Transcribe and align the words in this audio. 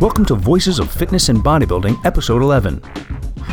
Welcome 0.00 0.24
to 0.26 0.34
Voices 0.34 0.80
of 0.80 0.90
Fitness 0.90 1.28
and 1.28 1.38
Bodybuilding, 1.38 2.04
Episode 2.04 2.42
11. 2.42 2.82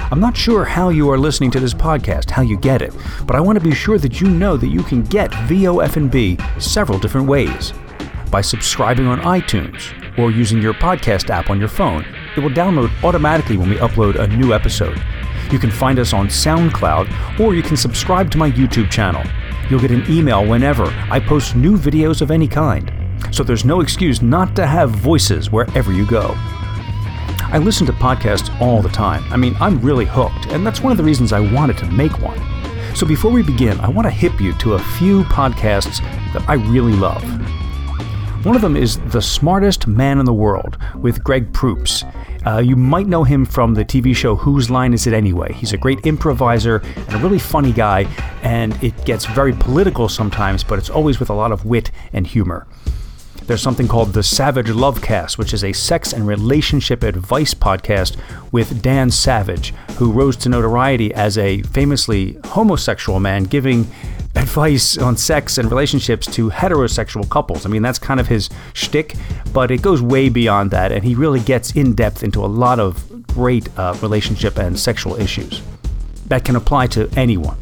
I'm 0.10 0.20
not 0.20 0.36
sure 0.36 0.66
how 0.66 0.90
you 0.90 1.12
are 1.12 1.20
listening 1.20 1.52
to 1.52 1.60
this 1.60 1.76
podcast, 1.76 2.32
how 2.32 2.42
you 2.42 2.58
get 2.58 2.82
it, 2.82 2.96
but 3.28 3.36
I 3.36 3.42
want 3.42 3.60
to 3.60 3.64
be 3.64 3.76
sure 3.76 4.00
that 4.00 4.20
you 4.20 4.28
know 4.28 4.58
that 4.58 4.70
you 4.70 4.82
can 4.82 5.04
get 5.04 5.30
VOF&B 5.30 6.40
several 6.60 6.98
different 6.98 7.28
ways. 7.28 7.74
By 8.32 8.42
subscribing 8.42 9.06
on 9.06 9.20
iTunes 9.20 9.94
or 10.18 10.32
using 10.32 10.64
your 10.64 10.74
podcast 10.74 11.30
app 11.30 11.52
on 11.52 11.60
your 11.60 11.70
phone, 11.70 12.06
it 12.36 12.40
will 12.40 12.50
download 12.50 12.92
automatically 13.04 13.58
when 13.58 13.70
we 13.70 13.76
upload 13.76 14.20
a 14.20 14.28
new 14.36 14.52
episode. 14.56 15.00
You 15.52 15.60
can 15.60 15.70
find 15.70 16.00
us 16.00 16.12
on 16.12 16.28
SoundCloud 16.28 17.40
or 17.40 17.54
you 17.54 17.62
can 17.62 17.78
subscribe 17.78 18.32
to 18.32 18.40
my 18.40 18.50
YouTube 18.50 18.90
channel. 18.90 19.22
You'll 19.72 19.80
get 19.80 19.92
an 19.92 20.06
email 20.08 20.46
whenever 20.46 20.86
I 21.10 21.20
post 21.20 21.56
new 21.56 21.78
videos 21.78 22.22
of 22.22 22.30
any 22.30 22.48
kind 22.48 22.92
so 23.30 23.44
there's 23.44 23.64
no 23.64 23.82
excuse 23.82 24.22
not 24.22 24.56
to 24.56 24.66
have 24.66 24.90
voices 24.90 25.52
wherever 25.52 25.92
you 25.92 26.06
go. 26.06 26.34
I 27.54 27.60
listen 27.62 27.86
to 27.88 27.94
podcasts 27.94 28.50
all 28.62 28.82
the 28.82 28.90
time. 28.90 29.24
I 29.32 29.38
mean, 29.38 29.56
I'm 29.60 29.80
really 29.80 30.06
hooked, 30.06 30.48
and 30.48 30.66
that's 30.66 30.82
one 30.82 30.92
of 30.92 30.98
the 30.98 31.04
reasons 31.04 31.32
I 31.32 31.40
wanted 31.40 31.78
to 31.80 31.86
make 31.92 32.20
one. 32.20 32.40
So 32.96 33.06
before 33.06 33.32
we 33.32 33.44
begin, 33.44 33.80
I 33.80 33.90
want 33.90 34.06
to 34.06 34.12
hip 34.12 34.42
you 34.42 34.54
to 34.60 34.74
a 34.74 34.80
few 34.80 35.24
podcasts 35.26 36.02
that 36.34 36.48
I 36.50 36.56
really 36.56 36.94
love. 36.94 37.24
One 38.46 38.56
of 38.56 38.62
them 38.62 38.76
is 38.76 39.00
The 39.12 39.22
Smartest 39.22 39.86
Man 39.88 40.20
in 40.20 40.26
the 40.26 40.34
World 40.34 40.78
with 40.96 41.24
Greg 41.24 41.54
Proops. 41.54 42.04
Uh, 42.46 42.58
you 42.58 42.76
might 42.76 43.08
know 43.08 43.24
him 43.24 43.46
from 43.46 43.76
the 43.76 43.86
TV 43.86 44.16
show 44.16 44.36
Whose 44.36 44.70
Line 44.70 44.94
Is 44.94 45.06
It 45.06 45.14
Anyway? 45.14 45.54
He's 45.54 45.74
a 45.74 45.78
great 45.78 46.06
improviser 46.06 46.78
and 46.96 47.14
a 47.14 47.18
really 47.20 47.38
funny 47.38 47.72
guy, 47.72 48.04
and 48.42 48.82
it 48.84 49.06
gets 49.06 49.26
very 49.26 49.54
political 49.54 50.10
sometimes, 50.10 50.64
but 50.64 50.80
it's 50.80 50.90
always 50.90 51.20
with 51.20 51.30
a 51.30 51.34
lot 51.34 51.52
of 51.52 51.66
wit 51.66 51.92
and 52.14 52.26
humor. 52.26 52.66
There's 53.46 53.62
something 53.62 53.88
called 53.88 54.14
the 54.14 54.24
Savage 54.24 54.68
Lovecast, 54.68 55.38
which 55.38 55.54
is 55.54 55.64
a 55.64 55.74
sex 55.74 56.14
and 56.14 56.26
relationship 56.26 57.04
advice 57.04 57.54
podcast 57.54 58.18
with 58.52 58.82
Dan 58.82 59.12
Savage, 59.12 59.74
who 59.98 60.12
rose 60.12 60.38
to 60.38 60.50
notoriety 60.50 61.14
as 61.14 61.38
a 61.38 61.62
famously 61.64 62.40
homosexual 62.46 63.20
man 63.20 63.44
giving 63.44 63.88
advice 64.36 64.98
on 64.98 65.18
sex 65.18 65.58
and 65.58 65.70
relationships 65.70 66.26
to 66.36 66.50
heterosexual 66.50 67.28
couples. 67.30 67.66
I 67.66 67.70
mean, 67.70 67.82
that's 67.82 68.00
kind 68.00 68.20
of 68.20 68.28
his 68.28 68.50
shtick, 68.74 69.16
but 69.54 69.72
it 69.72 69.82
goes 69.82 70.02
way 70.02 70.30
beyond 70.30 70.72
that, 70.72 70.92
and 70.92 71.04
he 71.04 71.16
really 71.16 71.40
gets 71.40 71.72
in 71.72 71.94
depth 71.94 72.24
into 72.24 72.44
a 72.44 72.48
lot 72.48 72.80
of 72.80 73.28
great 73.28 73.68
uh, 73.78 73.96
relationship 74.02 74.58
and 74.58 74.80
sexual 74.80 75.16
issues 75.20 75.62
that 76.28 76.46
can 76.46 76.56
apply 76.56 76.88
to 76.88 77.10
anyone. 77.16 77.58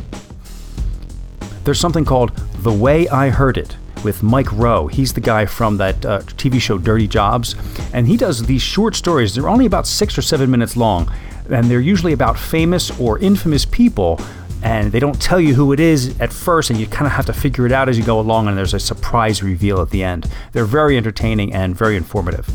There's 1.64 1.80
something 1.80 2.06
called 2.06 2.36
The 2.64 2.72
Way 2.72 3.08
I 3.09 3.30
Heard 3.30 3.58
It, 3.58 3.76
with 4.04 4.23
Mike 4.23 4.52
Rowe. 4.54 4.88
He's 4.88 5.14
the 5.14 5.22
guy 5.22 5.45
from 5.45 5.78
that 5.78 6.06
uh, 6.06 6.20
TV 6.22 6.59
show 6.59 6.78
Dirty 6.78 7.08
Jobs, 7.08 7.56
and 7.94 8.08
he 8.08 8.17
does 8.17 8.44
these 8.44 8.61
short 8.61 8.95
stories. 8.95 9.36
They're 9.36 9.50
only 9.50 9.66
about 9.66 9.88
six 9.88 10.17
or 10.17 10.22
seven 10.22 10.50
minutes 10.50 10.78
long, 10.78 11.11
and 11.50 11.70
they're 11.70 11.80
usually 11.80 12.14
about 12.14 12.38
famous 12.38 12.98
or 13.00 13.20
infamous 13.20 13.66
people. 13.66 14.20
And 14.62 14.92
they 14.92 15.00
don't 15.00 15.22
tell 15.22 15.40
you 15.40 15.54
who 15.54 15.72
it 15.72 15.80
is 15.80 16.20
at 16.20 16.34
first, 16.34 16.70
and 16.70 16.80
you 16.80 16.86
kind 16.86 17.06
of 17.06 17.14
have 17.14 17.26
to 17.28 17.34
figure 17.34 17.66
it 17.66 17.72
out 17.72 17.88
as 17.88 17.98
you 17.98 18.04
go 18.04 18.20
along, 18.20 18.48
and 18.48 18.58
there's 18.58 18.74
a 18.74 18.80
surprise 18.80 19.42
reveal 19.42 19.82
at 19.82 19.90
the 19.90 20.04
end. 20.04 20.30
They're 20.52 20.66
very 20.66 20.98
entertaining 20.98 21.54
and 21.54 21.76
very 21.76 21.96
informative. 21.96 22.50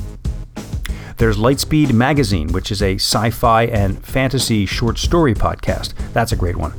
There's 1.17 1.37
Lightspeed 1.37 1.93
Magazine, 1.93 2.53
which 2.53 2.73
is 2.73 2.83
a 2.83 2.97
sci 2.97 3.31
fi 3.31 3.65
and 3.65 4.05
fantasy 4.05 4.67
short 4.67 4.99
story 4.99 5.35
podcast. 5.35 5.95
That's 6.13 6.33
a 6.33 6.37
great 6.37 6.57
one. 6.57 6.73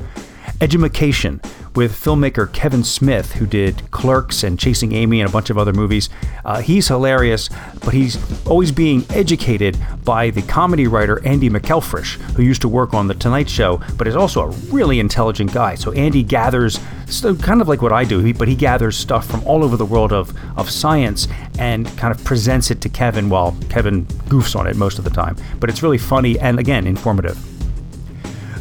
Edumacation, 0.61 1.41
with 1.75 1.91
filmmaker 1.91 2.51
Kevin 2.51 2.83
Smith, 2.83 3.33
who 3.33 3.45
did 3.45 3.89
Clerks 3.91 4.43
and 4.43 4.57
Chasing 4.57 4.93
Amy 4.93 5.21
and 5.21 5.29
a 5.29 5.31
bunch 5.31 5.49
of 5.49 5.57
other 5.57 5.73
movies. 5.73 6.09
Uh, 6.43 6.61
he's 6.61 6.87
hilarious, 6.87 7.49
but 7.83 7.93
he's 7.93 8.17
always 8.45 8.71
being 8.71 9.05
educated 9.09 9.77
by 10.03 10.29
the 10.29 10.41
comedy 10.43 10.87
writer 10.87 11.25
Andy 11.25 11.49
McElfresh, 11.49 12.15
who 12.35 12.43
used 12.43 12.61
to 12.61 12.69
work 12.69 12.93
on 12.93 13.07
The 13.07 13.13
Tonight 13.13 13.49
Show, 13.49 13.81
but 13.97 14.07
is 14.07 14.15
also 14.15 14.41
a 14.41 14.49
really 14.71 14.99
intelligent 14.99 15.53
guy. 15.53 15.75
So 15.75 15.91
Andy 15.91 16.23
gathers, 16.23 16.79
so 17.07 17.35
kind 17.35 17.61
of 17.61 17.67
like 17.67 17.81
what 17.81 17.93
I 17.93 18.03
do, 18.03 18.33
but 18.33 18.47
he 18.47 18.55
gathers 18.55 18.97
stuff 18.97 19.27
from 19.27 19.43
all 19.45 19.63
over 19.63 19.77
the 19.77 19.85
world 19.85 20.13
of, 20.13 20.33
of 20.57 20.69
science 20.69 21.27
and 21.59 21.85
kind 21.97 22.13
of 22.13 22.23
presents 22.23 22.71
it 22.71 22.81
to 22.81 22.89
Kevin 22.89 23.29
while 23.29 23.57
Kevin 23.69 24.05
goofs 24.27 24.55
on 24.55 24.67
it 24.67 24.75
most 24.75 24.97
of 24.97 25.03
the 25.03 25.09
time. 25.09 25.35
But 25.59 25.69
it's 25.69 25.83
really 25.83 25.97
funny 25.97 26.39
and, 26.39 26.59
again, 26.59 26.87
informative. 26.87 27.54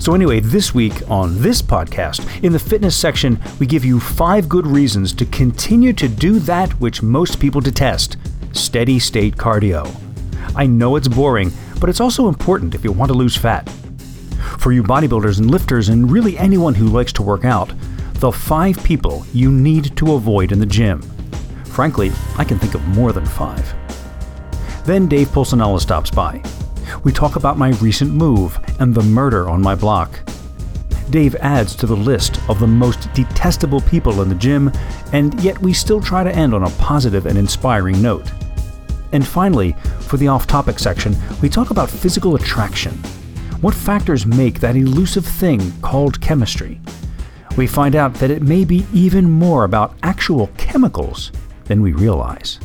So, 0.04 0.14
anyway, 0.14 0.40
this 0.40 0.74
week 0.74 1.10
on 1.10 1.40
this 1.40 1.62
podcast, 1.62 2.44
in 2.44 2.52
the 2.52 2.58
fitness 2.58 2.94
section, 2.94 3.40
we 3.58 3.64
give 3.64 3.86
you 3.86 3.98
five 3.98 4.50
good 4.50 4.66
reasons 4.66 5.14
to 5.14 5.24
continue 5.24 5.94
to 5.94 6.08
do 6.08 6.38
that 6.40 6.70
which 6.78 7.02
most 7.02 7.40
people 7.40 7.62
detest 7.62 8.18
steady 8.52 8.98
state 8.98 9.34
cardio. 9.36 9.90
I 10.54 10.66
know 10.66 10.96
it's 10.96 11.08
boring, 11.08 11.50
but 11.80 11.88
it's 11.88 12.02
also 12.02 12.28
important 12.28 12.74
if 12.74 12.84
you 12.84 12.92
want 12.92 13.12
to 13.12 13.16
lose 13.16 13.34
fat. 13.34 13.66
For 14.58 14.72
you 14.72 14.82
bodybuilders 14.82 15.38
and 15.38 15.50
lifters, 15.50 15.88
and 15.88 16.10
really 16.10 16.36
anyone 16.36 16.74
who 16.74 16.88
likes 16.88 17.14
to 17.14 17.22
work 17.22 17.46
out, 17.46 17.72
the 18.16 18.30
five 18.30 18.76
people 18.84 19.24
you 19.32 19.50
need 19.50 19.96
to 19.96 20.12
avoid 20.12 20.52
in 20.52 20.58
the 20.60 20.66
gym. 20.66 21.00
Frankly, 21.64 22.12
I 22.36 22.44
can 22.44 22.58
think 22.58 22.74
of 22.74 22.86
more 22.88 23.12
than 23.12 23.24
five. 23.24 23.74
Then 24.84 25.08
Dave 25.08 25.28
Pulcinella 25.28 25.80
stops 25.80 26.10
by 26.10 26.42
we 27.02 27.12
talk 27.12 27.36
about 27.36 27.58
my 27.58 27.70
recent 27.80 28.12
move 28.12 28.58
and 28.80 28.94
the 28.94 29.02
murder 29.02 29.48
on 29.48 29.62
my 29.62 29.74
block. 29.74 30.20
Dave 31.10 31.34
adds 31.36 31.76
to 31.76 31.86
the 31.86 31.96
list 31.96 32.40
of 32.48 32.58
the 32.58 32.66
most 32.66 33.12
detestable 33.12 33.80
people 33.82 34.22
in 34.22 34.28
the 34.28 34.34
gym, 34.34 34.72
and 35.12 35.38
yet 35.42 35.58
we 35.60 35.72
still 35.72 36.00
try 36.00 36.24
to 36.24 36.34
end 36.34 36.54
on 36.54 36.64
a 36.64 36.70
positive 36.70 37.26
and 37.26 37.38
inspiring 37.38 38.00
note. 38.00 38.32
And 39.12 39.26
finally, 39.26 39.72
for 40.00 40.16
the 40.16 40.28
off 40.28 40.46
topic 40.46 40.78
section, 40.78 41.14
we 41.40 41.48
talk 41.48 41.70
about 41.70 41.90
physical 41.90 42.34
attraction. 42.34 42.92
What 43.60 43.74
factors 43.74 44.26
make 44.26 44.60
that 44.60 44.76
elusive 44.76 45.24
thing 45.24 45.72
called 45.82 46.20
chemistry? 46.20 46.80
We 47.56 47.66
find 47.66 47.94
out 47.94 48.14
that 48.14 48.30
it 48.30 48.42
may 48.42 48.64
be 48.64 48.84
even 48.92 49.30
more 49.30 49.64
about 49.64 49.96
actual 50.02 50.48
chemicals 50.56 51.30
than 51.66 51.80
we 51.80 51.92
realize. 51.92 52.58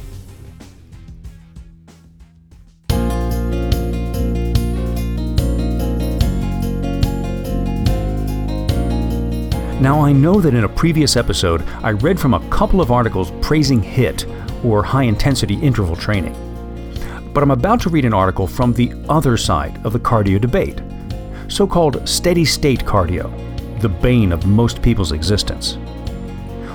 Now, 9.79 10.01
I 10.01 10.12
know 10.12 10.41
that 10.41 10.53
in 10.53 10.66
a 10.66 10.69
previous 10.69 11.16
episode, 11.16 11.62
I 11.84 11.91
read 11.91 12.19
from 12.19 12.34
a 12.34 12.50
couple 12.50 12.81
of 12.81 12.91
articles 12.91 13.31
praising 13.41 13.81
HIT, 13.81 14.25
or 14.63 14.84
high 14.84 15.03
intensity 15.03 15.56
interval 15.56 15.95
training. 15.95 16.35
But 17.34 17.44
I'm 17.44 17.51
about 17.51 17.79
to 17.81 17.90
read 17.90 18.06
an 18.06 18.13
article 18.13 18.45
from 18.45 18.73
the 18.73 18.94
other 19.07 19.38
side 19.38 19.79
of 19.85 19.94
the 19.94 20.00
cardio 20.00 20.40
debate 20.40 20.81
so 21.50 21.67
called 21.67 22.07
steady 22.07 22.45
state 22.45 22.81
cardio, 22.81 23.31
the 23.81 23.90
bane 23.90 24.31
of 24.31 24.45
most 24.45 24.81
people's 24.81 25.12
existence. 25.12 25.78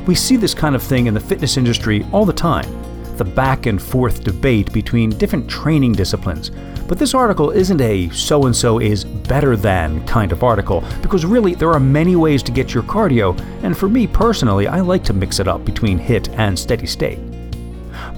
We 0.06 0.15
see 0.15 0.36
this 0.36 0.54
kind 0.54 0.75
of 0.75 0.82
thing 0.82 1.06
in 1.06 1.15
the 1.15 1.21
fitness 1.21 1.56
industry 1.56 2.06
all 2.12 2.25
the 2.25 2.32
time 2.32 2.81
the 3.16 3.25
back 3.25 3.66
and 3.66 3.81
forth 3.81 4.25
debate 4.25 4.72
between 4.72 5.10
different 5.10 5.48
training 5.48 5.92
disciplines 5.92 6.50
but 6.87 6.99
this 6.99 7.15
article 7.15 7.50
isn't 7.50 7.81
a 7.81 8.11
so 8.11 8.45
and 8.45 8.55
so 8.55 8.78
is 8.78 9.05
better 9.05 9.56
than 9.56 10.06
kind 10.06 10.33
of 10.33 10.43
article, 10.43 10.84
because 11.03 11.25
really 11.25 11.55
there 11.55 11.72
are 11.72 11.81
many 11.81 12.17
ways 12.17 12.43
to 12.43 12.53
get 12.53 12.75
your 12.75 12.83
cardio, 12.83 13.39
and 13.62 13.77
for 13.77 13.89
me 13.89 14.06
personally, 14.06 14.67
I 14.67 14.81
like 14.81 15.05
to 15.05 15.12
mix 15.12 15.41
it 15.41 15.49
up 15.49 15.65
between 15.65 15.99
HIT 15.99 16.28
and 16.31 16.59
steady 16.59 16.87
state. 16.87 17.19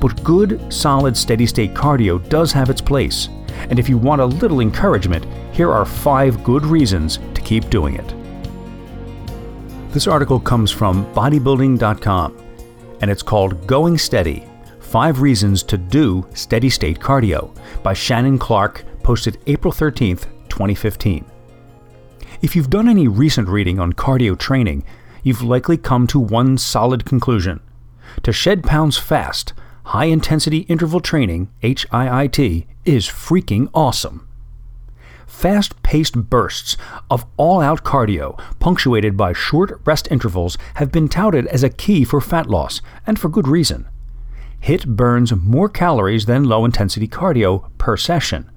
But 0.00 0.22
good, 0.24 0.72
solid 0.72 1.16
steady 1.16 1.46
state 1.46 1.74
cardio 1.74 2.28
does 2.28 2.52
have 2.52 2.70
its 2.70 2.80
place, 2.80 3.28
and 3.70 3.78
if 3.78 3.88
you 3.88 3.98
want 3.98 4.20
a 4.20 4.26
little 4.26 4.60
encouragement, 4.60 5.26
here 5.54 5.70
are 5.70 5.84
five 5.84 6.42
good 6.42 6.66
reasons 6.66 7.18
to 7.34 7.40
keep 7.40 7.70
doing 7.70 7.94
it. 7.94 8.14
This 9.92 10.06
article 10.06 10.40
comes 10.40 10.70
from 10.70 11.06
bodybuilding.com, 11.14 12.36
and 13.00 13.10
it's 13.10 13.22
called 13.22 13.66
Going 13.66 13.96
Steady 13.96 14.46
Five 14.96 15.20
Reasons 15.20 15.62
to 15.64 15.76
Do 15.76 16.26
Steady 16.32 16.70
State 16.70 17.00
Cardio 17.00 17.54
by 17.82 17.92
Shannon 17.92 18.38
Clark, 18.38 18.82
posted 19.02 19.36
April 19.46 19.70
13th, 19.70 20.22
2015. 20.48 21.22
If 22.40 22.56
you've 22.56 22.70
done 22.70 22.88
any 22.88 23.06
recent 23.06 23.46
reading 23.46 23.78
on 23.78 23.92
cardio 23.92 24.38
training, 24.38 24.86
you've 25.22 25.42
likely 25.42 25.76
come 25.76 26.06
to 26.06 26.18
one 26.18 26.56
solid 26.56 27.04
conclusion. 27.04 27.60
To 28.22 28.32
shed 28.32 28.64
pounds 28.64 28.96
fast, 28.96 29.52
high 29.84 30.06
intensity 30.06 30.60
interval 30.60 31.00
training, 31.00 31.50
HIIT, 31.62 32.66
is 32.86 33.06
freaking 33.06 33.68
awesome. 33.74 34.26
Fast 35.26 35.82
paced 35.82 36.30
bursts 36.30 36.78
of 37.10 37.26
all 37.36 37.60
out 37.60 37.84
cardio, 37.84 38.40
punctuated 38.60 39.14
by 39.14 39.34
short 39.34 39.78
rest 39.84 40.08
intervals, 40.10 40.56
have 40.76 40.90
been 40.90 41.10
touted 41.10 41.46
as 41.48 41.62
a 41.62 41.68
key 41.68 42.02
for 42.02 42.22
fat 42.22 42.48
loss, 42.48 42.80
and 43.06 43.18
for 43.18 43.28
good 43.28 43.46
reason. 43.46 43.86
HIT 44.60 44.86
burns 44.96 45.34
more 45.34 45.68
calories 45.68 46.26
than 46.26 46.44
low 46.44 46.64
intensity 46.64 47.06
cardio 47.06 47.70
per 47.78 47.96
session. 47.96 48.50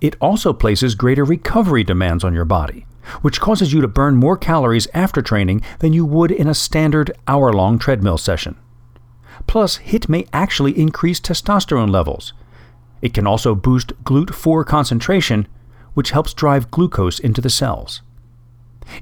It 0.00 0.16
also 0.20 0.52
places 0.52 0.94
greater 0.94 1.24
recovery 1.24 1.84
demands 1.84 2.22
on 2.22 2.34
your 2.34 2.44
body, 2.44 2.86
which 3.22 3.40
causes 3.40 3.72
you 3.72 3.80
to 3.80 3.88
burn 3.88 4.16
more 4.16 4.36
calories 4.36 4.88
after 4.92 5.22
training 5.22 5.62
than 5.78 5.92
you 5.92 6.04
would 6.04 6.30
in 6.30 6.48
a 6.48 6.54
standard 6.54 7.10
hour 7.26 7.52
long 7.52 7.78
treadmill 7.78 8.18
session. 8.18 8.56
Plus, 9.46 9.76
HIT 9.76 10.08
may 10.08 10.26
actually 10.32 10.78
increase 10.78 11.20
testosterone 11.20 11.90
levels. 11.90 12.32
It 13.00 13.14
can 13.14 13.26
also 13.26 13.54
boost 13.54 13.92
GLUT4 14.04 14.66
concentration, 14.66 15.46
which 15.94 16.10
helps 16.10 16.34
drive 16.34 16.70
glucose 16.70 17.18
into 17.18 17.40
the 17.40 17.50
cells. 17.50 18.02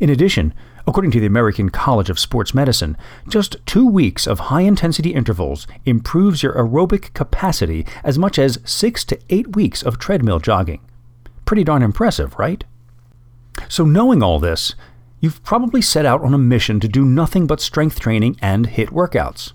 In 0.00 0.10
addition, 0.10 0.54
according 0.86 1.10
to 1.12 1.20
the 1.20 1.26
American 1.26 1.70
College 1.70 2.10
of 2.10 2.18
Sports 2.18 2.54
Medicine, 2.54 2.96
just 3.28 3.56
two 3.66 3.86
weeks 3.86 4.26
of 4.26 4.38
high 4.38 4.62
intensity 4.62 5.14
intervals 5.14 5.66
improves 5.84 6.42
your 6.42 6.54
aerobic 6.54 7.12
capacity 7.14 7.86
as 8.02 8.18
much 8.18 8.38
as 8.38 8.58
six 8.64 9.04
to 9.04 9.18
eight 9.30 9.56
weeks 9.56 9.82
of 9.82 9.98
treadmill 9.98 10.38
jogging. 10.38 10.80
Pretty 11.44 11.64
darn 11.64 11.82
impressive, 11.82 12.38
right? 12.38 12.64
So, 13.68 13.84
knowing 13.84 14.22
all 14.22 14.38
this, 14.38 14.74
you've 15.20 15.42
probably 15.44 15.80
set 15.80 16.04
out 16.04 16.22
on 16.22 16.34
a 16.34 16.38
mission 16.38 16.80
to 16.80 16.88
do 16.88 17.04
nothing 17.04 17.46
but 17.46 17.60
strength 17.60 18.00
training 18.00 18.36
and 18.42 18.66
HIT 18.66 18.90
workouts. 18.90 19.52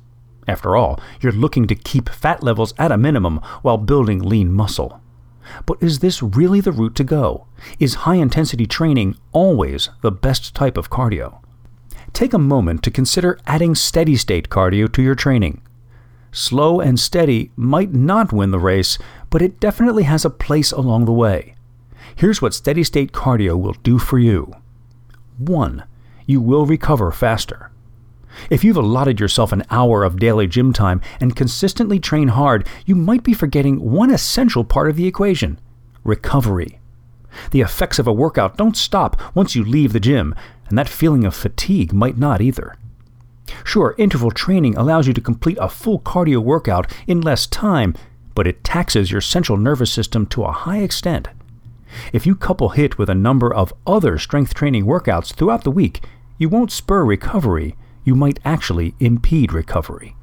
After 0.47 0.75
all, 0.75 0.99
you're 1.21 1.31
looking 1.31 1.67
to 1.67 1.75
keep 1.75 2.09
fat 2.09 2.41
levels 2.41 2.73
at 2.79 2.91
a 2.91 2.97
minimum 2.97 3.37
while 3.61 3.77
building 3.77 4.19
lean 4.19 4.51
muscle. 4.51 4.99
But 5.65 5.81
is 5.81 5.99
this 5.99 6.21
really 6.21 6.61
the 6.61 6.71
route 6.71 6.95
to 6.95 7.03
go? 7.03 7.47
Is 7.79 8.05
high 8.05 8.15
intensity 8.15 8.65
training 8.65 9.15
always 9.31 9.89
the 10.01 10.11
best 10.11 10.55
type 10.55 10.77
of 10.77 10.89
cardio? 10.89 11.41
Take 12.13 12.33
a 12.33 12.39
moment 12.39 12.83
to 12.83 12.91
consider 12.91 13.39
adding 13.45 13.75
steady 13.75 14.15
state 14.15 14.49
cardio 14.49 14.91
to 14.93 15.01
your 15.01 15.15
training. 15.15 15.61
Slow 16.31 16.79
and 16.79 16.99
steady 16.99 17.51
might 17.55 17.93
not 17.93 18.31
win 18.33 18.51
the 18.51 18.59
race, 18.59 18.97
but 19.29 19.41
it 19.41 19.59
definitely 19.59 20.03
has 20.03 20.25
a 20.25 20.29
place 20.29 20.71
along 20.71 21.05
the 21.05 21.13
way. 21.13 21.55
Here's 22.15 22.41
what 22.41 22.53
steady 22.53 22.83
state 22.83 23.11
cardio 23.11 23.57
will 23.59 23.75
do 23.83 23.97
for 23.97 24.19
you 24.19 24.53
1. 25.37 25.83
You 26.25 26.41
will 26.41 26.65
recover 26.65 27.11
faster. 27.11 27.68
If 28.49 28.63
you've 28.63 28.77
allotted 28.77 29.19
yourself 29.19 29.51
an 29.51 29.63
hour 29.69 30.03
of 30.03 30.19
daily 30.19 30.47
gym 30.47 30.73
time 30.73 31.01
and 31.19 31.35
consistently 31.35 31.99
train 31.99 32.29
hard, 32.29 32.67
you 32.85 32.95
might 32.95 33.23
be 33.23 33.33
forgetting 33.33 33.91
one 33.91 34.11
essential 34.11 34.63
part 34.63 34.89
of 34.89 34.95
the 34.95 35.07
equation 35.07 35.59
recovery. 36.03 36.79
The 37.51 37.61
effects 37.61 37.99
of 37.99 38.07
a 38.07 38.13
workout 38.13 38.57
don't 38.57 38.75
stop 38.75 39.35
once 39.35 39.55
you 39.55 39.63
leave 39.63 39.93
the 39.93 39.99
gym, 39.99 40.33
and 40.67 40.77
that 40.77 40.89
feeling 40.89 41.25
of 41.25 41.35
fatigue 41.35 41.93
might 41.93 42.17
not 42.17 42.41
either. 42.41 42.75
Sure, 43.63 43.95
interval 43.97 44.31
training 44.31 44.75
allows 44.77 45.07
you 45.07 45.13
to 45.13 45.21
complete 45.21 45.57
a 45.59 45.69
full 45.69 45.99
cardio 45.99 46.39
workout 46.39 46.91
in 47.07 47.21
less 47.21 47.47
time, 47.47 47.95
but 48.35 48.47
it 48.47 48.63
taxes 48.63 49.11
your 49.11 49.21
central 49.21 49.57
nervous 49.57 49.91
system 49.91 50.25
to 50.27 50.43
a 50.43 50.51
high 50.51 50.79
extent. 50.79 51.27
If 52.13 52.25
you 52.25 52.35
couple 52.35 52.69
HIT 52.69 52.97
with 52.97 53.09
a 53.09 53.15
number 53.15 53.53
of 53.53 53.73
other 53.85 54.17
strength 54.17 54.53
training 54.53 54.85
workouts 54.85 55.33
throughout 55.33 55.63
the 55.63 55.71
week, 55.71 56.01
you 56.37 56.47
won't 56.47 56.71
spur 56.71 57.03
recovery, 57.03 57.75
you 58.03 58.15
might 58.15 58.39
actually 58.43 58.95
impede 58.99 59.53
recovery. 59.53 60.15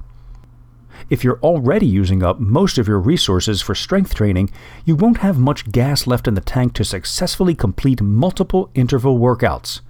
If 1.10 1.22
you're 1.22 1.40
already 1.40 1.86
using 1.86 2.22
up 2.22 2.40
most 2.40 2.78
of 2.78 2.88
your 2.88 2.98
resources 2.98 3.62
for 3.62 3.74
strength 3.74 4.14
training, 4.14 4.50
you 4.84 4.96
won't 4.96 5.18
have 5.18 5.38
much 5.38 5.70
gas 5.70 6.06
left 6.06 6.26
in 6.26 6.34
the 6.34 6.40
tank 6.40 6.72
to 6.74 6.84
successfully 6.84 7.54
complete 7.54 8.00
multiple 8.00 8.70
interval 8.74 9.18
workouts. 9.18 9.80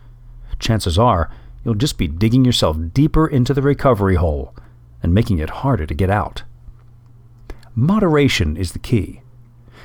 Chances 0.58 0.98
are, 0.98 1.30
you'll 1.64 1.74
just 1.74 1.98
be 1.98 2.08
digging 2.08 2.44
yourself 2.44 2.76
deeper 2.92 3.26
into 3.26 3.54
the 3.54 3.62
recovery 3.62 4.16
hole 4.16 4.54
and 5.02 5.14
making 5.14 5.38
it 5.38 5.50
harder 5.50 5.86
to 5.86 5.94
get 5.94 6.10
out. 6.10 6.42
Moderation 7.74 8.56
is 8.56 8.72
the 8.72 8.78
key. 8.78 9.20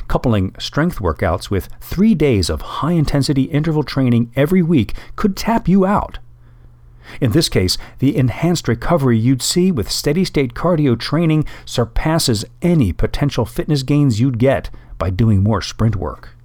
Coupling 0.08 0.56
strength 0.60 1.00
workouts 1.00 1.50
with 1.50 1.70
three 1.80 2.16
days 2.16 2.50
of 2.50 2.62
high 2.62 2.94
intensity 2.94 3.44
interval 3.44 3.84
training 3.84 4.32
every 4.36 4.62
week 4.62 4.94
could 5.16 5.38
tap 5.38 5.68
you 5.68 5.86
out. 5.86 6.20
In 7.20 7.32
this 7.32 7.50
case, 7.50 7.78
the 8.00 8.16
enhanced 8.16 8.68
recovery 8.68 9.18
you'd 9.18 9.42
see 9.42 9.72
with 9.72 9.92
steady 9.92 10.24
state 10.24 10.54
cardio 10.54 10.98
training 10.98 11.46
surpasses 11.66 12.46
any 12.62 12.94
potential 12.94 13.46
fitness 13.46 13.84
gains 13.84 14.20
you'd 14.20 14.40
get 14.40 14.70
by 14.98 15.10
doing 15.10 15.44
more 15.44 15.62
sprint 15.62 15.96
work. 15.96 16.36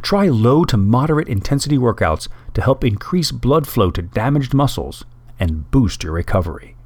Try 0.00 0.28
low 0.28 0.64
to 0.64 0.76
moderate 0.76 1.28
intensity 1.28 1.78
workouts 1.78 2.28
to 2.54 2.62
help 2.62 2.84
increase 2.84 3.32
blood 3.32 3.66
flow 3.66 3.90
to 3.90 4.02
damaged 4.02 4.54
muscles 4.54 5.04
and 5.38 5.70
boost 5.70 6.04
your 6.04 6.12
recovery. 6.12 6.76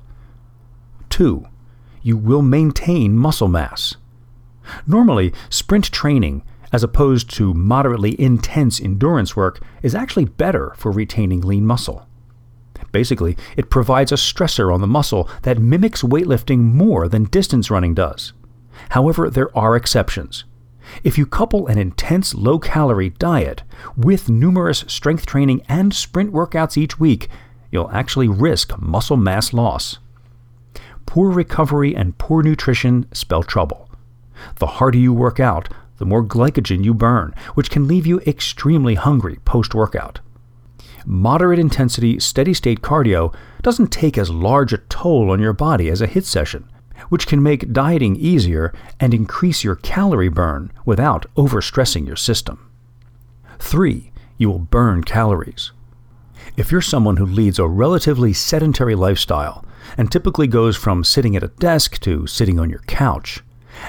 2. 1.10 1.46
You 2.02 2.16
will 2.16 2.42
maintain 2.42 3.16
muscle 3.16 3.48
mass. 3.48 3.96
Normally, 4.86 5.32
sprint 5.50 5.92
training 5.92 6.42
as 6.76 6.82
opposed 6.82 7.30
to 7.30 7.54
moderately 7.54 8.20
intense 8.20 8.82
endurance 8.82 9.34
work, 9.34 9.62
is 9.82 9.94
actually 9.94 10.26
better 10.26 10.74
for 10.76 10.92
retaining 10.92 11.40
lean 11.40 11.64
muscle. 11.64 12.06
Basically, 12.92 13.34
it 13.56 13.70
provides 13.70 14.12
a 14.12 14.16
stressor 14.16 14.70
on 14.70 14.82
the 14.82 14.86
muscle 14.86 15.26
that 15.40 15.58
mimics 15.58 16.02
weightlifting 16.02 16.58
more 16.58 17.08
than 17.08 17.24
distance 17.24 17.70
running 17.70 17.94
does. 17.94 18.34
However, 18.90 19.30
there 19.30 19.56
are 19.56 19.74
exceptions. 19.74 20.44
If 21.02 21.16
you 21.16 21.24
couple 21.24 21.66
an 21.66 21.78
intense 21.78 22.34
low 22.34 22.58
calorie 22.58 23.08
diet 23.08 23.62
with 23.96 24.28
numerous 24.28 24.84
strength 24.86 25.24
training 25.24 25.62
and 25.70 25.94
sprint 25.94 26.30
workouts 26.30 26.76
each 26.76 27.00
week, 27.00 27.30
you'll 27.70 27.90
actually 27.90 28.28
risk 28.28 28.78
muscle 28.78 29.16
mass 29.16 29.54
loss. 29.54 29.96
Poor 31.06 31.30
recovery 31.30 31.96
and 31.96 32.18
poor 32.18 32.42
nutrition 32.42 33.06
spell 33.14 33.42
trouble. 33.42 33.88
The 34.56 34.66
harder 34.66 34.98
you 34.98 35.14
work 35.14 35.40
out, 35.40 35.70
the 35.98 36.06
more 36.06 36.24
glycogen 36.24 36.84
you 36.84 36.94
burn, 36.94 37.34
which 37.54 37.70
can 37.70 37.86
leave 37.86 38.06
you 38.06 38.20
extremely 38.20 38.94
hungry 38.94 39.38
post 39.44 39.74
workout. 39.74 40.20
Moderate 41.04 41.58
intensity, 41.58 42.18
steady 42.18 42.52
state 42.52 42.82
cardio 42.82 43.34
doesn't 43.62 43.92
take 43.92 44.18
as 44.18 44.30
large 44.30 44.72
a 44.72 44.78
toll 44.78 45.30
on 45.30 45.40
your 45.40 45.52
body 45.52 45.88
as 45.88 46.00
a 46.00 46.06
HIT 46.06 46.24
session, 46.24 46.68
which 47.08 47.26
can 47.26 47.42
make 47.42 47.72
dieting 47.72 48.16
easier 48.16 48.72
and 48.98 49.14
increase 49.14 49.62
your 49.62 49.76
calorie 49.76 50.28
burn 50.28 50.72
without 50.84 51.26
overstressing 51.36 52.06
your 52.06 52.16
system. 52.16 52.70
3. 53.58 54.10
You 54.36 54.50
will 54.50 54.58
burn 54.58 55.04
calories. 55.04 55.72
If 56.56 56.72
you're 56.72 56.80
someone 56.80 57.16
who 57.16 57.26
leads 57.26 57.58
a 57.58 57.66
relatively 57.66 58.32
sedentary 58.32 58.94
lifestyle 58.94 59.64
and 59.96 60.10
typically 60.10 60.46
goes 60.46 60.76
from 60.76 61.04
sitting 61.04 61.36
at 61.36 61.42
a 61.42 61.48
desk 61.48 62.00
to 62.00 62.26
sitting 62.26 62.58
on 62.58 62.70
your 62.70 62.82
couch, 62.86 63.42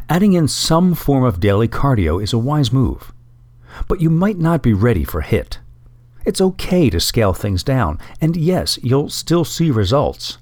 Adding 0.10 0.34
in 0.34 0.48
some 0.48 0.96
form 0.96 1.24
of 1.24 1.40
daily 1.40 1.68
cardio 1.68 2.22
is 2.22 2.34
a 2.34 2.38
wise 2.38 2.72
move. 2.72 3.12
But 3.88 4.02
you 4.02 4.10
might 4.10 4.38
not 4.38 4.64
be 4.64 4.74
ready 4.74 5.04
for 5.04 5.22
HIT. 5.22 5.60
It's 6.26 6.42
okay 6.42 6.90
to 6.90 7.00
scale 7.00 7.34
things 7.34 7.64
down, 7.64 8.00
and 8.20 8.36
yes, 8.36 8.78
you'll 8.84 9.10
still 9.10 9.46
see 9.46 9.72
results. 9.72 10.40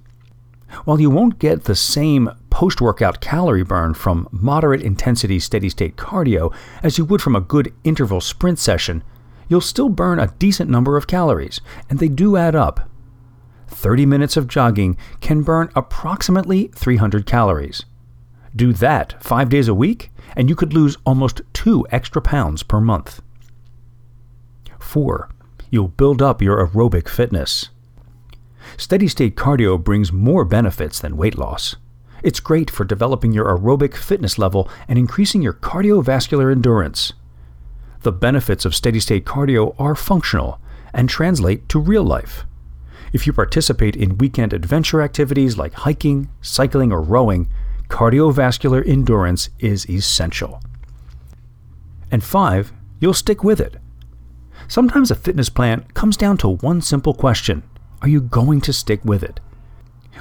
While 0.83 0.99
you 0.99 1.09
won't 1.09 1.39
get 1.39 1.65
the 1.65 1.75
same 1.75 2.29
post 2.49 2.81
workout 2.81 3.21
calorie 3.21 3.63
burn 3.63 3.93
from 3.93 4.27
moderate 4.31 4.81
intensity 4.81 5.39
steady 5.39 5.69
state 5.69 5.95
cardio 5.95 6.53
as 6.81 6.97
you 6.97 7.05
would 7.05 7.21
from 7.21 7.35
a 7.35 7.41
good 7.41 7.73
interval 7.83 8.21
sprint 8.21 8.59
session, 8.59 9.03
you'll 9.47 9.61
still 9.61 9.89
burn 9.89 10.19
a 10.19 10.33
decent 10.39 10.69
number 10.69 10.97
of 10.97 11.07
calories, 11.07 11.61
and 11.89 11.99
they 11.99 12.07
do 12.07 12.35
add 12.35 12.55
up. 12.55 12.89
30 13.67 14.05
minutes 14.05 14.37
of 14.37 14.47
jogging 14.47 14.97
can 15.21 15.43
burn 15.43 15.69
approximately 15.75 16.67
300 16.75 17.25
calories. 17.25 17.85
Do 18.55 18.71
that 18.73 19.21
five 19.21 19.49
days 19.49 19.67
a 19.67 19.73
week, 19.73 20.11
and 20.35 20.49
you 20.49 20.55
could 20.55 20.73
lose 20.73 20.97
almost 21.05 21.41
two 21.53 21.85
extra 21.91 22.21
pounds 22.21 22.63
per 22.63 22.79
month. 22.79 23.21
4. 24.79 25.29
You'll 25.69 25.89
build 25.89 26.21
up 26.21 26.41
your 26.41 26.65
aerobic 26.65 27.09
fitness. 27.09 27.69
Steady 28.77 29.07
state 29.07 29.35
cardio 29.35 29.81
brings 29.81 30.13
more 30.13 30.45
benefits 30.45 30.99
than 30.99 31.17
weight 31.17 31.37
loss. 31.37 31.75
It's 32.23 32.39
great 32.39 32.71
for 32.71 32.85
developing 32.85 33.33
your 33.33 33.45
aerobic 33.45 33.95
fitness 33.95 34.37
level 34.37 34.69
and 34.87 34.97
increasing 34.97 35.41
your 35.41 35.53
cardiovascular 35.53 36.51
endurance. 36.51 37.13
The 38.01 38.11
benefits 38.11 38.65
of 38.65 38.75
steady 38.75 38.99
state 38.99 39.25
cardio 39.25 39.75
are 39.79 39.95
functional 39.95 40.59
and 40.93 41.09
translate 41.09 41.67
to 41.69 41.79
real 41.79 42.03
life. 42.03 42.45
If 43.11 43.27
you 43.27 43.33
participate 43.33 43.95
in 43.95 44.17
weekend 44.17 44.53
adventure 44.53 45.01
activities 45.01 45.57
like 45.57 45.73
hiking, 45.73 46.29
cycling, 46.41 46.91
or 46.91 47.01
rowing, 47.01 47.49
cardiovascular 47.89 48.85
endurance 48.87 49.49
is 49.59 49.89
essential. 49.89 50.61
And 52.11 52.23
five, 52.23 52.71
you'll 52.99 53.13
stick 53.13 53.43
with 53.43 53.59
it. 53.59 53.77
Sometimes 54.67 55.11
a 55.11 55.15
fitness 55.15 55.49
plan 55.49 55.85
comes 55.93 56.17
down 56.17 56.37
to 56.37 56.49
one 56.49 56.81
simple 56.81 57.13
question 57.13 57.63
Are 58.01 58.09
you 58.09 58.21
going 58.21 58.61
to 58.61 58.73
stick 58.73 59.03
with 59.03 59.23
it? 59.23 59.39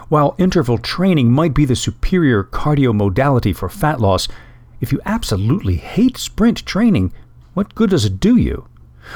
While 0.08 0.34
interval 0.38 0.78
training 0.78 1.32
might 1.32 1.54
be 1.54 1.64
the 1.64 1.76
superior 1.76 2.44
cardio 2.44 2.94
modality 2.94 3.52
for 3.52 3.68
fat 3.68 4.00
loss, 4.00 4.28
if 4.80 4.92
you 4.92 5.00
absolutely 5.06 5.76
hate 5.76 6.18
sprint 6.18 6.66
training, 6.66 7.12
what 7.54 7.74
good 7.74 7.90
does 7.90 8.04
it 8.04 8.20
do 8.20 8.36
you? 8.36 8.68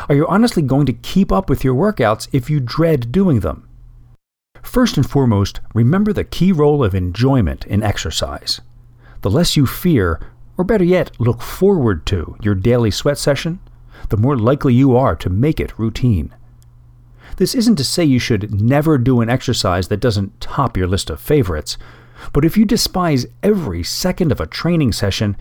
Are 0.09 0.15
you 0.15 0.27
honestly 0.27 0.63
going 0.63 0.87
to 0.87 0.93
keep 0.93 1.33
up 1.33 1.51
with 1.51 1.65
your 1.65 1.75
workouts 1.75 2.29
if 2.33 2.49
you 2.49 2.61
dread 2.61 3.11
doing 3.13 3.41
them? 3.41 3.68
First 4.63 4.97
and 4.97 5.09
foremost, 5.09 5.61
remember 5.75 6.13
the 6.13 6.25
key 6.25 6.53
role 6.53 6.85
of 6.85 6.95
enjoyment 6.95 7.65
in 7.67 7.83
exercise. 7.83 8.61
The 9.23 9.31
less 9.31 9.57
you 9.57 9.67
fear, 9.67 10.21
or 10.57 10.65
better 10.65 10.85
yet, 10.85 11.11
look 11.19 11.41
forward 11.41 12.07
to 12.07 12.37
your 12.43 12.55
daily 12.55 12.91
sweat 12.91 13.19
session, 13.19 13.61
the 14.11 14.17
more 14.17 14.37
likely 14.37 14.75
you 14.75 14.97
are 14.97 15.17
to 15.17 15.31
make 15.31 15.59
it 15.61 15.79
routine. 15.79 16.35
This 17.37 17.55
isn't 17.55 17.77
to 17.77 17.85
say 17.85 18.05
you 18.05 18.19
should 18.19 18.61
never 18.61 18.99
do 18.99 19.21
an 19.21 19.29
exercise 19.29 19.89
that 19.89 20.01
doesn't 20.01 20.41
top 20.41 20.77
your 20.77 20.87
list 20.87 21.11
of 21.11 21.21
favorites, 21.21 21.77
But 22.33 22.45
if 22.45 22.57
you 22.57 22.65
despise 22.65 23.27
every 23.43 23.83
second 23.83 24.33
of 24.33 24.41
a 24.41 24.47
training 24.47 24.93
session, 24.93 25.37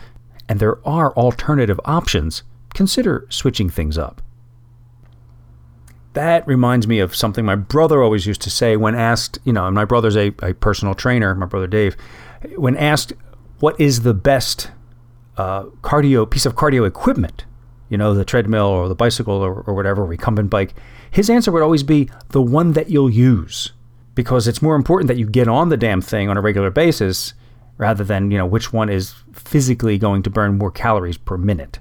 and 0.47 0.59
there 0.59 0.85
are 0.87 1.13
alternative 1.13 1.79
options, 1.85 2.43
consider 2.73 3.25
switching 3.29 3.69
things 3.69 3.97
up. 3.97 4.21
That 6.17 6.47
reminds 6.47 6.87
me 6.87 6.97
of 6.97 7.15
something 7.15 7.45
my 7.45 7.53
brother 7.53 8.01
always 8.01 8.25
used 8.25 8.41
to 8.41 8.49
say 8.49 8.75
when 8.75 8.95
asked, 8.95 9.37
you 9.43 9.53
know, 9.53 9.67
and 9.67 9.75
my 9.75 9.85
brother's 9.85 10.17
a, 10.17 10.33
a 10.41 10.55
personal 10.55 10.95
trainer, 10.95 11.35
my 11.35 11.45
brother 11.45 11.67
Dave, 11.67 11.95
when 12.55 12.75
asked 12.75 13.13
what 13.59 13.79
is 13.79 14.01
the 14.01 14.15
best 14.15 14.71
uh, 15.37 15.65
cardio 15.83 16.27
piece 16.27 16.47
of 16.47 16.55
cardio 16.55 16.87
equipment, 16.87 17.45
you 17.87 17.99
know, 17.99 18.15
the 18.15 18.25
treadmill 18.25 18.65
or 18.65 18.89
the 18.89 18.95
bicycle 18.95 19.35
or, 19.35 19.61
or 19.61 19.75
whatever, 19.75 20.03
recumbent 20.03 20.49
bike, 20.49 20.73
his 21.11 21.29
answer 21.29 21.51
would 21.51 21.61
always 21.61 21.83
be 21.83 22.09
the 22.29 22.41
one 22.41 22.73
that 22.73 22.89
you'll 22.89 23.11
use 23.11 23.73
because 24.15 24.47
it's 24.47 24.59
more 24.59 24.75
important 24.75 25.09
that 25.09 25.17
you 25.17 25.29
get 25.29 25.47
on 25.47 25.69
the 25.69 25.77
damn 25.77 26.01
thing 26.01 26.29
on 26.29 26.35
a 26.35 26.41
regular 26.41 26.71
basis 26.71 27.35
rather 27.77 28.03
than, 28.03 28.31
you 28.31 28.39
know, 28.39 28.45
which 28.47 28.73
one 28.73 28.89
is 28.89 29.13
physically 29.33 29.99
going 29.99 30.23
to 30.23 30.31
burn 30.31 30.57
more 30.57 30.71
calories 30.71 31.19
per 31.19 31.37
minute. 31.37 31.77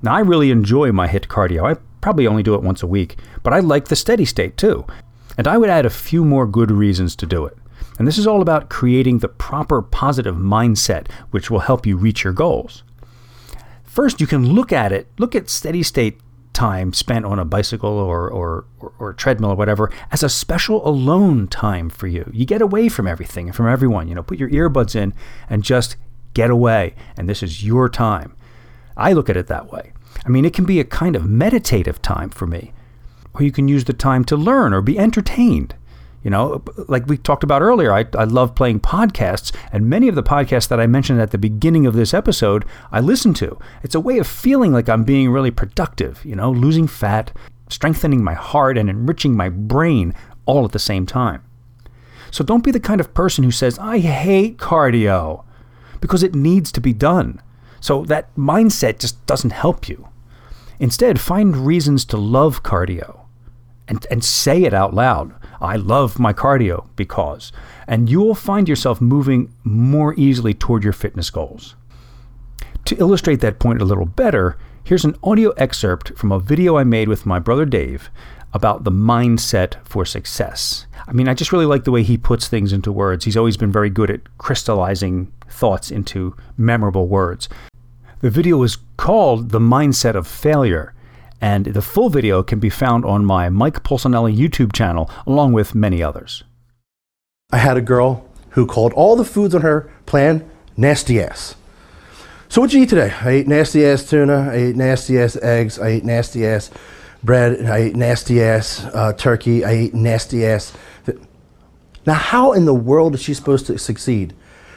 Now, 0.00 0.14
I 0.14 0.20
really 0.20 0.50
enjoy 0.50 0.90
my 0.90 1.06
HIIT 1.06 1.26
cardio. 1.26 1.76
I 1.76 1.78
probably 2.04 2.26
only 2.26 2.42
do 2.42 2.54
it 2.54 2.62
once 2.62 2.82
a 2.82 2.86
week, 2.86 3.16
but 3.42 3.54
I 3.54 3.60
like 3.60 3.88
the 3.88 3.96
steady 3.96 4.26
state 4.26 4.58
too. 4.58 4.84
And 5.38 5.48
I 5.48 5.56
would 5.56 5.70
add 5.70 5.86
a 5.86 5.90
few 5.90 6.22
more 6.22 6.46
good 6.46 6.70
reasons 6.70 7.16
to 7.16 7.24
do 7.24 7.46
it. 7.46 7.56
And 7.98 8.06
this 8.06 8.18
is 8.18 8.26
all 8.26 8.42
about 8.42 8.68
creating 8.68 9.20
the 9.20 9.28
proper 9.28 9.80
positive 9.80 10.36
mindset, 10.36 11.10
which 11.30 11.50
will 11.50 11.60
help 11.60 11.86
you 11.86 11.96
reach 11.96 12.22
your 12.22 12.34
goals. 12.34 12.82
First, 13.84 14.20
you 14.20 14.26
can 14.26 14.52
look 14.52 14.70
at 14.70 14.92
it, 14.92 15.06
look 15.18 15.34
at 15.34 15.48
steady 15.48 15.82
state 15.82 16.20
time 16.52 16.92
spent 16.92 17.24
on 17.24 17.38
a 17.38 17.44
bicycle 17.46 17.96
or, 17.98 18.28
or, 18.28 18.66
or, 18.80 18.92
or 18.98 19.12
treadmill 19.14 19.52
or 19.52 19.56
whatever 19.56 19.90
as 20.12 20.22
a 20.22 20.28
special 20.28 20.86
alone 20.86 21.48
time 21.48 21.88
for 21.88 22.06
you. 22.06 22.30
You 22.34 22.44
get 22.44 22.60
away 22.60 22.90
from 22.90 23.06
everything 23.06 23.46
and 23.46 23.56
from 23.56 23.66
everyone. 23.66 24.08
You 24.08 24.14
know, 24.14 24.22
put 24.22 24.38
your 24.38 24.50
earbuds 24.50 24.94
in 24.94 25.14
and 25.48 25.62
just 25.64 25.96
get 26.34 26.50
away. 26.50 26.96
And 27.16 27.30
this 27.30 27.42
is 27.42 27.64
your 27.64 27.88
time. 27.88 28.36
I 28.94 29.14
look 29.14 29.30
at 29.30 29.38
it 29.38 29.46
that 29.46 29.72
way. 29.72 29.93
I 30.24 30.28
mean, 30.28 30.44
it 30.44 30.54
can 30.54 30.64
be 30.64 30.80
a 30.80 30.84
kind 30.84 31.16
of 31.16 31.26
meditative 31.26 32.00
time 32.02 32.30
for 32.30 32.46
me, 32.46 32.72
or 33.34 33.42
you 33.42 33.52
can 33.52 33.68
use 33.68 33.84
the 33.84 33.92
time 33.92 34.24
to 34.26 34.36
learn 34.36 34.72
or 34.72 34.80
be 34.80 34.98
entertained. 34.98 35.74
You 36.22 36.30
know, 36.30 36.64
like 36.88 37.06
we 37.06 37.18
talked 37.18 37.44
about 37.44 37.60
earlier, 37.60 37.92
I, 37.92 38.06
I 38.14 38.24
love 38.24 38.54
playing 38.54 38.80
podcasts, 38.80 39.54
and 39.70 39.90
many 39.90 40.08
of 40.08 40.14
the 40.14 40.22
podcasts 40.22 40.68
that 40.68 40.80
I 40.80 40.86
mentioned 40.86 41.20
at 41.20 41.32
the 41.32 41.38
beginning 41.38 41.84
of 41.84 41.94
this 41.94 42.14
episode, 42.14 42.64
I 42.90 43.00
listen 43.00 43.34
to. 43.34 43.58
It's 43.82 43.94
a 43.94 44.00
way 44.00 44.18
of 44.18 44.26
feeling 44.26 44.72
like 44.72 44.88
I'm 44.88 45.04
being 45.04 45.30
really 45.30 45.50
productive, 45.50 46.24
you 46.24 46.34
know, 46.34 46.50
losing 46.50 46.86
fat, 46.86 47.30
strengthening 47.68 48.24
my 48.24 48.32
heart, 48.32 48.78
and 48.78 48.88
enriching 48.88 49.36
my 49.36 49.50
brain 49.50 50.14
all 50.46 50.64
at 50.64 50.72
the 50.72 50.78
same 50.78 51.04
time. 51.04 51.42
So 52.30 52.42
don't 52.42 52.64
be 52.64 52.70
the 52.70 52.80
kind 52.80 53.02
of 53.02 53.12
person 53.12 53.44
who 53.44 53.50
says, 53.50 53.78
I 53.78 53.98
hate 53.98 54.56
cardio, 54.56 55.44
because 56.00 56.22
it 56.22 56.34
needs 56.34 56.72
to 56.72 56.80
be 56.80 56.94
done. 56.94 57.42
So 57.84 58.02
that 58.06 58.34
mindset 58.34 58.98
just 58.98 59.26
doesn't 59.26 59.50
help 59.50 59.90
you. 59.90 60.08
Instead, 60.80 61.20
find 61.20 61.66
reasons 61.66 62.06
to 62.06 62.16
love 62.16 62.62
cardio 62.62 63.26
and, 63.86 64.06
and 64.10 64.24
say 64.24 64.62
it 64.62 64.72
out 64.72 64.94
loud. 64.94 65.34
I 65.60 65.76
love 65.76 66.18
my 66.18 66.32
cardio 66.32 66.88
because. 66.96 67.52
And 67.86 68.08
you 68.08 68.22
will 68.22 68.34
find 68.34 68.70
yourself 68.70 69.02
moving 69.02 69.52
more 69.64 70.14
easily 70.14 70.54
toward 70.54 70.82
your 70.82 70.94
fitness 70.94 71.28
goals. 71.28 71.74
To 72.86 72.96
illustrate 72.96 73.40
that 73.40 73.58
point 73.58 73.82
a 73.82 73.84
little 73.84 74.06
better, 74.06 74.56
here's 74.82 75.04
an 75.04 75.16
audio 75.22 75.50
excerpt 75.50 76.16
from 76.16 76.32
a 76.32 76.40
video 76.40 76.78
I 76.78 76.84
made 76.84 77.08
with 77.08 77.26
my 77.26 77.38
brother 77.38 77.66
Dave 77.66 78.08
about 78.54 78.84
the 78.84 78.92
mindset 78.92 79.74
for 79.86 80.06
success. 80.06 80.86
I 81.06 81.12
mean, 81.12 81.28
I 81.28 81.34
just 81.34 81.52
really 81.52 81.66
like 81.66 81.84
the 81.84 81.92
way 81.92 82.02
he 82.02 82.16
puts 82.16 82.48
things 82.48 82.72
into 82.72 82.90
words. 82.90 83.26
He's 83.26 83.36
always 83.36 83.58
been 83.58 83.70
very 83.70 83.90
good 83.90 84.10
at 84.10 84.38
crystallizing 84.38 85.30
thoughts 85.50 85.90
into 85.90 86.34
memorable 86.56 87.08
words. 87.08 87.50
The 88.24 88.30
video 88.30 88.62
is 88.62 88.78
called 88.96 89.50
The 89.50 89.58
Mindset 89.58 90.14
of 90.14 90.26
Failure, 90.26 90.94
and 91.42 91.66
the 91.66 91.82
full 91.82 92.08
video 92.08 92.42
can 92.42 92.58
be 92.58 92.70
found 92.70 93.04
on 93.04 93.22
my 93.22 93.50
Mike 93.50 93.82
Pulcinella 93.82 94.34
YouTube 94.34 94.72
channel, 94.72 95.10
along 95.26 95.52
with 95.52 95.74
many 95.74 96.02
others. 96.02 96.42
I 97.52 97.58
had 97.58 97.76
a 97.76 97.82
girl 97.82 98.26
who 98.52 98.64
called 98.64 98.94
all 98.94 99.14
the 99.14 99.26
foods 99.26 99.54
on 99.54 99.60
her 99.60 99.92
plan 100.06 100.50
nasty 100.74 101.20
ass. 101.20 101.54
So 102.48 102.62
what'd 102.62 102.72
you 102.72 102.84
eat 102.84 102.88
today? 102.88 103.12
I 103.20 103.28
ate 103.28 103.46
nasty 103.46 103.84
ass 103.84 104.08
tuna. 104.08 104.48
I 104.50 104.54
ate 104.54 104.76
nasty 104.76 105.18
ass 105.18 105.36
eggs. 105.42 105.78
I 105.78 105.88
ate 105.88 106.04
nasty 106.06 106.46
ass 106.46 106.70
bread. 107.22 107.66
I 107.66 107.76
ate 107.76 107.94
nasty 107.94 108.42
ass 108.42 108.86
uh, 108.94 109.12
turkey. 109.12 109.66
I 109.66 109.72
ate 109.72 109.92
nasty 109.92 110.46
ass. 110.46 110.72
Now, 112.06 112.14
how 112.14 112.52
in 112.52 112.64
the 112.64 112.72
world 112.72 113.16
is 113.16 113.20
she 113.20 113.34
supposed 113.34 113.66
to 113.66 113.76
succeed 113.76 114.32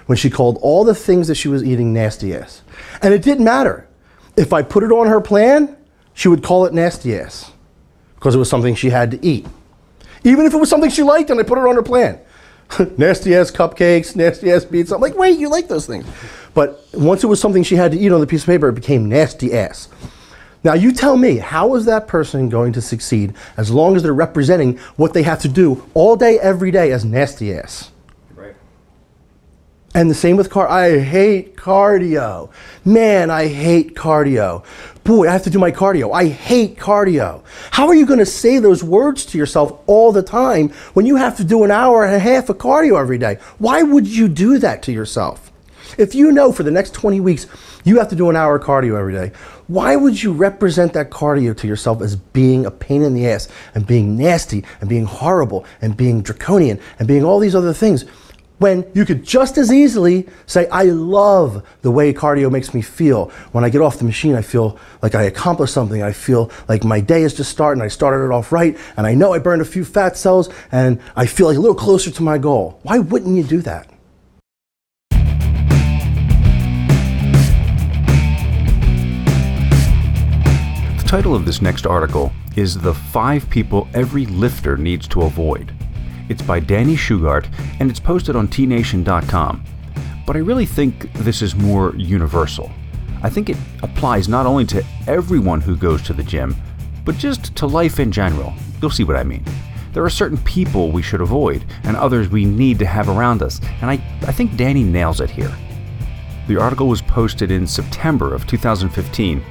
when 0.07 0.17
she 0.17 0.29
called 0.29 0.57
all 0.61 0.83
the 0.83 0.95
things 0.95 1.27
that 1.27 1.35
she 1.35 1.47
was 1.47 1.63
eating 1.63 1.93
nasty 1.93 2.33
ass? 2.33 2.63
And 3.01 3.13
it 3.13 3.21
didn't 3.21 3.45
matter. 3.45 3.87
If 4.35 4.51
I 4.51 4.63
put 4.63 4.83
it 4.83 4.91
on 4.91 5.07
her 5.07 5.21
plan, 5.21 5.77
she 6.13 6.27
would 6.27 6.43
call 6.43 6.65
it 6.65 6.73
nasty 6.73 7.17
ass 7.17 7.51
because 8.15 8.35
it 8.35 8.39
was 8.39 8.49
something 8.49 8.75
she 8.75 8.89
had 8.89 9.11
to 9.11 9.25
eat. 9.25 9.45
Even 10.23 10.45
if 10.45 10.53
it 10.53 10.57
was 10.57 10.69
something 10.69 10.89
she 10.89 11.03
liked 11.03 11.29
and 11.29 11.39
I 11.39 11.43
put 11.43 11.57
it 11.57 11.65
on 11.65 11.75
her 11.75 11.83
plan. 11.83 12.19
nasty 12.97 13.35
ass 13.35 13.51
cupcakes, 13.51 14.15
nasty 14.15 14.51
ass 14.51 14.65
pizza. 14.65 14.95
I'm 14.95 15.01
like, 15.01 15.15
wait, 15.15 15.39
you 15.39 15.49
like 15.49 15.67
those 15.67 15.85
things. 15.85 16.05
But 16.53 16.83
once 16.93 17.23
it 17.23 17.27
was 17.27 17.39
something 17.39 17.63
she 17.63 17.75
had 17.75 17.91
to 17.91 17.97
eat 17.97 18.11
on 18.11 18.19
the 18.19 18.27
piece 18.27 18.41
of 18.41 18.47
paper, 18.47 18.69
it 18.69 18.73
became 18.73 19.07
nasty 19.07 19.53
ass. 19.53 19.89
Now, 20.63 20.73
you 20.73 20.91
tell 20.91 21.15
me, 21.15 21.37
how 21.37 21.75
is 21.75 21.85
that 21.85 22.07
person 22.07 22.49
going 22.49 22.73
to 22.73 22.81
succeed 22.81 23.35
as 23.57 23.71
long 23.71 23.95
as 23.95 24.03
they're 24.03 24.13
representing 24.13 24.77
what 24.97 25.13
they 25.13 25.23
have 25.23 25.39
to 25.41 25.47
do 25.47 25.87
all 25.93 26.15
day, 26.15 26.39
every 26.39 26.71
day 26.71 26.91
as 26.91 27.05
nasty 27.05 27.53
ass? 27.53 27.91
And 29.97 30.11
the 30.11 30.13
same 30.13 30.37
with 30.37 30.51
car. 30.51 30.69
I 30.69 30.99
hate 30.99 31.55
cardio. 31.55 32.51
Man, 32.85 33.31
I 33.31 33.47
hate 33.47 33.95
cardio. 33.95 34.63
Boy, 35.03 35.27
I 35.27 35.31
have 35.31 35.41
to 35.45 35.49
do 35.49 35.57
my 35.57 35.71
cardio. 35.71 36.13
I 36.13 36.27
hate 36.27 36.77
cardio. 36.77 37.43
How 37.71 37.87
are 37.87 37.95
you 37.95 38.05
going 38.05 38.19
to 38.19 38.25
say 38.25 38.59
those 38.59 38.83
words 38.83 39.25
to 39.25 39.39
yourself 39.39 39.81
all 39.87 40.11
the 40.11 40.21
time 40.21 40.69
when 40.93 41.07
you 41.07 41.15
have 41.15 41.35
to 41.37 41.43
do 41.43 41.63
an 41.63 41.71
hour 41.71 42.05
and 42.05 42.13
a 42.13 42.19
half 42.19 42.47
of 42.47 42.59
cardio 42.59 43.01
every 43.01 43.17
day? 43.17 43.39
Why 43.57 43.81
would 43.81 44.05
you 44.05 44.27
do 44.27 44.59
that 44.59 44.83
to 44.83 44.91
yourself? 44.91 45.51
If 45.97 46.13
you 46.13 46.31
know 46.31 46.51
for 46.51 46.61
the 46.61 46.69
next 46.69 46.93
20 46.93 47.19
weeks 47.19 47.47
you 47.83 47.97
have 47.97 48.09
to 48.09 48.15
do 48.15 48.29
an 48.29 48.35
hour 48.35 48.57
of 48.57 48.63
cardio 48.63 48.99
every 48.99 49.13
day, 49.13 49.31
why 49.65 49.95
would 49.95 50.21
you 50.21 50.31
represent 50.31 50.93
that 50.93 51.09
cardio 51.09 51.57
to 51.57 51.67
yourself 51.67 52.03
as 52.03 52.15
being 52.15 52.67
a 52.67 52.71
pain 52.71 53.01
in 53.01 53.15
the 53.15 53.27
ass 53.27 53.47
and 53.73 53.87
being 53.87 54.15
nasty 54.15 54.63
and 54.79 54.89
being 54.89 55.05
horrible 55.05 55.65
and 55.81 55.97
being 55.97 56.21
draconian 56.21 56.79
and 56.99 57.07
being 57.07 57.23
all 57.23 57.39
these 57.39 57.55
other 57.55 57.73
things? 57.73 58.05
When 58.59 58.89
you 58.93 59.05
could 59.05 59.23
just 59.23 59.57
as 59.57 59.71
easily 59.71 60.27
say, 60.45 60.67
I 60.69 60.83
love 60.83 61.65
the 61.81 61.91
way 61.91 62.13
cardio 62.13 62.51
makes 62.51 62.73
me 62.73 62.81
feel. 62.81 63.29
When 63.51 63.63
I 63.63 63.69
get 63.69 63.81
off 63.81 63.97
the 63.99 64.05
machine, 64.05 64.35
I 64.35 64.41
feel 64.41 64.79
like 65.01 65.15
I 65.15 65.23
accomplished 65.23 65.73
something. 65.73 66.01
I 66.01 66.11
feel 66.11 66.51
like 66.67 66.83
my 66.83 66.99
day 66.99 67.21
is 67.21 67.33
just 67.33 67.51
starting. 67.51 67.83
I 67.83 67.87
started 67.87 68.25
it 68.25 68.31
off 68.31 68.51
right, 68.51 68.77
and 68.97 69.05
I 69.05 69.13
know 69.13 69.33
I 69.33 69.39
burned 69.39 69.61
a 69.61 69.65
few 69.65 69.85
fat 69.85 70.17
cells, 70.17 70.49
and 70.71 70.99
I 71.15 71.25
feel 71.27 71.47
like 71.47 71.57
a 71.57 71.59
little 71.59 71.75
closer 71.75 72.09
to 72.11 72.23
my 72.23 72.37
goal. 72.37 72.79
Why 72.83 72.99
wouldn't 72.99 73.35
you 73.35 73.43
do 73.43 73.61
that? 73.61 73.89
The 80.97 81.11
title 81.11 81.35
of 81.35 81.45
this 81.45 81.61
next 81.61 81.85
article 81.85 82.33
is 82.57 82.77
The 82.77 82.93
Five 82.93 83.49
People 83.49 83.87
Every 83.93 84.25
Lifter 84.25 84.75
Needs 84.75 85.07
to 85.09 85.21
Avoid. 85.21 85.76
It's 86.29 86.41
by 86.41 86.59
Dani 86.59 86.95
Shugart 86.95 87.47
and 87.79 87.89
it's 87.89 87.99
posted 87.99 88.35
on 88.35 88.47
tnation.com. 88.47 89.63
But 90.25 90.35
I 90.35 90.39
really 90.39 90.65
think 90.65 91.11
this 91.13 91.41
is 91.41 91.55
more 91.55 91.95
universal. 91.95 92.71
I 93.23 93.29
think 93.29 93.49
it 93.49 93.57
applies 93.81 94.27
not 94.27 94.45
only 94.45 94.65
to 94.65 94.85
everyone 95.07 95.61
who 95.61 95.75
goes 95.75 96.01
to 96.03 96.13
the 96.13 96.23
gym, 96.23 96.55
but 97.05 97.17
just 97.17 97.55
to 97.55 97.65
life 97.65 97.99
in 97.99 98.11
general. 98.11 98.53
You'll 98.81 98.91
see 98.91 99.03
what 99.03 99.15
I 99.15 99.23
mean. 99.23 99.43
There 99.93 100.03
are 100.03 100.09
certain 100.09 100.37
people 100.39 100.91
we 100.91 101.01
should 101.01 101.21
avoid 101.21 101.65
and 101.83 101.95
others 101.95 102.29
we 102.29 102.45
need 102.45 102.77
to 102.79 102.85
have 102.85 103.09
around 103.09 103.41
us, 103.41 103.59
and 103.81 103.89
I, 103.89 103.93
I 104.27 104.31
think 104.31 104.51
Dani 104.51 104.85
nails 104.85 105.21
it 105.21 105.29
here. 105.29 105.51
The 106.47 106.61
article 106.61 106.87
was 106.87 107.01
posted 107.01 107.49
in 107.49 107.65
September 107.65 108.33
of 108.33 108.45
2015, 108.45 109.43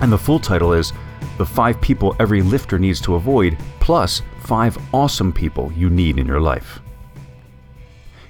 and 0.00 0.12
the 0.12 0.18
full 0.18 0.38
title 0.38 0.72
is 0.72 0.92
The 1.38 1.46
Five 1.46 1.80
People 1.80 2.14
Every 2.20 2.42
Lifter 2.42 2.78
Needs 2.78 3.00
to 3.02 3.14
Avoid, 3.14 3.58
plus 3.80 4.22
five 4.40 4.76
awesome 4.94 5.32
people 5.32 5.72
you 5.72 5.90
need 5.90 6.18
in 6.18 6.26
your 6.26 6.40
life. 6.40 6.80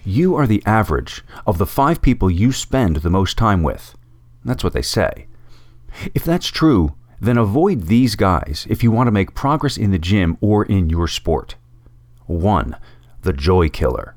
You 0.05 0.37
are 0.37 0.47
the 0.47 0.63
average 0.67 1.23
of 1.47 1.59
the 1.59 1.67
five 1.67 2.03
people 2.03 2.31
you 2.31 2.53
spend 2.53 2.97
the 2.97 3.11
most 3.11 3.39
time 3.39 3.63
with. 3.63 3.95
That's 4.45 4.63
what 4.63 4.73
they 4.75 4.83
say. 4.83 5.27
If 6.15 6.25
that's 6.25 6.49
true, 6.49 6.95
then 7.21 7.39
avoid 7.39 7.83
these 7.83 8.17
guys 8.17 8.67
if 8.69 8.83
you 8.83 8.91
want 8.91 9.07
to 9.07 9.13
make 9.13 9.35
progress 9.35 9.77
in 9.77 9.91
the 9.91 9.99
gym 9.99 10.37
or 10.41 10.65
in 10.65 10.91
your 10.91 11.09
sport. 11.09 11.57
1. 12.27 12.77
The 13.23 13.33
joy 13.33 13.69
killer. 13.69 14.15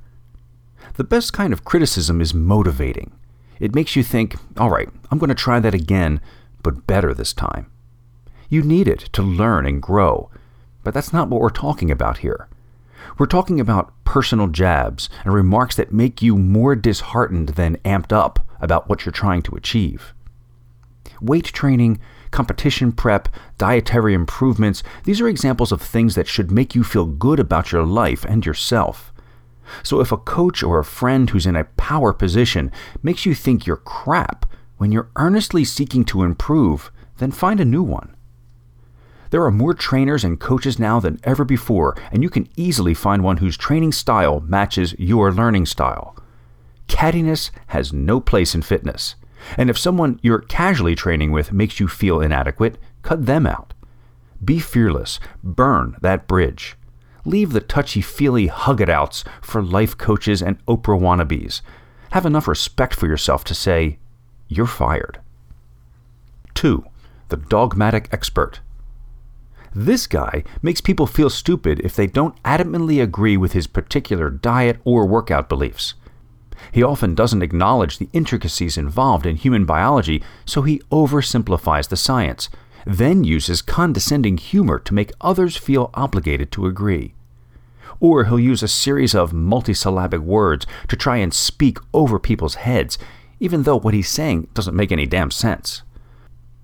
The 0.95 1.03
best 1.03 1.31
kind 1.31 1.53
of 1.53 1.63
criticism 1.63 2.19
is 2.19 2.33
motivating. 2.33 3.13
It 3.59 3.75
makes 3.75 3.95
you 3.95 4.03
think, 4.03 4.35
all 4.57 4.69
right, 4.69 4.89
I'm 5.09 5.17
going 5.17 5.29
to 5.29 5.35
try 5.35 5.59
that 5.59 5.73
again, 5.73 6.21
but 6.63 6.87
better 6.87 7.13
this 7.13 7.33
time. 7.33 7.71
You 8.49 8.61
need 8.61 8.87
it 8.87 9.09
to 9.13 9.21
learn 9.21 9.65
and 9.65 9.81
grow, 9.81 10.29
but 10.83 10.93
that's 10.93 11.11
not 11.11 11.29
what 11.29 11.41
we're 11.41 11.49
talking 11.49 11.91
about 11.91 12.19
here. 12.19 12.47
We're 13.17 13.25
talking 13.25 13.59
about 13.59 13.93
personal 14.05 14.47
jabs 14.47 15.09
and 15.23 15.33
remarks 15.33 15.75
that 15.75 15.91
make 15.91 16.21
you 16.21 16.37
more 16.37 16.75
disheartened 16.75 17.49
than 17.49 17.77
amped 17.77 18.13
up 18.13 18.39
about 18.61 18.87
what 18.87 19.05
you're 19.05 19.11
trying 19.11 19.41
to 19.43 19.55
achieve. 19.55 20.13
Weight 21.19 21.45
training, 21.45 21.99
competition 22.31 22.91
prep, 22.91 23.27
dietary 23.57 24.13
improvements, 24.13 24.83
these 25.03 25.19
are 25.19 25.27
examples 25.27 25.71
of 25.71 25.81
things 25.81 26.15
that 26.15 26.27
should 26.27 26.51
make 26.51 26.75
you 26.75 26.83
feel 26.83 27.05
good 27.05 27.39
about 27.39 27.71
your 27.71 27.83
life 27.83 28.23
and 28.25 28.45
yourself. 28.45 29.11
So 29.83 29.99
if 29.99 30.11
a 30.11 30.17
coach 30.17 30.63
or 30.63 30.79
a 30.79 30.85
friend 30.85 31.29
who's 31.29 31.45
in 31.45 31.55
a 31.55 31.65
power 31.65 32.13
position 32.13 32.71
makes 33.03 33.25
you 33.25 33.35
think 33.35 33.65
you're 33.65 33.77
crap 33.77 34.45
when 34.77 34.91
you're 34.91 35.09
earnestly 35.15 35.65
seeking 35.65 36.05
to 36.05 36.23
improve, 36.23 36.91
then 37.17 37.31
find 37.31 37.59
a 37.59 37.65
new 37.65 37.83
one. 37.83 38.15
There 39.29 39.43
are 39.43 39.51
more 39.51 39.73
trainers 39.73 40.23
and 40.23 40.39
coaches 40.39 40.79
now 40.79 40.99
than 40.99 41.19
ever 41.23 41.43
before, 41.43 41.95
and 42.11 42.23
you 42.23 42.29
can 42.29 42.47
easily 42.55 42.93
find 42.93 43.23
one 43.23 43.37
whose 43.37 43.57
training 43.57 43.91
style 43.91 44.39
matches 44.41 44.95
your 44.97 45.31
learning 45.31 45.65
style. 45.65 46.15
Cattiness 46.87 47.51
has 47.67 47.91
no 47.91 48.19
place 48.19 48.55
in 48.55 48.61
fitness. 48.61 49.15
And 49.57 49.69
if 49.69 49.77
someone 49.77 50.19
you're 50.23 50.39
casually 50.39 50.95
training 50.95 51.31
with 51.31 51.51
makes 51.51 51.79
you 51.79 51.87
feel 51.87 52.21
inadequate, 52.21 52.77
cut 53.01 53.25
them 53.25 53.45
out. 53.45 53.73
Be 54.43 54.59
fearless. 54.59 55.19
Burn 55.43 55.95
that 56.01 56.27
bridge. 56.27 56.75
Leave 57.25 57.51
the 57.51 57.61
touchy 57.61 58.01
feely 58.01 58.47
hug 58.47 58.79
it 58.79 58.89
outs 58.89 59.23
for 59.41 59.61
life 59.61 59.97
coaches 59.97 60.41
and 60.41 60.63
Oprah 60.65 60.99
wannabes. 60.99 61.61
Have 62.11 62.25
enough 62.25 62.47
respect 62.47 62.95
for 62.95 63.07
yourself 63.07 63.43
to 63.45 63.53
say, 63.53 63.99
you're 64.47 64.65
fired. 64.65 65.19
2. 66.53 66.85
The 67.29 67.37
dogmatic 67.37 68.07
expert. 68.13 68.61
This 69.79 70.07
guy 70.07 70.43
makes 70.63 70.81
people 70.81 71.05
feel 71.05 71.29
stupid 71.29 71.81
if 71.81 71.95
they 71.95 72.07
don't 72.07 72.41
adamantly 72.41 72.99
agree 72.99 73.37
with 73.37 73.53
his 73.53 73.67
particular 73.67 74.31
diet 74.31 74.79
or 74.83 75.05
workout 75.05 75.47
beliefs. 75.47 75.93
He 76.71 76.81
often 76.81 77.13
doesn't 77.13 77.43
acknowledge 77.43 77.99
the 77.99 78.09
intricacies 78.11 78.75
involved 78.75 79.27
in 79.27 79.35
human 79.35 79.65
biology, 79.65 80.23
so 80.45 80.63
he 80.63 80.81
oversimplifies 80.91 81.89
the 81.89 81.95
science, 81.95 82.49
then 82.87 83.23
uses 83.23 83.61
condescending 83.61 84.37
humor 84.37 84.79
to 84.79 84.95
make 84.95 85.11
others 85.21 85.55
feel 85.55 85.91
obligated 85.93 86.51
to 86.53 86.65
agree. 86.65 87.13
Or 87.99 88.23
he'll 88.23 88.39
use 88.39 88.63
a 88.63 88.67
series 88.67 89.13
of 89.13 89.31
multisyllabic 89.31 90.21
words 90.21 90.65
to 90.87 90.95
try 90.95 91.17
and 91.17 91.31
speak 91.31 91.77
over 91.93 92.17
people's 92.17 92.55
heads, 92.55 92.97
even 93.39 93.61
though 93.61 93.77
what 93.77 93.93
he's 93.93 94.09
saying 94.09 94.47
doesn't 94.55 94.75
make 94.75 94.91
any 94.91 95.05
damn 95.05 95.29
sense. 95.29 95.83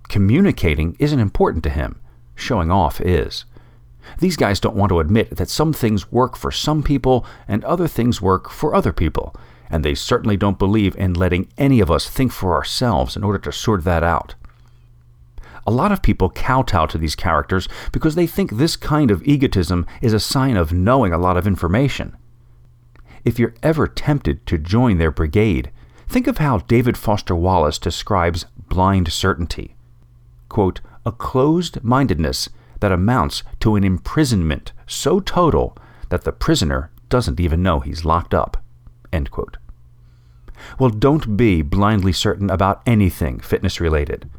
Communicating 0.10 0.96
isn't 0.98 1.20
important 1.20 1.64
to 1.66 1.70
him, 1.70 2.00
showing 2.36 2.72
off 2.72 3.00
is. 3.02 3.46
These 4.20 4.38
guys 4.38 4.60
don't 4.60 4.76
want 4.76 4.90
to 4.90 5.00
admit 5.00 5.38
that 5.38 5.50
some 5.50 5.74
things 5.74 6.12
work 6.12 6.36
for 6.36 6.52
some 6.52 6.84
people 6.84 7.26
and 7.48 7.64
other 7.64 7.88
things 7.88 8.22
work 8.22 8.50
for 8.50 8.76
other 8.76 8.94
people, 8.94 9.36
and 9.70 9.84
they 9.84 9.96
certainly 9.96 10.38
don't 10.38 10.60
believe 10.60 10.96
in 10.98 11.14
letting 11.14 11.48
any 11.58 11.80
of 11.80 11.90
us 11.90 12.10
think 12.10 12.32
for 12.32 12.54
ourselves 12.54 13.16
in 13.16 13.24
order 13.24 13.40
to 13.40 13.52
sort 13.52 13.84
that 13.86 14.04
out. 14.04 14.36
A 15.66 15.72
lot 15.72 15.94
of 15.94 16.02
people 16.02 16.30
kowtow 16.30 16.86
to 16.88 16.98
these 16.98 17.16
characters 17.16 17.70
because 17.92 18.16
they 18.16 18.28
think 18.28 18.52
this 18.52 18.76
kind 18.76 19.10
of 19.10 19.24
egotism 19.24 19.86
is 20.02 20.12
a 20.12 20.20
sign 20.20 20.58
of 20.58 20.74
knowing 20.74 21.14
a 21.14 21.18
lot 21.18 21.38
of 21.38 21.48
information. 21.48 22.18
If 23.24 23.40
you're 23.40 23.56
ever 23.64 23.88
tempted 23.88 24.46
to 24.48 24.58
join 24.58 24.98
their 24.98 25.12
brigade, 25.12 25.72
think 26.08 26.28
of 26.28 26.40
how 26.40 26.58
David 26.60 26.98
Foster 26.98 27.36
Wallace 27.36 27.80
describes 27.80 28.46
blind 28.68 29.14
certainty. 29.14 29.76
Quote, 30.50 30.82
a 31.06 31.12
closed 31.12 31.84
mindedness 31.84 32.50
that 32.80 32.92
amounts 32.92 33.44
to 33.60 33.76
an 33.76 33.84
imprisonment 33.84 34.72
so 34.88 35.20
total 35.20 35.78
that 36.10 36.24
the 36.24 36.32
prisoner 36.32 36.92
doesn't 37.10 37.40
even 37.40 37.64
know 37.64 37.80
he's 37.80 38.06
locked 38.06 38.34
up. 38.34 38.58
Well, 40.80 40.90
don't 40.90 41.38
be 41.38 41.62
blindly 41.62 42.14
certain 42.14 42.50
about 42.50 42.82
anything 42.86 43.40
fitness 43.40 43.80
related. 43.80 44.30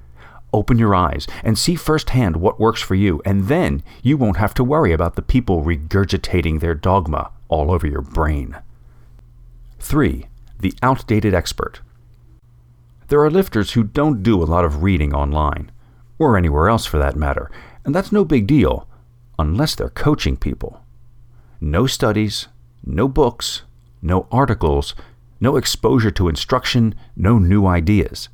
Open 0.52 0.78
your 0.78 0.94
eyes 0.94 1.26
and 1.42 1.58
see 1.58 1.74
firsthand 1.74 2.36
what 2.36 2.60
works 2.60 2.80
for 2.80 2.94
you, 2.94 3.20
and 3.24 3.48
then 3.48 3.82
you 4.02 4.16
won't 4.16 4.36
have 4.36 4.54
to 4.54 4.64
worry 4.64 4.92
about 4.92 5.16
the 5.16 5.22
people 5.22 5.62
regurgitating 5.62 6.60
their 6.60 6.74
dogma 6.74 7.30
all 7.48 7.70
over 7.70 7.86
your 7.86 8.02
brain. 8.02 8.56
3. 9.80 10.26
The 10.60 10.74
outdated 10.82 11.34
expert. 11.34 11.80
There 13.08 13.20
are 13.20 13.30
lifters 13.30 13.72
who 13.72 13.82
don't 13.82 14.22
do 14.22 14.42
a 14.42 14.44
lot 14.44 14.64
of 14.64 14.82
reading 14.82 15.14
online, 15.14 15.70
or 16.18 16.36
anywhere 16.36 16.68
else 16.68 16.86
for 16.86 16.98
that 16.98 17.16
matter, 17.16 17.50
and 17.84 17.94
that's 17.94 18.12
no 18.12 18.24
big 18.24 18.46
deal, 18.46 18.88
unless 19.38 19.74
they're 19.74 19.90
coaching 19.90 20.36
people. 20.36 20.80
No 21.60 21.86
studies, 21.86 22.48
no 22.84 23.08
books, 23.08 23.62
no 24.02 24.26
articles, 24.30 24.94
no 25.40 25.56
exposure 25.56 26.10
to 26.12 26.28
instruction, 26.28 26.94
no 27.16 27.38
new 27.38 27.66
ideas. 27.66 28.28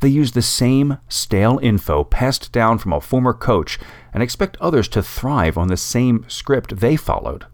They 0.00 0.08
use 0.08 0.32
the 0.32 0.42
same 0.42 0.98
stale 1.08 1.58
info 1.62 2.04
passed 2.04 2.52
down 2.52 2.78
from 2.78 2.92
a 2.92 3.00
former 3.00 3.34
coach 3.34 3.78
and 4.12 4.22
expect 4.22 4.56
others 4.60 4.88
to 4.88 5.02
thrive 5.02 5.58
on 5.58 5.68
the 5.68 5.76
same 5.76 6.24
script 6.28 6.76
they 6.76 6.96
followed. 6.96 7.46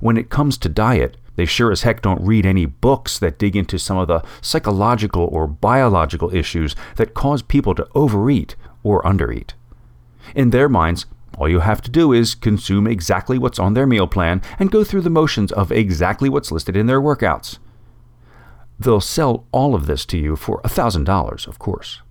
When 0.00 0.16
it 0.16 0.30
comes 0.30 0.58
to 0.58 0.68
diet, 0.68 1.16
they 1.38 1.46
sure 1.46 1.70
as 1.70 1.82
heck 1.82 2.02
don't 2.02 2.20
read 2.20 2.44
any 2.44 2.66
books 2.66 3.16
that 3.20 3.38
dig 3.38 3.54
into 3.54 3.78
some 3.78 3.96
of 3.96 4.08
the 4.08 4.24
psychological 4.40 5.22
or 5.30 5.46
biological 5.46 6.34
issues 6.34 6.74
that 6.96 7.14
cause 7.14 7.42
people 7.42 7.76
to 7.76 7.86
overeat 7.94 8.56
or 8.82 9.00
undereat. 9.04 9.52
In 10.34 10.50
their 10.50 10.68
minds, 10.68 11.06
all 11.38 11.48
you 11.48 11.60
have 11.60 11.80
to 11.82 11.92
do 11.92 12.12
is 12.12 12.34
consume 12.34 12.88
exactly 12.88 13.38
what's 13.38 13.60
on 13.60 13.74
their 13.74 13.86
meal 13.86 14.08
plan 14.08 14.42
and 14.58 14.72
go 14.72 14.82
through 14.82 15.02
the 15.02 15.10
motions 15.10 15.52
of 15.52 15.70
exactly 15.70 16.28
what's 16.28 16.50
listed 16.50 16.76
in 16.76 16.86
their 16.86 17.00
workouts. 17.00 17.58
They'll 18.80 19.00
sell 19.00 19.46
all 19.52 19.76
of 19.76 19.86
this 19.86 20.04
to 20.06 20.18
you 20.18 20.34
for 20.34 20.60
$1,000, 20.62 21.46
of 21.46 21.58
course. 21.60 22.02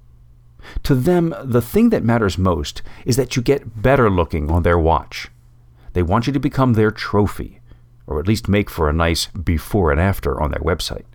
To 0.84 0.96
them, 0.96 1.36
the 1.44 1.62
thing 1.62 1.90
that 1.90 2.02
matters 2.02 2.38
most 2.38 2.82
is 3.04 3.18
that 3.18 3.36
you 3.36 3.42
get 3.42 3.82
better 3.82 4.10
looking 4.10 4.50
on 4.50 4.63
their 4.63 4.80
watch. 4.80 5.28
They 5.92 6.02
want 6.02 6.28
you 6.28 6.34
to 6.34 6.40
become 6.40 6.74
their 6.74 6.92
trophy, 6.92 7.57
or 8.08 8.20
at 8.20 8.28
least 8.28 8.48
make 8.48 8.70
for 8.70 8.89
a 8.89 8.93
nice 8.93 9.28
before 9.28 9.91
and 9.91 10.00
after 10.00 10.41
on 10.41 10.52
their 10.52 10.62
website. 10.62 11.06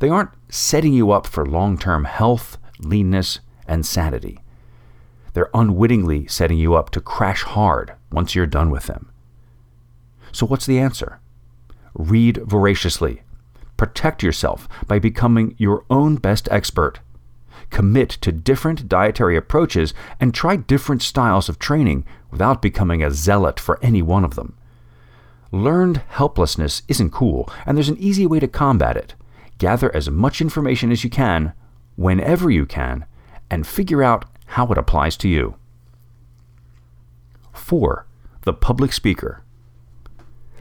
They 0.00 0.08
aren't 0.08 0.30
setting 0.48 0.92
you 0.92 1.12
up 1.12 1.26
for 1.26 1.46
long 1.46 1.78
term 1.78 2.04
health, 2.04 2.58
leanness, 2.80 3.40
and 3.68 3.84
sanity. 3.86 4.40
They're 5.34 5.50
unwittingly 5.54 6.26
setting 6.26 6.58
you 6.58 6.74
up 6.74 6.90
to 6.90 7.00
crash 7.00 7.42
hard 7.42 7.92
once 8.10 8.34
you're 8.34 8.46
done 8.46 8.70
with 8.70 8.86
them. 8.86 9.10
So, 10.32 10.46
what's 10.46 10.66
the 10.66 10.78
answer? 10.78 11.20
Read 11.94 12.38
voraciously, 12.38 13.22
Protect 13.76 14.22
yourself 14.22 14.68
by 14.86 14.98
becoming 14.98 15.54
your 15.58 15.84
own 15.90 16.16
best 16.16 16.48
expert. 16.50 17.00
Commit 17.70 18.08
to 18.10 18.30
different 18.30 18.88
dietary 18.88 19.36
approaches 19.36 19.94
and 20.20 20.32
try 20.32 20.56
different 20.56 21.02
styles 21.02 21.48
of 21.48 21.58
training 21.58 22.04
without 22.30 22.62
becoming 22.62 23.02
a 23.02 23.10
zealot 23.10 23.58
for 23.58 23.82
any 23.82 24.02
one 24.02 24.24
of 24.24 24.36
them. 24.36 24.56
Learned 25.54 26.02
helplessness 26.08 26.82
isn't 26.88 27.12
cool, 27.12 27.48
and 27.64 27.76
there's 27.76 27.88
an 27.88 27.96
easy 27.98 28.26
way 28.26 28.40
to 28.40 28.48
combat 28.48 28.96
it. 28.96 29.14
Gather 29.58 29.94
as 29.94 30.10
much 30.10 30.40
information 30.40 30.90
as 30.90 31.04
you 31.04 31.10
can, 31.10 31.52
whenever 31.94 32.50
you 32.50 32.66
can, 32.66 33.04
and 33.48 33.64
figure 33.64 34.02
out 34.02 34.24
how 34.46 34.66
it 34.72 34.78
applies 34.78 35.16
to 35.18 35.28
you. 35.28 35.54
4. 37.52 38.04
The 38.42 38.52
public 38.52 38.92
speaker. 38.92 39.44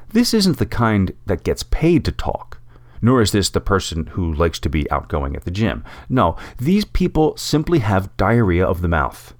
This 0.10 0.32
isn't 0.32 0.60
the 0.60 0.68
kind 0.68 1.12
that 1.26 1.44
gets 1.44 1.64
paid 1.64 2.06
to 2.06 2.12
talk 2.12 2.60
nor 3.02 3.22
is 3.22 3.32
this 3.34 3.50
the 3.50 3.60
person 3.60 4.06
who 4.12 4.34
likes 4.34 4.60
to 4.60 4.70
be 4.70 4.90
outgoing 4.90 5.36
at 5.36 5.44
the 5.44 5.52
gym. 5.52 5.84
No, 6.08 6.38
these 6.58 6.86
people 6.86 7.36
simply 7.36 7.80
have 7.80 8.16
diarrhea 8.16 8.66
of 8.66 8.80
the 8.80 8.88
mouth, 8.88 9.34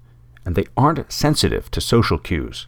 and 0.46 0.54
they 0.54 0.66
aren't 0.76 1.10
sensitive 1.14 1.72
to 1.72 1.80
social 1.80 2.18
cues. 2.18 2.68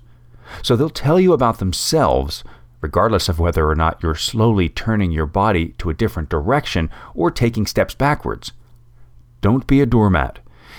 So 0.61 0.75
they'll 0.75 0.89
tell 0.89 1.19
you 1.19 1.33
about 1.33 1.59
themselves, 1.59 2.45
regardless 2.85 3.27
of 3.27 3.39
whether 3.39 3.67
or 3.67 3.73
not 3.73 3.97
you're 4.03 4.13
slowly 4.13 4.69
turning 4.69 5.11
your 5.11 5.25
body 5.25 5.69
to 5.79 5.89
a 5.89 5.93
different 5.95 6.29
direction 6.29 6.87
or 7.15 7.31
taking 7.31 7.65
steps 7.65 7.95
backwards. 7.95 8.51
Don't 9.41 9.65
be 9.65 9.81
a 9.81 9.87
doormat. 9.87 10.37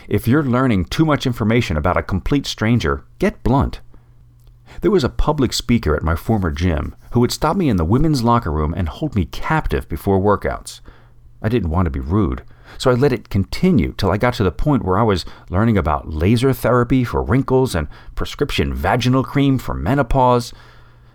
If 0.08 0.28
you're 0.28 0.44
learning 0.44 0.84
too 0.84 1.04
much 1.04 1.26
information 1.26 1.76
about 1.76 1.96
a 1.96 2.04
complete 2.04 2.46
stranger, 2.46 3.02
get 3.18 3.42
blunt. 3.42 3.80
There 4.82 4.92
was 4.92 5.02
a 5.02 5.08
public 5.08 5.52
speaker 5.52 5.96
at 5.96 6.04
my 6.04 6.14
former 6.14 6.52
gym 6.52 6.94
who 7.10 7.18
would 7.18 7.32
stop 7.32 7.56
me 7.56 7.68
in 7.68 7.76
the 7.76 7.84
women's 7.84 8.22
locker 8.22 8.52
room 8.52 8.72
and 8.72 8.88
hold 8.88 9.16
me 9.16 9.24
captive 9.24 9.88
before 9.88 10.20
workouts. 10.20 10.80
I 11.42 11.48
didn't 11.48 11.70
want 11.70 11.86
to 11.86 11.90
be 11.90 11.98
rude, 11.98 12.44
so 12.78 12.88
I 12.88 12.94
let 12.94 13.12
it 13.12 13.30
continue 13.30 13.94
till 13.94 14.12
I 14.12 14.16
got 14.16 14.34
to 14.34 14.44
the 14.44 14.52
point 14.52 14.84
where 14.84 14.96
I 14.96 15.02
was 15.02 15.24
learning 15.50 15.76
about 15.76 16.12
laser 16.12 16.52
therapy 16.52 17.02
for 17.02 17.20
wrinkles 17.20 17.74
and 17.74 17.88
prescription 18.14 18.72
vaginal 18.72 19.24
cream 19.24 19.58
for 19.58 19.74
menopause. 19.74 20.52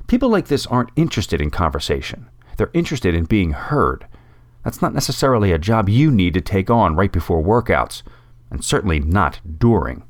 People 0.08 0.30
like 0.30 0.48
this 0.48 0.68
aren't 0.68 0.92
interested 0.96 1.42
in 1.42 1.50
conversation. 1.50 2.30
They're 2.58 2.72
interested 2.74 3.16
in 3.16 3.26
being 3.26 3.52
heard. 3.52 4.06
That's 4.64 4.82
not 4.82 4.94
necessarily 4.94 5.52
a 5.52 5.58
job 5.58 5.90
you 5.90 6.12
need 6.12 6.34
to 6.36 6.42
take 6.42 6.70
on 6.70 6.96
right 6.96 7.12
before 7.12 7.42
workouts, 7.42 8.04
and 8.52 8.64
certainly 8.64 9.00
not 9.00 9.40
during. 9.58 10.04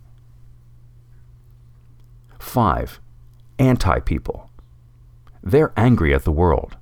5 2.39 2.99
anti 3.59 3.99
people. 3.99 4.49
they're 5.43 5.73
angry 5.77 6.13
at 6.13 6.23
the 6.23 6.31
world. 6.31 6.77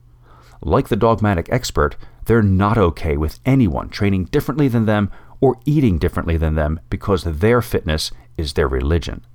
Like 0.62 0.90
the 0.90 0.96
dogmatic 0.96 1.48
expert, 1.50 1.96
they're 2.26 2.42
not 2.42 2.78
okay 2.78 3.18
with 3.18 3.40
anyone 3.46 3.90
training 3.90 4.26
differently 4.26 4.68
than 4.68 4.86
them 4.86 5.12
or 5.42 5.60
eating 5.66 5.98
differently 5.98 6.38
than 6.38 6.56
them 6.56 6.80
because 6.90 7.24
their 7.24 7.62
fitness 7.62 8.12
is 8.38 8.54
their 8.54 8.68
religion. 8.68 9.26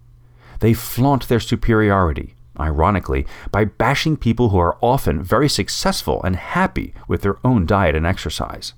They 0.61 0.75
flaunt 0.75 1.29
their 1.29 1.41
superiority, 1.41 2.35
ironically, 2.59 3.27
by 3.51 3.65
bashing 3.65 4.17
people 4.17 4.51
who 4.51 4.59
are 4.59 4.79
often 4.81 5.23
very 5.23 5.49
successful 5.49 6.23
and 6.23 6.37
happy 6.37 6.95
with 7.09 7.23
their 7.23 7.39
own 7.45 7.67
diet 7.67 7.95
and 7.95 8.07
exercise. 8.07 8.75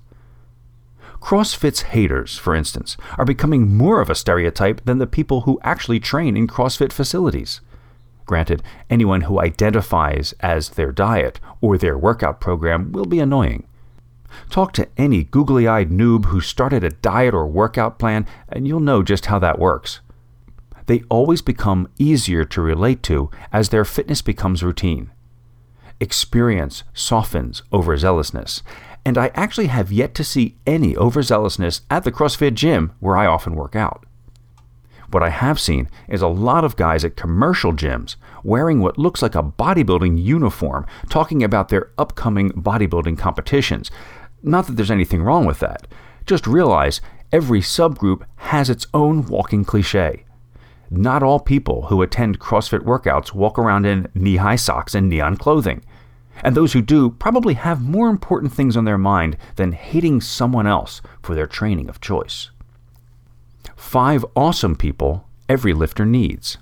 CrossFit's 1.21 1.81
haters, 1.81 2.37
for 2.37 2.53
instance, 2.55 2.95
are 3.17 3.25
becoming 3.25 3.75
more 3.75 4.01
of 4.01 4.09
a 4.09 4.15
stereotype 4.15 4.85
than 4.85 4.97
the 4.97 5.07
people 5.07 5.41
who 5.41 5.59
actually 5.63 5.99
train 5.99 6.37
in 6.37 6.47
CrossFit 6.47 6.93
facilities. 6.93 7.61
Granted, 8.25 8.61
anyone 8.89 9.21
who 9.21 9.39
identifies 9.39 10.33
as 10.41 10.69
their 10.69 10.91
diet 10.91 11.39
or 11.61 11.77
their 11.77 11.97
workout 11.97 12.39
program 12.39 12.91
will 12.91 13.05
be 13.05 13.19
annoying. 13.19 13.65
Talk 14.49 14.73
to 14.73 14.87
any 14.97 15.23
googly 15.23 15.67
eyed 15.67 15.89
noob 15.89 16.25
who 16.25 16.41
started 16.41 16.83
a 16.83 16.89
diet 16.89 17.33
or 17.33 17.47
workout 17.47 17.97
plan, 17.97 18.27
and 18.49 18.67
you'll 18.67 18.79
know 18.79 19.01
just 19.01 19.27
how 19.27 19.39
that 19.39 19.59
works. 19.59 20.01
They 20.87 21.03
always 21.09 21.41
become 21.41 21.89
easier 21.99 22.43
to 22.45 22.61
relate 22.61 23.03
to 23.03 23.29
as 23.53 23.69
their 23.69 23.85
fitness 23.85 24.21
becomes 24.21 24.63
routine. 24.63 25.11
Experience 25.99 26.83
softens 26.93 27.61
overzealousness, 27.71 28.61
and 29.05 29.17
I 29.17 29.31
actually 29.35 29.67
have 29.67 29.91
yet 29.91 30.13
to 30.15 30.23
see 30.23 30.57
any 30.65 30.93
overzealousness 30.95 31.81
at 31.89 32.03
the 32.03 32.11
CrossFit 32.11 32.55
gym 32.55 32.93
where 32.99 33.17
I 33.17 33.25
often 33.25 33.55
work 33.55 33.75
out. 33.75 34.05
What 35.09 35.23
I 35.23 35.29
have 35.29 35.59
seen 35.59 35.89
is 36.09 36.21
a 36.21 36.27
lot 36.27 36.65
of 36.65 36.75
guys 36.75 37.05
at 37.05 37.15
commercial 37.15 37.71
gyms 37.71 38.15
wearing 38.43 38.81
what 38.81 38.97
looks 38.97 39.21
like 39.21 39.35
a 39.35 39.43
bodybuilding 39.43 40.21
uniform 40.21 40.85
talking 41.09 41.43
about 41.43 41.69
their 41.69 41.91
upcoming 41.97 42.51
bodybuilding 42.51 43.17
competitions. 43.17 43.89
Not 44.43 44.67
that 44.67 44.73
there's 44.73 44.91
anything 44.91 45.23
wrong 45.23 45.45
with 45.45 45.59
that. 45.59 45.87
Just 46.25 46.45
realize 46.45 46.99
every 47.31 47.61
subgroup 47.61 48.23
has 48.35 48.69
its 48.69 48.85
own 48.93 49.25
walking 49.25 49.63
cliche. 49.63 50.25
Not 50.89 51.23
all 51.23 51.39
people 51.39 51.83
who 51.83 52.01
attend 52.01 52.39
CrossFit 52.39 52.79
workouts 52.79 53.33
walk 53.33 53.59
around 53.59 53.85
in 53.85 54.07
knee 54.13 54.37
high 54.37 54.55
socks 54.55 54.95
and 54.95 55.09
neon 55.09 55.37
clothing. 55.37 55.83
And 56.43 56.55
those 56.55 56.73
who 56.73 56.81
do 56.81 57.09
probably 57.09 57.55
have 57.55 57.81
more 57.81 58.09
important 58.09 58.53
things 58.53 58.77
on 58.77 58.85
their 58.85 58.97
mind 58.97 59.37
than 59.55 59.71
hating 59.71 60.21
someone 60.21 60.67
else 60.67 61.01
for 61.21 61.35
their 61.35 61.47
training 61.47 61.89
of 61.89 61.99
choice. 61.99 62.51
Five 63.75 64.25
awesome 64.35 64.75
people 64.75 65.27
every 65.49 65.73
lifter 65.73 66.05
needs. 66.05 66.57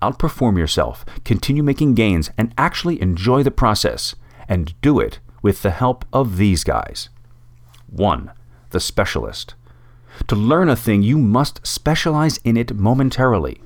Outperform 0.00 0.56
yourself, 0.56 1.04
continue 1.24 1.62
making 1.62 1.94
gains, 1.94 2.30
and 2.38 2.54
actually 2.56 3.00
enjoy 3.02 3.42
the 3.42 3.50
process, 3.50 4.14
and 4.48 4.80
do 4.80 5.00
it 5.00 5.18
with 5.42 5.62
the 5.62 5.70
help 5.70 6.04
of 6.12 6.36
these 6.36 6.64
guys. 6.64 7.08
1. 7.88 8.30
The 8.70 8.80
specialist. 8.80 9.54
To 10.26 10.36
learn 10.36 10.68
a 10.68 10.76
thing, 10.76 11.02
you 11.02 11.18
must 11.18 11.66
specialize 11.66 12.38
in 12.38 12.56
it 12.56 12.74
momentarily. 12.74 13.62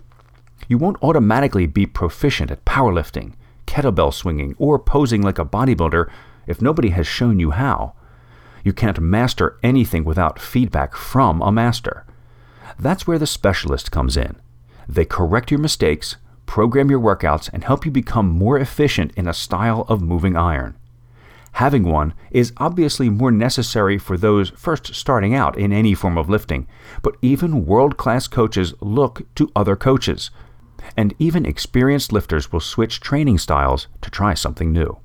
You 0.69 0.79
won't 0.79 1.03
automatically 1.03 1.67
be 1.67 1.87
proficient 1.87 2.51
at 2.51 2.65
powerlifting, 2.65 3.33
kettlebell 3.67 4.13
swinging, 4.13 4.55
or 4.59 4.79
posing 4.79 5.23
like 5.23 5.39
a 5.39 5.45
bodybuilder 5.45 6.11
if 6.47 6.63
nobody 6.63 6.91
has 6.91 7.07
shown 7.07 7.41
you 7.41 7.51
how. 7.51 7.95
You 8.65 8.73
can't 8.73 9.01
master 9.01 9.59
anything 9.63 10.05
without 10.05 10.39
feedback 10.39 10.95
from 10.95 11.43
a 11.43 11.51
master. 11.51 12.05
That's 12.79 13.07
where 13.07 13.19
the 13.19 13.27
specialist 13.27 13.91
comes 13.91 14.17
in. 14.17 14.37
They 14.89 15.05
correct 15.05 15.51
your 15.51 15.61
mistakes, 15.61 16.17
program 16.47 16.91
your 16.91 17.01
workouts, 17.01 17.51
and 17.53 17.65
help 17.65 17.85
you 17.85 17.91
become 17.91 18.29
more 18.29 18.59
efficient 18.59 19.13
in 19.17 19.27
a 19.27 19.35
style 19.35 19.85
of 19.89 20.03
moving 20.03 20.37
iron. 20.37 20.77
Having 21.53 21.85
one 21.85 22.15
is 22.31 22.53
obviously 22.57 23.11
more 23.11 23.31
necessary 23.31 23.99
for 23.99 24.17
those 24.17 24.51
first 24.51 24.95
starting 24.95 25.35
out 25.35 25.59
in 25.59 25.73
any 25.73 25.95
form 25.95 26.17
of 26.17 26.29
lifting, 26.29 26.67
but 27.03 27.17
even 27.21 27.67
world 27.67 27.97
class 27.97 28.27
coaches 28.27 28.75
look 28.81 29.23
to 29.35 29.53
other 29.55 29.77
coaches 29.77 30.31
and 30.97 31.15
even 31.19 31.47
experienced 31.47 32.13
lifters 32.13 32.53
will 32.53 32.61
switch 32.61 33.01
training 33.01 33.39
styles 33.39 33.87
to 34.01 34.11
try 34.11 34.35
something 34.35 34.73
new. 34.73 34.99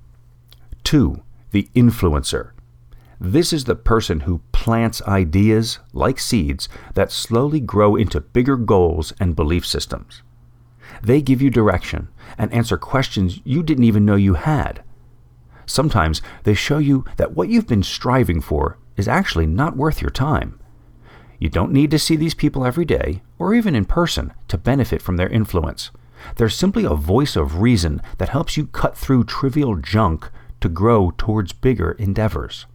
2. 0.84 1.22
The 1.52 1.70
influencer. 1.76 2.52
This 3.20 3.52
is 3.52 3.66
the 3.66 3.76
person 3.76 4.22
who 4.22 4.42
plants 4.52 5.02
ideas, 5.04 5.80
like 5.92 6.20
seeds, 6.20 6.70
that 6.94 7.12
slowly 7.12 7.60
grow 7.60 7.96
into 7.96 8.22
bigger 8.22 8.58
goals 8.58 9.12
and 9.20 9.36
belief 9.36 9.66
systems. 9.66 10.22
They 11.02 11.22
give 11.22 11.42
you 11.42 11.50
direction 11.50 12.10
and 12.38 12.54
answer 12.54 12.78
questions 12.78 13.40
you 13.44 13.64
didn't 13.64 13.84
even 13.86 14.06
know 14.06 14.16
you 14.16 14.36
had. 14.36 14.84
Sometimes 15.68 16.22
they 16.44 16.56
show 16.56 16.80
you 16.80 17.06
that 17.18 17.36
what 17.36 17.50
you've 17.50 17.68
been 17.68 17.84
striving 17.84 18.42
for 18.42 18.78
is 18.96 19.08
actually 19.08 19.46
not 19.46 19.78
worth 19.78 20.02
your 20.02 20.10
time. 20.10 20.60
You 21.40 21.50
don't 21.50 21.72
need 21.72 21.92
to 21.92 22.00
see 22.00 22.16
these 22.16 22.34
people 22.34 22.66
every 22.66 22.86
day, 22.86 23.22
or 23.38 23.54
even 23.54 23.76
in 23.76 23.86
person, 23.86 24.34
to 24.48 24.58
benefit 24.58 25.02
from 25.04 25.18
their 25.18 25.30
influence. 25.30 25.92
They're 26.38 26.50
simply 26.50 26.84
a 26.84 26.96
voice 26.96 27.36
of 27.36 27.62
reason 27.62 28.02
that 28.18 28.30
helps 28.30 28.58
you 28.58 28.66
cut 28.68 28.98
through 28.98 29.26
trivial 29.26 29.76
junk 29.76 30.32
to 30.62 30.70
grow 30.70 31.14
towards 31.16 31.54
bigger 31.54 31.92
endeavors. 31.92 32.66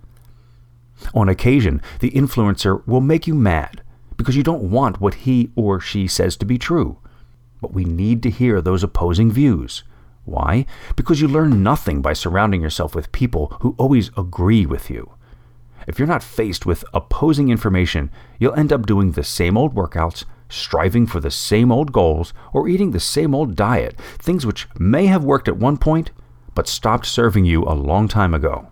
On 1.15 1.29
occasion, 1.29 1.83
the 1.99 2.13
influencer 2.13 2.87
will 2.87 3.01
make 3.01 3.27
you 3.27 3.35
mad 3.35 3.83
because 4.17 4.37
you 4.37 4.45
don't 4.45 4.71
want 4.71 5.01
what 5.01 5.15
he 5.15 5.51
or 5.57 5.81
she 5.81 6.07
says 6.07 6.37
to 6.37 6.47
be 6.47 6.59
true. 6.59 6.99
But 7.61 7.73
we 7.73 7.85
need 7.85 8.23
to 8.23 8.31
hear 8.31 8.61
those 8.61 8.85
opposing 8.85 9.33
views. 9.33 9.83
Why? 10.25 10.67
Because 10.97 11.21
you 11.21 11.29
learn 11.29 11.63
nothing 11.63 12.01
by 12.01 12.13
surrounding 12.13 12.63
yourself 12.63 12.95
with 12.95 13.13
people 13.13 13.57
who 13.61 13.75
always 13.79 14.11
agree 14.17 14.67
with 14.67 14.91
you. 14.91 15.13
If 15.87 15.99
you're 15.99 16.09
not 16.09 16.23
faced 16.23 16.65
with 16.65 16.85
opposing 16.95 17.49
information, 17.49 18.11
you'll 18.39 18.55
end 18.55 18.73
up 18.73 18.87
doing 18.87 19.13
the 19.13 19.25
same 19.25 19.59
old 19.59 19.75
workouts, 19.75 20.25
striving 20.49 21.07
for 21.07 21.19
the 21.19 21.31
same 21.31 21.73
old 21.73 21.93
goals, 21.93 22.33
or 22.53 22.69
eating 22.69 22.93
the 22.93 23.01
same 23.01 23.35
old 23.35 23.57
diet, 23.57 23.99
things 24.19 24.47
which 24.47 24.69
may 24.79 25.07
have 25.07 25.25
worked 25.25 25.49
at 25.49 25.57
one 25.57 25.77
point, 25.77 26.11
but 26.55 26.69
stopped 26.69 27.07
serving 27.07 27.45
you 27.45 27.65
a 27.65 27.75
long 27.75 28.07
time 28.07 28.35
ago. 28.35 28.69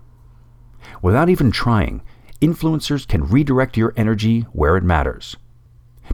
Without 1.01 1.29
even 1.29 1.51
trying, 1.51 2.01
influencers 2.39 3.07
can 3.07 3.27
redirect 3.27 3.75
your 3.75 3.93
energy 3.97 4.41
where 4.53 4.77
it 4.77 4.83
matters. 4.83 5.35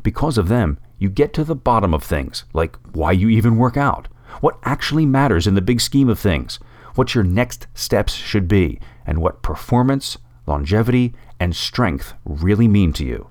Because 0.01 0.37
of 0.37 0.47
them, 0.47 0.79
you 0.97 1.09
get 1.09 1.33
to 1.33 1.43
the 1.43 1.55
bottom 1.55 1.93
of 1.93 2.03
things, 2.03 2.45
like 2.53 2.75
why 2.93 3.11
you 3.11 3.29
even 3.29 3.57
work 3.57 3.77
out, 3.77 4.07
what 4.41 4.59
actually 4.63 5.05
matters 5.05 5.47
in 5.47 5.55
the 5.55 5.61
big 5.61 5.81
scheme 5.81 6.09
of 6.09 6.19
things, 6.19 6.59
what 6.95 7.15
your 7.15 7.23
next 7.23 7.67
steps 7.73 8.13
should 8.13 8.47
be, 8.47 8.79
and 9.05 9.19
what 9.19 9.41
performance, 9.41 10.17
longevity, 10.45 11.13
and 11.39 11.55
strength 11.55 12.13
really 12.25 12.67
mean 12.67 12.93
to 12.93 13.05
you. 13.05 13.29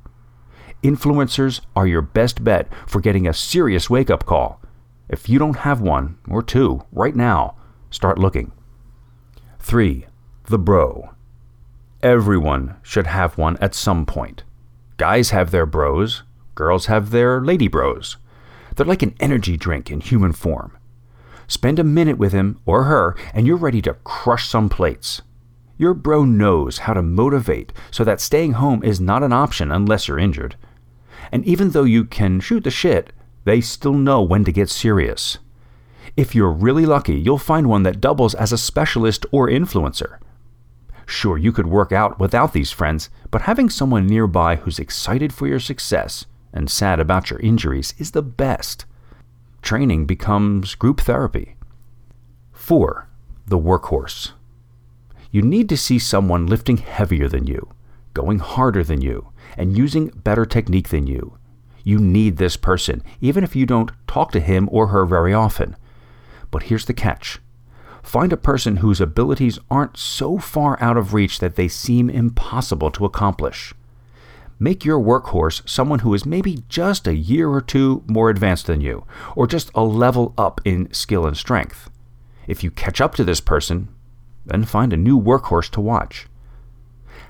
Influencers 0.82 1.60
are 1.74 1.86
your 1.86 2.02
best 2.02 2.44
bet 2.44 2.68
for 2.86 3.00
getting 3.00 3.26
a 3.26 3.34
serious 3.34 3.90
wake 3.90 4.10
up 4.10 4.26
call. 4.26 4.60
If 5.08 5.28
you 5.28 5.38
don't 5.38 5.58
have 5.58 5.80
one, 5.80 6.18
or 6.28 6.42
two, 6.42 6.84
right 6.92 7.14
now, 7.14 7.56
start 7.90 8.18
looking. 8.18 8.52
3. 9.58 10.06
The 10.44 10.58
Bro. 10.58 11.10
Everyone 12.02 12.76
should 12.82 13.06
have 13.06 13.38
one 13.38 13.56
at 13.56 13.74
some 13.74 14.06
point. 14.06 14.44
Guys 14.96 15.30
have 15.30 15.50
their 15.50 15.66
bros, 15.66 16.22
girls 16.54 16.86
have 16.86 17.10
their 17.10 17.40
lady 17.40 17.68
bros. 17.68 18.16
They're 18.76 18.86
like 18.86 19.02
an 19.02 19.14
energy 19.18 19.56
drink 19.56 19.90
in 19.90 20.00
human 20.00 20.32
form. 20.32 20.76
Spend 21.48 21.78
a 21.78 21.84
minute 21.84 22.18
with 22.18 22.32
him 22.32 22.60
or 22.66 22.84
her, 22.84 23.16
and 23.32 23.46
you're 23.46 23.56
ready 23.56 23.80
to 23.82 23.94
crush 24.04 24.48
some 24.48 24.68
plates. 24.68 25.22
Your 25.78 25.94
bro 25.94 26.24
knows 26.24 26.78
how 26.78 26.94
to 26.94 27.02
motivate 27.02 27.72
so 27.90 28.02
that 28.04 28.20
staying 28.20 28.52
home 28.52 28.82
is 28.82 29.00
not 29.00 29.22
an 29.22 29.32
option 29.32 29.70
unless 29.70 30.08
you're 30.08 30.18
injured. 30.18 30.56
And 31.30 31.44
even 31.44 31.70
though 31.70 31.84
you 31.84 32.04
can 32.04 32.40
shoot 32.40 32.64
the 32.64 32.70
shit, 32.70 33.12
they 33.44 33.60
still 33.60 33.92
know 33.92 34.22
when 34.22 34.44
to 34.44 34.52
get 34.52 34.70
serious. 34.70 35.38
If 36.16 36.34
you're 36.34 36.50
really 36.50 36.86
lucky, 36.86 37.14
you'll 37.14 37.38
find 37.38 37.68
one 37.68 37.82
that 37.82 38.00
doubles 38.00 38.34
as 38.34 38.52
a 38.52 38.58
specialist 38.58 39.26
or 39.30 39.48
influencer. 39.48 40.18
Sure, 41.04 41.38
you 41.38 41.52
could 41.52 41.66
work 41.66 41.92
out 41.92 42.18
without 42.18 42.52
these 42.52 42.72
friends, 42.72 43.10
but 43.30 43.42
having 43.42 43.70
someone 43.70 44.06
nearby 44.06 44.56
who's 44.56 44.78
excited 44.78 45.32
for 45.32 45.46
your 45.46 45.60
success 45.60 46.26
and 46.52 46.70
sad 46.70 46.98
about 46.98 47.30
your 47.30 47.38
injuries 47.40 47.94
is 47.98 48.12
the 48.12 48.22
best. 48.22 48.86
Training 49.66 50.06
becomes 50.06 50.76
group 50.76 51.00
therapy. 51.00 51.56
4. 52.52 53.08
The 53.48 53.58
workhorse. 53.58 54.30
You 55.32 55.42
need 55.42 55.68
to 55.70 55.76
see 55.76 55.98
someone 55.98 56.46
lifting 56.46 56.76
heavier 56.76 57.26
than 57.26 57.48
you, 57.48 57.70
going 58.14 58.38
harder 58.38 58.84
than 58.84 59.00
you, 59.00 59.32
and 59.56 59.76
using 59.76 60.10
better 60.22 60.46
technique 60.46 60.90
than 60.90 61.08
you. 61.08 61.36
You 61.82 61.98
need 61.98 62.36
this 62.36 62.56
person, 62.56 63.02
even 63.20 63.42
if 63.42 63.56
you 63.56 63.66
don't 63.66 63.90
talk 64.06 64.30
to 64.30 64.40
him 64.40 64.68
or 64.70 64.86
her 64.86 65.04
very 65.04 65.34
often. 65.34 65.74
But 66.52 66.62
here's 66.62 66.84
the 66.84 66.94
catch 66.94 67.40
find 68.04 68.32
a 68.32 68.36
person 68.36 68.76
whose 68.76 69.00
abilities 69.00 69.58
aren't 69.68 69.96
so 69.96 70.38
far 70.38 70.80
out 70.80 70.96
of 70.96 71.12
reach 71.12 71.40
that 71.40 71.56
they 71.56 71.66
seem 71.66 72.08
impossible 72.08 72.92
to 72.92 73.04
accomplish. 73.04 73.74
Make 74.58 74.84
your 74.84 74.98
workhorse 74.98 75.68
someone 75.68 75.98
who 75.98 76.14
is 76.14 76.24
maybe 76.24 76.64
just 76.68 77.06
a 77.06 77.14
year 77.14 77.50
or 77.50 77.60
two 77.60 78.02
more 78.06 78.30
advanced 78.30 78.66
than 78.66 78.80
you, 78.80 79.04
or 79.34 79.46
just 79.46 79.70
a 79.74 79.84
level 79.84 80.32
up 80.38 80.60
in 80.64 80.92
skill 80.94 81.26
and 81.26 81.36
strength. 81.36 81.90
If 82.46 82.64
you 82.64 82.70
catch 82.70 83.00
up 83.00 83.14
to 83.16 83.24
this 83.24 83.40
person, 83.40 83.88
then 84.46 84.64
find 84.64 84.92
a 84.92 84.96
new 84.96 85.20
workhorse 85.20 85.68
to 85.72 85.80
watch. 85.80 86.26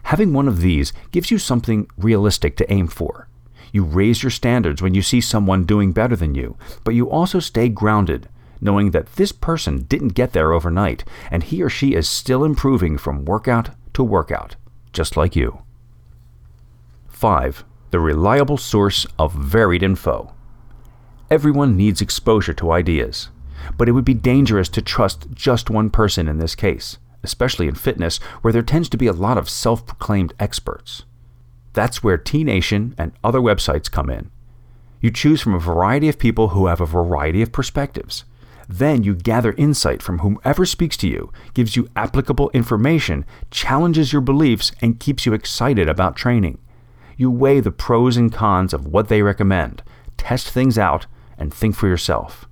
Having 0.05 0.35
one 0.35 0.47
of 0.47 0.61
these 0.61 0.93
gives 1.11 1.33
you 1.33 1.39
something 1.39 1.91
realistic 1.99 2.57
to 2.59 2.73
aim 2.73 2.87
for. 2.87 3.29
You 3.73 3.83
raise 3.83 4.23
your 4.23 4.31
standards 4.31 4.81
when 4.81 4.95
you 4.95 5.03
see 5.03 5.21
someone 5.21 5.65
doing 5.65 5.91
better 5.91 6.15
than 6.15 6.37
you, 6.37 6.57
but 6.85 6.95
you 6.95 7.11
also 7.11 7.41
stay 7.41 7.69
grounded, 7.69 8.29
knowing 8.61 8.93
that 8.93 9.17
this 9.17 9.33
person 9.33 9.83
didn't 9.83 10.15
get 10.15 10.33
there 10.33 10.53
overnight, 10.53 11.03
and 11.31 11.43
he 11.43 11.61
or 11.61 11.69
she 11.69 11.95
is 11.95 12.09
still 12.09 12.45
improving 12.45 12.99
from 12.99 13.25
workout 13.25 13.71
to 13.95 14.05
workout, 14.05 14.55
just 14.93 15.17
like 15.17 15.35
you. 15.35 15.66
5. 17.17 17.65
The 17.93 17.99
reliable 17.99 18.59
source 18.59 19.07
of 19.19 19.33
varied 19.33 19.83
info. 19.83 20.35
Everyone 21.31 21.75
needs 21.75 22.03
exposure 22.03 22.53
to 22.53 22.73
ideas, 22.73 23.31
but 23.79 23.89
it 23.89 23.93
would 23.93 24.05
be 24.05 24.13
dangerous 24.13 24.69
to 24.69 24.83
trust 24.83 25.27
just 25.33 25.71
one 25.71 25.89
person 25.89 26.29
in 26.29 26.37
this 26.37 26.55
case, 26.55 26.99
especially 27.23 27.69
in 27.69 27.75
fitness, 27.75 28.19
where 28.43 28.53
there 28.53 28.61
tends 28.61 28.91
to 28.91 28.99
be 28.99 29.07
a 29.07 29.15
lot 29.15 29.39
of 29.39 29.49
self 29.49 29.87
proclaimed 29.87 30.35
experts. 30.39 31.05
That's 31.73 32.05
where 32.05 32.19
T 32.19 32.45
Nation 32.45 32.95
and 32.99 33.13
other 33.25 33.41
websites 33.41 33.91
come 33.91 34.11
in. 34.11 34.31
You 35.01 35.11
choose 35.11 35.41
from 35.41 35.55
a 35.55 35.59
variety 35.59 36.11
of 36.11 36.19
people 36.19 36.49
who 36.49 36.67
have 36.67 36.83
a 36.83 36.87
variety 36.87 37.41
of 37.41 37.51
perspectives. 37.51 38.25
Then 38.69 39.05
you 39.05 39.15
gather 39.15 39.53
insight 39.53 40.03
from 40.03 40.19
whomever 40.19 40.67
speaks 40.67 40.99
to 40.99 41.09
you, 41.09 41.33
gives 41.55 41.77
you 41.77 41.89
applicable 41.97 42.51
information, 42.53 43.25
challenges 43.51 44.13
your 44.13 44.21
beliefs, 44.21 44.71
and 44.83 45.01
keeps 45.01 45.25
you 45.25 45.33
excited 45.33 45.89
about 45.89 46.15
training. 46.15 46.59
You 47.17 47.31
weigh 47.31 47.61
the 47.61 47.71
pros 47.71 48.17
and 48.17 48.33
cons 48.33 48.75
of 48.75 48.87
what 48.87 49.09
they 49.09 49.23
recommend, 49.23 49.83
test 50.17 50.51
things 50.51 50.79
out, 50.79 51.07
and 51.39 51.53
think 51.53 51.75
for 51.75 51.89
yourself. 51.89 52.47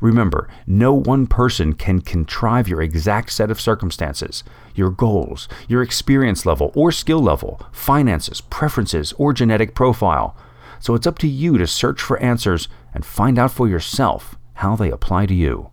Remember, 0.00 0.48
no 0.66 0.92
one 0.92 1.26
person 1.26 1.72
can 1.72 2.00
contrive 2.00 2.68
your 2.68 2.82
exact 2.82 3.32
set 3.32 3.50
of 3.50 3.60
circumstances, 3.60 4.44
your 4.74 4.90
goals, 4.90 5.48
your 5.66 5.82
experience 5.82 6.46
level 6.46 6.70
or 6.74 6.92
skill 6.92 7.20
level, 7.20 7.60
finances, 7.72 8.40
preferences, 8.40 9.12
or 9.16 9.32
genetic 9.32 9.74
profile. 9.74 10.36
So 10.78 10.94
it's 10.94 11.06
up 11.06 11.18
to 11.18 11.28
you 11.28 11.58
to 11.58 11.66
search 11.66 12.00
for 12.00 12.18
answers 12.20 12.68
and 12.94 13.04
find 13.04 13.38
out 13.38 13.50
for 13.50 13.68
yourself 13.68 14.36
how 14.54 14.76
they 14.76 14.90
apply 14.90 15.26
to 15.26 15.34
you. 15.34 15.70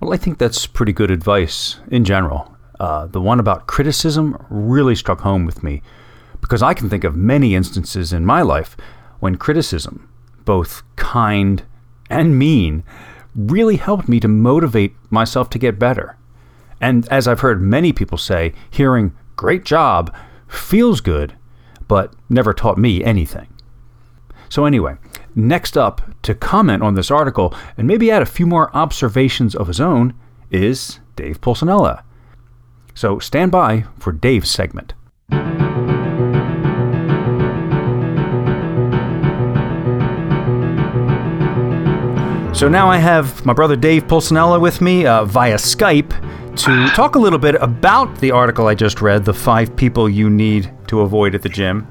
Well, 0.00 0.12
I 0.12 0.16
think 0.16 0.38
that's 0.38 0.66
pretty 0.66 0.92
good 0.92 1.10
advice 1.10 1.78
in 1.90 2.04
general. 2.04 2.53
Uh, 2.84 3.06
the 3.06 3.20
one 3.20 3.40
about 3.40 3.66
criticism 3.66 4.36
really 4.50 4.94
struck 4.94 5.22
home 5.22 5.46
with 5.46 5.62
me 5.62 5.80
because 6.42 6.62
I 6.62 6.74
can 6.74 6.90
think 6.90 7.02
of 7.02 7.16
many 7.16 7.54
instances 7.54 8.12
in 8.12 8.26
my 8.26 8.42
life 8.42 8.76
when 9.20 9.36
criticism, 9.36 10.06
both 10.44 10.82
kind 10.94 11.62
and 12.10 12.38
mean, 12.38 12.84
really 13.34 13.76
helped 13.76 14.06
me 14.06 14.20
to 14.20 14.28
motivate 14.28 14.94
myself 15.08 15.48
to 15.48 15.58
get 15.58 15.78
better. 15.78 16.18
And 16.78 17.08
as 17.08 17.26
I've 17.26 17.40
heard 17.40 17.62
many 17.62 17.90
people 17.90 18.18
say, 18.18 18.52
hearing 18.70 19.14
great 19.34 19.64
job 19.64 20.14
feels 20.46 21.00
good, 21.00 21.34
but 21.88 22.12
never 22.28 22.52
taught 22.52 22.76
me 22.76 23.02
anything. 23.02 23.48
So, 24.50 24.66
anyway, 24.66 24.96
next 25.34 25.78
up 25.78 26.02
to 26.20 26.34
comment 26.34 26.82
on 26.82 26.96
this 26.96 27.10
article 27.10 27.54
and 27.78 27.88
maybe 27.88 28.10
add 28.10 28.20
a 28.20 28.26
few 28.26 28.46
more 28.46 28.70
observations 28.76 29.54
of 29.54 29.68
his 29.68 29.80
own 29.80 30.12
is 30.50 31.00
Dave 31.16 31.40
Pulcinella. 31.40 32.02
So, 32.94 33.18
stand 33.18 33.50
by 33.52 33.84
for 33.98 34.12
Dave's 34.12 34.50
segment. 34.50 34.94
So 42.54 42.68
now 42.68 42.88
I 42.88 42.98
have 42.98 43.44
my 43.44 43.52
brother 43.52 43.74
Dave 43.74 44.06
Pulcinella 44.06 44.60
with 44.60 44.80
me 44.80 45.06
uh, 45.06 45.24
via 45.24 45.56
Skype 45.56 46.10
to 46.56 46.86
talk 46.94 47.16
a 47.16 47.18
little 47.18 47.38
bit 47.38 47.56
about 47.56 48.16
the 48.20 48.30
article 48.30 48.68
I 48.68 48.76
just 48.76 49.02
read, 49.02 49.24
The 49.24 49.34
Five 49.34 49.74
People 49.74 50.08
You 50.08 50.30
Need 50.30 50.72
to 50.86 51.00
Avoid 51.00 51.34
at 51.34 51.42
the 51.42 51.48
Gym. 51.48 51.84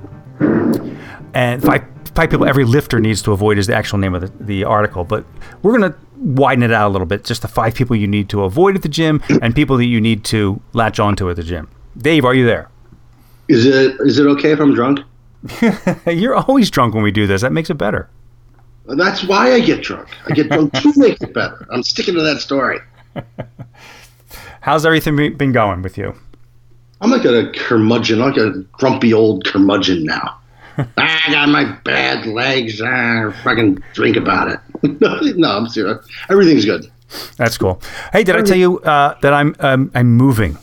And 1.33 1.61
five, 1.61 1.83
five 2.15 2.29
people 2.29 2.45
every 2.45 2.63
lifter 2.63 3.01
needs 3.01 3.21
to 3.23 3.33
avoid 3.33 3.57
is 3.57 3.67
the 3.67 3.75
actual 3.75 3.99
name 3.99 4.15
of 4.15 4.21
the, 4.21 4.43
the 4.43 4.63
article. 4.63 5.03
But 5.03 5.25
we're 5.63 5.77
going 5.77 5.91
to 5.91 5.99
widen 6.23 6.63
it 6.63 6.71
out 6.71 6.89
a 6.89 6.91
little 6.91 7.05
bit. 7.05 7.23
Just 7.23 7.41
the 7.41 7.47
five 7.47 7.75
people 7.75 7.95
you 7.95 8.07
need 8.07 8.29
to 8.29 8.43
avoid 8.43 8.75
at 8.75 8.81
the 8.81 8.89
gym 8.89 9.21
and 9.41 9.55
people 9.55 9.77
that 9.77 9.85
you 9.85 9.99
need 9.99 10.23
to 10.25 10.61
latch 10.73 10.99
onto 10.99 11.29
at 11.29 11.35
the 11.35 11.43
gym. 11.43 11.69
Dave, 11.97 12.25
are 12.25 12.33
you 12.33 12.45
there? 12.45 12.69
Is 13.49 13.65
it 13.65 13.97
is 13.99 14.19
it 14.19 14.25
okay 14.27 14.51
if 14.51 14.59
I'm 14.59 14.73
drunk? 14.73 14.99
You're 16.07 16.35
always 16.35 16.71
drunk 16.71 16.93
when 16.93 17.03
we 17.03 17.11
do 17.11 17.27
this. 17.27 17.41
That 17.41 17.51
makes 17.51 17.69
it 17.69 17.75
better. 17.75 18.09
That's 18.85 19.23
why 19.23 19.53
I 19.53 19.59
get 19.59 19.81
drunk. 19.81 20.09
I 20.25 20.33
get 20.33 20.49
drunk 20.49 20.73
to 20.73 20.93
make 20.97 21.21
it 21.21 21.33
better. 21.33 21.67
I'm 21.71 21.83
sticking 21.83 22.15
to 22.15 22.21
that 22.21 22.39
story. 22.39 22.79
How's 24.61 24.85
everything 24.85 25.15
been 25.37 25.51
going 25.51 25.81
with 25.81 25.97
you? 25.97 26.15
I'm 27.01 27.11
like 27.11 27.25
a 27.25 27.51
curmudgeon, 27.51 28.19
like 28.19 28.37
a 28.37 28.51
grumpy 28.71 29.13
old 29.13 29.45
curmudgeon 29.45 30.05
now. 30.05 30.39
I 30.77 31.19
got 31.31 31.49
my 31.49 31.65
bad 31.83 32.25
legs. 32.25 32.81
Ah, 32.81 33.31
fucking 33.43 33.83
drink 33.93 34.17
about 34.17 34.51
it. 34.51 35.01
no, 35.37 35.49
I'm 35.49 35.67
serious. 35.67 36.05
Everything's 36.29 36.65
good. 36.65 36.89
That's 37.37 37.57
cool. 37.57 37.81
Hey, 38.11 38.23
did 38.23 38.35
I 38.35 38.41
tell 38.41 38.57
you 38.57 38.79
uh, 38.79 39.17
that 39.21 39.33
I'm 39.33 39.55
um, 39.59 39.91
I'm 39.93 40.13
moving? 40.13 40.57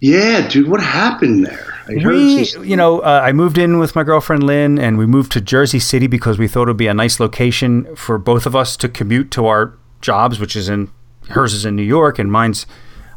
Yeah, 0.00 0.48
dude. 0.48 0.68
What 0.68 0.80
happened 0.80 1.46
there? 1.46 1.72
I 1.88 1.94
We, 1.94 2.46
you 2.62 2.76
know, 2.76 3.00
uh, 3.00 3.20
I 3.24 3.32
moved 3.32 3.58
in 3.58 3.78
with 3.78 3.96
my 3.96 4.04
girlfriend 4.04 4.44
Lynn, 4.44 4.78
and 4.78 4.98
we 4.98 5.06
moved 5.06 5.32
to 5.32 5.40
Jersey 5.40 5.78
City 5.78 6.06
because 6.06 6.38
we 6.38 6.46
thought 6.48 6.62
it 6.62 6.70
would 6.70 6.76
be 6.76 6.86
a 6.86 6.94
nice 6.94 7.18
location 7.18 7.94
for 7.96 8.18
both 8.18 8.46
of 8.46 8.54
us 8.54 8.76
to 8.78 8.88
commute 8.88 9.30
to 9.32 9.46
our 9.46 9.76
jobs, 10.00 10.38
which 10.38 10.54
is 10.54 10.68
in 10.68 10.90
hers 11.30 11.54
is 11.54 11.64
in 11.64 11.76
New 11.76 11.82
York 11.82 12.18
and 12.18 12.30
mine's 12.30 12.66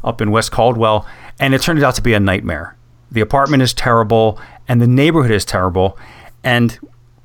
up 0.02 0.20
in 0.20 0.30
West 0.30 0.52
Caldwell. 0.52 1.06
And 1.38 1.54
it 1.54 1.62
turned 1.62 1.82
out 1.82 1.94
to 1.96 2.02
be 2.02 2.14
a 2.14 2.20
nightmare. 2.20 2.76
The 3.10 3.20
apartment 3.20 3.62
is 3.62 3.72
terrible, 3.72 4.40
and 4.68 4.80
the 4.80 4.86
neighborhood 4.86 5.30
is 5.30 5.44
terrible. 5.44 5.98
And 6.42 6.78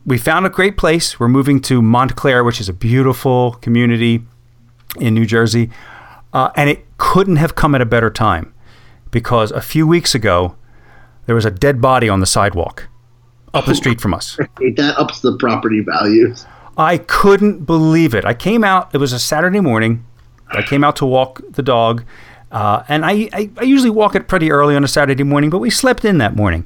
we 0.05 0.17
found 0.17 0.45
a 0.45 0.49
great 0.49 0.77
place. 0.77 1.19
We're 1.19 1.27
moving 1.27 1.59
to 1.61 1.81
Montclair, 1.81 2.43
which 2.43 2.59
is 2.59 2.69
a 2.69 2.73
beautiful 2.73 3.53
community 3.61 4.23
in 4.99 5.13
New 5.13 5.25
Jersey. 5.25 5.69
Uh, 6.33 6.49
and 6.55 6.69
it 6.69 6.85
couldn't 6.97 7.35
have 7.37 7.55
come 7.55 7.75
at 7.75 7.81
a 7.81 7.85
better 7.85 8.09
time 8.09 8.53
because 9.11 9.51
a 9.51 9.61
few 9.61 9.85
weeks 9.85 10.15
ago, 10.15 10.55
there 11.25 11.35
was 11.35 11.45
a 11.45 11.51
dead 11.51 11.81
body 11.81 12.09
on 12.09 12.19
the 12.19 12.25
sidewalk 12.25 12.87
up 13.53 13.65
the 13.65 13.75
street 13.75 13.99
from 13.99 14.13
us. 14.13 14.37
that 14.57 14.93
ups 14.97 15.19
the 15.21 15.37
property 15.37 15.81
values. 15.81 16.45
I 16.77 16.97
couldn't 16.97 17.65
believe 17.65 18.15
it. 18.15 18.23
I 18.23 18.33
came 18.33 18.63
out, 18.63 18.93
it 18.95 18.97
was 18.97 19.13
a 19.13 19.19
Saturday 19.19 19.59
morning. 19.59 20.05
I 20.49 20.61
came 20.61 20.83
out 20.83 20.95
to 20.97 21.05
walk 21.05 21.41
the 21.51 21.61
dog. 21.61 22.03
Uh, 22.51 22.83
and 22.89 23.05
I, 23.05 23.29
I, 23.31 23.49
I 23.57 23.63
usually 23.63 23.89
walk 23.89 24.15
it 24.15 24.27
pretty 24.27 24.51
early 24.51 24.75
on 24.75 24.83
a 24.83 24.87
Saturday 24.87 25.23
morning, 25.23 25.49
but 25.49 25.59
we 25.59 25.69
slept 25.69 26.03
in 26.03 26.17
that 26.17 26.35
morning. 26.35 26.65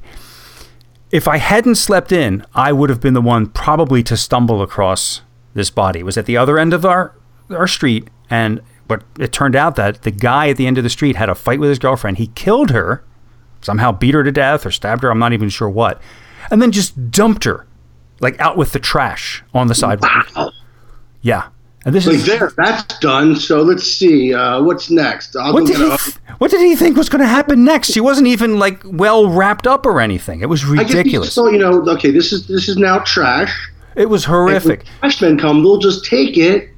If 1.11 1.27
I 1.27 1.37
hadn't 1.37 1.75
slept 1.75 2.11
in, 2.11 2.45
I 2.55 2.73
would 2.73 2.89
have 2.89 2.99
been 2.99 3.13
the 3.13 3.21
one 3.21 3.47
probably 3.47 4.01
to 4.03 4.17
stumble 4.17 4.61
across 4.61 5.21
this 5.53 5.69
body. 5.69 5.99
It 5.99 6.03
was 6.03 6.17
at 6.17 6.25
the 6.25 6.37
other 6.37 6.57
end 6.57 6.73
of 6.73 6.85
our, 6.85 7.15
our 7.49 7.67
street. 7.67 8.09
And 8.29 8.61
but 8.87 9.03
it 9.19 9.31
turned 9.31 9.55
out 9.55 9.75
that 9.75 10.03
the 10.03 10.11
guy 10.11 10.49
at 10.49 10.57
the 10.57 10.67
end 10.67 10.77
of 10.77 10.83
the 10.83 10.89
street 10.89 11.15
had 11.15 11.29
a 11.29 11.35
fight 11.35 11.59
with 11.59 11.69
his 11.69 11.79
girlfriend. 11.79 12.17
He 12.17 12.27
killed 12.27 12.71
her, 12.71 13.03
somehow 13.61 13.91
beat 13.91 14.13
her 14.13 14.23
to 14.23 14.31
death 14.31 14.65
or 14.65 14.71
stabbed 14.71 15.03
her. 15.03 15.09
I'm 15.09 15.19
not 15.19 15.33
even 15.33 15.49
sure 15.49 15.69
what. 15.69 16.01
And 16.51 16.61
then 16.61 16.71
just 16.71 17.11
dumped 17.11 17.43
her, 17.45 17.65
like 18.19 18.39
out 18.39 18.57
with 18.57 18.71
the 18.71 18.79
trash 18.79 19.43
on 19.53 19.67
the 19.67 19.75
sidewalk. 19.75 20.27
Wow. 20.35 20.51
Yeah. 21.21 21.47
And 21.85 21.93
this 21.93 22.07
Like 22.07 22.15
is 22.15 22.25
there, 22.25 22.51
that's 22.57 22.97
done. 22.99 23.35
So 23.35 23.61
let's 23.61 23.83
see. 23.83 24.33
Uh, 24.33 24.61
what's 24.63 24.89
next? 24.89 25.35
I'll 25.35 25.53
what 25.53 25.67
did 25.67 25.77
he 25.77 25.83
th- 25.83 26.15
what 26.39 26.49
did 26.49 26.61
he 26.61 26.75
think 26.75 26.97
was 26.97 27.09
going 27.09 27.21
to 27.21 27.27
happen 27.27 27.63
next? 27.63 27.91
She 27.91 28.01
wasn't 28.01 28.27
even 28.27 28.57
like 28.57 28.81
well 28.83 29.29
wrapped 29.29 29.67
up 29.67 29.85
or 29.85 30.01
anything. 30.01 30.41
It 30.41 30.49
was 30.49 30.63
he 30.63 30.69
ridiculous. 30.69 31.31
So 31.33 31.47
you 31.47 31.59
know, 31.59 31.87
okay, 31.89 32.09
this 32.09 32.33
is 32.33 32.47
this 32.47 32.67
is 32.67 32.77
now 32.77 32.99
trash. 32.99 33.55
It 33.95 34.09
was 34.09 34.25
horrific. 34.25 34.85
freshmen 34.99 35.37
come, 35.37 35.61
they'll 35.61 35.77
just 35.77 36.03
take 36.03 36.37
it, 36.37 36.69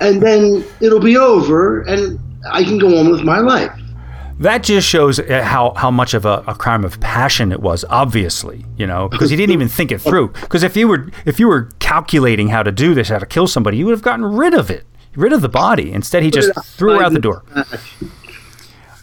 and 0.00 0.22
then 0.22 0.64
it'll 0.80 0.98
be 0.98 1.16
over, 1.18 1.82
and 1.82 2.18
I 2.50 2.64
can 2.64 2.78
go 2.78 2.98
on 2.98 3.10
with 3.10 3.22
my 3.22 3.40
life. 3.40 3.70
That 4.40 4.62
just 4.64 4.88
shows 4.88 5.20
uh, 5.20 5.42
how 5.44 5.74
how 5.74 5.90
much 5.90 6.12
of 6.12 6.24
a, 6.24 6.42
a 6.46 6.54
crime 6.54 6.84
of 6.84 6.98
passion 7.00 7.52
it 7.52 7.60
was. 7.60 7.84
Obviously, 7.88 8.64
you 8.76 8.86
know, 8.86 9.08
because 9.08 9.30
he 9.30 9.36
didn't 9.36 9.52
even 9.52 9.68
think 9.68 9.92
it 9.92 10.00
through. 10.00 10.28
Because 10.28 10.62
if 10.64 10.76
you 10.76 10.88
were 10.88 11.08
if 11.24 11.38
you 11.38 11.46
were 11.48 11.68
calculating 11.78 12.48
how 12.48 12.62
to 12.62 12.72
do 12.72 12.94
this, 12.94 13.08
how 13.08 13.18
to 13.18 13.26
kill 13.26 13.46
somebody, 13.46 13.76
you 13.76 13.86
would 13.86 13.92
have 13.92 14.02
gotten 14.02 14.24
rid 14.24 14.52
of 14.54 14.70
it, 14.70 14.84
rid 15.14 15.32
of 15.32 15.40
the 15.40 15.48
body. 15.48 15.92
Instead, 15.92 16.22
he 16.24 16.30
just 16.30 16.50
threw 16.64 16.96
her 16.98 17.02
out 17.04 17.12
the 17.12 17.20
door. 17.20 17.44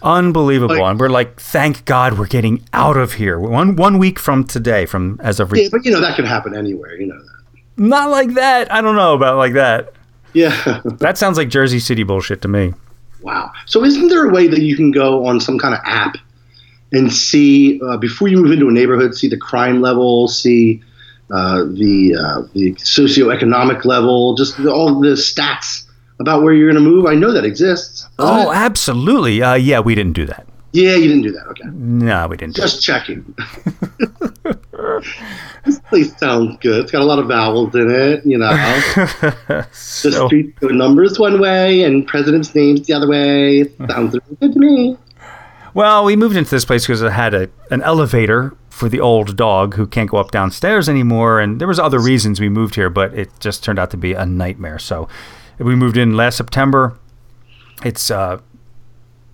Unbelievable. 0.03 0.75
Like- 0.79 0.91
and 0.91 0.99
we're 0.99 1.09
like, 1.09 1.39
thank 1.39 1.85
God 1.85 2.17
we're 2.17 2.25
getting 2.27 2.63
out 2.73 2.97
of 2.97 3.13
here. 3.13 3.39
One 3.39 3.75
one 3.75 3.99
week 3.99 4.17
from 4.19 4.43
today, 4.43 4.85
from 4.85 5.19
as 5.23 5.39
of 5.39 5.51
re- 5.51 5.63
Yeah, 5.63 5.69
but 5.71 5.85
you 5.85 5.91
know 5.91 6.01
that 6.01 6.15
could 6.15 6.25
happen 6.25 6.55
anywhere. 6.55 6.99
You 6.99 7.07
know 7.07 7.19
that. 7.19 7.61
not 7.77 8.09
like 8.09 8.33
that. 8.33 8.71
I 8.71 8.81
don't 8.81 8.95
know 8.95 9.13
about 9.13 9.37
like 9.37 9.53
that. 9.53 9.93
Yeah. 10.33 10.81
That 10.99 11.17
sounds 11.17 11.37
like 11.37 11.49
Jersey 11.49 11.79
City 11.79 12.03
bullshit 12.03 12.41
to 12.41 12.47
me. 12.47 12.73
Wow. 13.21 13.51
So 13.65 13.84
isn't 13.84 14.10
there 14.10 14.25
a 14.27 14.31
way 14.31 14.47
that 14.47 14.62
you 14.62 14.75
can 14.75 14.91
go 14.91 15.25
on 15.25 15.39
some 15.39 15.57
kind 15.57 15.73
of 15.73 15.81
app 15.84 16.17
and 16.91 17.12
see 17.12 17.79
uh, 17.81 17.97
before 17.97 18.27
you 18.27 18.38
move 18.38 18.51
into 18.51 18.67
a 18.67 18.71
neighborhood, 18.71 19.15
see 19.15 19.27
the 19.27 19.38
crime 19.38 19.81
level, 19.81 20.27
see 20.27 20.81
uh, 21.31 21.63
the 21.63 22.15
uh, 22.19 22.41
the 22.53 22.73
socioeconomic 22.73 23.86
level, 23.86 24.36
just 24.36 24.60
all 24.60 24.99
the 24.99 25.10
stats 25.10 25.86
about 26.19 26.43
where 26.43 26.53
you're 26.53 26.71
going 26.71 26.84
to 26.84 26.89
move? 26.89 27.05
I 27.05 27.15
know 27.15 27.31
that 27.31 27.45
exists. 27.45 28.07
Oh, 28.19 28.51
it? 28.51 28.55
absolutely. 28.55 29.41
Uh, 29.41 29.55
yeah, 29.55 29.79
we 29.79 29.95
didn't 29.95 30.13
do 30.13 30.25
that. 30.25 30.45
yeah, 30.73 30.95
you 30.95 31.07
didn't 31.07 31.23
do 31.23 31.31
that. 31.31 31.47
Okay, 31.47 31.69
No, 31.71 32.27
we 32.27 32.38
didn't. 32.38 32.55
Do 32.55 32.62
just 32.62 32.81
checking. 32.81 33.36
this 35.65 35.79
place 35.79 36.15
sounds 36.17 36.57
good. 36.61 36.81
It's 36.83 36.91
got 36.91 37.01
a 37.01 37.05
lot 37.05 37.19
of 37.19 37.27
vowels 37.27 37.73
in 37.75 37.89
it. 37.89 38.25
You 38.25 38.37
know, 38.37 38.49
it. 38.51 39.35
the 39.47 39.67
So- 39.71 40.27
street 40.27 40.55
code 40.59 40.73
numbers 40.73 41.19
one 41.19 41.39
way 41.39 41.83
and 41.83 42.07
president's 42.07 42.53
names 42.55 42.87
the 42.87 42.93
other 42.93 43.07
way. 43.07 43.59
It 43.61 43.75
sounds 43.89 44.13
really 44.13 44.37
good 44.39 44.53
to 44.53 44.59
me. 44.59 44.97
Well, 45.73 46.03
we 46.03 46.15
moved 46.17 46.35
into 46.35 46.49
this 46.51 46.65
place 46.65 46.83
because 46.85 47.01
it 47.01 47.11
had 47.13 47.33
a, 47.33 47.49
an 47.69 47.81
elevator 47.83 48.53
for 48.69 48.89
the 48.89 48.99
old 48.99 49.37
dog 49.37 49.75
who 49.75 49.87
can't 49.87 50.09
go 50.09 50.17
up 50.17 50.31
downstairs 50.31 50.89
anymore, 50.89 51.39
and 51.39 51.61
there 51.61 51.67
was 51.67 51.79
other 51.79 51.99
reasons 51.99 52.41
we 52.41 52.49
moved 52.49 52.75
here, 52.75 52.89
but 52.89 53.13
it 53.13 53.29
just 53.39 53.63
turned 53.63 53.79
out 53.79 53.89
to 53.91 53.97
be 53.97 54.11
a 54.13 54.25
nightmare. 54.25 54.79
So 54.79 55.07
we 55.59 55.75
moved 55.75 55.95
in 55.95 56.17
last 56.17 56.35
September. 56.35 56.97
It's 57.85 58.11
uh, 58.11 58.39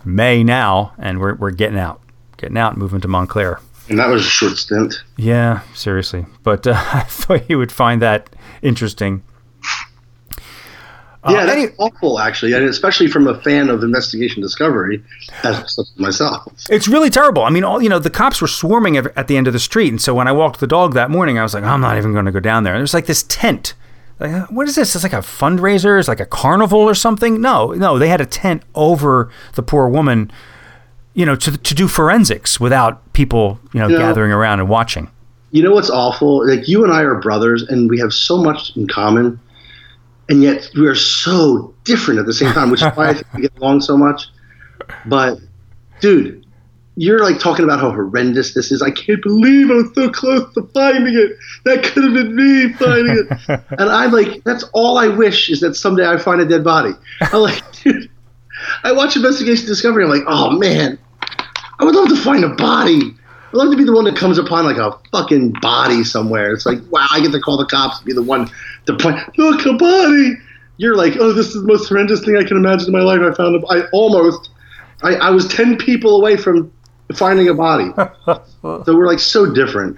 May 0.06 0.44
now, 0.44 0.94
and 1.00 1.20
we're 1.20 1.34
we're 1.36 1.52
getting 1.52 1.80
out, 1.80 2.02
getting 2.38 2.58
out, 2.58 2.74
and 2.74 2.82
moving 2.82 3.02
to 3.02 3.08
Montclair. 3.08 3.60
And 3.90 3.98
that 4.00 4.08
was 4.10 4.26
a 4.26 4.30
short 4.30 4.58
stint. 4.58 5.02
Yeah, 5.16 5.62
seriously, 5.74 6.26
but 6.44 6.68
uh, 6.68 6.74
I 6.94 7.02
thought 7.08 7.50
you 7.50 7.58
would 7.58 7.72
find 7.72 8.02
that 8.02 8.30
interesting. 8.62 9.24
Yeah, 11.30 11.40
Uh, 11.40 11.46
that's 11.46 11.58
any- 11.58 11.72
awful, 11.78 12.20
actually, 12.20 12.54
and 12.54 12.64
especially 12.66 13.08
from 13.08 13.28
a 13.28 13.40
fan 13.42 13.70
of 13.70 13.84
Investigation 13.84 14.42
Discovery, 14.42 15.04
as 15.44 15.78
myself. 15.98 16.50
It's 16.70 16.88
really 16.88 17.10
terrible. 17.10 17.44
I 17.44 17.50
mean, 17.50 17.64
all 17.66 17.82
you 17.82 17.90
know, 17.90 18.00
the 18.00 18.10
cops 18.10 18.40
were 18.42 18.48
swarming 18.48 18.96
at, 18.96 19.08
at 19.18 19.28
the 19.28 19.36
end 19.36 19.48
of 19.48 19.54
the 19.54 19.60
street, 19.60 19.90
and 19.90 20.02
so 20.02 20.14
when 20.14 20.28
I 20.28 20.32
walked 20.32 20.60
the 20.62 20.68
dog 20.68 20.94
that 20.94 21.10
morning, 21.10 21.38
I 21.38 21.44
was 21.44 21.54
like, 21.54 21.64
I'm 21.66 21.82
not 21.82 21.98
even 21.98 22.14
going 22.14 22.26
to 22.26 22.32
go 22.32 22.40
down 22.40 22.64
there. 22.64 22.74
And 22.74 22.80
there's 22.80 22.94
like 22.94 23.08
this 23.08 23.24
tent. 23.24 23.74
Like, 24.20 24.32
uh, 24.32 24.46
what 24.50 24.68
is 24.70 24.76
this? 24.76 24.96
It's 24.96 25.04
like 25.04 25.12
a 25.14 25.18
fundraiser. 25.18 26.00
It's 26.00 26.08
like 26.08 26.22
a 26.22 26.26
carnival 26.26 26.80
or 26.80 26.96
something. 26.96 27.42
No, 27.42 27.72
no, 27.74 28.00
they 28.00 28.08
had 28.08 28.22
a 28.22 28.26
tent 28.26 28.64
over 28.74 29.30
the 29.56 29.64
poor 29.64 29.90
woman, 29.90 30.32
you 31.18 31.26
know, 31.26 31.36
to 31.36 31.58
to 31.58 31.74
do 31.74 31.88
forensics 31.88 32.60
without 32.60 33.12
people, 33.14 33.60
you 33.74 33.80
know, 33.80 33.88
Yeah. 33.88 33.98
gathering 33.98 34.32
around 34.32 34.60
and 34.60 34.70
watching. 34.70 35.10
You 35.50 35.64
know 35.64 35.72
what's 35.72 35.90
awful? 35.90 36.48
Like 36.48 36.68
you 36.68 36.84
and 36.84 36.94
I 36.94 37.02
are 37.02 37.16
brothers, 37.16 37.64
and 37.64 37.90
we 37.90 37.98
have 38.00 38.14
so 38.14 38.38
much 38.38 38.78
in 38.78 38.88
common, 38.88 39.40
and 40.30 40.44
yet 40.44 40.70
we 40.76 40.86
are 40.86 40.94
so 40.96 41.74
different 41.86 42.20
at 42.20 42.28
the 42.28 42.34
same 42.34 42.54
time, 42.54 42.70
which 42.70 42.84
is 42.84 42.92
why 42.96 43.10
I 43.10 43.14
think 43.16 43.34
we 43.34 43.42
get 43.42 43.58
along 43.58 43.82
so 43.82 43.98
much. 43.98 44.28
But, 45.08 45.40
dude, 46.02 46.46
you're 46.98 47.24
like 47.24 47.40
talking 47.40 47.66
about 47.66 47.80
how 47.80 47.90
horrendous 47.92 48.54
this 48.54 48.72
is. 48.72 48.84
I 48.84 48.92
can't 48.92 49.24
believe 49.24 49.72
I'm 49.72 49.92
so 49.96 50.12
close 50.12 50.54
to 50.54 50.62
finding 50.72 51.16
it. 51.16 51.32
That 51.66 51.84
could 51.84 52.04
have 52.04 52.14
been 52.14 52.36
me 52.36 52.74
finding 52.74 53.18
it. 53.18 53.62
and 53.80 53.90
I'm 53.90 54.12
like, 54.12 54.44
that's 54.44 54.66
all 54.74 55.00
I 55.00 55.08
wish 55.08 55.50
is 55.50 55.62
that 55.62 55.76
someday 55.76 56.08
I 56.08 56.18
find 56.18 56.42
a 56.42 56.46
dead 56.46 56.64
body. 56.64 56.92
I'm 57.22 57.42
like, 57.42 57.64
dude, 57.84 58.08
I 58.84 58.92
watch 58.92 59.16
Investigation 59.16 59.66
Discovery. 59.66 60.04
I'm 60.04 60.12
like, 60.12 60.24
oh 60.28 60.52
man, 60.52 61.00
I 61.80 61.86
would 61.86 61.96
love 61.96 62.10
to 62.10 62.16
find 62.16 62.44
a 62.44 62.50
body. 62.50 63.16
I'd 63.48 63.54
love 63.54 63.72
to 63.72 63.78
be 63.78 63.84
the 63.84 63.94
one 63.94 64.06
that 64.06 64.16
comes 64.16 64.38
upon 64.38 64.66
like 64.66 64.78
a 64.78 65.00
fucking 65.12 65.54
body 65.62 66.04
somewhere. 66.04 66.54
It's 66.54 66.66
like, 66.66 66.80
wow, 66.90 67.08
I 67.12 67.22
get 67.22 67.32
to 67.32 67.40
call 67.40 67.58
the 67.58 67.66
cops, 67.66 68.02
be 68.02 68.14
the 68.14 68.22
one 68.22 68.50
to 68.88 68.98
point, 68.98 69.18
look, 69.38 69.66
a 69.66 69.74
body. 69.74 70.36
You're 70.78 70.96
like, 70.96 71.16
oh, 71.18 71.34
this 71.34 71.48
is 71.48 71.54
the 71.54 71.68
most 71.68 71.88
horrendous 71.88 72.24
thing 72.24 72.36
I 72.36 72.44
can 72.44 72.58
imagine 72.58 72.88
in 72.88 72.94
my 72.94 73.02
life. 73.02 73.20
I 73.22 73.34
found 73.36 73.64
a, 73.64 73.68
I 73.68 73.88
almost, 73.92 74.50
I, 75.02 75.16
I 75.16 75.30
was 75.30 75.48
10 75.48 75.78
people 75.78 76.18
away 76.18 76.36
from 76.36 76.72
finding 77.16 77.48
a 77.48 77.54
body. 77.54 77.92
so 78.26 78.84
we're 78.88 79.08
like 79.08 79.20
so 79.20 79.52
different. 79.52 79.98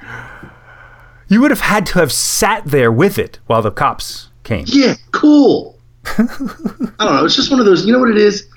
You 1.28 1.42
would 1.42 1.52
have 1.52 1.62
had 1.62 1.86
to 1.88 2.00
have 2.00 2.12
sat 2.12 2.66
there 2.66 2.92
with 2.92 3.18
it 3.18 3.40
while 3.48 3.62
the 3.62 3.72
cops 3.72 4.30
came. 4.44 4.66
Yeah, 4.68 4.96
cool. 5.12 5.80
I 6.06 6.16
don't 6.18 7.00
know. 7.00 7.26
It's 7.26 7.36
just 7.36 7.52
one 7.52 7.60
of 7.60 7.66
those, 7.66 7.86
you 7.86 7.94
know 7.94 8.00
what 8.00 8.10
it 8.10 8.18
is? 8.18 8.48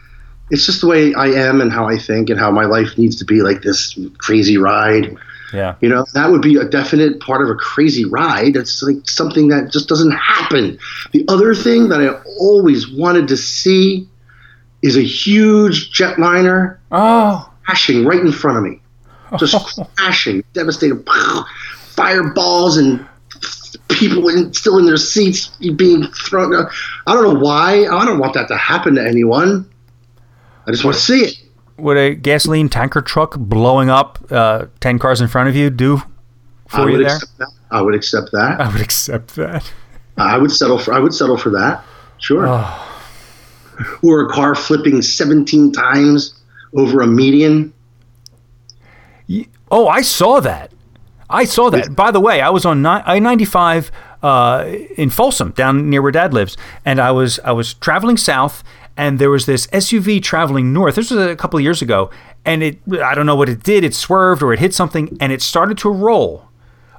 It's 0.52 0.66
just 0.66 0.82
the 0.82 0.86
way 0.86 1.14
I 1.14 1.28
am 1.28 1.60
and 1.62 1.72
how 1.72 1.88
I 1.88 1.96
think 1.98 2.28
and 2.30 2.38
how 2.38 2.50
my 2.50 2.66
life 2.66 2.98
needs 2.98 3.16
to 3.16 3.24
be 3.24 3.40
like 3.40 3.62
this 3.62 3.98
crazy 4.18 4.58
ride. 4.58 5.16
Yeah. 5.52 5.74
You 5.80 5.88
know, 5.88 6.04
that 6.14 6.30
would 6.30 6.42
be 6.42 6.56
a 6.56 6.64
definite 6.64 7.20
part 7.20 7.42
of 7.42 7.48
a 7.48 7.54
crazy 7.54 8.04
ride. 8.04 8.54
It's 8.56 8.82
like 8.82 9.08
something 9.08 9.48
that 9.48 9.72
just 9.72 9.88
doesn't 9.88 10.12
happen. 10.12 10.78
The 11.12 11.24
other 11.28 11.54
thing 11.54 11.88
that 11.88 12.00
I 12.00 12.08
always 12.38 12.90
wanted 12.90 13.28
to 13.28 13.36
see 13.36 14.06
is 14.82 14.96
a 14.96 15.02
huge 15.02 15.92
jetliner 15.98 16.78
Oh. 16.90 17.50
crashing 17.64 18.04
right 18.04 18.20
in 18.20 18.30
front 18.32 18.58
of 18.58 18.64
me. 18.64 18.80
Just 19.38 19.56
crashing, 19.96 20.44
devastating, 20.52 21.02
fireballs 21.96 22.76
and 22.76 23.06
people 23.88 24.28
in, 24.28 24.52
still 24.52 24.78
in 24.78 24.86
their 24.86 24.96
seats 24.96 25.48
being 25.76 26.06
thrown. 26.08 26.54
I 27.06 27.14
don't 27.14 27.34
know 27.34 27.40
why. 27.40 27.86
I 27.86 28.04
don't 28.04 28.18
want 28.18 28.34
that 28.34 28.48
to 28.48 28.56
happen 28.56 28.94
to 28.96 29.02
anyone. 29.06 29.68
I 30.66 30.70
just 30.70 30.84
want 30.84 30.96
to 30.96 31.02
see 31.02 31.20
it. 31.20 31.42
Would 31.78 31.96
a 31.96 32.14
gasoline 32.14 32.68
tanker 32.68 33.00
truck 33.00 33.36
blowing 33.36 33.90
up 33.90 34.18
uh, 34.30 34.66
10 34.80 34.98
cars 34.98 35.20
in 35.20 35.28
front 35.28 35.48
of 35.48 35.56
you 35.56 35.70
do 35.70 36.02
for 36.68 36.84
would 36.84 36.92
you 36.92 37.04
there? 37.04 37.18
I 37.70 37.82
would 37.82 37.94
accept 37.94 38.32
that. 38.32 38.60
I 38.60 38.72
would 38.72 38.80
accept 38.80 39.34
that. 39.36 39.72
I 40.16 40.38
would 40.38 40.52
settle 40.52 40.78
for. 40.78 40.92
I 40.92 40.98
would 40.98 41.14
settle 41.14 41.36
for 41.36 41.50
that. 41.50 41.84
Sure. 42.18 42.46
Or 44.02 44.26
a 44.26 44.28
car 44.28 44.54
flipping 44.54 45.02
17 45.02 45.72
times 45.72 46.34
over 46.74 47.00
a 47.00 47.06
median. 47.06 47.72
Oh, 49.70 49.88
I 49.88 50.02
saw 50.02 50.40
that. 50.40 50.72
I 51.28 51.44
saw 51.44 51.70
that. 51.70 51.96
By 51.96 52.10
the 52.10 52.20
way, 52.20 52.42
I 52.42 52.50
was 52.50 52.66
on 52.66 52.84
I 52.84 53.18
ninety 53.18 53.46
five 53.46 53.90
uh, 54.22 54.70
in 54.96 55.08
Folsom, 55.08 55.52
down 55.52 55.88
near 55.88 56.02
where 56.02 56.12
Dad 56.12 56.34
lives, 56.34 56.58
and 56.84 57.00
I 57.00 57.10
was 57.10 57.40
I 57.40 57.52
was 57.52 57.72
traveling 57.74 58.18
south, 58.18 58.62
and 58.96 59.18
there 59.18 59.30
was 59.30 59.46
this 59.46 59.66
SUV 59.68 60.22
traveling 60.22 60.72
north. 60.72 60.96
This 60.96 61.10
was 61.10 61.24
a 61.26 61.36
couple 61.36 61.58
of 61.58 61.62
years 61.62 61.82
ago, 61.82 62.10
and 62.44 62.62
it 62.62 62.78
I 63.02 63.14
don't 63.14 63.26
know 63.26 63.36
what 63.36 63.48
it 63.48 63.62
did. 63.62 63.84
It 63.84 63.94
swerved 63.94 64.42
or 64.42 64.52
it 64.52 64.60
hit 64.60 64.74
something, 64.74 65.16
and 65.20 65.32
it 65.32 65.42
started 65.42 65.78
to 65.78 65.90
roll 65.90 66.48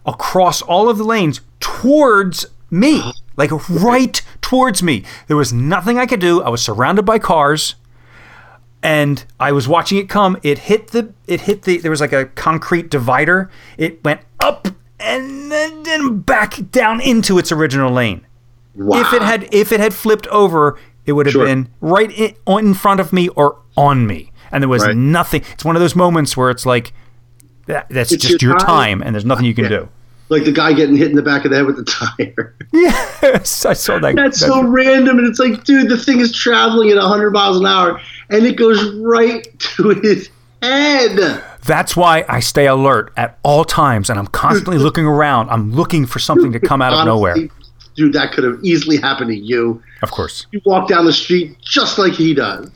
across 0.05 0.61
all 0.61 0.89
of 0.89 0.97
the 0.97 1.03
lanes 1.03 1.41
towards 1.59 2.45
me, 2.69 3.11
like 3.37 3.51
right 3.69 4.21
towards 4.41 4.83
me. 4.83 5.03
There 5.27 5.37
was 5.37 5.53
nothing 5.53 5.97
I 5.97 6.05
could 6.05 6.19
do. 6.19 6.41
I 6.41 6.49
was 6.49 6.61
surrounded 6.61 7.03
by 7.03 7.19
cars 7.19 7.75
and 8.83 9.23
I 9.39 9.53
was 9.53 9.67
watching 9.67 9.97
it 9.97 10.09
come. 10.09 10.37
It 10.43 10.59
hit 10.59 10.89
the 10.89 11.13
it 11.25 11.41
hit 11.41 11.63
the 11.63 11.77
there 11.77 11.89
was 11.89 12.01
like 12.01 12.13
a 12.13 12.25
concrete 12.25 12.89
divider. 12.89 13.49
It 13.77 14.03
went 14.03 14.21
up 14.39 14.67
and 14.99 15.51
then, 15.51 16.19
back 16.19 16.71
down 16.71 17.01
into 17.01 17.37
its 17.37 17.51
original 17.51 17.91
lane. 17.91 18.25
Wow. 18.75 19.01
If 19.01 19.13
it 19.13 19.21
had 19.21 19.53
if 19.53 19.71
it 19.71 19.79
had 19.79 19.93
flipped 19.93 20.27
over, 20.27 20.77
it 21.05 21.11
would 21.13 21.25
have 21.25 21.33
Sure. 21.33 21.45
been 21.45 21.67
right 21.81 22.11
in, 22.11 22.35
in 22.47 22.73
front 22.73 22.99
of 22.99 23.11
me 23.13 23.29
or 23.29 23.57
on 23.75 24.05
me, 24.07 24.31
and 24.51 24.61
there 24.63 24.69
was 24.69 24.85
Right. 24.85 24.95
nothing. 24.95 25.41
It's 25.53 25.65
one 25.65 25.75
of 25.75 25.81
those 25.81 25.95
moments 25.95 26.35
where 26.37 26.49
it's 26.49 26.65
like 26.65 26.93
that, 27.67 27.87
that's 27.89 28.11
It's 28.11 28.25
just 28.25 28.41
your 28.41 28.51
your 28.51 28.59
time. 28.59 28.67
time, 28.67 29.01
and 29.03 29.15
there's 29.15 29.25
nothing 29.25 29.45
you 29.45 29.53
can 29.53 29.65
Yeah. 29.65 29.69
do. 29.69 29.89
like 30.29 30.45
the 30.45 30.51
guy 30.51 30.73
getting 30.73 30.95
hit 30.95 31.09
in 31.11 31.15
the 31.15 31.21
back 31.21 31.45
of 31.45 31.51
the 31.51 31.57
head 31.57 31.65
with 31.67 31.75
the 31.75 31.83
tire. 31.83 32.55
Yes, 32.73 33.65
I 33.65 33.73
saw 33.73 33.99
that. 33.99 34.15
That's 34.15 34.39
that- 34.39 34.47
so 34.47 34.63
random, 34.63 35.19
and 35.19 35.27
it's 35.27 35.37
like, 35.37 35.63
dude, 35.63 35.89
the 35.89 35.97
thing 35.97 36.19
is 36.21 36.31
traveling 36.31 36.89
at 36.89 36.97
100 36.97 37.31
miles 37.31 37.59
an 37.59 37.67
hour, 37.67 37.99
and 38.31 38.43
it 38.45 38.55
goes 38.55 38.83
right 39.01 39.45
to 39.59 39.89
his 40.01 40.29
head. 40.63 41.43
That's 41.65 41.95
why 41.95 42.25
I 42.27 42.39
stay 42.39 42.65
alert 42.67 43.11
at 43.15 43.37
all 43.43 43.63
times, 43.63 44.09
and 44.09 44.17
I'm 44.17 44.25
constantly 44.27 44.77
looking 44.87 45.05
around. 45.05 45.49
I'm 45.49 45.71
looking 45.71 46.05
for 46.07 46.17
something 46.19 46.51
to 46.53 46.59
come 46.59 46.81
out 46.81 46.93
of 46.93 47.05
nowhere. 47.05 47.35
Dude, 47.95 48.13
that 48.13 48.31
could 48.31 48.43
have 48.43 48.59
easily 48.63 48.97
happened 48.97 49.29
to 49.29 49.37
you. 49.37 49.81
Of 50.01 50.11
course. 50.11 50.47
You 50.51 50.61
walk 50.65 50.87
down 50.87 51.05
the 51.05 51.13
street 51.13 51.57
just 51.61 51.97
like 51.97 52.13
he 52.13 52.33
does. 52.33 52.69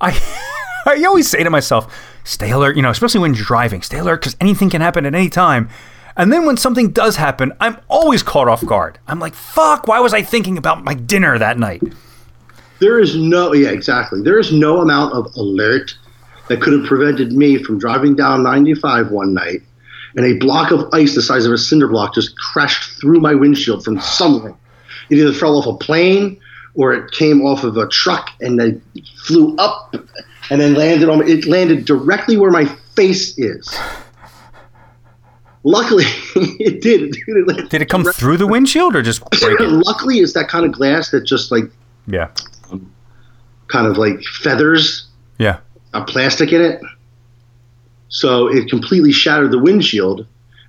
I 0.00 0.10
I 0.86 1.04
always 1.04 1.28
say 1.28 1.42
to 1.42 1.50
myself, 1.50 1.94
stay 2.24 2.50
alert, 2.50 2.76
you 2.76 2.82
know, 2.82 2.90
especially 2.90 3.20
when 3.20 3.34
you're 3.34 3.44
driving, 3.44 3.82
stay 3.82 3.98
alert 3.98 4.20
because 4.20 4.36
anything 4.40 4.68
can 4.68 4.80
happen 4.80 5.06
at 5.06 5.14
any 5.14 5.28
time. 5.28 5.68
And 6.16 6.32
then 6.32 6.44
when 6.44 6.56
something 6.56 6.90
does 6.90 7.16
happen, 7.16 7.52
I'm 7.60 7.78
always 7.88 8.22
caught 8.22 8.48
off 8.48 8.64
guard. 8.66 8.98
I'm 9.06 9.18
like, 9.18 9.34
fuck, 9.34 9.86
why 9.86 10.00
was 10.00 10.12
I 10.12 10.22
thinking 10.22 10.58
about 10.58 10.84
my 10.84 10.94
dinner 10.94 11.38
that 11.38 11.58
night? 11.58 11.82
There 12.80 12.98
is 12.98 13.16
no, 13.16 13.54
yeah, 13.54 13.70
exactly. 13.70 14.20
There 14.22 14.38
is 14.38 14.52
no 14.52 14.80
amount 14.80 15.14
of 15.14 15.32
alert 15.36 15.96
that 16.48 16.60
could 16.60 16.72
have 16.72 16.84
prevented 16.84 17.32
me 17.32 17.62
from 17.62 17.78
driving 17.78 18.14
down 18.14 18.42
95 18.42 19.10
one 19.10 19.32
night 19.32 19.62
and 20.16 20.26
a 20.26 20.38
block 20.38 20.70
of 20.70 20.88
ice 20.92 21.14
the 21.14 21.22
size 21.22 21.46
of 21.46 21.52
a 21.52 21.58
cinder 21.58 21.88
block 21.88 22.14
just 22.14 22.36
crashed 22.38 23.00
through 23.00 23.20
my 23.20 23.34
windshield 23.34 23.84
from 23.84 23.98
ah. 23.98 24.00
somewhere. 24.00 24.54
It 25.10 25.18
either 25.18 25.32
fell 25.32 25.56
off 25.58 25.66
a 25.66 25.76
plane 25.76 26.40
or 26.74 26.92
it 26.92 27.10
came 27.12 27.42
off 27.42 27.64
of 27.64 27.76
a 27.76 27.86
truck 27.88 28.30
and 28.40 28.58
then 28.58 28.82
flew 29.24 29.56
up 29.56 29.94
and 30.50 30.60
then 30.60 30.74
landed 30.74 31.08
on 31.08 31.26
it 31.28 31.46
landed 31.46 31.84
directly 31.84 32.36
where 32.36 32.50
my 32.50 32.64
face 32.94 33.38
is. 33.38 33.68
Luckily, 35.64 36.04
it 36.36 36.82
did. 36.82 37.16
It 37.26 37.70
Did 37.70 37.82
it 37.82 37.88
come 37.88 38.04
through 38.04 38.36
the 38.36 38.46
windshield 38.46 38.96
or 38.96 39.02
just 39.02 39.22
break 39.40 39.60
it? 39.60 39.68
Luckily, 39.68 40.18
it's 40.18 40.32
that 40.32 40.48
kind 40.48 40.64
of 40.66 40.72
glass 40.72 41.10
that 41.10 41.22
just 41.22 41.52
like 41.52 41.64
Yeah. 42.06 42.30
kind 43.68 43.86
of 43.86 43.96
like 43.96 44.22
feathers 44.42 45.06
Yeah. 45.38 45.58
a 45.94 46.04
plastic 46.04 46.52
in 46.52 46.60
it. 46.60 46.80
So 48.12 48.46
it 48.46 48.68
completely 48.68 49.10
shattered 49.12 49.50
the 49.50 49.58
windshield 49.58 50.20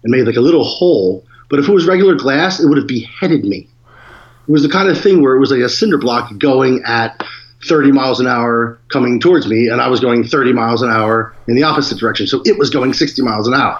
and 0.03 0.11
made 0.11 0.25
like 0.25 0.35
a 0.37 0.41
little 0.41 0.63
hole. 0.63 1.25
But 1.49 1.59
if 1.59 1.67
it 1.69 1.73
was 1.73 1.85
regular 1.85 2.15
glass, 2.15 2.59
it 2.59 2.67
would 2.67 2.77
have 2.77 2.87
beheaded 2.87 3.45
me. 3.45 3.67
it 4.47 4.51
was 4.51 4.63
the 4.63 4.69
kind 4.69 4.89
of 4.89 4.99
thing 4.99 5.21
where 5.21 5.35
it 5.35 5.39
was 5.39 5.51
like 5.51 5.59
a 5.61 5.69
cinder 5.69 5.97
block 5.97 6.37
going 6.39 6.81
at 6.85 7.23
30 7.65 7.91
miles 7.91 8.19
an 8.19 8.27
hour 8.27 8.79
coming 8.89 9.19
towards 9.19 9.47
me, 9.47 9.67
and 9.69 9.79
I 9.79 9.87
was 9.87 9.99
going 10.01 10.23
30 10.25 10.51
miles 10.51 10.81
an 10.81 10.89
hour 10.89 11.33
in 11.47 11.55
the 11.55 11.63
opposite 11.63 11.97
direction. 11.97 12.27
So 12.27 12.41
it 12.45 12.57
was 12.57 12.69
going 12.69 12.93
60 12.93 13.21
miles 13.21 13.47
an 13.47 13.53
hour. 13.53 13.79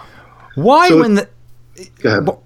Why 0.56 0.88
So- 0.90 1.00
when 1.00 1.16
the 1.16 1.28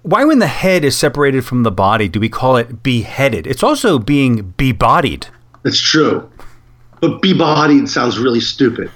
why 0.02 0.24
when 0.24 0.38
the 0.38 0.46
head 0.46 0.84
is 0.84 0.96
separated 0.96 1.44
from 1.44 1.62
the 1.62 1.70
body 1.70 2.08
do 2.08 2.18
we 2.18 2.30
call 2.30 2.56
it 2.56 2.82
beheaded? 2.82 3.46
It's 3.46 3.62
also 3.62 3.98
being 3.98 4.54
bebodied. 4.56 5.26
It's 5.64 5.80
true. 5.80 6.28
But 7.00 7.20
be-bodied 7.22 7.88
sounds 7.88 8.18
really 8.18 8.40
stupid. 8.40 8.90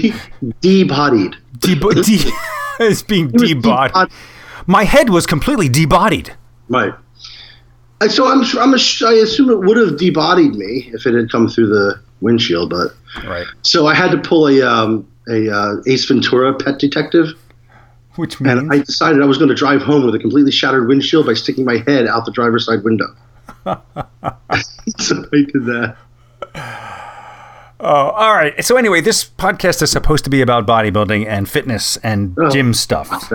De- 0.00 0.14
de-bodied. 0.60 1.36
De- 1.58 1.74
de- 1.74 2.32
it's 2.80 3.02
being 3.02 3.30
debodied. 3.30 4.10
My 4.66 4.84
head 4.84 5.10
was 5.10 5.26
completely 5.26 5.68
debodied. 5.68 6.34
Right. 6.68 6.94
And 8.00 8.10
so 8.10 8.26
I'm 8.26 8.42
I'm 8.58 8.74
a, 8.74 8.78
I 9.06 9.12
assume 9.22 9.50
it 9.50 9.60
would 9.60 9.76
have 9.76 9.90
debodied 9.98 10.54
me 10.54 10.90
if 10.92 11.06
it 11.06 11.14
had 11.14 11.30
come 11.30 11.48
through 11.48 11.68
the 11.68 12.00
windshield, 12.20 12.70
but 12.70 12.92
Right. 13.24 13.46
so 13.62 13.86
I 13.86 13.94
had 13.94 14.10
to 14.10 14.18
pull 14.18 14.48
a 14.48 14.60
um, 14.62 15.06
a 15.28 15.48
uh, 15.50 15.76
Ace 15.86 16.04
Ventura 16.06 16.52
Pet 16.54 16.78
Detective, 16.78 17.28
Which 18.16 18.40
means 18.40 18.58
and 18.58 18.72
I 18.72 18.78
decided 18.80 19.22
I 19.22 19.26
was 19.26 19.38
going 19.38 19.48
to 19.50 19.54
drive 19.54 19.82
home 19.82 20.04
with 20.04 20.14
a 20.14 20.18
completely 20.18 20.50
shattered 20.50 20.88
windshield 20.88 21.26
by 21.26 21.34
sticking 21.34 21.64
my 21.64 21.78
head 21.86 22.06
out 22.06 22.24
the 22.24 22.32
driver's 22.32 22.66
side 22.66 22.82
window. 22.82 23.06
so 23.64 23.74
I 25.32 25.44
did 25.52 25.64
that. 25.66 25.96
Oh, 27.84 28.10
all 28.10 28.34
right. 28.34 28.64
So 28.64 28.76
anyway, 28.76 29.00
this 29.02 29.24
podcast 29.24 29.82
is 29.82 29.90
supposed 29.90 30.24
to 30.24 30.30
be 30.30 30.40
about 30.40 30.66
bodybuilding 30.66 31.26
and 31.26 31.48
fitness 31.48 31.96
and 31.98 32.34
Oh. 32.40 32.48
gym 32.50 32.72
stuff. 32.72 33.30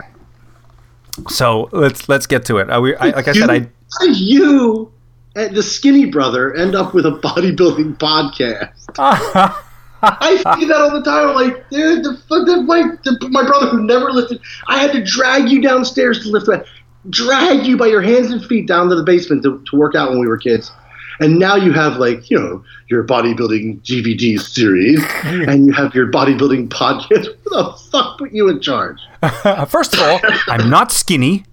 So 1.28 1.70
let's 1.72 2.10
let's 2.10 2.26
get 2.26 2.46
to 2.46 2.58
it. 2.58 2.70
Uh, 2.70 2.82
we, 2.82 2.96
I, 2.96 3.10
like 3.12 3.28
I 3.28 3.34
said, 3.34 3.50
I 3.50 3.60
did 4.02 4.18
you, 4.18 4.92
and 5.36 5.56
the 5.56 5.62
skinny 5.64 6.06
brother, 6.06 6.56
end 6.56 6.76
up 6.76 6.94
with 6.94 7.06
a 7.06 7.12
bodybuilding 7.24 7.98
podcast? 7.98 8.70
I 10.02 10.56
see 10.58 10.66
that 10.66 10.78
all 10.78 10.92
the 10.92 11.04
time. 11.04 11.30
I'm 11.30 11.36
like, 11.36 11.70
dude, 11.70 12.06
the, 12.06 12.14
fuck- 12.30 12.46
the, 12.48 12.62
my, 12.64 12.84
the, 13.04 13.28
my 13.32 13.46
brother 13.46 13.68
who 13.68 13.84
never 13.84 14.12
lifted, 14.12 14.40
I 14.68 14.78
had 14.80 14.94
to 14.94 15.04
drag 15.04 15.50
you 15.50 15.62
downstairs 15.62 16.24
to 16.24 16.30
lift 16.30 16.46
that, 16.46 16.66
drag 17.10 17.66
you 17.66 17.76
by 17.76 17.88
your 17.88 18.02
hands 18.02 18.32
and 18.32 18.44
feet 18.46 18.66
down 18.66 18.88
to 18.90 18.96
the 18.96 19.04
basement 19.04 19.44
to, 19.44 19.62
to 19.70 19.76
work 19.76 19.96
out 19.96 20.10
when 20.12 20.20
we 20.20 20.28
were 20.28 20.38
kids. 20.38 20.72
And 21.20 21.38
now 21.40 21.56
you 21.56 21.72
have 21.74 21.98
like, 21.98 22.30
you 22.30 22.40
know, 22.40 22.64
your 22.90 23.04
bodybuilding 23.04 23.82
DVD 23.82 24.40
series, 24.40 25.02
and 25.24 25.68
you 25.68 25.74
have 25.74 25.94
your 25.94 26.12
bodybuilding 26.12 26.70
podcast. 26.70 27.26
Who 27.44 27.50
the 27.50 27.74
fuck 27.92 28.18
put 28.18 28.32
you 28.32 28.48
in 28.50 28.62
charge? 28.62 28.98
first 29.68 29.94
of 29.96 30.00
all, 30.02 30.20
I'm 30.48 30.70
not 30.70 30.92
skinny. 30.92 31.44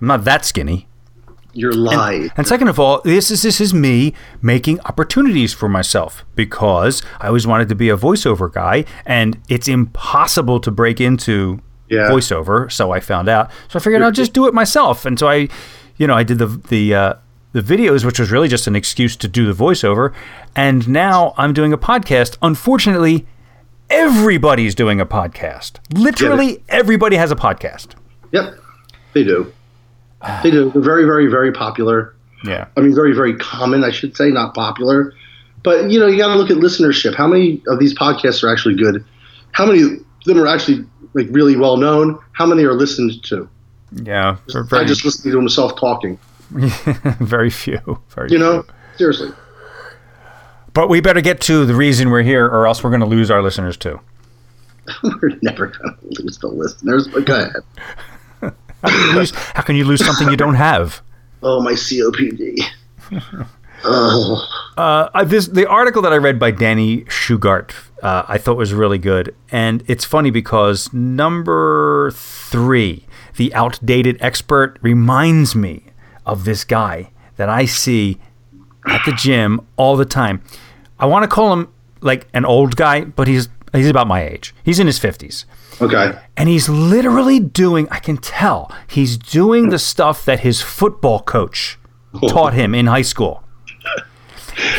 I'm 0.00 0.06
not 0.06 0.24
that 0.24 0.44
skinny. 0.44 0.86
You're 1.52 1.72
lying. 1.72 2.30
And 2.36 2.46
second 2.46 2.68
of 2.68 2.78
all, 2.78 3.00
this 3.04 3.28
is 3.30 3.42
this 3.42 3.60
is 3.60 3.74
me 3.74 4.14
making 4.40 4.78
opportunities 4.82 5.52
for 5.52 5.68
myself 5.68 6.24
because 6.36 7.02
I 7.20 7.26
always 7.26 7.44
wanted 7.46 7.68
to 7.70 7.74
be 7.74 7.88
a 7.90 7.96
voiceover 7.96 8.52
guy, 8.52 8.84
and 9.04 9.36
it's 9.48 9.66
impossible 9.66 10.60
to 10.60 10.70
break 10.70 11.00
into 11.00 11.60
Yeah. 11.88 12.08
voiceover. 12.08 12.70
So 12.70 12.92
I 12.92 13.00
found 13.00 13.28
out. 13.28 13.50
So 13.68 13.80
I 13.80 13.82
figured 13.82 14.00
I'll 14.02 14.12
just 14.12 14.32
do 14.32 14.46
it 14.46 14.54
myself. 14.54 15.04
And 15.04 15.18
so 15.18 15.26
I, 15.28 15.48
you 15.96 16.06
know, 16.06 16.14
I 16.14 16.22
did 16.22 16.38
the 16.38 16.46
the 16.46 16.94
uh, 16.94 17.14
the 17.52 17.60
videos, 17.60 18.04
which 18.04 18.18
was 18.18 18.30
really 18.30 18.48
just 18.48 18.66
an 18.66 18.76
excuse 18.76 19.16
to 19.16 19.28
do 19.28 19.52
the 19.52 19.64
voiceover. 19.64 20.12
And 20.54 20.88
now 20.88 21.34
I'm 21.36 21.52
doing 21.52 21.72
a 21.72 21.78
podcast. 21.78 22.36
Unfortunately, 22.42 23.26
everybody's 23.88 24.74
doing 24.74 25.00
a 25.00 25.06
podcast. 25.06 25.78
Literally, 25.92 26.62
everybody 26.68 27.16
has 27.16 27.30
a 27.30 27.36
podcast. 27.36 27.94
Yep, 28.32 28.54
they 29.14 29.24
do. 29.24 29.52
They 30.42 30.50
do. 30.50 30.70
They're 30.70 30.82
very, 30.82 31.04
very, 31.04 31.26
very 31.26 31.50
popular. 31.52 32.14
Yeah. 32.44 32.68
I 32.76 32.80
mean, 32.80 32.94
very, 32.94 33.14
very 33.14 33.36
common, 33.36 33.84
I 33.84 33.90
should 33.90 34.16
say, 34.16 34.30
not 34.30 34.54
popular. 34.54 35.12
But, 35.62 35.90
you 35.90 35.98
know, 35.98 36.06
you 36.06 36.18
got 36.18 36.28
to 36.28 36.36
look 36.36 36.50
at 36.50 36.56
listenership. 36.56 37.14
How 37.14 37.26
many 37.26 37.62
of 37.68 37.78
these 37.78 37.94
podcasts 37.94 38.42
are 38.42 38.50
actually 38.50 38.76
good? 38.76 39.04
How 39.52 39.66
many 39.66 39.82
of 39.82 39.90
them 40.24 40.38
are 40.38 40.46
actually, 40.46 40.84
like, 41.14 41.26
really 41.30 41.56
well 41.56 41.76
known? 41.76 42.18
How 42.32 42.46
many 42.46 42.64
are 42.64 42.72
listened 42.72 43.22
to? 43.24 43.48
Yeah. 43.92 44.36
I 44.72 44.84
just 44.84 45.04
listening 45.04 45.32
to 45.32 45.38
himself 45.38 45.78
talking. 45.78 46.18
very 47.20 47.50
few. 47.50 48.00
Very 48.10 48.30
You 48.30 48.38
know? 48.38 48.64
Seriously. 48.96 49.30
But 50.72 50.88
we 50.88 51.00
better 51.00 51.20
get 51.20 51.40
to 51.42 51.64
the 51.64 51.74
reason 51.74 52.10
we're 52.10 52.22
here, 52.22 52.46
or 52.46 52.66
else 52.66 52.82
we're 52.84 52.90
going 52.90 53.00
to 53.00 53.06
lose 53.06 53.30
our 53.30 53.42
listeners 53.42 53.76
too. 53.76 54.00
We're 55.02 55.36
never 55.42 55.66
going 55.66 55.94
to 55.94 56.22
lose 56.22 56.38
the 56.38 56.48
listeners. 56.48 57.08
But 57.08 57.24
go 57.24 57.34
ahead. 57.40 57.62
How 58.82 58.88
can 58.88 59.08
you 59.08 59.14
lose, 59.14 59.30
how 59.30 59.62
can 59.62 59.76
you 59.76 59.84
lose 59.84 60.04
something 60.04 60.30
you 60.30 60.38
don't 60.38 60.54
have? 60.54 61.02
Oh, 61.42 61.62
my 61.62 61.72
COPD. 61.72 62.62
oh, 63.84 64.70
Uh, 64.78 65.24
this 65.24 65.48
the 65.48 65.68
article 65.68 66.00
that 66.00 66.14
I 66.14 66.16
read 66.16 66.38
by 66.38 66.50
Dani 66.50 67.04
Shugart, 67.06 67.72
uh, 68.02 68.22
I 68.26 68.38
thought 68.38 68.56
was 68.56 68.72
really 68.72 68.96
good, 68.96 69.34
and 69.52 69.84
it's 69.86 70.06
funny 70.06 70.30
because 70.30 70.90
number 70.94 72.10
three, 72.12 73.04
the 73.36 73.52
outdated 73.52 74.16
expert, 74.20 74.78
reminds 74.80 75.54
me 75.54 75.84
of 76.30 76.44
this 76.44 76.64
guy 76.64 77.10
that 77.36 77.48
I 77.48 77.64
see 77.66 78.18
at 78.86 79.02
the 79.04 79.12
gym 79.12 79.60
all 79.76 79.96
the 79.96 80.04
time. 80.04 80.42
I 80.98 81.06
want 81.06 81.22
to 81.24 81.28
call 81.28 81.52
him 81.52 81.68
like 82.00 82.28
an 82.32 82.44
old 82.44 82.76
guy, 82.76 83.04
but 83.04 83.28
he's 83.28 83.48
he's 83.72 83.88
about 83.88 84.06
my 84.06 84.22
age. 84.22 84.54
He's 84.64 84.78
in 84.78 84.86
his 84.86 84.98
fifties. 84.98 85.44
okay. 85.80 86.18
And 86.36 86.48
he's 86.48 86.68
literally 86.68 87.38
doing, 87.40 87.86
I 87.90 87.98
can 87.98 88.16
tell, 88.16 88.70
he's 88.88 89.16
doing 89.16 89.68
the 89.70 89.78
stuff 89.78 90.24
that 90.24 90.40
his 90.40 90.60
football 90.62 91.20
coach 91.20 91.78
taught 92.28 92.54
him 92.54 92.74
in 92.74 92.86
high 92.86 93.02
school. 93.14 93.42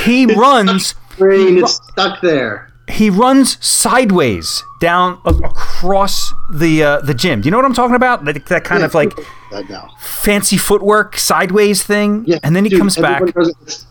He 0.04 0.26
runs 0.26 0.94
Brain 1.18 1.58
is 1.64 1.76
stuck 1.92 2.22
there. 2.22 2.72
he 2.90 3.10
runs 3.10 3.64
sideways 3.66 4.64
down 4.80 5.20
across 5.26 6.34
the 6.54 6.84
uh, 6.84 7.00
the 7.02 7.14
gym. 7.14 7.42
Do 7.42 7.48
you 7.48 7.52
know 7.52 7.58
what 7.58 7.66
I'm 7.66 7.74
talking 7.74 7.96
about? 7.96 8.26
That, 8.26 8.46
that 8.48 8.64
kind 8.64 8.84
of 8.84 8.94
like 8.94 9.14
That 9.52 9.70
now. 9.70 9.90
fancy 10.00 10.58
footwork 10.58 11.18
sideways 11.18 11.84
thing. 11.84 12.24
Yeah, 12.26 12.40
and 12.44 12.56
then 12.56 12.64
he 12.64 12.70
dude, 12.70 12.80
comes 12.80 12.96
back. 12.98 13.22
everyone 13.22 13.34
does 13.44 13.50
it. 13.68 13.86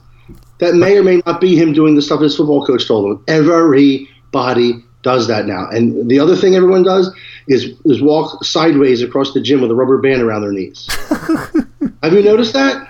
That 0.59 0.75
may 0.75 0.97
or 0.99 1.03
may 1.03 1.23
not 1.27 1.41
be 1.41 1.57
him 1.57 1.73
doing 1.73 1.95
the 1.95 2.03
stuff 2.03 2.21
his 2.21 2.37
football 2.37 2.67
coach 2.67 2.87
told 2.87 3.07
him. 3.11 3.25
Everybody 3.29 4.85
does 5.03 5.27
that 5.29 5.47
now. 5.47 5.69
And 5.71 6.11
the 6.11 6.19
other 6.19 6.37
thing 6.37 6.55
everyone 6.55 6.83
does 6.83 7.15
is 7.49 7.73
is 7.87 8.03
walk 8.03 8.45
sideways 8.45 9.03
across 9.03 9.33
the 9.33 9.41
gym 9.41 9.61
with 9.63 9.71
a 9.71 9.75
rubber 9.75 9.99
band 9.99 10.21
around 10.23 10.43
their 10.43 10.53
knees. 10.53 10.87
Have 12.03 12.13
you 12.13 12.23
noticed 12.23 12.53
that? 12.53 12.87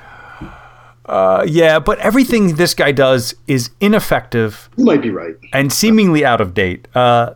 Uh, 1.06 1.44
yeah, 1.48 1.78
but 1.80 1.98
everything 1.98 2.54
this 2.54 2.72
guy 2.74 2.92
does 2.92 3.34
is 3.48 3.70
ineffective 3.80 4.68
You 4.76 4.84
might 4.84 5.02
be 5.02 5.10
right. 5.10 5.34
and 5.52 5.72
seemingly 5.72 6.24
out 6.24 6.40
of 6.40 6.54
date. 6.54 6.86
Uh, 6.94 7.34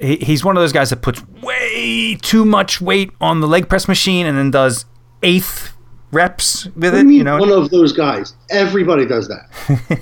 he, 0.00 0.16
he's 0.16 0.44
one 0.44 0.56
of 0.56 0.62
those 0.62 0.72
guys 0.72 0.90
that 0.90 1.02
puts 1.02 1.22
way 1.42 2.16
too 2.22 2.44
much 2.44 2.80
weight 2.80 3.10
on 3.20 3.40
the 3.40 3.46
leg 3.46 3.68
press 3.68 3.86
machine 3.86 4.26
and 4.26 4.36
then 4.36 4.50
does 4.50 4.86
eighth 5.22 5.72
reps 6.12 6.66
with 6.76 6.94
it. 6.94 7.06
You 7.06 7.24
know, 7.24 7.38
one 7.38 7.50
of 7.52 7.70
those 7.70 7.92
guys. 7.92 8.34
Everybody 8.50 9.06
does 9.06 9.28
that. 9.28 10.00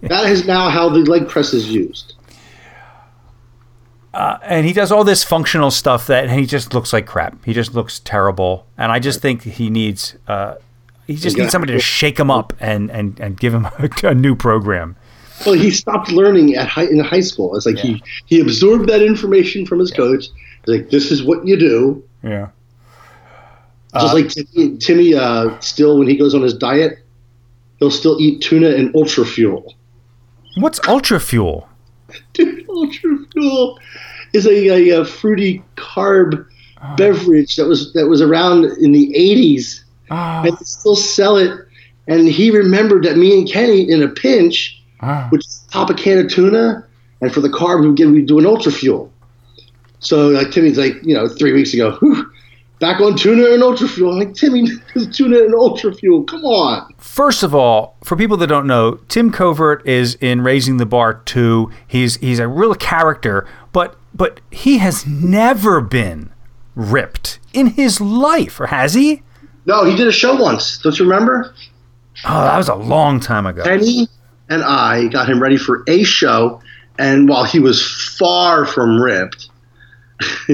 that 0.02 0.26
is 0.26 0.46
now 0.46 0.68
how 0.68 0.88
the 0.88 1.00
leg 1.00 1.28
press 1.28 1.52
is 1.52 1.68
used. 1.68 2.14
and 4.14 4.66
he 4.66 4.72
does 4.72 4.92
all 4.92 5.04
this 5.04 5.24
functional 5.24 5.70
stuff 5.70 6.06
that 6.06 6.30
he 6.30 6.46
just 6.46 6.74
looks 6.74 6.92
like 6.92 7.06
crap. 7.06 7.44
He 7.44 7.52
just 7.52 7.74
looks 7.74 8.00
terrible, 8.00 8.66
and 8.76 8.92
I 8.92 8.98
just 8.98 9.20
think 9.20 9.42
he 9.42 9.70
needs 9.70 10.16
uh, 10.26 10.56
he 11.06 11.16
just 11.16 11.36
needs 11.36 11.52
somebody 11.52 11.72
to 11.72 11.80
shake 11.80 12.18
him 12.18 12.30
up 12.30 12.52
and 12.60 12.90
and, 12.90 13.18
and 13.18 13.38
give 13.38 13.54
him 13.54 13.64
a, 13.78 13.90
a 14.08 14.14
new 14.14 14.36
program. 14.36 14.96
Well, 15.46 15.54
he 15.54 15.70
stopped 15.70 16.10
learning 16.10 16.54
at 16.56 16.68
high, 16.68 16.84
in 16.84 16.98
high 16.98 17.20
school. 17.20 17.56
It's 17.56 17.66
like 17.66 17.78
he, 17.78 18.02
he 18.26 18.40
absorbed 18.40 18.88
that 18.88 19.02
information 19.02 19.66
from 19.66 19.78
his 19.78 19.90
coach. 19.90 20.24
He's 20.66 20.74
like, 20.80 20.90
this 20.90 21.10
is 21.10 21.22
what 21.22 21.46
you 21.46 21.56
do. 21.56 22.04
Yeah. 22.22 22.48
Just 23.94 24.14
like 24.14 24.28
Timmy, 24.28 24.76
Timmy 24.78 25.14
uh, 25.14 25.58
still, 25.60 25.98
when 25.98 26.08
he 26.08 26.16
goes 26.16 26.34
on 26.34 26.42
his 26.42 26.54
diet, 26.54 26.98
he'll 27.78 27.90
still 27.90 28.20
eat 28.20 28.42
tuna 28.42 28.70
and 28.70 28.94
Ultra 28.94 29.24
Fuel. 29.24 29.74
What's 30.56 30.80
Ultra 30.86 31.20
Fuel? 31.20 31.68
Dude, 32.34 32.68
Ultra 32.68 33.18
Fuel 33.32 33.78
is 34.34 34.46
a, 34.46 34.68
a, 34.68 35.00
a 35.00 35.04
fruity 35.04 35.62
carb 35.76 36.46
beverage 36.96 37.56
that 37.56 37.66
was 37.66 37.92
that 37.94 38.06
was 38.06 38.20
around 38.20 38.64
in 38.64 38.92
the 38.92 39.12
80s. 39.16 39.82
Ah, 40.10 40.42
And 40.42 40.56
they 40.56 40.64
still 40.64 40.96
sell 40.96 41.36
it. 41.36 41.66
And 42.06 42.26
he 42.26 42.50
remembered 42.50 43.04
that 43.04 43.16
me 43.16 43.38
and 43.38 43.48
Kenny, 43.48 43.90
in 43.90 44.02
a 44.02 44.08
pinch, 44.08 44.77
ah. 45.00 45.28
would 45.30 45.42
pop 45.70 45.90
a 45.90 45.94
can 45.94 46.18
of 46.18 46.28
tuna, 46.28 46.86
and 47.20 47.32
for 47.32 47.40
the 47.40 47.48
carb, 47.48 47.82
we'd, 47.82 47.96
give, 47.96 48.10
we'd 48.10 48.26
do 48.26 48.38
an 48.38 48.46
Ultra 48.46 48.72
Fuel. 48.72 49.12
So 50.00 50.28
like 50.28 50.50
Timmy's 50.50 50.78
like, 50.78 50.94
you 51.02 51.14
know, 51.14 51.28
three 51.28 51.52
weeks 51.52 51.74
ago, 51.74 51.92
whew, 52.00 52.30
back 52.78 53.00
on 53.00 53.16
tuna 53.16 53.52
and 53.52 53.62
Ultra 53.62 53.88
Fuel. 53.88 54.12
I'm 54.12 54.18
like, 54.18 54.34
Timmy, 54.34 54.68
tuna 55.12 55.38
and 55.38 55.54
Ultra 55.54 55.94
Fuel, 55.94 56.24
come 56.24 56.44
on. 56.44 56.92
First 56.98 57.42
of 57.42 57.54
all, 57.54 57.96
for 58.04 58.16
people 58.16 58.36
that 58.38 58.46
don't 58.46 58.66
know, 58.66 59.00
Tim 59.08 59.30
Covert 59.30 59.86
is 59.86 60.16
in 60.16 60.42
Raising 60.42 60.76
the 60.76 60.86
Bar 60.86 61.14
2. 61.14 61.70
He's 61.86 62.16
he's 62.16 62.38
a 62.38 62.48
real 62.48 62.74
character, 62.74 63.46
but 63.72 63.96
but 64.14 64.40
he 64.50 64.78
has 64.78 65.06
never 65.06 65.80
been 65.80 66.30
ripped 66.74 67.38
in 67.52 67.68
his 67.68 68.00
life, 68.00 68.60
or 68.60 68.66
has 68.66 68.94
he? 68.94 69.22
No, 69.66 69.84
he 69.84 69.94
did 69.96 70.06
a 70.06 70.12
show 70.12 70.40
once. 70.40 70.78
Don't 70.78 70.98
you 70.98 71.04
remember? 71.04 71.54
Oh, 72.24 72.42
that 72.44 72.56
was 72.56 72.68
a 72.68 72.74
long 72.74 73.20
time 73.20 73.46
ago. 73.46 73.62
Penny 73.62 74.08
and 74.48 74.62
I 74.62 75.08
got 75.08 75.28
him 75.28 75.40
ready 75.40 75.56
for 75.56 75.84
a 75.86 76.02
show, 76.02 76.60
and 76.98 77.28
while 77.28 77.44
he 77.44 77.58
was 77.58 77.84
far 78.18 78.64
from 78.64 79.00
ripped, 79.00 79.50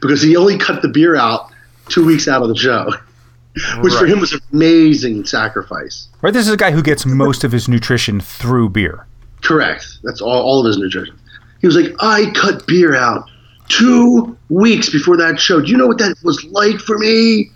because 0.00 0.22
he 0.22 0.36
only 0.36 0.58
cut 0.58 0.82
the 0.82 0.88
beer 0.88 1.16
out 1.16 1.50
two 1.88 2.04
weeks 2.04 2.28
out 2.28 2.42
of 2.42 2.48
the 2.48 2.56
show, 2.56 2.92
which 3.80 3.94
for 3.94 4.06
him 4.06 4.20
was 4.20 4.32
an 4.32 4.40
amazing 4.52 5.24
sacrifice. 5.24 6.08
Right, 6.22 6.32
this 6.32 6.46
is 6.46 6.52
a 6.52 6.56
guy 6.56 6.70
who 6.70 6.82
gets 6.82 7.06
most 7.06 7.44
of 7.44 7.52
his 7.52 7.68
nutrition 7.68 8.20
through 8.20 8.70
beer. 8.70 9.06
Correct. 9.42 9.98
That's 10.02 10.20
all, 10.20 10.42
all 10.42 10.60
of 10.60 10.66
his 10.66 10.78
nutrition. 10.78 11.18
He 11.60 11.66
was 11.66 11.76
like, 11.76 11.94
I 12.00 12.30
cut 12.34 12.66
beer 12.66 12.94
out 12.94 13.28
two 13.68 14.36
weeks 14.48 14.90
before 14.90 15.16
that 15.16 15.40
show. 15.40 15.60
Do 15.60 15.70
you 15.70 15.76
know 15.76 15.86
what 15.86 15.98
that 15.98 16.16
was 16.22 16.44
like 16.46 16.78
for 16.78 16.98
me? 16.98 17.50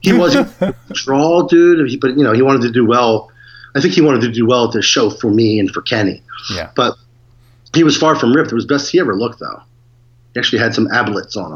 He 0.00 0.12
wasn't 0.12 0.48
a 0.60 0.74
draw, 0.92 1.46
dude. 1.46 2.00
But 2.00 2.16
you 2.16 2.24
know, 2.24 2.32
he 2.32 2.42
wanted 2.42 2.62
to 2.62 2.70
do 2.70 2.84
well. 2.86 3.30
I 3.74 3.80
think 3.80 3.94
he 3.94 4.00
wanted 4.00 4.20
to 4.22 4.30
do 4.30 4.46
well 4.46 4.66
at 4.66 4.72
this 4.72 4.84
show 4.84 5.10
for 5.10 5.30
me 5.30 5.58
and 5.58 5.70
for 5.70 5.82
Kenny. 5.82 6.22
Yeah. 6.54 6.70
But 6.76 6.96
he 7.74 7.84
was 7.84 7.96
far 7.96 8.14
from 8.16 8.32
ripped. 8.34 8.52
It 8.52 8.54
was 8.54 8.66
best 8.66 8.90
he 8.90 9.00
ever 9.00 9.14
looked, 9.16 9.40
though. 9.40 9.62
He 10.34 10.40
actually 10.40 10.58
had 10.58 10.74
some 10.74 10.88
ablets 10.88 11.36
on 11.36 11.52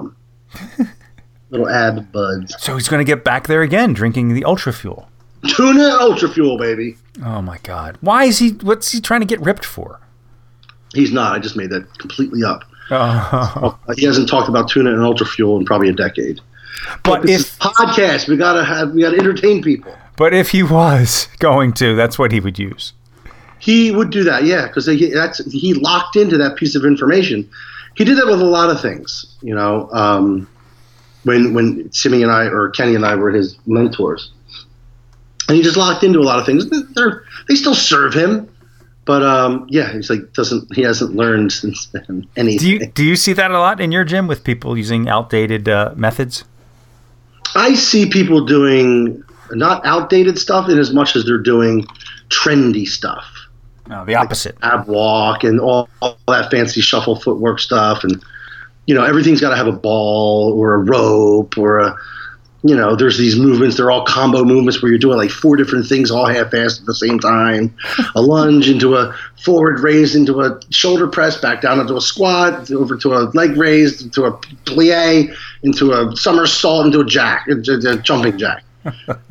him, 0.76 0.88
little 1.50 1.68
ab 1.68 2.10
buds. 2.12 2.54
So 2.58 2.74
he's 2.74 2.88
going 2.88 3.00
to 3.00 3.10
get 3.10 3.24
back 3.24 3.46
there 3.46 3.62
again, 3.62 3.92
drinking 3.92 4.34
the 4.34 4.44
Ultra 4.44 4.72
Fuel. 4.72 5.08
Tuna 5.48 5.96
Ultra 6.00 6.28
Fuel, 6.28 6.58
baby. 6.58 6.96
Oh 7.24 7.40
my 7.40 7.58
God! 7.62 7.96
Why 8.00 8.24
is 8.24 8.38
he? 8.38 8.50
What's 8.50 8.92
he 8.92 9.00
trying 9.00 9.20
to 9.20 9.26
get 9.26 9.40
ripped 9.40 9.64
for? 9.64 10.00
He's 10.92 11.12
not. 11.12 11.34
I 11.34 11.38
just 11.38 11.56
made 11.56 11.70
that 11.70 11.86
completely 11.98 12.42
up. 12.42 12.64
Oh. 12.90 13.78
He 13.96 14.04
hasn't 14.04 14.28
talked 14.28 14.48
about 14.48 14.68
tuna 14.68 14.92
and 14.92 15.02
Ultra 15.02 15.26
Fuel 15.26 15.58
in 15.58 15.64
probably 15.64 15.88
a 15.88 15.92
decade. 15.92 16.40
But 17.02 17.22
This 17.22 17.42
if 17.54 17.58
podcast, 17.58 18.28
we 18.28 18.36
gotta 18.36 18.64
have 18.64 18.92
we 18.92 19.02
gotta 19.02 19.16
entertain 19.18 19.62
people. 19.62 19.94
But 20.16 20.34
if 20.34 20.50
he 20.50 20.62
was 20.62 21.28
going 21.38 21.72
to, 21.74 21.94
that's 21.94 22.18
what 22.18 22.32
he 22.32 22.40
would 22.40 22.58
use. 22.58 22.92
He 23.58 23.90
would 23.90 24.10
do 24.10 24.22
that, 24.24 24.44
yeah, 24.44 24.66
because 24.66 24.86
he, 24.86 25.10
that's 25.12 25.44
he 25.50 25.74
locked 25.74 26.16
into 26.16 26.36
that 26.38 26.56
piece 26.56 26.74
of 26.74 26.84
information. 26.84 27.48
He 27.96 28.04
did 28.04 28.18
that 28.18 28.26
with 28.26 28.40
a 28.40 28.44
lot 28.44 28.70
of 28.70 28.80
things, 28.80 29.36
you 29.40 29.54
know. 29.54 29.90
Um, 29.92 30.48
when 31.26 31.54
when 31.54 31.88
Timmy 31.90 32.22
and 32.22 32.30
I 32.30 32.44
or 32.44 32.70
Kenny 32.70 32.94
and 32.94 33.04
I 33.04 33.16
were 33.16 33.30
his 33.30 33.58
mentors, 33.66 34.30
and 35.48 35.56
he 35.56 35.62
just 35.62 35.76
locked 35.76 36.04
into 36.04 36.20
a 36.20 36.22
lot 36.22 36.38
of 36.38 36.46
things. 36.46 36.68
They're 36.94 37.24
they 37.48 37.54
still 37.54 37.74
serve 37.74 38.14
him, 38.14 38.48
but 39.04 39.22
um, 39.22 39.66
yeah, 39.68 39.92
he's 39.92 40.08
like 40.08 40.32
doesn't 40.32 40.74
he 40.74 40.82
hasn't 40.82 41.14
learned 41.14 41.52
since 41.60 41.86
then 41.86 42.26
anything. 42.36 42.58
Do 42.58 42.68
you 42.68 42.86
do 42.86 43.04
you 43.04 43.16
see 43.16 43.32
that 43.32 43.50
a 43.50 43.58
lot 43.58 43.80
in 43.80 43.90
your 43.92 44.04
gym 44.04 44.26
with 44.26 44.44
people 44.44 44.78
using 44.78 45.08
outdated 45.08 45.68
uh, 45.68 45.92
methods? 45.96 46.44
I 47.54 47.74
see 47.74 48.08
people 48.08 48.44
doing 48.44 49.22
not 49.52 49.84
outdated 49.84 50.38
stuff 50.38 50.68
in 50.68 50.78
as 50.78 50.92
much 50.92 51.16
as 51.16 51.24
they're 51.24 51.38
doing 51.38 51.86
trendy 52.28 52.86
stuff. 52.86 53.24
No, 53.88 54.04
the 54.04 54.16
opposite. 54.16 54.56
ab 54.62 54.88
walk 54.88 55.44
and 55.44 55.60
all, 55.60 55.88
all 56.02 56.18
that 56.26 56.50
fancy 56.50 56.80
shuffle 56.80 57.20
footwork 57.20 57.60
stuff 57.60 58.02
and 58.02 58.22
you 58.86 58.94
know 58.94 59.04
everything's 59.04 59.40
got 59.40 59.50
to 59.50 59.56
have 59.56 59.68
a 59.68 59.72
ball 59.72 60.52
or 60.56 60.74
a 60.74 60.78
rope 60.78 61.56
or 61.56 61.78
a 61.78 61.96
you 62.64 62.74
know 62.74 62.96
there's 62.96 63.16
these 63.16 63.36
movements 63.36 63.76
they're 63.76 63.90
all 63.90 64.04
combo 64.04 64.44
movements 64.44 64.82
where 64.82 64.90
you're 64.90 64.98
doing 64.98 65.16
like 65.16 65.30
four 65.30 65.56
different 65.56 65.86
things 65.86 66.10
all 66.10 66.26
half-assed 66.26 66.80
at 66.80 66.86
the 66.86 66.94
same 66.94 67.18
time 67.18 67.72
a 68.14 68.22
lunge 68.22 68.68
into 68.68 68.96
a 68.96 69.14
forward 69.44 69.78
raise 69.80 70.16
into 70.16 70.40
a 70.40 70.58
shoulder 70.70 71.06
press 71.06 71.40
back 71.40 71.60
down 71.60 71.78
into 71.78 71.96
a 71.96 72.00
squat 72.00 72.70
over 72.72 72.96
to 72.96 73.14
a 73.14 73.30
leg 73.34 73.56
raise 73.56 74.02
into 74.02 74.24
a 74.24 74.32
plie 74.64 75.32
into 75.62 75.92
a 75.92 76.16
somersault 76.16 76.86
into 76.86 77.00
a 77.00 77.04
jack 77.04 77.46
a 77.48 77.96
jumping 77.98 78.36
jack 78.36 78.64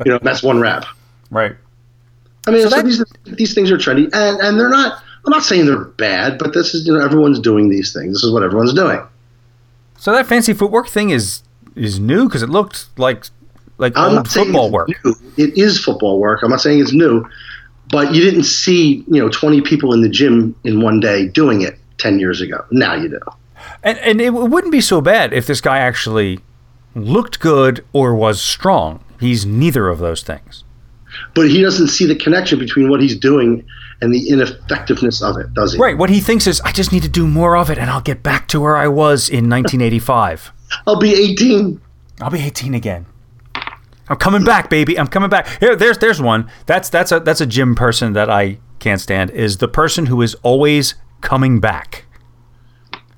you 0.06 0.12
know 0.12 0.20
that's 0.22 0.44
one 0.44 0.60
rep 0.60 0.86
Right. 1.32 1.56
I 2.48 2.52
mean, 2.52 2.62
So 2.64 2.70
so, 2.70 2.76
that- 2.76 2.86
these 2.86 3.04
these 3.38 3.54
things 3.56 3.72
are 3.72 3.78
trendy, 3.78 4.10
and 4.14 4.40
and 4.40 4.60
they're 4.60 4.70
not. 4.70 5.02
I'm 5.26 5.32
not 5.32 5.44
saying 5.44 5.66
they're 5.66 5.84
bad, 5.86 6.38
but 6.38 6.54
this 6.54 6.76
is 6.76 6.86
you 6.86 6.94
know 6.94 7.04
everyone's 7.04 7.40
doing 7.40 7.70
these 7.70 7.92
things. 7.94 8.14
This 8.18 8.24
is 8.24 8.32
what 8.32 8.44
everyone's 8.44 8.74
doing. 8.74 9.02
So 9.98 10.12
that 10.14 10.28
fancy 10.28 10.54
footwork 10.54 10.88
thing 10.88 11.10
is 11.10 11.42
is 11.76 12.00
new 12.00 12.26
because 12.28 12.44
it 12.44 12.50
looked 12.50 12.88
like 13.00 13.26
like 13.80 13.98
I'm 13.98 14.06
old 14.06 14.16
not 14.16 14.28
football 14.28 14.66
it's 14.68 14.74
work. 14.74 14.90
new. 15.04 15.16
It 15.38 15.58
is 15.58 15.84
football 15.84 16.20
work. 16.20 16.44
I'm 16.44 16.52
not 16.52 16.62
saying 16.62 16.80
it's 16.80 16.94
new, 16.94 17.28
but 17.90 18.14
you 18.14 18.22
didn't 18.22 18.44
see 18.44 19.04
you 19.08 19.20
know 19.22 19.30
20 19.30 19.62
people 19.62 19.92
in 19.94 20.02
the 20.02 20.10
gym 20.10 20.56
in 20.64 20.82
one 20.82 21.00
day 21.00 21.28
doing 21.28 21.62
it 21.64 21.80
10 21.98 22.20
years 22.20 22.40
ago. 22.42 22.64
Now 22.72 22.94
you 22.94 23.10
do. 23.10 23.20
And 23.84 23.98
and 24.00 24.22
it 24.22 24.30
wouldn't 24.32 24.72
be 24.72 24.82
so 24.82 25.02
bad 25.02 25.34
if 25.34 25.48
this 25.48 25.60
guy 25.62 25.80
actually 25.80 26.40
looked 26.94 27.40
good 27.40 27.84
or 27.94 28.14
was 28.14 28.40
strong. 28.40 29.00
He's 29.20 29.46
neither 29.46 29.88
of 29.88 30.00
those 30.00 30.24
things. 30.24 30.64
But 31.34 31.50
he 31.50 31.62
doesn't 31.62 31.88
see 31.88 32.06
the 32.06 32.16
connection 32.16 32.60
between 32.60 32.90
what 32.90 33.02
he's 33.02 33.18
doing 33.18 33.66
and 34.02 34.14
the 34.14 34.30
ineffectiveness 34.30 35.22
of 35.22 35.38
it, 35.38 35.54
does 35.54 35.74
he? 35.74 35.80
Right. 35.80 35.98
What 35.98 36.10
he 36.10 36.20
thinks 36.20 36.46
is, 36.48 36.60
I 36.62 36.72
just 36.72 36.92
need 36.92 37.04
to 37.04 37.10
do 37.10 37.26
more 37.26 37.56
of 37.56 37.70
it, 37.70 37.78
and 37.78 37.90
I'll 37.90 38.02
get 38.02 38.22
back 38.22 38.48
to 38.50 38.60
where 38.60 38.76
I 38.76 38.88
was 38.90 39.30
in 39.30 39.50
1985. 39.50 40.52
I'll 40.88 41.00
be 41.00 41.14
18. 41.14 41.80
I'll 42.22 42.30
be 42.30 42.42
18 42.42 42.74
again. 42.74 43.06
I'm 44.08 44.18
coming 44.18 44.44
back, 44.44 44.70
baby. 44.70 45.00
I'm 45.00 45.08
coming 45.08 45.30
back. 45.30 45.48
Here, 45.60 45.76
there's 45.76 45.98
there's 45.98 46.22
one. 46.22 46.50
That's 46.68 46.90
that's 46.90 47.12
a 47.12 47.20
that's 47.20 47.42
a 47.42 47.46
gym 47.48 47.74
person 47.74 48.14
that 48.14 48.30
I 48.30 48.60
can't 48.78 49.02
stand. 49.02 49.32
Is 49.32 49.58
the 49.58 49.68
person 49.68 50.06
who 50.06 50.22
is 50.22 50.36
always 50.44 50.94
coming 51.22 51.60
back. 51.60 52.06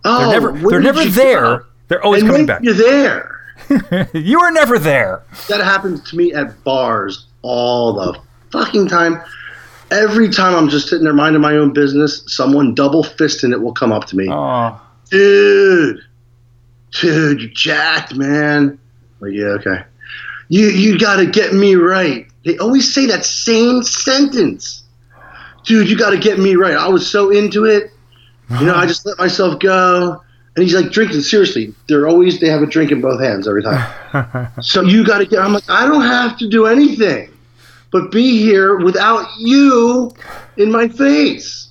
Oh, 0.05 0.31
They're 0.31 0.39
never 0.39 0.69
they're 0.69 0.79
never 0.79 1.05
there. 1.05 1.65
They're 1.89 2.03
always 2.03 2.21
and 2.21 2.31
coming 2.31 2.45
back. 2.45 2.61
you're 2.63 2.73
there. 2.73 3.36
You 4.13 4.39
are 4.39 4.51
never 4.51 4.80
there. 4.80 5.24
That 5.49 5.61
happens 5.61 6.09
to 6.09 6.18
me 6.18 6.34
at 6.34 6.63
bars 6.63 7.26
all 7.41 7.93
the 7.93 8.20
fucking 8.51 8.88
time. 8.88 9.22
Every 9.91 10.30
time 10.30 10.55
I'm 10.55 10.70
just 10.70 10.89
sitting 10.89 11.03
there 11.05 11.13
minding 11.13 11.41
my 11.41 11.53
own 11.55 11.72
business, 11.74 12.24
someone 12.28 12.74
double 12.76 13.03
fisting 13.03 13.51
it 13.53 13.61
will 13.61 13.74
come 13.74 13.91
up 13.91 14.05
to 14.05 14.18
me. 14.18 14.28
Oh, 14.30 14.82
Dude, 15.09 16.01
dude, 16.91 17.41
you 17.41 17.49
jacked, 17.49 18.15
man. 18.15 18.78
Like, 19.22 19.32
yeah, 19.34 19.45
okay. 19.59 19.84
You 20.49 20.68
you 20.68 20.99
gotta 20.99 21.26
get 21.26 21.53
me 21.53 21.76
right. 21.76 22.28
They 22.45 22.57
always 22.57 22.93
say 22.93 23.05
that 23.07 23.26
same 23.26 23.84
sentence. 23.84 24.84
Dude, 25.63 25.89
you 25.89 25.97
gotta 25.97 26.18
get 26.18 26.39
me 26.39 26.55
right. 26.55 26.76
I 26.76 26.88
was 26.88 27.09
so 27.09 27.30
into 27.30 27.65
it. 27.65 27.91
You 28.59 28.65
know, 28.65 28.76
I 28.76 28.86
just 28.86 29.05
let 29.05 29.18
myself 29.18 29.59
go. 29.59 30.22
And 30.57 30.63
he's 30.63 30.73
like 30.73 30.91
drinking 30.91 31.21
seriously. 31.21 31.71
They're 31.87 32.07
always 32.07 32.39
they 32.39 32.49
have 32.49 32.63
a 32.63 32.65
drink 32.65 32.91
in 32.91 32.99
both 32.99 33.21
hands 33.21 33.47
every 33.47 33.61
time. 33.61 34.51
so 34.61 34.81
you 34.81 35.05
got 35.05 35.19
to 35.19 35.27
get. 35.27 35.37
I'm 35.37 35.53
like, 35.53 35.69
I 35.69 35.85
don't 35.85 36.01
have 36.01 36.35
to 36.39 36.49
do 36.49 36.65
anything, 36.65 37.31
but 37.91 38.09
be 38.11 38.41
here 38.41 38.77
without 38.77 39.27
you 39.37 40.11
in 40.57 40.71
my 40.71 40.87
face. 40.87 41.69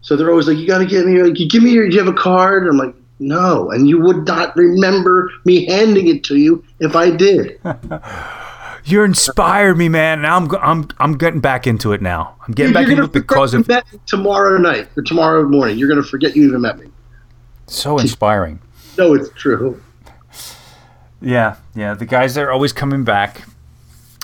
So 0.00 0.16
they're 0.16 0.30
always 0.30 0.48
like, 0.48 0.56
you 0.56 0.66
got 0.66 0.78
to 0.78 0.86
get 0.86 1.06
me. 1.06 1.22
Like, 1.22 1.38
you 1.38 1.48
give 1.48 1.62
me 1.62 1.70
your. 1.70 1.88
Do 1.88 1.94
you 1.94 2.04
have 2.04 2.12
a 2.12 2.18
card? 2.18 2.64
And 2.64 2.72
I'm 2.72 2.76
like, 2.76 2.96
no. 3.20 3.70
And 3.70 3.88
you 3.88 4.00
would 4.00 4.26
not 4.26 4.56
remember 4.56 5.30
me 5.44 5.66
handing 5.66 6.08
it 6.08 6.24
to 6.24 6.36
you 6.38 6.64
if 6.80 6.96
I 6.96 7.10
did. 7.10 7.60
you 8.84 9.04
inspired 9.04 9.78
me, 9.78 9.88
man. 9.88 10.22
Now 10.22 10.38
I'm 10.38 10.52
I'm 10.56 10.88
I'm 10.98 11.18
getting 11.18 11.38
back 11.38 11.68
into 11.68 11.92
it 11.92 12.02
now. 12.02 12.34
I'm 12.48 12.52
getting 12.52 12.72
back 12.72 12.88
You're 12.88 12.96
into 12.96 13.04
it 13.04 13.12
because 13.12 13.54
of 13.54 13.70
tomorrow 14.06 14.58
night 14.58 14.88
or 14.96 15.04
tomorrow 15.04 15.44
morning. 15.44 15.78
You're 15.78 15.88
gonna 15.88 16.02
forget 16.02 16.34
you 16.34 16.48
even 16.48 16.62
met 16.62 16.80
me. 16.80 16.88
So 17.66 17.98
inspiring. 17.98 18.60
No, 18.96 19.14
it's 19.14 19.30
true. 19.30 19.82
Yeah, 21.20 21.56
yeah. 21.74 21.94
The 21.94 22.06
guys 22.06 22.34
that 22.34 22.42
are 22.42 22.52
always 22.52 22.72
coming 22.72 23.04
back. 23.04 23.42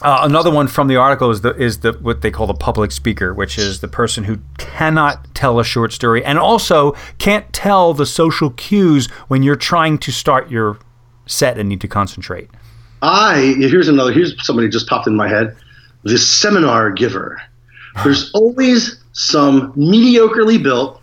Uh, 0.02 0.20
another 0.22 0.50
one 0.50 0.66
from 0.66 0.88
the 0.88 0.96
article 0.96 1.30
is 1.30 1.42
the 1.42 1.54
is 1.56 1.80
the 1.80 1.92
what 1.92 2.22
they 2.22 2.30
call 2.30 2.46
the 2.46 2.54
public 2.54 2.90
speaker, 2.90 3.32
which 3.32 3.56
is 3.58 3.80
the 3.80 3.88
person 3.88 4.24
who 4.24 4.38
cannot 4.58 5.32
tell 5.34 5.60
a 5.60 5.64
short 5.64 5.92
story 5.92 6.24
and 6.24 6.38
also 6.38 6.92
can't 7.18 7.52
tell 7.52 7.94
the 7.94 8.06
social 8.06 8.50
cues 8.50 9.06
when 9.28 9.42
you're 9.42 9.56
trying 9.56 9.98
to 9.98 10.10
start 10.10 10.50
your 10.50 10.78
set 11.26 11.56
and 11.58 11.68
need 11.68 11.80
to 11.80 11.88
concentrate. 11.88 12.50
I 13.00 13.54
here's 13.58 13.88
another 13.88 14.12
here's 14.12 14.34
somebody 14.44 14.68
just 14.68 14.88
popped 14.88 15.06
in 15.06 15.16
my 15.16 15.28
head. 15.28 15.56
The 16.04 16.18
seminar 16.18 16.90
giver. 16.90 17.40
There's 18.02 18.30
always 18.34 19.00
some 19.12 19.72
mediocrely 19.74 20.60
built 20.60 21.01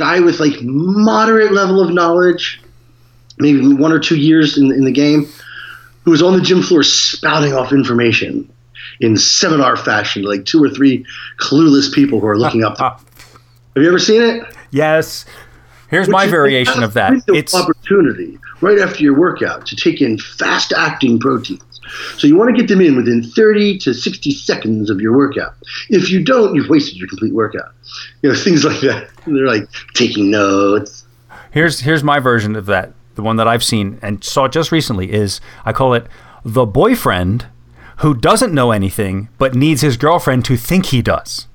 guy 0.00 0.18
with 0.18 0.40
like 0.40 0.60
moderate 0.62 1.52
level 1.52 1.80
of 1.80 1.92
knowledge, 1.92 2.60
maybe 3.38 3.74
one 3.74 3.92
or 3.92 4.00
two 4.00 4.16
years 4.16 4.56
in, 4.56 4.72
in 4.72 4.84
the 4.84 4.90
game, 4.90 5.28
who 6.04 6.12
is 6.12 6.22
on 6.22 6.32
the 6.32 6.40
gym 6.40 6.62
floor 6.62 6.82
spouting 6.82 7.52
off 7.52 7.70
information 7.70 8.50
in 9.00 9.16
seminar 9.16 9.76
fashion, 9.76 10.22
to 10.22 10.28
like 10.28 10.46
two 10.46 10.64
or 10.64 10.70
three 10.70 11.04
clueless 11.38 11.92
people 11.92 12.18
who 12.18 12.26
are 12.26 12.38
looking 12.38 12.64
up. 12.64 12.76
Uh-huh. 12.80 12.98
Have 13.76 13.84
you 13.84 13.88
ever 13.88 14.00
seen 14.00 14.20
it? 14.20 14.42
Yes. 14.72 15.24
Here's 15.90 16.08
my 16.08 16.22
Which 16.22 16.26
is 16.26 16.30
variation 16.32 16.82
of 16.82 16.94
that. 16.94 17.12
It's 17.28 17.54
opportunity 17.54 18.36
right 18.60 18.78
after 18.78 19.04
your 19.04 19.16
workout 19.16 19.64
to 19.66 19.76
take 19.76 20.00
in 20.00 20.18
fast 20.18 20.72
acting 20.72 21.20
proteins. 21.20 21.62
So 22.18 22.26
you 22.26 22.36
want 22.36 22.54
to 22.54 22.60
get 22.60 22.68
them 22.68 22.80
in 22.80 22.96
within 22.96 23.22
30 23.22 23.78
to 23.78 23.94
60 23.94 24.30
seconds 24.32 24.90
of 24.90 25.00
your 25.00 25.16
workout. 25.16 25.54
If 25.88 26.10
you 26.10 26.22
don't, 26.22 26.54
you've 26.54 26.68
wasted 26.68 26.96
your 26.96 27.08
complete 27.08 27.32
workout. 27.34 27.72
You 28.22 28.30
know, 28.30 28.34
things 28.38 28.64
like 28.64 28.80
that. 28.80 29.10
And 29.24 29.36
they're 29.36 29.46
like 29.46 29.68
taking 29.94 30.30
notes. 30.30 31.04
Here's 31.50 31.80
here's 31.80 32.04
my 32.04 32.20
version 32.20 32.54
of 32.56 32.66
that. 32.66 32.92
The 33.16 33.22
one 33.22 33.36
that 33.36 33.48
I've 33.48 33.64
seen 33.64 33.98
and 34.02 34.22
saw 34.22 34.48
just 34.48 34.70
recently 34.70 35.12
is 35.12 35.40
I 35.64 35.72
call 35.72 35.94
it 35.94 36.06
the 36.44 36.64
boyfriend 36.64 37.46
who 37.98 38.14
doesn't 38.14 38.54
know 38.54 38.70
anything 38.70 39.28
but 39.36 39.54
needs 39.54 39.82
his 39.82 39.96
girlfriend 39.96 40.44
to 40.46 40.56
think 40.56 40.86
he 40.86 41.02
does. 41.02 41.46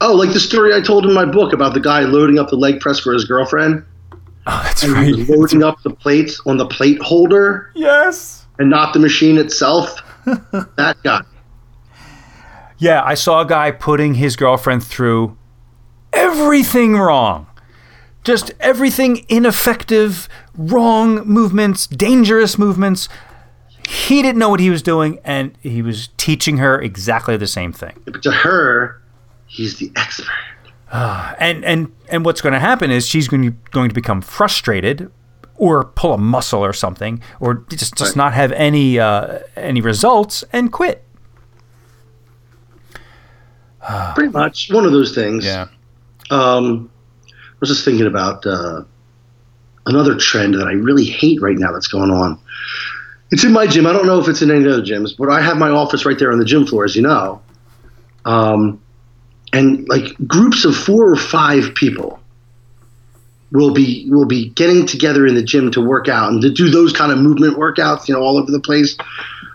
Oh, 0.00 0.14
like 0.14 0.32
the 0.32 0.38
story 0.40 0.74
I 0.74 0.80
told 0.80 1.04
in 1.04 1.12
my 1.12 1.24
book 1.24 1.52
about 1.52 1.74
the 1.74 1.80
guy 1.80 2.00
loading 2.02 2.38
up 2.38 2.50
the 2.50 2.56
leg 2.56 2.80
press 2.80 3.00
for 3.00 3.12
his 3.12 3.24
girlfriend. 3.24 3.84
Oh, 4.46 4.60
that's 4.64 4.84
and 4.84 4.92
right. 4.92 5.14
loading 5.28 5.64
up 5.64 5.82
the 5.82 5.90
plates 5.90 6.40
on 6.46 6.56
the 6.56 6.66
plate 6.66 7.00
holder 7.02 7.72
Yes. 7.74 8.37
And 8.58 8.70
not 8.70 8.92
the 8.92 8.98
machine 8.98 9.38
itself. 9.38 10.02
that 10.24 10.96
guy. 11.02 11.22
Yeah, 12.78 13.02
I 13.02 13.14
saw 13.14 13.40
a 13.40 13.46
guy 13.46 13.70
putting 13.72 14.14
his 14.14 14.36
girlfriend 14.36 14.84
through 14.84 15.36
everything 16.12 16.96
wrong. 16.96 17.46
Just 18.24 18.52
everything 18.60 19.24
ineffective, 19.28 20.28
wrong 20.56 21.26
movements, 21.26 21.86
dangerous 21.86 22.58
movements. 22.58 23.08
He 23.88 24.22
didn't 24.22 24.38
know 24.38 24.50
what 24.50 24.60
he 24.60 24.70
was 24.70 24.82
doing, 24.82 25.18
and 25.24 25.56
he 25.62 25.80
was 25.82 26.10
teaching 26.18 26.58
her 26.58 26.80
exactly 26.80 27.36
the 27.36 27.46
same 27.46 27.72
thing. 27.72 28.00
But 28.04 28.22
to 28.22 28.30
her, 28.30 29.02
he's 29.46 29.78
the 29.78 29.90
expert. 29.96 30.28
Ah, 30.92 31.34
and 31.38 31.64
and 31.64 31.92
and 32.08 32.24
what's 32.24 32.40
going 32.40 32.52
to 32.52 32.58
happen 32.58 32.90
is 32.90 33.06
she's 33.06 33.28
going 33.28 33.42
to 33.42 33.50
going 33.70 33.88
to 33.88 33.94
become 33.94 34.20
frustrated, 34.20 35.10
or 35.58 35.84
pull 35.84 36.14
a 36.14 36.18
muscle 36.18 36.64
or 36.64 36.72
something, 36.72 37.20
or 37.40 37.64
just 37.68 37.94
just 37.96 38.10
Right. 38.10 38.16
not 38.16 38.32
have 38.34 38.52
any 38.52 38.98
uh, 38.98 39.40
any 39.56 39.80
results 39.82 40.42
and 40.52 40.72
quit. 40.72 41.04
Pretty 44.14 44.30
much 44.30 44.70
one 44.70 44.84
of 44.84 44.92
those 44.92 45.14
things. 45.14 45.44
Yeah. 45.44 45.66
Um, 46.30 46.90
I 47.28 47.56
was 47.60 47.70
just 47.70 47.84
thinking 47.84 48.06
about 48.06 48.44
uh, 48.46 48.82
another 49.86 50.14
trend 50.16 50.54
that 50.54 50.66
I 50.66 50.72
really 50.72 51.04
hate 51.04 51.40
right 51.40 51.56
now 51.56 51.72
that's 51.72 51.86
going 51.88 52.10
on. 52.10 52.38
It's 53.30 53.44
in 53.44 53.52
my 53.52 53.66
gym. 53.66 53.86
I 53.86 53.92
don't 53.92 54.06
know 54.06 54.18
if 54.20 54.28
it's 54.28 54.42
in 54.42 54.50
any 54.50 54.66
other 54.66 54.82
gyms, 54.82 55.16
but 55.16 55.30
I 55.30 55.40
have 55.40 55.56
my 55.56 55.68
office 55.70 56.04
right 56.04 56.18
there 56.18 56.32
on 56.32 56.38
the 56.38 56.44
gym 56.44 56.66
floor, 56.66 56.84
as 56.84 56.96
you 56.96 57.02
know. 57.02 57.40
Um, 58.24 58.80
and 59.52 59.88
like 59.88 60.14
groups 60.26 60.64
of 60.66 60.76
four 60.76 61.10
or 61.10 61.16
five 61.16 61.74
people 61.74 62.20
will 63.52 63.72
be 63.72 64.06
will 64.10 64.26
be 64.26 64.50
getting 64.50 64.84
together 64.86 65.26
in 65.26 65.34
the 65.34 65.42
gym 65.42 65.70
to 65.72 65.80
work 65.80 66.08
out 66.08 66.30
and 66.30 66.42
to 66.42 66.50
do 66.50 66.68
those 66.70 66.92
kind 66.92 67.10
of 67.12 67.18
movement 67.18 67.56
workouts, 67.56 68.06
you 68.08 68.14
know, 68.14 68.20
all 68.20 68.36
over 68.38 68.50
the 68.50 68.60
place, 68.60 68.96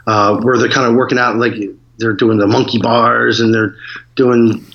uh, 0.07 0.35
where 0.37 0.57
they're 0.57 0.69
kind 0.69 0.87
of 0.89 0.95
working 0.95 1.17
out 1.19 1.37
like 1.37 1.53
they're 1.99 2.13
doing 2.13 2.37
the 2.39 2.47
monkey 2.47 2.79
bars 2.79 3.39
and 3.39 3.53
they're 3.53 3.75
doing, 4.15 4.65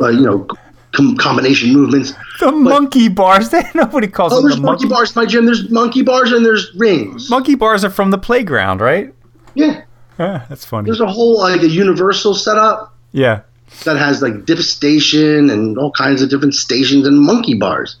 uh, 0.00 0.08
you 0.08 0.22
know, 0.22 0.46
com- 0.92 1.16
combination 1.16 1.72
movements. 1.72 2.14
The 2.40 2.50
monkey 2.50 3.08
bars. 3.08 3.52
Nobody 3.74 4.06
calls 4.08 4.32
Oh, 4.32 4.36
them 4.36 4.44
there's 4.44 4.56
the 4.56 4.62
monkey 4.62 4.86
monkey 4.86 4.94
bars 4.94 5.10
in 5.16 5.20
my 5.22 5.26
gym. 5.26 5.44
There's 5.44 5.70
monkey 5.70 6.02
bars 6.02 6.32
and 6.32 6.44
there's 6.44 6.72
rings. 6.76 7.28
Monkey 7.30 7.54
bars 7.54 7.84
are 7.84 7.90
from 7.90 8.10
the 8.10 8.18
playground, 8.18 8.80
right? 8.80 9.12
Yeah, 9.54 9.82
Ah, 10.18 10.46
that's 10.48 10.64
funny. 10.64 10.86
there's 10.86 11.00
a 11.00 11.06
whole 11.06 11.38
like 11.38 11.60
a 11.62 11.68
universal 11.68 12.34
setup 12.34 12.94
Yeah. 13.12 13.42
that 13.84 13.96
has 13.98 14.22
like 14.22 14.46
dip 14.46 14.58
station 14.60 15.50
and 15.50 15.76
all 15.78 15.92
kinds 15.92 16.22
of 16.22 16.30
different 16.30 16.54
stations 16.54 17.06
and 17.06 17.20
monkey 17.20 17.54
bars, 17.54 17.96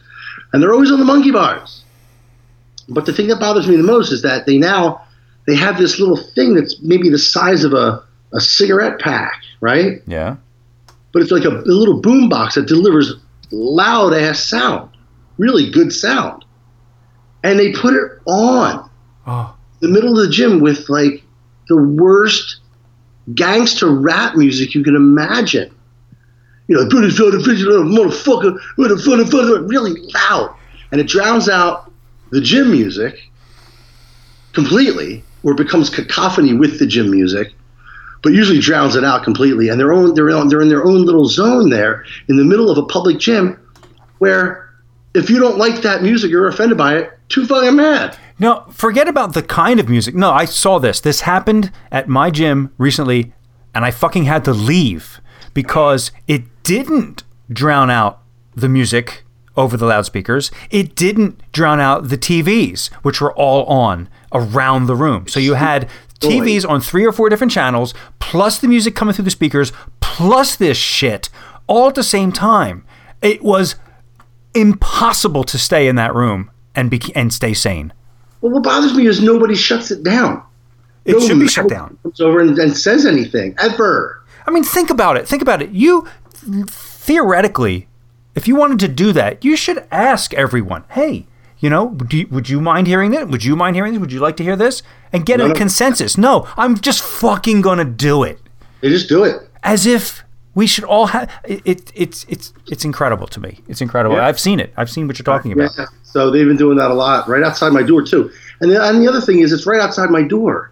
and 0.54 0.62
they're 0.62 0.72
always 0.72 0.92
on 0.92 1.00
the 1.00 1.04
monkey 1.04 1.32
bars. 1.32 1.82
But 2.88 3.06
the 3.06 3.12
thing 3.12 3.26
that 3.28 3.40
bothers 3.40 3.66
me 3.66 3.74
the 3.76 3.82
most 3.82 4.12
is 4.12 4.22
that 4.22 4.46
they 4.46 4.56
now 4.56 5.02
they 5.48 5.56
have 5.56 5.76
this 5.76 5.98
little 5.98 6.16
thing 6.16 6.54
that's 6.54 6.80
maybe 6.80 7.10
the 7.10 7.18
size 7.18 7.64
of 7.64 7.72
a, 7.74 8.02
a 8.32 8.40
cigarette 8.40 9.00
pack, 9.00 9.42
right? 9.60 10.00
Yeah. 10.06 10.36
But 11.12 11.22
it's 11.22 11.32
like 11.32 11.44
a, 11.44 11.48
a 11.50 11.66
little 11.66 12.00
boom 12.00 12.28
box 12.28 12.54
that 12.54 12.66
delivers 12.66 13.14
loud 13.50 14.14
ass 14.14 14.38
sound, 14.44 14.90
really 15.38 15.70
good 15.70 15.92
sound, 15.92 16.44
and 17.42 17.58
they 17.58 17.72
put 17.72 17.94
it 17.94 18.10
on 18.26 18.88
Oh. 19.26 19.54
the 19.80 19.88
middle 19.88 20.18
of 20.18 20.26
the 20.26 20.32
gym 20.32 20.60
with 20.60 20.88
like 20.88 21.22
the 21.68 21.76
worst 21.76 22.60
gangster 23.34 23.88
rap 23.90 24.36
music 24.36 24.74
you 24.74 24.84
can 24.84 24.94
imagine. 24.94 25.74
You 26.66 26.76
know, 26.76 26.88
British 26.88 27.18
motherfucker, 27.18 28.58
motherfucker, 28.78 29.68
really 29.68 30.00
loud. 30.14 30.54
And 30.90 31.00
it 31.00 31.08
drowns 31.08 31.48
out 31.48 31.92
the 32.30 32.40
gym 32.40 32.70
music 32.70 33.30
completely, 34.52 35.22
or 35.42 35.54
becomes 35.54 35.90
cacophony 35.90 36.54
with 36.54 36.78
the 36.78 36.86
gym 36.86 37.10
music, 37.10 37.52
but 38.22 38.32
usually 38.32 38.60
drowns 38.60 38.96
it 38.96 39.04
out 39.04 39.24
completely. 39.24 39.68
And 39.68 39.78
they're, 39.78 39.92
own, 39.92 40.14
they're, 40.14 40.30
they're 40.48 40.62
in 40.62 40.68
their 40.68 40.84
own 40.84 41.04
little 41.04 41.26
zone 41.26 41.68
there 41.68 42.04
in 42.28 42.36
the 42.36 42.44
middle 42.44 42.70
of 42.70 42.78
a 42.78 42.86
public 42.86 43.18
gym 43.18 43.60
where 44.18 44.70
if 45.14 45.28
you 45.28 45.38
don't 45.38 45.58
like 45.58 45.82
that 45.82 46.02
music, 46.02 46.30
you're 46.30 46.48
offended 46.48 46.78
by 46.78 46.96
it, 46.96 47.12
too 47.28 47.46
fucking 47.46 47.76
mad. 47.76 48.16
No, 48.38 48.64
forget 48.70 49.06
about 49.06 49.34
the 49.34 49.42
kind 49.42 49.78
of 49.78 49.88
music. 49.88 50.14
No, 50.14 50.30
I 50.30 50.44
saw 50.44 50.78
this. 50.78 51.00
This 51.00 51.20
happened 51.20 51.70
at 51.92 52.08
my 52.08 52.30
gym 52.30 52.72
recently, 52.78 53.32
and 53.74 53.84
I 53.84 53.90
fucking 53.90 54.24
had 54.24 54.44
to 54.46 54.52
leave 54.52 55.20
because 55.52 56.10
it 56.26 56.42
didn't 56.64 57.22
drown 57.50 57.90
out 57.90 58.20
the 58.56 58.68
music 58.68 59.22
over 59.56 59.76
the 59.76 59.86
loudspeakers. 59.86 60.50
It 60.70 60.96
didn't 60.96 61.40
drown 61.52 61.78
out 61.78 62.08
the 62.08 62.18
TVs, 62.18 62.88
which 63.02 63.20
were 63.20 63.32
all 63.34 63.64
on 63.66 64.08
around 64.32 64.86
the 64.86 64.96
room. 64.96 65.28
So 65.28 65.38
you 65.38 65.54
had 65.54 65.88
TVs 66.20 66.68
on 66.68 66.80
three 66.80 67.04
or 67.04 67.12
four 67.12 67.28
different 67.28 67.52
channels, 67.52 67.94
plus 68.18 68.58
the 68.58 68.68
music 68.68 68.96
coming 68.96 69.14
through 69.14 69.26
the 69.26 69.30
speakers, 69.30 69.72
plus 70.00 70.56
this 70.56 70.76
shit, 70.76 71.30
all 71.66 71.88
at 71.88 71.94
the 71.94 72.02
same 72.02 72.32
time. 72.32 72.84
It 73.22 73.42
was 73.42 73.76
impossible 74.54 75.44
to 75.44 75.58
stay 75.58 75.86
in 75.86 75.96
that 75.96 76.14
room 76.14 76.50
and 76.74 76.90
be 76.90 77.00
and 77.14 77.32
stay 77.32 77.54
sane. 77.54 77.92
Well, 78.40 78.52
what 78.52 78.62
bothers 78.62 78.94
me 78.94 79.06
is 79.06 79.22
nobody 79.22 79.54
shuts 79.54 79.90
it 79.90 80.02
down. 80.02 80.42
It 81.04 81.12
No 81.12 81.20
should 81.20 81.38
be 81.38 81.48
shut 81.48 81.68
down. 81.68 81.98
Comes 82.02 82.20
over 82.20 82.40
and, 82.40 82.58
and 82.58 82.76
says 82.76 83.06
anything 83.06 83.54
ever. 83.58 84.22
I 84.46 84.50
mean, 84.50 84.64
think 84.64 84.90
about 84.90 85.16
it. 85.16 85.26
Think 85.28 85.42
about 85.42 85.62
it. 85.62 85.70
You 85.70 86.06
theoretically, 86.68 87.88
if 88.34 88.48
you 88.48 88.56
wanted 88.56 88.78
to 88.80 88.88
do 88.88 89.12
that, 89.12 89.44
you 89.44 89.56
should 89.56 89.84
ask 89.90 90.34
everyone, 90.34 90.84
"Hey, 90.90 91.26
you 91.58 91.70
know, 91.70 91.90
do 91.90 92.18
you, 92.18 92.26
would 92.30 92.48
you 92.48 92.60
mind 92.60 92.86
hearing 92.86 93.10
this? 93.10 93.24
Would 93.26 93.44
you 93.44 93.56
mind 93.56 93.76
hearing 93.76 93.92
this? 93.92 94.00
Would 94.00 94.12
you 94.12 94.20
like 94.20 94.36
to 94.38 94.42
hear 94.42 94.56
this?" 94.56 94.82
And 95.12 95.24
get 95.24 95.38
No, 95.38 95.46
a 95.46 95.48
no. 95.48 95.54
consensus. 95.54 96.18
No, 96.18 96.48
I'm 96.56 96.78
just 96.78 97.02
fucking 97.02 97.60
gonna 97.60 97.84
do 97.84 98.22
it, 98.24 98.38
They 98.80 98.88
just 98.88 99.08
do 99.08 99.22
it. 99.24 99.48
as 99.62 99.86
if 99.86 100.24
we 100.54 100.66
should 100.66 100.84
all 100.84 101.06
have. 101.08 101.30
It, 101.44 101.62
it, 101.64 101.92
it's 101.94 102.24
it's 102.28 102.52
it's 102.70 102.84
incredible 102.84 103.26
to 103.28 103.40
me. 103.40 103.60
It's 103.68 103.80
incredible. 103.80 104.16
Yeah. 104.16 104.26
I've 104.26 104.40
seen 104.40 104.60
it. 104.60 104.72
I've 104.76 104.90
seen 104.90 105.06
what 105.06 105.18
you're 105.18 105.24
talking 105.24 105.52
about. 105.52 105.70
Yeah. 105.78 105.86
So 106.02 106.30
they've 106.30 106.46
been 106.46 106.56
doing 106.56 106.76
that 106.78 106.90
a 106.90 106.94
lot, 106.94 107.28
right 107.28 107.42
outside 107.42 107.72
my 107.72 107.82
door 107.82 108.02
too. 108.02 108.30
And 108.60 108.70
the, 108.70 108.80
and 108.88 109.02
the 109.02 109.08
other 109.08 109.20
thing 109.20 109.40
is, 109.40 109.52
it's 109.52 109.66
right 109.66 109.80
outside 109.80 110.10
my 110.10 110.22
door. 110.22 110.70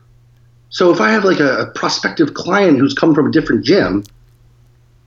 So 0.68 0.92
if 0.92 1.00
I 1.00 1.10
have 1.10 1.24
like 1.24 1.40
a, 1.40 1.58
a 1.58 1.66
prospective 1.72 2.34
client 2.34 2.78
who's 2.78 2.94
come 2.94 3.12
from 3.14 3.26
a 3.26 3.30
different 3.32 3.64
gym, 3.64 4.04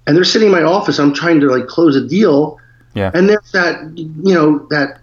and 0.08 0.16
they're 0.16 0.24
sitting 0.24 0.48
in 0.48 0.52
my 0.52 0.64
office, 0.64 1.00
I'm 1.00 1.14
trying 1.14 1.40
to 1.42 1.48
like 1.48 1.68
close 1.68 1.96
a 1.96 2.08
deal, 2.08 2.60
Yeah. 2.94 3.12
and 3.14 3.28
there's 3.30 3.52
that 3.54 3.98
you 3.98 4.34
know 4.34 4.66
that 4.70 5.00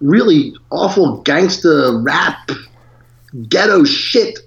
really 0.00 0.54
awful 0.70 1.22
gangsta 1.24 2.04
rap 2.04 2.50
ghetto 3.48 3.84
shit 3.84 4.38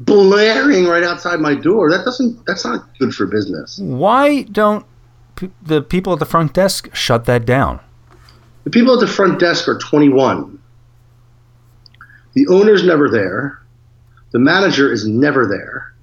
blaring 0.00 0.86
right 0.86 1.02
outside 1.02 1.40
my 1.40 1.54
door. 1.54 1.90
That 1.90 2.04
doesn't. 2.04 2.44
That's 2.46 2.64
not 2.64 2.86
good 2.98 3.14
for 3.14 3.26
business. 3.26 3.78
Why 3.78 4.42
don't 4.42 4.84
p- 5.36 5.50
the 5.62 5.80
people 5.82 6.12
at 6.12 6.18
the 6.18 6.26
front 6.26 6.52
desk 6.52 6.94
shut 6.94 7.24
that 7.24 7.46
down? 7.46 7.80
The 8.64 8.70
people 8.70 8.94
at 8.94 9.00
the 9.00 9.06
front 9.06 9.38
desk 9.38 9.68
are 9.68 9.78
21. 9.78 10.58
The 12.34 12.46
owner's 12.48 12.84
never 12.84 13.08
there. 13.08 13.58
The 14.32 14.38
manager 14.38 14.92
is 14.92 15.06
never 15.06 15.46
there. 15.46 15.94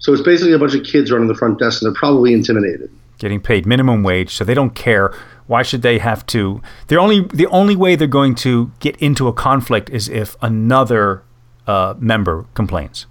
So 0.00 0.12
it's 0.12 0.22
basically 0.22 0.52
a 0.52 0.58
bunch 0.58 0.74
of 0.74 0.82
kids 0.84 1.10
running 1.12 1.28
the 1.28 1.34
front 1.34 1.58
desk, 1.58 1.80
and 1.82 1.86
they're 1.90 1.98
probably 1.98 2.32
intimidated. 2.32 2.90
getting 3.18 3.38
paid 3.40 3.66
minimum 3.66 4.02
wage, 4.02 4.34
so 4.34 4.44
they 4.44 4.54
don't 4.54 4.74
care. 4.74 5.14
Why 5.46 5.62
should 5.62 5.82
they 5.82 5.98
have 5.98 6.24
to? 6.26 6.62
The 6.88 6.96
only 6.96 7.20
the 7.34 7.46
only 7.48 7.76
way 7.76 7.96
they're 7.96 8.06
going 8.08 8.34
to 8.36 8.70
get 8.80 8.96
into 8.96 9.28
a 9.28 9.32
conflict 9.32 9.90
is 9.90 10.08
if 10.08 10.36
another 10.40 11.22
uh, 11.66 11.94
member 11.98 12.46
complains. 12.54 13.06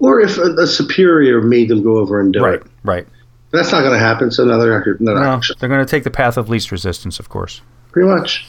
Or 0.00 0.20
if 0.20 0.38
a, 0.38 0.54
a 0.54 0.66
superior 0.66 1.42
made 1.42 1.68
them 1.68 1.82
go 1.82 1.98
over 1.98 2.20
and 2.20 2.32
do 2.32 2.40
Right, 2.42 2.54
it. 2.54 2.62
right. 2.82 2.94
Right. 2.96 3.06
That's 3.52 3.70
not 3.72 3.80
going 3.80 3.92
to 3.92 3.98
happen. 3.98 4.30
So 4.30 4.44
now 4.44 4.58
they're 4.58 4.70
not, 4.78 4.84
they're 4.84 4.96
No, 5.00 5.40
they're 5.58 5.68
going 5.68 5.84
to 5.84 5.90
take 5.90 6.04
the 6.04 6.10
path 6.10 6.36
of 6.36 6.48
least 6.48 6.70
resistance, 6.72 7.18
of 7.18 7.28
course. 7.28 7.60
Pretty 7.92 8.08
much. 8.08 8.46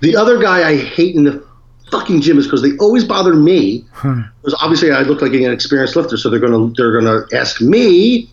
The 0.00 0.14
other 0.14 0.38
guy 0.40 0.68
I 0.68 0.76
hate 0.76 1.16
in 1.16 1.24
the 1.24 1.44
fucking 1.92 2.22
gym 2.22 2.38
is 2.38 2.46
because 2.46 2.62
they 2.62 2.76
always 2.78 3.04
bother 3.04 3.34
me. 3.34 3.84
Because 4.02 4.56
obviously 4.60 4.90
I 4.90 5.02
look 5.02 5.22
like 5.22 5.32
an 5.34 5.52
experienced 5.52 5.94
lifter, 5.94 6.16
so 6.16 6.28
they're 6.30 6.40
gonna 6.40 6.72
they're 6.76 6.98
gonna 6.98 7.20
ask 7.32 7.60
me. 7.60 8.30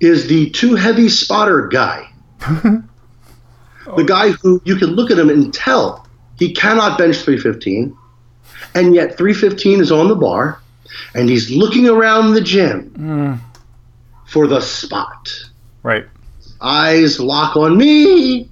Is 0.00 0.28
the 0.28 0.50
too 0.50 0.74
heavy 0.74 1.08
spotter 1.08 1.66
guy? 1.66 2.08
the 2.40 4.04
guy 4.06 4.30
who 4.30 4.60
you 4.64 4.76
can 4.76 4.90
look 4.90 5.10
at 5.10 5.18
him 5.18 5.28
and 5.28 5.52
tell 5.52 6.06
he 6.38 6.54
cannot 6.54 6.98
bench 6.98 7.16
315, 7.16 7.96
and 8.74 8.94
yet 8.94 9.18
315 9.18 9.80
is 9.80 9.92
on 9.92 10.08
the 10.08 10.14
bar, 10.14 10.60
and 11.14 11.28
he's 11.28 11.50
looking 11.50 11.88
around 11.88 12.32
the 12.32 12.40
gym 12.40 12.90
hmm. 12.90 13.34
for 14.26 14.46
the 14.46 14.60
spot 14.60 15.28
Right. 15.82 16.06
eyes 16.60 17.20
lock 17.20 17.56
on 17.56 17.76
me. 17.76 18.48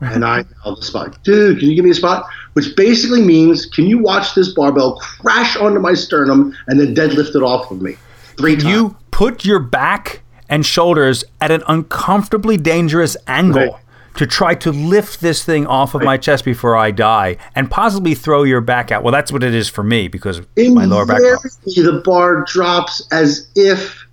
And 0.00 0.24
I 0.24 0.44
tell 0.62 0.74
the 0.74 0.82
spot, 0.82 1.22
dude, 1.22 1.60
can 1.60 1.68
you 1.68 1.76
give 1.76 1.84
me 1.84 1.92
a 1.92 1.94
spot? 1.94 2.26
Which 2.54 2.76
basically 2.76 3.22
means 3.22 3.66
can 3.66 3.86
you 3.86 3.98
watch 3.98 4.34
this 4.34 4.52
barbell 4.52 4.96
crash 4.96 5.56
onto 5.56 5.80
my 5.80 5.94
sternum 5.94 6.54
and 6.68 6.78
then 6.78 6.94
deadlift 6.94 7.34
it 7.34 7.42
off 7.42 7.70
of 7.70 7.80
me 7.80 7.96
three 8.36 8.56
times? 8.56 8.64
You 8.64 8.96
put 9.10 9.44
your 9.44 9.58
back 9.58 10.22
and 10.48 10.66
shoulders 10.66 11.24
at 11.40 11.50
an 11.50 11.62
uncomfortably 11.66 12.56
dangerous 12.56 13.16
angle. 13.26 13.72
Right. 13.72 13.78
To 14.16 14.26
try 14.26 14.54
to 14.56 14.70
lift 14.72 15.22
this 15.22 15.42
thing 15.42 15.66
off 15.66 15.94
of 15.94 16.02
my 16.02 16.18
chest 16.18 16.44
before 16.44 16.76
I 16.76 16.90
die 16.90 17.38
and 17.54 17.70
possibly 17.70 18.14
throw 18.14 18.42
your 18.42 18.60
back 18.60 18.92
out. 18.92 19.02
Well, 19.02 19.10
that's 19.10 19.32
what 19.32 19.42
it 19.42 19.54
is 19.54 19.70
for 19.70 19.82
me 19.82 20.06
because 20.06 20.36
of 20.36 20.46
my 20.54 20.84
lower 20.84 21.06
back. 21.06 21.18
the 21.18 22.02
bar 22.04 22.44
drops 22.46 23.08
as 23.10 23.48
if 23.54 24.06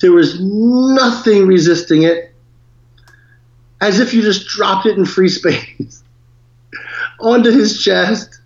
there 0.00 0.12
was 0.12 0.40
nothing 0.40 1.48
resisting 1.48 2.04
it, 2.04 2.32
as 3.80 3.98
if 3.98 4.14
you 4.14 4.22
just 4.22 4.46
dropped 4.46 4.86
it 4.86 4.96
in 4.96 5.04
free 5.04 5.28
space 5.28 6.04
onto 7.20 7.50
his 7.50 7.82
chest, 7.82 8.40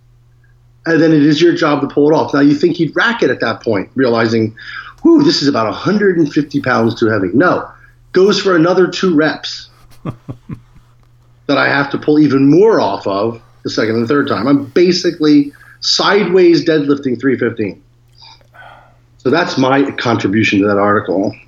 and 0.87 1.01
then 1.01 1.13
it 1.13 1.23
is 1.23 1.41
your 1.41 1.55
job 1.55 1.81
to 1.81 1.87
pull 1.87 2.11
it 2.11 2.15
off. 2.15 2.35
Now 2.35 2.41
you 2.41 2.55
think 2.55 2.77
he'd 2.77 2.95
rack 2.95 3.23
it 3.23 3.31
at 3.31 3.41
that 3.41 3.63
point, 3.63 3.91
realizing, 3.95 4.55
"Whoo, 5.03 5.23
this 5.23 5.43
is 5.43 5.49
about 5.49 5.67
150 5.67 6.61
pounds 6.61 6.99
too 6.99 7.07
heavy." 7.07 7.29
No, 7.33 7.69
goes 8.13 8.41
for 8.41 8.57
another 8.57 8.87
two 8.87 9.15
reps 9.15 9.69
that 11.47 11.59
I 11.59 11.69
have 11.69 11.91
to 11.91 11.99
pull 11.99 12.19
even 12.19 12.51
more 12.51 12.81
off 12.81 13.07
of 13.07 13.41
the 13.63 13.71
second 13.71 13.97
and 13.97 14.09
third 14.09 14.29
time. 14.29 14.47
I'm 14.47 14.67
basically 14.67 15.53
sideways 15.81 16.65
deadlifting 16.65 17.21
315. 17.21 17.83
So 19.19 19.31
that's 19.31 19.57
my 19.57 19.91
contribution 19.93 20.61
to 20.61 20.67
that 20.67 20.79
article. 20.79 21.35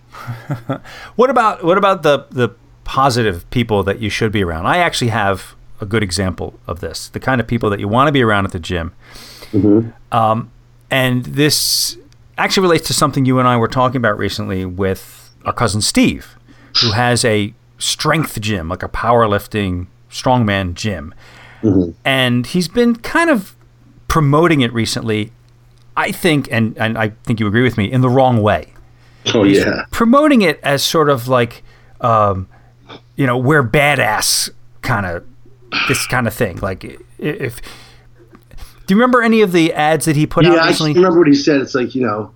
What 1.16 1.30
about 1.30 1.64
what 1.64 1.78
about 1.78 2.02
the 2.02 2.26
the 2.30 2.50
positive 2.84 3.48
people 3.50 3.82
that 3.84 4.00
you 4.00 4.10
should 4.10 4.32
be 4.32 4.42
around? 4.42 4.66
I 4.66 4.78
actually 4.78 5.10
have 5.10 5.54
a 5.80 5.86
good 5.86 6.02
example 6.02 6.58
of 6.66 6.80
this. 6.80 7.08
The 7.08 7.20
kind 7.20 7.40
of 7.40 7.46
people 7.46 7.70
that 7.70 7.80
you 7.80 7.88
want 7.88 8.08
to 8.08 8.12
be 8.12 8.22
around 8.22 8.44
at 8.46 8.52
the 8.52 8.58
gym. 8.58 8.92
Um, 10.12 10.50
and 10.90 11.24
this 11.24 11.96
actually 12.38 12.62
relates 12.62 12.86
to 12.88 12.94
something 12.94 13.24
you 13.24 13.38
and 13.38 13.48
I 13.48 13.56
were 13.56 13.68
talking 13.68 13.96
about 13.96 14.18
recently 14.18 14.64
with 14.64 15.34
our 15.44 15.52
cousin 15.52 15.80
Steve, 15.80 16.36
who 16.80 16.92
has 16.92 17.24
a 17.24 17.54
strength 17.78 18.40
gym, 18.40 18.68
like 18.68 18.82
a 18.82 18.88
powerlifting 18.88 19.86
strongman 20.10 20.74
gym. 20.74 21.14
And 22.04 22.46
he's 22.46 22.68
been 22.68 22.96
kind 22.96 23.30
of 23.30 23.56
promoting 24.08 24.60
it 24.60 24.72
recently, 24.72 25.32
I 25.96 26.12
think, 26.12 26.48
and, 26.52 26.76
and 26.78 26.96
I 26.96 27.10
think 27.24 27.40
you 27.40 27.46
agree 27.46 27.62
with 27.62 27.76
me, 27.76 27.90
in 27.90 28.00
the 28.02 28.08
wrong 28.08 28.42
way. 28.42 28.72
Oh 29.34 29.42
yeah. 29.42 29.86
promoting 29.90 30.42
it 30.42 30.60
as 30.62 30.84
sort 30.84 31.08
of 31.08 31.26
like, 31.26 31.64
um, 32.00 32.48
you 33.16 33.26
know, 33.26 33.36
we're 33.36 33.64
badass 33.64 34.50
kind 34.82 35.04
of 35.06 35.24
this 35.88 36.06
kind 36.06 36.26
of 36.26 36.34
thing. 36.34 36.56
Like, 36.58 36.84
if 37.18 37.60
do 38.86 38.94
you 38.94 38.96
remember 39.00 39.22
any 39.22 39.40
of 39.42 39.52
the 39.52 39.72
ads 39.74 40.04
that 40.06 40.16
he 40.16 40.26
put 40.26 40.44
Yeah, 40.44 40.52
out 40.52 40.58
I 40.60 40.68
recently? 40.68 40.94
remember 40.94 41.18
what 41.18 41.28
he 41.28 41.34
said. 41.34 41.60
It's 41.60 41.74
like 41.74 41.94
you 41.94 42.02
know, 42.02 42.32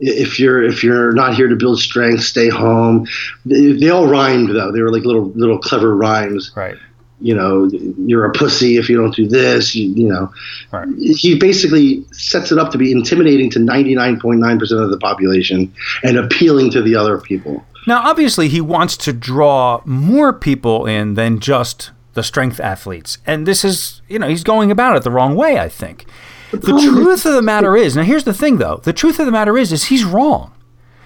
if 0.00 0.38
you're 0.40 0.62
if 0.62 0.82
you're 0.82 1.12
not 1.12 1.34
here 1.34 1.48
to 1.48 1.56
build 1.56 1.80
strength, 1.80 2.22
stay 2.22 2.48
home. 2.48 3.06
They, 3.44 3.72
they 3.72 3.90
all 3.90 4.06
rhymed 4.08 4.48
though. 4.50 4.72
They 4.72 4.80
were 4.82 4.90
like 4.92 5.04
little 5.04 5.30
little 5.34 5.58
clever 5.58 5.94
rhymes. 5.96 6.52
Right. 6.56 6.76
You 7.22 7.34
know, 7.34 7.68
you're 8.06 8.24
a 8.24 8.32
pussy 8.32 8.78
if 8.78 8.88
you 8.88 8.96
don't 8.96 9.14
do 9.14 9.28
this. 9.28 9.74
You, 9.74 9.90
you 9.90 10.08
know, 10.08 10.32
Right. 10.72 10.88
he 10.96 11.38
basically 11.38 12.02
sets 12.12 12.50
it 12.50 12.56
up 12.58 12.72
to 12.72 12.78
be 12.78 12.90
intimidating 12.92 13.50
to 13.50 13.58
99.9% 13.58 14.82
of 14.82 14.90
the 14.90 14.96
population 14.96 15.70
and 16.02 16.16
appealing 16.16 16.70
to 16.70 16.80
the 16.80 16.96
other 16.96 17.18
people. 17.18 17.62
Now, 17.86 18.00
obviously, 18.08 18.48
he 18.48 18.62
wants 18.62 18.96
to 18.98 19.12
draw 19.12 19.82
more 19.84 20.32
people 20.32 20.86
in 20.86 21.12
than 21.12 21.40
just 21.40 21.90
the 22.14 22.22
strength 22.22 22.60
athletes. 22.60 23.18
And 23.26 23.46
this 23.46 23.64
is, 23.64 24.02
you 24.08 24.18
know, 24.18 24.28
he's 24.28 24.44
going 24.44 24.70
about 24.70 24.96
it 24.96 25.02
the 25.02 25.10
wrong 25.10 25.34
way, 25.34 25.58
I 25.58 25.68
think. 25.68 26.06
The 26.50 26.80
truth 26.80 27.24
of 27.26 27.34
the 27.34 27.42
matter 27.42 27.76
is, 27.76 27.94
now 27.94 28.02
here's 28.02 28.24
the 28.24 28.34
thing 28.34 28.58
though. 28.58 28.80
The 28.82 28.92
truth 28.92 29.20
of 29.20 29.26
the 29.26 29.32
matter 29.32 29.56
is 29.56 29.72
is 29.72 29.84
he's 29.84 30.04
wrong. 30.04 30.52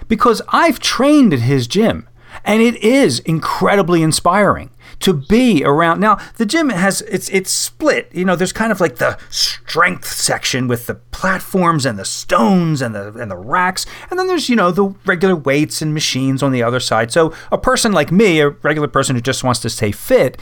Because 0.07 0.41
I've 0.49 0.79
trained 0.79 1.33
at 1.33 1.39
his 1.39 1.67
gym 1.67 2.07
and 2.43 2.61
it 2.61 2.75
is 2.83 3.19
incredibly 3.19 4.01
inspiring 4.01 4.71
to 4.99 5.13
be 5.13 5.63
around. 5.63 5.99
Now, 5.99 6.17
the 6.37 6.45
gym 6.45 6.69
has 6.69 7.01
it's 7.01 7.29
it's 7.29 7.51
split. 7.51 8.09
You 8.13 8.25
know, 8.25 8.35
there's 8.35 8.53
kind 8.53 8.71
of 8.71 8.79
like 8.79 8.97
the 8.97 9.17
strength 9.29 10.07
section 10.07 10.67
with 10.67 10.87
the 10.87 10.95
platforms 10.95 11.85
and 11.85 11.97
the 11.99 12.05
stones 12.05 12.81
and 12.81 12.95
the 12.95 13.13
and 13.13 13.29
the 13.29 13.37
racks, 13.37 13.85
and 14.09 14.19
then 14.19 14.27
there's, 14.27 14.49
you 14.49 14.55
know, 14.55 14.71
the 14.71 14.95
regular 15.05 15.35
weights 15.35 15.81
and 15.81 15.93
machines 15.93 16.41
on 16.41 16.51
the 16.51 16.63
other 16.63 16.79
side. 16.79 17.11
So, 17.11 17.33
a 17.51 17.57
person 17.57 17.91
like 17.91 18.11
me, 18.11 18.39
a 18.39 18.49
regular 18.49 18.87
person 18.87 19.15
who 19.15 19.21
just 19.21 19.43
wants 19.43 19.59
to 19.61 19.69
stay 19.69 19.91
fit, 19.91 20.37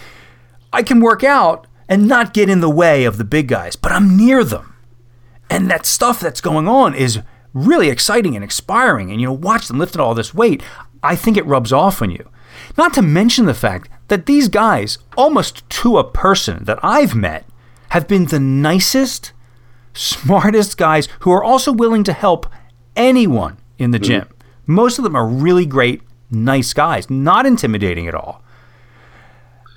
I 0.74 0.84
can 0.84 1.00
work 1.00 1.24
out 1.24 1.68
and 1.88 2.08
not 2.08 2.34
get 2.34 2.50
in 2.50 2.60
the 2.60 2.70
way 2.70 3.06
of 3.06 3.18
the 3.18 3.24
big 3.24 3.48
guys, 3.48 3.76
but 3.76 3.92
I'm 3.92 4.18
near 4.18 4.44
them. 4.44 4.76
And 5.50 5.70
that 5.70 5.86
stuff 5.86 6.20
that's 6.20 6.42
going 6.42 6.68
on 6.68 6.96
is 6.96 7.22
really 7.54 7.90
exciting 7.90 8.36
and 8.36 8.44
inspiring. 8.44 9.12
And 9.12 9.22
you 9.22 9.28
know, 9.28 9.34
watch 9.34 9.68
them 9.68 9.78
lifting 9.78 10.02
all 10.02 10.16
this 10.16 10.34
weight. 10.34 10.64
I 11.04 11.16
think 11.16 11.38
it 11.38 11.46
rubs 11.46 11.72
off 11.72 12.02
on 12.02 12.10
you. 12.10 12.30
Not 12.78 12.94
to 12.96 13.02
mention 13.02 13.46
the 13.46 13.54
fact 13.54 13.90
that 14.08 14.26
these 14.26 14.48
guys, 14.48 14.98
almost 15.16 15.70
to 15.70 15.98
a 15.98 16.04
person 16.10 16.64
that 16.66 16.80
I've 16.84 17.16
met, 17.16 17.46
have 17.90 18.08
been 18.08 18.26
the 18.26 18.40
nicest, 18.40 19.32
smartest 19.94 20.78
guys 20.78 21.08
who 21.20 21.32
are 21.32 21.44
also 21.44 21.72
willing 21.72 22.04
to 22.06 22.14
help 22.14 22.48
anyone 22.96 23.58
in 23.78 23.92
the 23.92 24.00
gym. 24.00 24.28
Most 24.66 24.98
of 24.98 25.04
them 25.04 25.16
are 25.16 25.28
really 25.28 25.66
great, 25.66 26.02
nice 26.32 26.74
guys, 26.74 27.10
not 27.10 27.46
intimidating 27.46 28.08
at 28.08 28.16
all. 28.16 28.43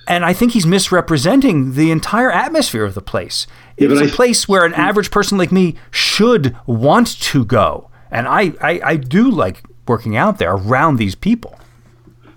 And 0.07 0.23
I 0.23 0.33
think 0.33 0.53
he's 0.53 0.65
misrepresenting 0.65 1.73
the 1.73 1.91
entire 1.91 2.31
atmosphere 2.31 2.85
of 2.85 2.93
the 2.93 3.01
place. 3.01 3.45
Yeah, 3.77 3.89
it's 3.89 3.99
but 3.99 4.07
a 4.07 4.11
I- 4.11 4.15
place 4.15 4.47
where 4.47 4.65
an 4.65 4.73
average 4.73 5.11
person 5.11 5.37
like 5.37 5.51
me 5.51 5.75
should 5.91 6.55
want 6.65 7.19
to 7.21 7.45
go. 7.45 7.89
And 8.09 8.27
I, 8.27 8.53
I, 8.61 8.81
I 8.83 8.95
do 8.95 9.29
like 9.29 9.63
working 9.87 10.15
out 10.15 10.37
there 10.39 10.53
around 10.53 10.95
these 10.97 11.15
people. 11.15 11.59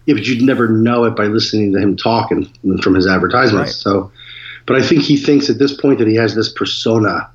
Yeah, 0.07 0.15
but 0.15 0.27
you'd 0.27 0.43
never 0.43 0.67
know 0.69 1.05
it 1.05 1.15
by 1.15 1.27
listening 1.27 1.73
to 1.73 1.79
him 1.79 1.97
talk 1.97 2.31
and, 2.31 2.51
and 2.65 2.83
from 2.83 2.95
his 2.95 3.07
advertisements. 3.07 3.71
Right. 3.87 3.95
So, 3.95 4.11
but 4.67 4.77
I 4.77 4.83
think 4.83 5.03
he 5.03 5.17
thinks 5.17 5.49
at 5.49 5.59
this 5.59 5.77
point 5.81 5.99
that 5.99 6.09
he 6.09 6.17
has 6.17 6.35
this 6.35 6.53
persona 6.53 7.31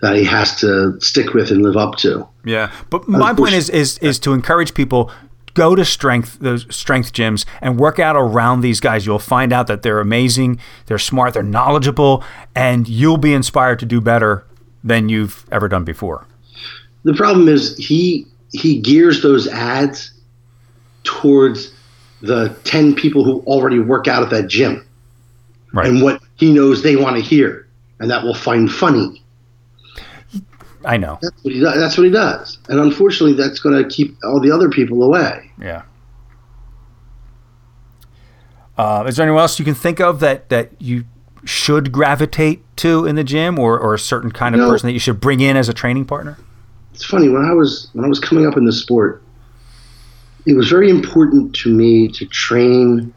that 0.00 0.16
he 0.16 0.24
has 0.24 0.58
to 0.60 1.00
stick 1.00 1.32
with 1.32 1.50
and 1.50 1.62
live 1.62 1.76
up 1.76 1.96
to. 1.96 2.26
Yeah. 2.44 2.72
But 2.90 3.06
my 3.08 3.32
point 3.34 3.54
is, 3.54 3.68
is 3.70 3.98
is 3.98 4.18
to 4.20 4.32
encourage 4.32 4.74
people 4.74 5.10
go 5.54 5.74
to 5.74 5.84
strength 5.84 6.38
those 6.40 6.66
strength 6.74 7.12
gyms 7.12 7.44
and 7.60 7.78
work 7.78 7.98
out 7.98 8.16
around 8.16 8.60
these 8.60 8.80
guys. 8.80 9.06
You'll 9.06 9.18
find 9.18 9.52
out 9.52 9.66
that 9.66 9.82
they're 9.82 10.00
amazing, 10.00 10.58
they're 10.86 10.98
smart, 10.98 11.34
they're 11.34 11.42
knowledgeable, 11.42 12.24
and 12.54 12.88
you'll 12.88 13.18
be 13.18 13.34
inspired 13.34 13.78
to 13.80 13.86
do 13.86 14.00
better 14.00 14.44
than 14.84 15.08
you've 15.08 15.44
ever 15.52 15.68
done 15.68 15.84
before. 15.84 16.26
The 17.04 17.14
problem 17.14 17.48
is 17.48 17.76
he 17.76 18.26
he 18.52 18.78
gears 18.80 19.22
those 19.22 19.48
ads 19.48 20.12
towards 21.04 21.72
the 22.20 22.56
10 22.64 22.94
people 22.94 23.24
who 23.24 23.40
already 23.40 23.78
work 23.78 24.06
out 24.06 24.22
at 24.22 24.30
that 24.30 24.46
gym 24.48 24.86
Right. 25.72 25.86
and 25.88 26.02
what 26.02 26.22
he 26.36 26.52
knows 26.52 26.82
they 26.82 26.96
want 26.96 27.16
to 27.16 27.22
hear 27.22 27.66
and 27.98 28.10
that 28.10 28.22
will 28.24 28.34
find 28.34 28.70
funny. 28.70 29.21
I 30.84 30.96
know. 30.96 31.18
That's 31.22 31.42
what 31.44 31.54
he 31.54 31.60
does. 31.60 31.74
That's 31.76 31.96
what 31.96 32.04
he 32.04 32.10
does. 32.10 32.58
And 32.68 32.80
unfortunately 32.80 33.36
that's 33.36 33.60
going 33.60 33.82
to 33.82 33.88
keep 33.88 34.16
all 34.24 34.40
the 34.40 34.50
other 34.50 34.68
people 34.68 35.02
away. 35.02 35.50
Yeah. 35.60 35.82
Uh, 38.76 39.04
is 39.06 39.16
there 39.16 39.24
anyone 39.24 39.40
else 39.42 39.58
you 39.58 39.64
can 39.64 39.74
think 39.74 40.00
of 40.00 40.20
that, 40.20 40.48
that 40.48 40.70
you 40.80 41.04
should 41.44 41.92
gravitate 41.92 42.62
to 42.76 43.04
in 43.06 43.16
the 43.16 43.24
gym 43.24 43.58
or, 43.58 43.78
or 43.78 43.94
a 43.94 43.98
certain 43.98 44.30
kind 44.32 44.54
of 44.54 44.60
No. 44.60 44.70
person 44.70 44.86
that 44.86 44.92
you 44.92 44.98
should 44.98 45.20
bring 45.20 45.40
in 45.40 45.56
as 45.56 45.68
a 45.68 45.74
training 45.74 46.04
partner? 46.04 46.38
it's 46.94 47.04
funny 47.06 47.26
when 47.30 47.42
I 47.42 47.54
was 47.54 47.88
when 47.94 48.04
I 48.04 48.08
was 48.08 48.20
coming 48.20 48.46
up 48.46 48.58
in 48.58 48.66
the 48.66 48.72
sport, 48.72 49.22
it 50.44 50.52
was 50.54 50.68
very 50.68 50.90
important 50.90 51.54
to 51.56 51.70
me 51.74 52.06
to 52.08 52.26
train 52.26 53.14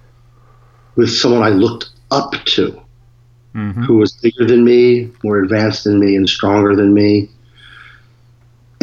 with 0.95 1.09
someone 1.11 1.43
I 1.43 1.49
looked 1.49 1.89
up 2.09 2.31
to, 2.45 2.81
who 3.53 3.97
was 3.97 4.13
bigger 4.13 4.45
than 4.45 4.63
me, 4.63 5.11
more 5.23 5.39
advanced 5.39 5.83
than 5.83 5.99
me, 5.99 6.15
and 6.15 6.27
stronger 6.29 6.73
than 6.73 6.93
me, 6.93 7.29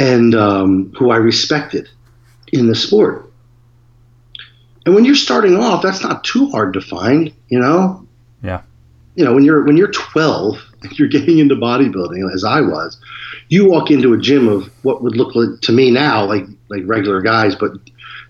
and 0.03 0.35
um, 0.35 0.93
who 0.99 1.11
I 1.11 1.17
respected 1.17 1.89
in 2.53 2.67
the 2.67 2.75
sport. 2.75 3.31
And 4.85 4.95
when 4.95 5.05
you're 5.05 5.15
starting 5.15 5.57
off, 5.57 5.83
that's 5.83 6.03
not 6.03 6.25
too 6.25 6.51
hard 6.51 6.73
to 6.75 6.81
find, 6.81 7.33
you 7.49 7.59
know 7.61 8.05
Yeah. 8.43 8.63
you 9.15 9.25
know 9.25 9.35
when 9.35 9.45
you're 9.45 9.63
when 9.65 9.77
you're 9.77 9.91
12 9.93 10.57
and 10.83 10.99
you're 10.99 11.09
getting 11.17 11.39
into 11.39 11.55
bodybuilding 11.55 12.33
as 12.35 12.45
I 12.45 12.61
was 12.63 12.99
you 13.49 13.69
walk 13.69 13.91
into 13.91 14.13
a 14.15 14.19
gym 14.19 14.49
of 14.49 14.69
what 14.83 15.03
would 15.03 15.17
look 15.17 15.35
like 15.35 15.61
to 15.63 15.73
me 15.73 15.91
now 15.91 16.25
like 16.25 16.45
like 16.69 16.83
regular 16.87 17.21
guys 17.21 17.55
but 17.55 17.73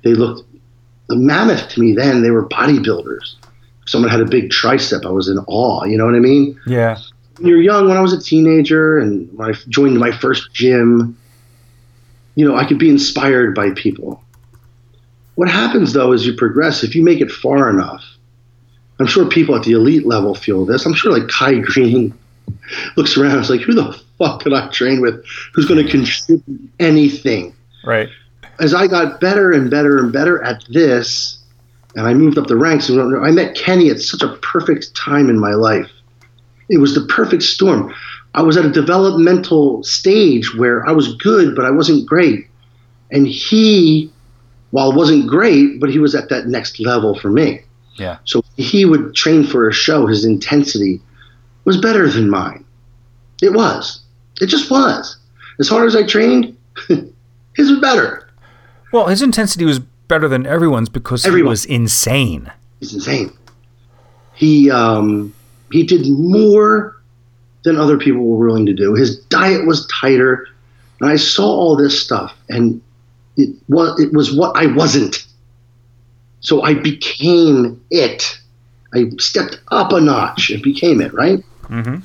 they 0.05 0.15
looked 0.15 0.43
the 1.09 1.17
mammoth 1.17 1.69
to 1.71 1.81
me 1.81 1.95
then 1.95 2.23
they 2.23 2.31
were 2.31 2.47
bodybuilders 2.49 3.35
someone 3.87 4.11
had 4.11 4.21
a 4.21 4.25
big 4.27 4.51
tricep 4.51 5.07
I 5.07 5.11
was 5.11 5.29
in 5.29 5.39
awe 5.47 5.85
you 5.85 5.97
know 5.97 6.05
what 6.07 6.15
I 6.17 6.19
mean 6.21 6.59
Yeah. 6.67 6.99
when 7.39 7.47
you're 7.49 7.63
young 7.63 7.89
when 7.89 7.97
I 7.97 8.01
was 8.03 8.13
a 8.13 8.21
teenager 8.21 8.99
and 8.99 9.29
when 9.39 9.51
I 9.51 9.55
joined 9.69 9.99
my 9.99 10.11
first 10.11 10.53
gym 10.53 11.17
you 12.35 12.47
know 12.47 12.57
I 12.57 12.65
could 12.65 12.79
be 12.79 12.91
inspired 12.91 13.55
by 13.55 13.71
people 13.71 14.23
what 15.35 15.49
happens 15.49 15.93
though 15.93 16.13
as 16.13 16.27
you 16.27 16.35
progress 16.35 16.83
if 16.83 16.95
you 16.95 17.03
make 17.03 17.21
it 17.21 17.31
far 17.31 17.71
enough 17.71 18.05
I'm 19.03 19.09
sure 19.09 19.29
people 19.29 19.57
at 19.57 19.65
the 19.65 19.73
elite 19.73 20.07
level 20.07 20.35
feel 20.35 20.65
this. 20.65 20.87
I'm 20.87 20.95
sure 20.95 21.13
like 21.13 21.29
Kai 21.29 21.59
Greene 21.59 22.17
looks 22.97 23.17
around, 23.17 23.41
is 23.41 23.51
like, 23.51 23.61
who 23.61 23.75
the 23.75 24.01
fuck 24.17 24.43
could 24.43 24.53
I 24.53 24.69
train 24.69 25.01
with? 25.01 25.25
Who's 25.53 25.67
going 25.67 25.85
to 25.85 25.91
contribute 25.91 26.71
anything? 26.79 27.53
Right. 27.85 28.09
As 28.61 28.75
I 28.75 28.87
got 28.87 29.21
better 29.21 29.51
and 29.51 29.69
better 29.69 29.99
and 29.99 30.13
better 30.13 30.41
at 30.45 30.65
this, 30.69 31.39
and 31.97 32.07
I 32.07 32.15
moved 32.15 32.39
up 32.39 32.47
the 32.47 32.57
ranks, 32.57 32.89
and 32.89 33.27
I 33.27 33.33
met 33.33 33.57
Kenny 33.57 33.91
at 33.91 34.01
such 34.01 34.23
a 34.23 34.37
perfect 34.37 34.95
time 34.95 35.29
in 35.29 35.39
my 35.39 35.55
life. 35.55 35.91
It 36.69 36.79
was 36.79 36.95
the 36.95 37.05
perfect 37.07 37.43
storm. 37.43 37.93
I 38.35 38.43
was 38.43 38.57
at 38.57 38.65
a 38.65 38.71
developmental 38.71 39.83
stage 39.83 40.55
where 40.55 40.87
I 40.89 40.93
was 40.93 41.15
good, 41.17 41.55
but 41.55 41.65
I 41.65 41.71
wasn't 41.71 42.07
great. 42.07 42.47
And 43.11 43.27
he, 43.27 44.11
while 44.71 44.93
wasn't 44.93 45.27
great, 45.29 45.81
but 45.81 45.91
he 45.91 45.99
was 45.99 46.15
at 46.15 46.31
that 46.31 46.47
next 46.47 46.81
level 46.81 47.19
for 47.19 47.29
me. 47.31 47.61
Yeah. 47.97 48.19
So 48.25 48.43
he 48.57 48.85
would 48.87 49.15
train 49.15 49.45
for 49.45 49.69
a 49.69 49.73
show. 49.73 50.07
His 50.07 50.25
intensity 50.25 51.01
was 51.65 51.77
better 51.77 52.09
than 52.09 52.31
mine. 52.31 52.65
It 53.43 53.53
was. 53.53 54.01
It 54.41 54.47
just 54.47 54.71
was. 54.71 55.19
As 55.61 55.69
hard 55.69 55.87
as 55.87 55.95
I 55.95 56.05
trained, 56.05 56.57
his 56.89 57.71
was 57.71 57.81
better. 57.81 58.29
Well, 58.93 59.09
his 59.09 59.21
intensity 59.21 59.65
was 59.65 59.79
better 59.79 60.29
than 60.29 60.47
everyone's 60.47 60.89
because 60.89 61.27
Everyone. 61.27 61.49
he 61.49 61.51
was 61.51 61.65
insane. 61.67 62.51
He's 62.81 62.95
insane. 62.95 63.33
He 64.35 64.71
um, 64.71 65.35
he 65.71 65.85
did 65.85 66.09
more 66.09 66.97
than 67.65 67.77
other 67.77 67.99
people 67.99 68.25
were 68.25 68.47
willing 68.47 68.67
to 68.67 68.73
do. 68.73 68.95
His 68.95 69.19
diet 69.27 69.67
was 69.67 69.87
tighter, 69.87 70.49
and 71.01 71.11
I 71.11 71.17
saw 71.17 71.47
all 71.47 71.77
this 71.77 72.01
stuff, 72.03 72.37
and 72.49 72.81
it 73.37 73.55
was 73.69 74.01
it 74.01 74.13
was 74.13 74.35
what 74.35 74.57
I 74.57 74.67
wasn't. 74.67 75.25
So 76.41 76.63
I 76.63 76.75
became 76.75 77.83
it. 77.91 78.39
I 78.95 79.11
stepped 79.19 79.61
up 79.71 79.93
a 79.93 80.01
notch 80.01 80.51
and 80.51 80.63
became 80.63 81.01
it. 81.01 81.15
Right. 81.15 81.39
Mm-hmm. 81.65 82.05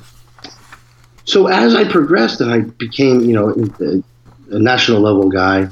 So 1.24 1.48
as 1.48 1.74
I 1.74 1.84
progressed 1.84 2.40
and 2.40 2.50
I 2.50 2.60
became, 2.60 3.20
you 3.20 3.34
know, 3.34 3.50
a, 3.50 4.54
a 4.54 4.58
national 4.58 5.00
level 5.00 5.28
guy, 5.28 5.68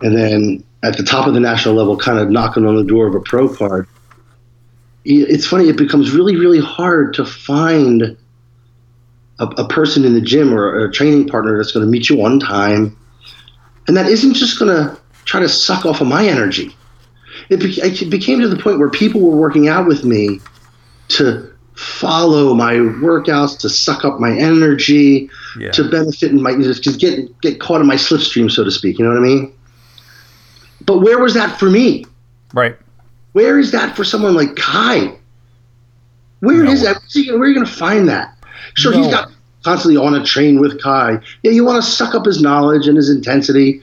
and 0.00 0.16
then 0.16 0.64
at 0.82 0.96
the 0.96 1.02
top 1.02 1.26
of 1.26 1.34
the 1.34 1.40
national 1.40 1.74
level, 1.74 1.96
kind 1.96 2.18
of 2.18 2.30
knocking 2.30 2.64
on 2.64 2.76
the 2.76 2.84
door 2.84 3.06
of 3.06 3.14
a 3.14 3.20
pro 3.20 3.52
card, 3.54 3.86
it's 5.04 5.46
funny. 5.46 5.68
It 5.68 5.76
becomes 5.76 6.12
really, 6.12 6.36
really 6.36 6.60
hard 6.60 7.14
to 7.14 7.24
find 7.24 8.16
a, 9.38 9.46
a 9.46 9.68
person 9.68 10.04
in 10.04 10.14
the 10.14 10.20
gym 10.20 10.52
or 10.52 10.84
a 10.84 10.92
training 10.92 11.28
partner 11.28 11.56
that's 11.56 11.72
going 11.72 11.84
to 11.86 11.90
meet 11.90 12.08
you 12.08 12.22
on 12.24 12.40
time, 12.40 12.96
and 13.86 13.96
that 13.96 14.06
isn't 14.06 14.34
just 14.34 14.58
going 14.58 14.74
to 14.74 14.98
try 15.24 15.40
to 15.40 15.48
suck 15.48 15.84
off 15.86 16.00
of 16.00 16.06
my 16.08 16.26
energy. 16.26 16.74
It, 17.50 17.58
be, 17.60 17.80
it 17.80 18.10
became 18.10 18.40
to 18.40 18.48
the 18.48 18.56
point 18.56 18.78
where 18.78 18.90
people 18.90 19.20
were 19.20 19.36
working 19.36 19.68
out 19.68 19.86
with 19.86 20.04
me 20.04 20.40
to 21.08 21.50
follow 21.74 22.52
my 22.54 22.74
workouts, 22.74 23.58
to 23.60 23.68
suck 23.68 24.04
up 24.04 24.18
my 24.18 24.36
energy, 24.36 25.30
Yeah. 25.58 25.70
to 25.72 25.88
benefit 25.88 26.32
in 26.32 26.42
my 26.42 26.54
just 26.56 26.98
get 27.00 27.40
get 27.40 27.60
caught 27.60 27.80
in 27.80 27.86
my 27.86 27.94
slipstream, 27.94 28.50
so 28.50 28.64
to 28.64 28.70
speak. 28.70 28.98
You 28.98 29.04
know 29.04 29.12
what 29.12 29.18
I 29.20 29.22
mean? 29.22 29.52
But 30.84 30.98
where 30.98 31.18
was 31.18 31.34
that 31.34 31.58
for 31.58 31.70
me? 31.70 32.04
Right. 32.52 32.76
Where 33.32 33.58
is 33.58 33.70
that 33.72 33.94
for 33.94 34.04
someone 34.04 34.34
like 34.34 34.56
Kai? 34.56 35.16
Where 36.40 36.64
is 36.64 36.82
No. 36.82 36.92
that? 36.94 37.02
He 37.10 37.26
gonna- 37.26 37.38
Where 37.38 37.46
are 37.46 37.50
you 37.50 37.54
going 37.54 37.66
to 37.66 37.72
find 37.72 38.08
that? 38.08 38.36
Sure, 38.78 38.92
he's 38.92 39.06
No. 39.06 39.10
got 39.12 39.30
constantly 39.64 39.96
on 40.00 40.14
a 40.14 40.24
train 40.24 40.60
with 40.60 40.80
Kai. 40.82 41.20
Yeah, 41.42 41.50
you 41.50 41.64
want 41.64 41.82
to 41.82 41.90
suck 41.90 42.14
up 42.14 42.24
his 42.24 42.40
knowledge 42.40 42.86
and 42.86 42.96
his 42.96 43.10
intensity. 43.10 43.80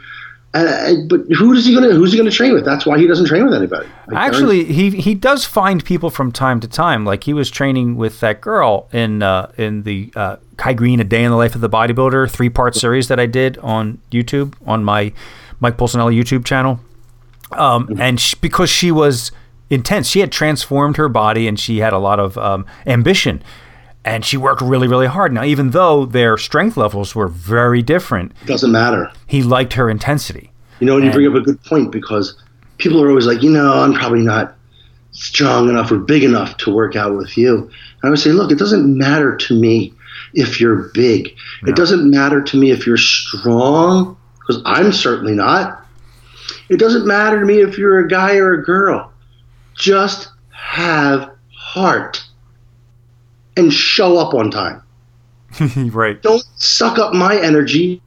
Uh, 0.54 0.94
but 1.10 1.20
who 1.38 1.52
is 1.52 1.66
he 1.66 1.76
going 1.76 1.88
to? 1.90 1.94
Who's 1.94 2.14
he 2.14 2.18
going 2.18 2.30
to 2.30 2.36
train 2.36 2.54
with? 2.54 2.64
That's 2.64 2.86
why 2.86 2.98
he 2.98 3.08
doesn't 3.08 3.26
train 3.26 3.44
with 3.44 3.54
anybody. 3.54 3.90
Like, 4.08 4.18
Actually, 4.18 4.64
he 4.64 4.90
he 4.90 5.14
does 5.14 5.44
find 5.44 5.84
people 5.84 6.10
from 6.10 6.32
time 6.32 6.62
to 6.62 6.68
time. 6.70 7.04
Like 7.04 7.26
he 7.26 7.34
was 7.34 7.52
training 7.52 7.98
with 7.98 8.22
that 8.22 8.40
girl 8.40 8.88
in 8.94 9.22
uh, 9.22 9.52
in 9.58 9.84
the 9.84 10.14
uh, 10.16 10.38
Kai 10.56 10.72
Greene: 10.72 11.02
A 11.02 11.04
Day 11.04 11.26
in 11.26 11.32
the 11.32 11.36
Life 11.36 11.56
of 11.56 11.62
the 11.62 11.70
Bodybuilder 11.70 12.32
three 12.32 12.50
part 12.50 12.74
series 12.74 13.10
that 13.10 13.20
I 13.20 13.26
did 13.26 13.58
on 13.58 14.00
YouTube 14.12 14.54
on 14.66 14.86
my 14.86 15.12
Mike 15.60 15.76
Pulcinella 15.76 16.16
YouTube 16.18 16.46
channel. 16.46 16.80
Um, 17.52 17.98
and 18.00 18.18
sh 18.18 18.36
because 18.36 18.70
she 18.70 18.92
was 18.92 19.34
intense, 19.70 20.08
she 20.08 20.22
had 20.22 20.32
transformed 20.32 20.96
her 20.96 21.10
body 21.10 21.50
and 21.50 21.60
she 21.60 21.80
had 21.80 21.92
a 21.92 22.00
lot 22.00 22.20
of 22.20 22.38
um, 22.38 22.66
ambition. 22.88 23.44
And 24.06 24.24
she 24.24 24.38
worked 24.38 24.62
really, 24.62 24.88
really 24.88 25.08
hard. 25.08 25.34
Now, 25.34 25.44
even 25.44 25.72
though 25.72 26.06
their 26.06 26.38
strength 26.38 26.78
levels 26.78 27.16
were 27.16 27.28
very 27.28 27.82
different, 27.82 28.32
doesn't 28.46 28.72
matter. 28.72 29.12
he 29.26 29.42
liked 29.42 29.74
her 29.74 29.90
intensity. 29.90 30.52
You 30.80 30.86
know, 30.86 30.98
and 30.98 31.06
you 31.06 31.12
bring 31.12 31.28
up 31.28 31.34
a 31.34 31.42
good 31.42 31.62
point 31.64 31.92
because 31.92 32.42
people 32.78 33.02
are 33.02 33.10
always 33.10 33.26
like, 33.26 33.42
you 33.42 33.50
know, 33.50 33.74
I'm 33.74 33.94
probably 33.94 34.22
not 34.22 34.56
strong 35.12 35.70
enough 35.70 35.92
or 35.92 35.98
big 35.98 36.24
enough 36.24 36.58
to 36.58 36.74
work 36.74 36.96
out 36.96 37.18
with 37.18 37.36
you. 37.36 37.58
And 37.58 38.04
I 38.04 38.10
would 38.10 38.20
say, 38.20 38.32
look, 38.32 38.52
it 38.52 38.60
doesn't 38.60 38.98
matter 38.98 39.36
to 39.36 39.60
me 39.60 39.94
if 40.34 40.60
you're 40.60 40.90
big. 40.94 41.34
It 41.66 41.76
doesn't 41.76 42.10
matter 42.10 42.42
to 42.42 42.58
me 42.58 42.72
if 42.72 42.86
you're 42.86 42.98
strong, 42.98 44.18
because 44.40 44.62
I'm 44.66 44.92
certainly 44.92 45.34
not. 45.34 45.84
It 46.70 46.78
doesn't 46.78 47.08
matter 47.08 47.40
to 47.40 47.46
me 47.46 47.62
if 47.62 47.78
you're 47.78 48.00
a 48.00 48.08
guy 48.08 48.36
or 48.36 48.54
a 48.54 48.64
girl. 48.64 49.12
Just 49.76 50.30
have 50.52 51.32
heart 51.52 52.25
and 53.58 53.74
show 53.74 54.18
up 54.18 54.34
on 54.34 54.52
time. 54.52 54.82
right. 55.92 56.22
Don't 56.22 56.44
suck 56.56 57.00
up 57.00 57.14
my 57.14 57.40
energy. 57.40 58.02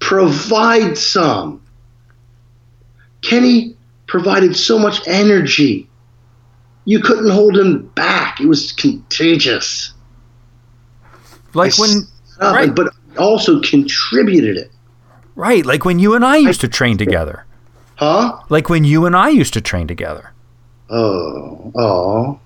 Provide 0.00 0.96
some. 0.96 1.62
Kenny 3.22 3.76
provided 4.06 4.56
so 4.56 4.78
much 4.78 5.06
energy. 5.06 5.88
You 6.84 7.00
couldn't 7.00 7.30
hold 7.30 7.56
him 7.56 7.86
back. 7.94 8.40
It 8.40 8.46
was 8.46 8.72
contagious. 8.72 9.92
Like 11.54 11.72
I 11.78 11.82
when, 11.82 12.02
right. 12.40 12.74
but 12.74 12.92
also 13.16 13.60
contributed 13.60 14.56
it. 14.56 14.70
right, 15.34 15.64
like 15.64 15.84
when 15.84 15.98
you 15.98 16.14
and 16.14 16.24
I 16.24 16.36
used 16.36 16.60
to 16.62 16.68
train 16.68 16.98
together. 16.98 17.46
Huh? 17.96 18.40
Like 18.48 18.68
when 18.68 18.84
you 18.84 19.06
and 19.06 19.14
I 19.16 19.28
used 19.28 19.54
to 19.54 19.60
train 19.60 19.86
together. 19.86 20.32
Oh, 20.90 21.72
oh. 21.76 22.40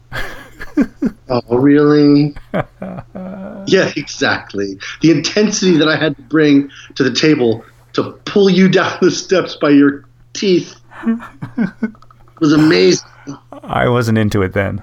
oh, 1.28 1.58
really? 1.58 2.34
yeah, 2.52 3.92
exactly. 3.96 4.78
The 5.00 5.10
intensity 5.10 5.76
that 5.78 5.88
I 5.88 5.96
had 5.96 6.16
to 6.16 6.22
bring 6.22 6.70
to 6.94 7.04
the 7.04 7.12
table 7.12 7.64
to 7.94 8.12
pull 8.24 8.50
you 8.50 8.68
down 8.70 8.98
the 9.00 9.10
steps 9.10 9.56
by 9.56 9.70
your 9.70 10.04
teeth 10.32 10.74
was 12.40 12.52
amazing. 12.52 13.08
I 13.62 13.88
wasn't 13.88 14.18
into 14.18 14.42
it 14.42 14.52
then. 14.52 14.82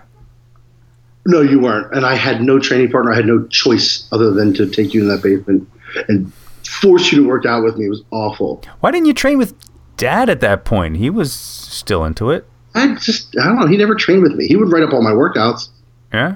No, 1.27 1.41
you 1.41 1.59
weren't. 1.59 1.93
And 1.95 2.05
I 2.05 2.15
had 2.15 2.41
no 2.41 2.59
training 2.59 2.91
partner. 2.91 3.11
I 3.11 3.15
had 3.15 3.25
no 3.25 3.47
choice 3.47 4.07
other 4.11 4.31
than 4.31 4.53
to 4.55 4.69
take 4.69 4.93
you 4.93 5.01
in 5.01 5.07
that 5.07 5.23
basement 5.23 5.67
and 6.07 6.31
force 6.67 7.11
you 7.11 7.23
to 7.23 7.27
work 7.27 7.45
out 7.45 7.63
with 7.63 7.77
me. 7.77 7.85
It 7.85 7.89
was 7.89 8.03
awful. 8.11 8.63
Why 8.81 8.91
didn't 8.91 9.07
you 9.07 9.13
train 9.13 9.37
with 9.37 9.55
Dad 9.97 10.29
at 10.29 10.39
that 10.41 10.65
point? 10.65 10.97
He 10.97 11.09
was 11.09 11.33
still 11.33 12.05
into 12.05 12.29
it. 12.29 12.47
I 12.75 12.93
just, 12.95 13.35
I 13.39 13.45
don't 13.45 13.59
know. 13.59 13.67
He 13.67 13.77
never 13.77 13.95
trained 13.95 14.21
with 14.21 14.33
me. 14.33 14.47
He 14.47 14.55
would 14.55 14.71
write 14.71 14.83
up 14.83 14.93
all 14.93 15.01
my 15.01 15.11
workouts. 15.11 15.69
Yeah. 16.15 16.35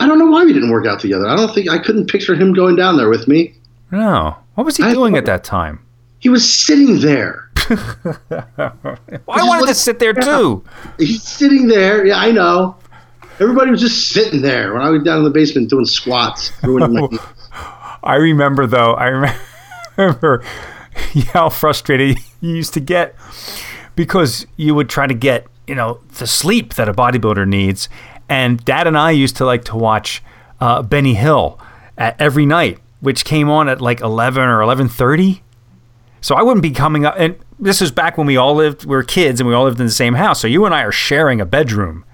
I 0.00 0.06
don't 0.08 0.18
know 0.18 0.26
why 0.26 0.44
we 0.44 0.52
didn't 0.52 0.70
work 0.70 0.86
out 0.86 0.98
together. 1.00 1.26
I 1.28 1.36
don't 1.36 1.54
think, 1.54 1.70
I 1.70 1.78
couldn't 1.78 2.08
picture 2.10 2.34
him 2.34 2.52
going 2.52 2.74
down 2.76 2.96
there 2.96 3.08
with 3.08 3.28
me. 3.28 3.54
No. 3.92 4.36
What 4.54 4.64
was 4.64 4.76
he 4.76 4.82
I 4.82 4.92
doing 4.92 5.16
at 5.16 5.24
that 5.26 5.44
time? 5.44 5.84
He 6.18 6.28
was 6.28 6.52
sitting 6.52 7.00
there. 7.00 7.50
I 7.56 8.72
wanted 9.28 9.68
to 9.68 9.74
sit 9.74 9.98
there 9.98 10.12
too. 10.12 10.64
He's 10.98 11.22
sitting 11.22 11.68
there. 11.68 12.04
Yeah, 12.04 12.18
I 12.18 12.32
know. 12.32 12.76
Everybody 13.40 13.70
was 13.70 13.80
just 13.80 14.08
sitting 14.10 14.42
there 14.42 14.72
when 14.72 14.82
I 14.82 14.90
was 14.90 15.02
down 15.02 15.18
in 15.18 15.24
the 15.24 15.30
basement 15.30 15.70
doing 15.70 15.84
squats. 15.86 16.52
ruining 16.62 16.92
my 16.92 17.00
knee. 17.10 17.18
I 18.02 18.16
remember 18.16 18.66
though. 18.66 18.94
I 18.94 19.36
remember 19.96 20.44
how 21.32 21.48
frustrated 21.48 22.18
you 22.40 22.54
used 22.54 22.74
to 22.74 22.80
get 22.80 23.14
because 23.96 24.46
you 24.56 24.74
would 24.74 24.88
try 24.88 25.06
to 25.06 25.14
get 25.14 25.46
you 25.66 25.74
know 25.74 26.00
the 26.18 26.26
sleep 26.26 26.74
that 26.74 26.88
a 26.88 26.92
bodybuilder 26.94 27.48
needs, 27.48 27.88
and 28.28 28.64
Dad 28.64 28.86
and 28.86 28.96
I 28.96 29.10
used 29.12 29.36
to 29.36 29.44
like 29.44 29.64
to 29.66 29.76
watch 29.76 30.22
uh, 30.60 30.82
Benny 30.82 31.14
Hill 31.14 31.58
at 31.98 32.20
every 32.20 32.46
night, 32.46 32.78
which 33.00 33.24
came 33.24 33.48
on 33.50 33.68
at 33.68 33.80
like 33.80 34.00
eleven 34.00 34.42
or 34.44 34.62
eleven 34.62 34.88
thirty. 34.88 35.42
So 36.20 36.34
I 36.34 36.42
wouldn't 36.42 36.62
be 36.62 36.70
coming 36.70 37.04
up, 37.04 37.14
and 37.18 37.36
this 37.58 37.82
is 37.82 37.90
back 37.90 38.16
when 38.16 38.26
we 38.26 38.36
all 38.38 38.54
lived, 38.54 38.84
we 38.86 38.96
were 38.96 39.02
kids, 39.02 39.40
and 39.40 39.48
we 39.48 39.54
all 39.54 39.64
lived 39.64 39.78
in 39.78 39.84
the 39.86 39.92
same 39.92 40.14
house. 40.14 40.40
So 40.40 40.46
you 40.48 40.64
and 40.64 40.74
I 40.74 40.82
are 40.82 40.90
sharing 40.92 41.38
a 41.40 41.44
bedroom 41.44 42.04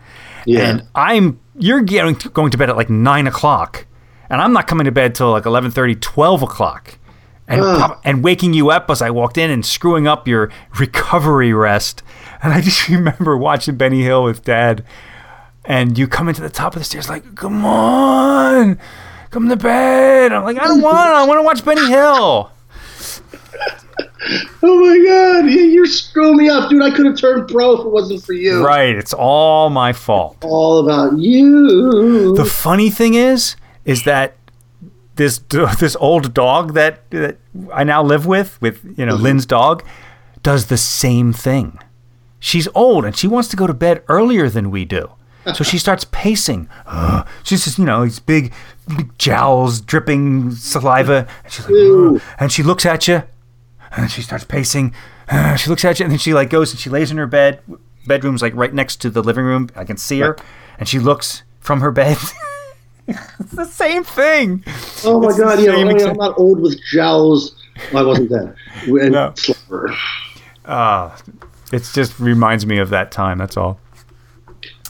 Yeah. 0.46 0.68
and 0.68 0.82
I'm 0.96 1.38
you're 1.56 1.80
getting 1.80 2.14
going 2.32 2.50
to 2.50 2.58
bed 2.58 2.70
at 2.70 2.76
like 2.76 2.90
nine 2.90 3.26
o'clock, 3.28 3.86
and 4.28 4.40
I'm 4.40 4.52
not 4.52 4.66
coming 4.66 4.86
to 4.86 4.90
bed 4.92 5.14
till 5.14 5.30
like 5.30 5.44
11:30, 5.44 6.00
12 6.00 6.42
o'clock, 6.42 6.98
and 7.46 7.60
prob- 7.60 8.00
and 8.04 8.24
waking 8.24 8.52
you 8.52 8.70
up 8.70 8.90
as 8.90 9.00
I 9.00 9.10
walked 9.10 9.38
in 9.38 9.50
and 9.50 9.64
screwing 9.64 10.08
up 10.08 10.26
your 10.26 10.50
recovery 10.78 11.52
rest. 11.52 12.02
And 12.42 12.52
I 12.52 12.60
just 12.62 12.88
remember 12.88 13.36
watching 13.36 13.76
Benny 13.76 14.02
Hill 14.02 14.24
with 14.24 14.42
Dad, 14.44 14.84
and 15.64 15.98
you 15.98 16.06
come 16.06 16.28
into 16.28 16.40
the 16.40 16.50
top 16.50 16.74
of 16.74 16.80
the 16.80 16.84
stairs 16.84 17.08
like, 17.08 17.34
"Come 17.34 17.64
on, 17.64 18.78
come 19.30 19.48
to 19.48 19.56
bed." 19.56 20.32
I'm 20.32 20.44
like, 20.44 20.58
"I 20.58 20.64
don't 20.64 20.80
want. 20.80 20.96
I 20.96 21.26
want 21.26 21.38
to 21.38 21.42
watch 21.42 21.64
Benny 21.64 21.88
Hill." 21.88 22.50
oh 24.62 24.80
my 24.80 25.04
God. 25.06 25.50
You- 25.50 25.60
You're 25.60 25.86
screwing 25.86 26.36
me 26.36 26.48
up, 26.48 26.70
dude. 26.70 26.82
I 26.82 26.90
could 26.90 27.06
have 27.06 27.16
turned 27.16 27.48
pro 27.48 27.72
if 27.72 27.80
it 27.80 27.90
wasn't 27.90 28.22
for 28.22 28.32
you. 28.32 28.64
Right, 28.64 28.94
it's 28.94 29.12
all 29.12 29.70
my 29.70 29.92
fault. 29.92 30.38
All 30.42 30.78
about 30.78 31.18
you. 31.18 32.34
The 32.36 32.44
funny 32.44 32.90
thing 32.90 33.14
is, 33.14 33.56
is 33.84 34.04
that 34.04 34.36
this 35.16 35.38
this 35.78 35.96
old 36.00 36.34
dog 36.34 36.74
that, 36.74 37.10
that 37.10 37.38
I 37.72 37.84
now 37.84 38.02
live 38.02 38.26
with, 38.26 38.60
with 38.60 38.84
you 38.96 39.06
know 39.06 39.14
mm-hmm. 39.14 39.24
Lynn's 39.24 39.46
dog, 39.46 39.84
does 40.42 40.66
the 40.66 40.78
same 40.78 41.32
thing. 41.32 41.78
She's 42.38 42.68
old 42.74 43.04
and 43.04 43.14
she 43.14 43.28
wants 43.28 43.48
to 43.48 43.56
go 43.56 43.66
to 43.66 43.74
bed 43.74 44.02
earlier 44.08 44.48
than 44.48 44.70
we 44.70 44.86
do. 44.86 45.10
So 45.54 45.64
she 45.64 45.78
starts 45.78 46.04
pacing. 46.10 46.68
Uh, 46.86 47.24
she's 47.42 47.64
just, 47.64 47.78
you 47.78 47.84
know, 47.84 48.04
these 48.04 48.18
big, 48.18 48.52
big 48.94 49.16
jowls 49.18 49.80
dripping 49.80 50.52
saliva. 50.52 51.26
And 51.44 51.52
she's 51.52 51.66
like, 51.68 52.22
and 52.38 52.52
she 52.52 52.62
looks 52.62 52.84
at 52.84 53.08
you, 53.08 53.22
and 53.96 54.10
she 54.10 54.20
starts 54.22 54.44
pacing. 54.44 54.94
Uh, 55.28 55.56
she 55.56 55.70
looks 55.70 55.84
at 55.84 55.98
you, 55.98 56.04
and 56.04 56.12
then 56.12 56.18
she 56.18 56.34
like 56.34 56.50
goes 56.50 56.72
and 56.72 56.78
she 56.80 56.90
lays 56.90 57.10
in 57.10 57.16
her 57.16 57.26
bed. 57.26 57.60
Bedroom's 58.06 58.42
like 58.42 58.54
right 58.54 58.72
next 58.74 58.96
to 59.02 59.10
the 59.10 59.22
living 59.22 59.44
room. 59.44 59.70
I 59.74 59.84
can 59.84 59.96
see 59.96 60.20
her, 60.20 60.36
and 60.78 60.88
she 60.88 60.98
looks 60.98 61.42
from 61.60 61.80
her 61.80 61.90
bed. 61.90 62.18
it's 63.08 63.52
the 63.52 63.64
same 63.64 64.04
thing. 64.04 64.62
Oh 65.04 65.20
my 65.20 65.28
It's 65.28 65.38
god, 65.38 65.60
yeah, 65.62 65.72
I 65.72 65.84
mean, 65.84 66.00
I'm 66.06 66.16
not 66.16 66.38
old 66.38 66.60
with 66.60 66.78
jowls. 66.92 67.56
Well, 67.92 68.04
I 68.04 68.06
wasn't 68.06 68.30
then. 68.30 68.54
And 69.00 69.12
No. 69.12 69.32
slobber. 69.36 69.94
Ah, 70.66 71.16
it 71.72 71.88
just 71.94 72.18
reminds 72.20 72.66
me 72.66 72.78
of 72.78 72.90
that 72.90 73.10
time. 73.10 73.38
That's 73.38 73.56
all. 73.56 73.78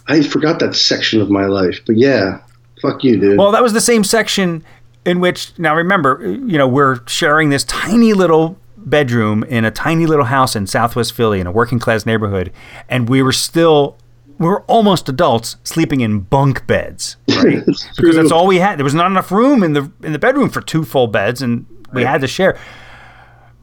I 0.08 0.22
forgot 0.22 0.58
that 0.60 0.74
section 0.74 1.20
of 1.20 1.30
my 1.30 1.46
life, 1.46 1.80
but 1.86 1.96
yeah, 1.96 2.40
fuck 2.82 3.04
you, 3.04 3.18
dude. 3.18 3.38
Well, 3.38 3.52
that 3.52 3.62
was 3.62 3.72
the 3.72 3.80
same 3.80 4.04
section 4.04 4.64
in 5.04 5.20
which 5.20 5.58
now 5.58 5.74
remember, 5.74 6.20
you 6.22 6.58
know, 6.58 6.68
we're 6.68 7.06
sharing 7.06 7.50
this 7.50 7.64
tiny 7.64 8.12
little 8.12 8.58
bedroom 8.76 9.44
in 9.44 9.64
a 9.64 9.70
tiny 9.70 10.06
little 10.06 10.26
house 10.26 10.56
in 10.56 10.66
Southwest 10.66 11.12
Philly 11.12 11.40
in 11.40 11.46
a 11.46 11.52
working 11.52 11.78
class 11.78 12.06
neighborhood, 12.06 12.52
and 12.88 13.08
we 13.08 13.22
were 13.22 13.32
still 13.32 13.96
we 14.38 14.46
were 14.46 14.62
almost 14.62 15.06
adults 15.08 15.56
sleeping 15.64 16.00
in 16.00 16.20
bunk 16.20 16.66
beds, 16.66 17.16
right? 17.36 17.62
It's 17.66 17.86
because 17.96 18.16
that's 18.16 18.32
all 18.32 18.46
we 18.46 18.56
had. 18.56 18.78
There 18.78 18.84
was 18.84 18.94
not 18.94 19.10
enough 19.10 19.30
room 19.30 19.62
in 19.62 19.74
the 19.74 19.90
in 20.02 20.12
the 20.12 20.18
bedroom 20.18 20.48
for 20.48 20.60
two 20.60 20.84
full 20.84 21.06
beds, 21.06 21.42
and 21.42 21.66
we 21.92 22.04
had 22.04 22.20
to 22.22 22.26
share. 22.26 22.58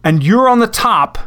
And 0.03 0.23
you're 0.23 0.47
on 0.47 0.59
the 0.59 0.67
top, 0.67 1.17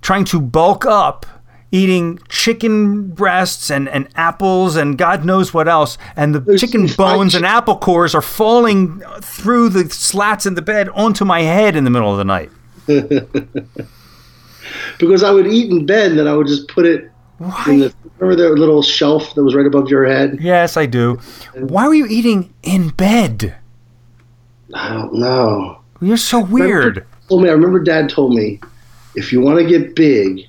trying 0.00 0.24
to 0.26 0.40
bulk 0.40 0.86
up, 0.86 1.26
eating 1.72 2.20
chicken 2.28 3.08
breasts 3.08 3.70
and, 3.70 3.88
and 3.88 4.08
apples 4.14 4.76
and 4.76 4.96
God 4.96 5.24
knows 5.24 5.52
what 5.52 5.66
else. 5.66 5.98
And 6.14 6.34
the 6.34 6.58
chicken 6.58 6.86
fried 6.86 7.16
bones 7.16 7.34
and 7.34 7.44
apple 7.44 7.78
cores 7.78 8.14
are 8.14 8.22
falling 8.22 9.00
through 9.20 9.70
the 9.70 9.90
slats 9.90 10.46
in 10.46 10.54
the 10.54 10.62
bed 10.62 10.88
onto 10.90 11.24
my 11.24 11.42
head 11.42 11.74
in 11.74 11.82
the 11.82 11.90
middle 11.90 12.12
of 12.12 12.18
the 12.18 12.24
night. 12.24 12.50
because 14.98 15.22
I 15.22 15.30
would 15.30 15.46
eat 15.46 15.70
in 15.70 15.86
bed, 15.86 16.10
and 16.10 16.20
then 16.20 16.28
I 16.28 16.34
would 16.34 16.46
just 16.46 16.68
put 16.68 16.84
it 16.86 17.10
in 17.66 17.80
the 17.80 17.94
remember 18.18 18.50
the 18.50 18.50
little 18.50 18.82
shelf 18.82 19.34
that 19.34 19.42
was 19.42 19.54
right 19.54 19.66
above 19.66 19.88
your 19.88 20.06
head. 20.06 20.38
Yes, 20.40 20.76
I 20.76 20.86
do. 20.86 21.18
Why 21.54 21.88
were 21.88 21.94
you 21.94 22.06
eating 22.06 22.52
in 22.62 22.90
bed? 22.90 23.56
I 24.74 24.92
don't 24.92 25.14
know. 25.14 25.80
You're 26.00 26.16
so 26.16 26.40
weird. 26.40 27.06
Told 27.28 27.42
me. 27.42 27.48
I 27.48 27.52
remember 27.52 27.80
Dad 27.80 28.08
told 28.08 28.34
me, 28.34 28.60
if 29.14 29.32
you 29.32 29.40
want 29.40 29.58
to 29.58 29.66
get 29.66 29.94
big, 29.94 30.46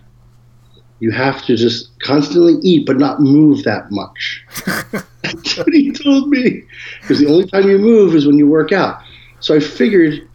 you 1.04 1.12
have 1.12 1.44
to 1.44 1.58
just 1.58 2.00
constantly 2.00 2.54
eat, 2.62 2.86
but 2.86 2.96
not 2.98 3.20
move 3.20 3.64
that 3.66 3.92
much. 3.92 4.46
That's 5.22 5.58
what 5.58 5.74
he 5.74 5.92
told 5.92 6.30
me. 6.30 6.64
Because 7.02 7.20
the 7.20 7.28
only 7.28 7.46
time 7.46 7.68
you 7.70 7.78
move 7.78 8.16
is 8.16 8.26
when 8.26 8.38
you 8.38 8.48
work 8.48 8.72
out. 8.72 9.02
So 9.42 9.54
I 9.54 9.60
figured 9.60 10.26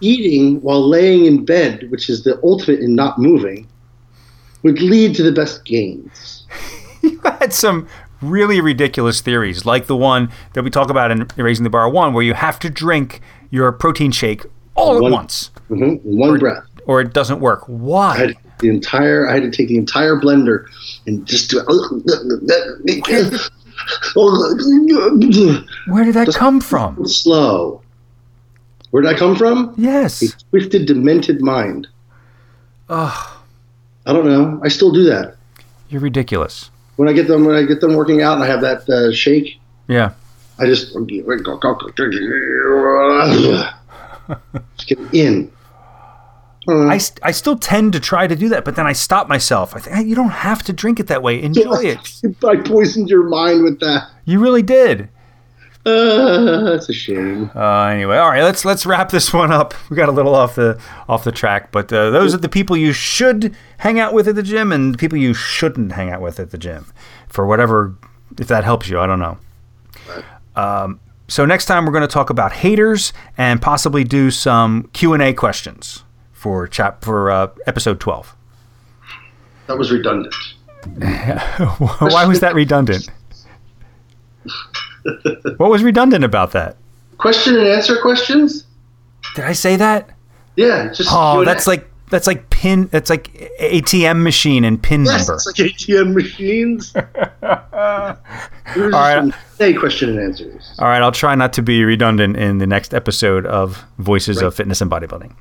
eating 0.00 0.62
while 0.62 0.88
laying 0.88 1.26
in 1.26 1.44
bed, 1.44 1.90
which 1.90 2.08
is 2.08 2.24
the 2.24 2.40
ultimate 2.42 2.80
in 2.80 2.94
not 2.94 3.18
moving, 3.18 3.68
would 4.62 4.80
lead 4.80 5.14
to 5.16 5.22
the 5.22 5.32
best 5.32 5.64
gains. 5.64 6.46
You 7.04 7.20
had 7.22 7.52
some 7.52 7.86
really 8.22 8.62
ridiculous 8.62 9.20
theories, 9.20 9.66
like 9.66 9.88
the 9.88 9.96
one 9.96 10.30
that 10.54 10.64
we 10.64 10.70
talk 10.70 10.88
about 10.88 11.10
in 11.10 11.28
Raising 11.36 11.62
the 11.64 11.68
Bar 11.68 11.90
1, 11.90 12.14
where 12.14 12.22
you 12.22 12.32
have 12.32 12.58
to 12.60 12.70
drink 12.70 13.20
your 13.50 13.70
protein 13.72 14.10
shake 14.10 14.46
all 14.74 14.96
at 14.96 15.02
One- 15.02 15.12
once, 15.12 15.50
hmm 15.68 15.82
In 15.82 16.00
one 16.02 16.38
breath. 16.38 16.64
or 16.86 17.02
it 17.02 17.12
doesn't 17.12 17.40
work. 17.40 17.64
Why? 17.66 18.32
The 18.64 18.70
entire. 18.74 19.28
I 19.28 19.34
had 19.34 19.42
to 19.44 19.50
take 19.50 19.68
the 19.68 19.76
entire 19.76 20.16
blender 20.16 20.64
and 21.06 21.26
just 21.26 21.50
do. 21.50 21.60
It. 21.60 21.66
Where 25.86 26.04
did 26.04 26.14
that 26.14 26.34
come 26.34 26.60
from? 26.60 27.06
slow. 27.06 27.82
Where 28.90 29.02
did 29.02 29.14
I 29.14 29.18
come 29.18 29.36
from? 29.36 29.74
Yes. 29.76 30.22
A 30.22 30.28
twisted, 30.50 30.86
demented 30.86 31.42
mind. 31.42 31.86
Ugh, 32.88 33.28
I 34.06 34.12
don't 34.12 34.26
know. 34.26 34.60
I 34.62 34.68
still 34.68 34.92
do 34.92 35.02
that 35.04 35.36
you're 35.94 36.00
ridiculous. 36.00 36.70
when 36.96 37.08
I 37.08 37.12
get 37.12 37.28
them. 37.28 37.44
When 37.44 37.54
I 37.54 37.62
get 37.62 37.80
them 37.80 37.94
working 37.94 38.20
out 38.20 38.34
and 38.34 38.42
I 38.42 38.48
have 38.48 38.60
that 38.62 38.90
uh, 38.90 39.12
shake, 39.12 39.60
Yeah. 39.86 40.10
I 40.58 40.66
just 40.66 40.92
just 44.76 44.88
get 44.88 44.98
in. 45.12 45.52
I. 46.68 46.94
I, 46.94 47.00
I 47.22 47.30
still 47.30 47.56
tend 47.56 47.92
to 47.92 48.00
try 48.00 48.26
to 48.26 48.36
do 48.36 48.48
that, 48.50 48.64
but 48.64 48.76
then 48.76 48.86
I 48.86 48.92
stop 48.92 49.28
myself. 49.28 49.74
I 49.74 49.80
think 49.80 49.96
"Hey, 49.96 50.02
you 50.04 50.14
don't 50.14 50.30
have 50.30 50.62
to 50.64 50.72
drink 50.72 51.00
it 51.00 51.06
that 51.08 51.22
way. 51.22 51.42
Enjoy 51.42 51.80
it. 51.82 51.98
I 52.44 52.56
poisoned 52.56 53.08
your 53.08 53.24
mind 53.24 53.64
with 53.64 53.80
that. 53.80 54.10
You 54.24 54.40
really 54.40 54.62
did. 54.62 55.08
Uh, 55.86 56.64
that's 56.64 56.88
a 56.88 56.94
shame. 56.94 57.50
Uh, 57.54 57.84
anyway, 57.86 58.16
all 58.16 58.30
right, 58.30 58.42
let's 58.42 58.64
let's 58.64 58.86
wrap 58.86 59.10
this 59.10 59.32
one 59.34 59.52
up. 59.52 59.74
We 59.90 59.96
got 59.96 60.08
a 60.08 60.12
little 60.12 60.34
off 60.34 60.54
the 60.54 60.80
off 61.08 61.24
the 61.24 61.32
track, 61.32 61.72
but 61.72 61.92
uh, 61.92 62.10
those 62.10 62.34
are 62.34 62.38
the 62.38 62.48
people 62.48 62.76
you 62.76 62.92
should 62.92 63.54
hang 63.78 64.00
out 64.00 64.14
with 64.14 64.26
at 64.26 64.34
the 64.34 64.42
gym, 64.42 64.72
and 64.72 64.94
the 64.94 64.98
people 64.98 65.18
you 65.18 65.34
shouldn't 65.34 65.92
hang 65.92 66.10
out 66.10 66.22
with 66.22 66.40
at 66.40 66.52
the 66.52 66.58
gym, 66.58 66.90
for 67.28 67.46
whatever 67.46 67.96
if 68.38 68.48
that 68.48 68.64
helps 68.64 68.88
you. 68.88 68.98
I 68.98 69.06
don't 69.06 69.20
know. 69.20 69.38
Um, 70.56 71.00
so 71.28 71.44
next 71.44 71.66
time 71.66 71.84
we're 71.84 71.92
going 71.92 72.02
to 72.02 72.08
talk 72.08 72.30
about 72.30 72.52
haters 72.52 73.12
and 73.36 73.60
possibly 73.60 74.04
do 74.04 74.30
some 74.30 74.88
Q 74.94 75.12
and 75.12 75.22
A 75.22 75.34
questions 75.34 76.04
for 76.44 76.68
chap 76.68 77.02
for 77.02 77.30
uh, 77.30 77.48
episode 77.66 77.98
twelve. 77.98 78.36
That 79.66 79.78
was 79.78 79.90
redundant. 79.90 80.34
Why 80.98 82.26
was 82.26 82.40
that 82.40 82.54
redundant? 82.54 83.08
what 85.56 85.70
was 85.70 85.82
redundant 85.82 86.22
about 86.22 86.52
that? 86.52 86.76
Question 87.16 87.56
and 87.56 87.66
answer 87.66 87.96
questions? 88.02 88.66
Did 89.34 89.46
I 89.46 89.54
say 89.54 89.76
that? 89.76 90.10
Yeah, 90.56 90.92
just 90.92 91.08
Oh, 91.10 91.46
that's 91.46 91.66
like 91.66 91.90
that's 92.10 92.26
like 92.26 92.50
pin. 92.50 92.88
That's 92.92 93.08
like 93.08 93.32
ATM 93.58 94.22
machine 94.22 94.64
and 94.64 94.82
pin 94.82 95.06
yes, 95.06 95.26
number. 95.26 95.36
it's 95.36 95.46
like 95.46 95.56
ATM 95.56 96.12
machines. 96.12 96.94
All 97.42 98.90
right. 98.90 99.34
Hey, 99.58 99.72
question 99.72 100.10
and 100.10 100.18
answers. 100.18 100.74
All 100.78 100.88
right, 100.88 101.00
I'll 101.00 101.10
try 101.10 101.34
not 101.36 101.54
to 101.54 101.62
be 101.62 101.84
redundant 101.84 102.36
in 102.36 102.58
the 102.58 102.66
next 102.66 102.92
episode 102.92 103.46
of 103.46 103.82
Voices 103.96 104.42
of 104.42 104.54
Fitness 104.54 104.82
and 104.82 104.90
Bodybuilding. 104.90 105.34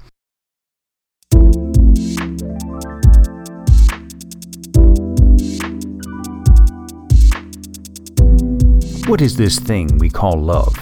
What 9.06 9.20
is 9.20 9.36
this 9.36 9.60
thing 9.60 9.98
we 9.98 10.10
call 10.10 10.42
love? 10.42 10.74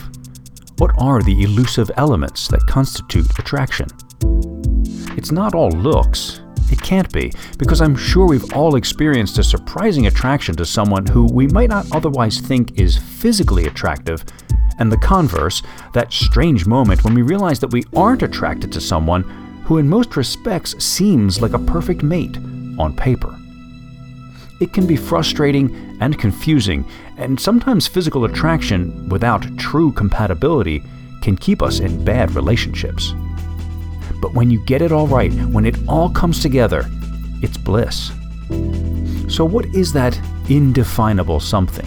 What 0.77 0.91
are 0.99 1.23
the 1.23 1.41
elusive 1.41 1.89
elements 1.97 2.47
that 2.49 2.67
constitute 2.67 3.27
attraction? 3.39 3.87
It's 5.17 5.31
not 5.31 5.55
all 5.55 5.71
looks. 5.71 6.41
It 6.71 6.79
can't 6.79 7.11
be, 7.11 7.33
because 7.57 7.81
I'm 7.81 7.95
sure 7.95 8.27
we've 8.27 8.53
all 8.53 8.75
experienced 8.75 9.39
a 9.39 9.43
surprising 9.43 10.05
attraction 10.05 10.55
to 10.57 10.65
someone 10.65 11.07
who 11.07 11.25
we 11.33 11.47
might 11.47 11.69
not 11.69 11.87
otherwise 11.93 12.39
think 12.39 12.79
is 12.79 12.95
physically 12.95 13.65
attractive, 13.65 14.23
and 14.77 14.91
the 14.91 14.97
converse, 14.97 15.63
that 15.95 16.13
strange 16.13 16.67
moment 16.67 17.03
when 17.03 17.15
we 17.15 17.23
realize 17.23 17.59
that 17.59 17.73
we 17.73 17.83
aren't 17.95 18.21
attracted 18.21 18.71
to 18.71 18.79
someone 18.79 19.23
who, 19.65 19.79
in 19.79 19.89
most 19.89 20.15
respects, 20.15 20.81
seems 20.83 21.41
like 21.41 21.53
a 21.53 21.59
perfect 21.59 22.03
mate 22.03 22.37
on 22.77 22.95
paper. 22.95 23.35
It 24.59 24.73
can 24.73 24.85
be 24.85 24.95
frustrating 24.95 25.97
and 26.01 26.19
confusing, 26.19 26.85
and 27.21 27.39
sometimes 27.39 27.87
physical 27.87 28.25
attraction 28.25 29.07
without 29.07 29.45
true 29.57 29.91
compatibility 29.91 30.83
can 31.21 31.37
keep 31.37 31.61
us 31.61 31.79
in 31.79 32.03
bad 32.03 32.33
relationships. 32.35 33.13
But 34.19 34.33
when 34.33 34.49
you 34.49 34.65
get 34.65 34.81
it 34.81 34.91
all 34.91 35.05
right, 35.07 35.31
when 35.45 35.65
it 35.65 35.77
all 35.87 36.09
comes 36.09 36.41
together, 36.41 36.89
it's 37.43 37.57
bliss. 37.57 38.11
So, 39.29 39.45
what 39.45 39.65
is 39.67 39.93
that 39.93 40.19
indefinable 40.49 41.39
something? 41.39 41.85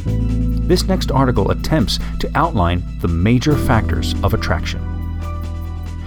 This 0.66 0.84
next 0.84 1.10
article 1.10 1.50
attempts 1.50 1.98
to 2.20 2.30
outline 2.34 2.82
the 3.00 3.08
major 3.08 3.56
factors 3.56 4.14
of 4.22 4.34
attraction. 4.34 4.80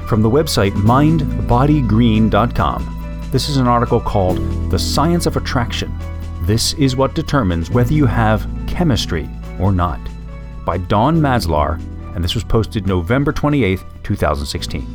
From 0.07 0.21
the 0.21 0.30
website 0.30 0.71
mindbodygreen.com, 0.71 3.30
this 3.32 3.49
is 3.49 3.57
an 3.57 3.67
article 3.67 3.99
called 3.99 4.38
The 4.71 4.80
Science 4.80 5.25
of 5.25 5.36
Attraction. 5.36 5.91
This 6.48 6.72
is 6.76 6.95
what 6.95 7.14
determines 7.14 7.70
whether 7.70 7.91
you 7.91 8.06
have 8.06 8.50
chemistry 8.68 9.30
or 9.60 9.74
not, 9.74 10.00
by 10.64 10.78
Dawn 10.78 11.20
Maslar, 11.22 11.78
and 12.16 12.24
this 12.24 12.36
was 12.36 12.45
posted 12.45 12.88
November 12.88 13.34
28, 13.34 13.84
2016. 14.02 14.88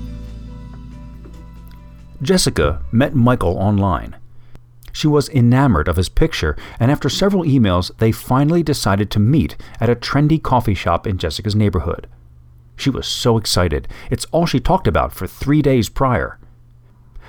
Jessica 2.23 2.83
met 2.91 3.15
Michael 3.15 3.59
online. 3.59 4.17
She 4.93 5.07
was 5.07 5.29
enamored 5.29 5.89
of 5.89 5.97
his 5.97 6.09
picture, 6.09 6.57
and 6.81 6.91
after 6.91 7.11
several 7.11 7.45
emails, 7.45 7.95
they 7.99 8.13
finally 8.13 8.63
decided 8.63 9.11
to 9.11 9.21
meet 9.21 9.55
at 9.79 9.91
a 9.91 9.95
trendy 9.95 10.43
coffee 10.43 10.73
shop 10.73 11.07
in 11.07 11.19
Jessica's 11.19 11.55
neighborhood. 11.55 12.09
She 12.77 12.89
was 12.89 13.07
so 13.07 13.37
excited. 13.37 13.89
It's 14.11 14.25
all 14.33 14.47
she 14.47 14.59
talked 14.59 14.87
about 14.87 15.13
for 15.13 15.27
three 15.27 15.61
days 15.61 15.91
prior. 15.91 16.39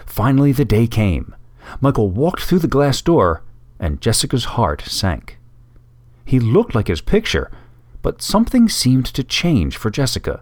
Finally, 0.05 0.53
the 0.53 0.63
day 0.63 0.87
came. 0.87 1.35
Michael 1.81 2.09
walked 2.09 2.43
through 2.43 2.59
the 2.59 2.69
glass 2.69 3.01
door, 3.01 3.43
and 3.83 3.99
Jessica's 3.99 4.45
heart 4.45 4.81
sank. 4.83 5.37
He 6.23 6.39
looked 6.39 6.73
like 6.73 6.87
his 6.87 7.01
picture, 7.01 7.51
but 8.01 8.21
something 8.21 8.69
seemed 8.69 9.05
to 9.07 9.25
change 9.25 9.75
for 9.75 9.89
Jessica. 9.89 10.41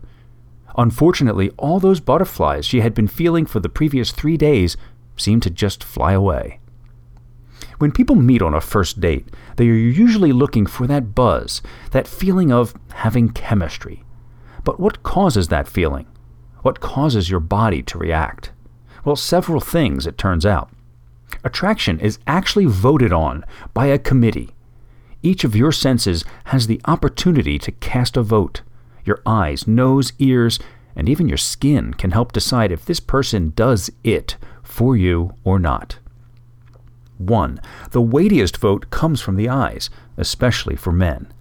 Unfortunately, 0.78 1.50
all 1.58 1.80
those 1.80 2.00
butterflies 2.00 2.68
she 2.68 2.82
had 2.82 2.94
been 2.94 3.08
feeling 3.08 3.48
for 3.48 3.60
the 3.60 3.68
previous 3.68 4.12
three 4.12 4.38
days 4.38 4.78
seemed 5.18 5.42
to 5.42 5.50
just 5.50 5.84
fly 5.84 6.12
away. 6.12 6.60
When 7.80 7.92
people 7.92 8.16
meet 8.16 8.44
on 8.44 8.54
a 8.54 8.62
first 8.62 9.00
date, 9.00 9.28
they 9.56 9.68
are 9.68 9.74
usually 9.74 10.32
looking 10.32 10.68
for 10.68 10.86
that 10.86 11.16
buzz, 11.16 11.64
that 11.90 12.08
feeling 12.08 12.52
of 12.52 12.76
having 12.94 13.30
chemistry. 13.30 14.04
But 14.64 14.80
what 14.80 15.02
causes 15.02 15.48
that 15.48 15.68
feeling? 15.68 16.06
What 16.62 16.80
causes 16.80 17.32
your 17.32 17.40
body 17.40 17.82
to 17.84 17.98
react? 17.98 18.52
Well, 19.04 19.16
several 19.16 19.62
things, 19.62 20.06
it 20.06 20.20
turns 20.20 20.46
out. 20.46 20.70
Attraction 21.44 22.00
is 22.00 22.20
actually 22.28 22.66
voted 22.66 23.14
on 23.14 23.44
by 23.74 23.88
a 23.88 24.00
committee. 24.00 24.52
Each 25.24 25.44
of 25.44 25.56
your 25.56 25.72
senses 25.72 26.26
has 26.46 26.68
the 26.68 26.82
opportunity 26.86 27.60
to 27.60 27.72
cast 27.72 28.18
a 28.18 28.24
vote. 28.24 28.62
Your 29.06 29.22
eyes, 29.26 29.68
nose, 29.68 30.14
ears, 30.20 30.60
and 30.96 31.08
even 31.08 31.28
your 31.28 31.38
skin 31.38 31.94
can 31.94 32.12
help 32.12 32.32
decide 32.32 32.72
if 32.72 32.86
this 32.86 33.00
person 33.00 33.54
does 33.56 33.90
it 34.04 34.38
for 34.64 34.98
you 34.98 35.34
or 35.44 35.60
not. 35.60 36.00
1. 37.18 37.60
The 37.92 38.02
weightiest 38.02 38.58
vote 38.58 38.90
comes 38.90 39.22
from 39.22 39.36
the 39.36 39.48
eyes, 39.48 39.90
especially 40.18 40.76
for 40.76 40.92
men. 40.92 41.32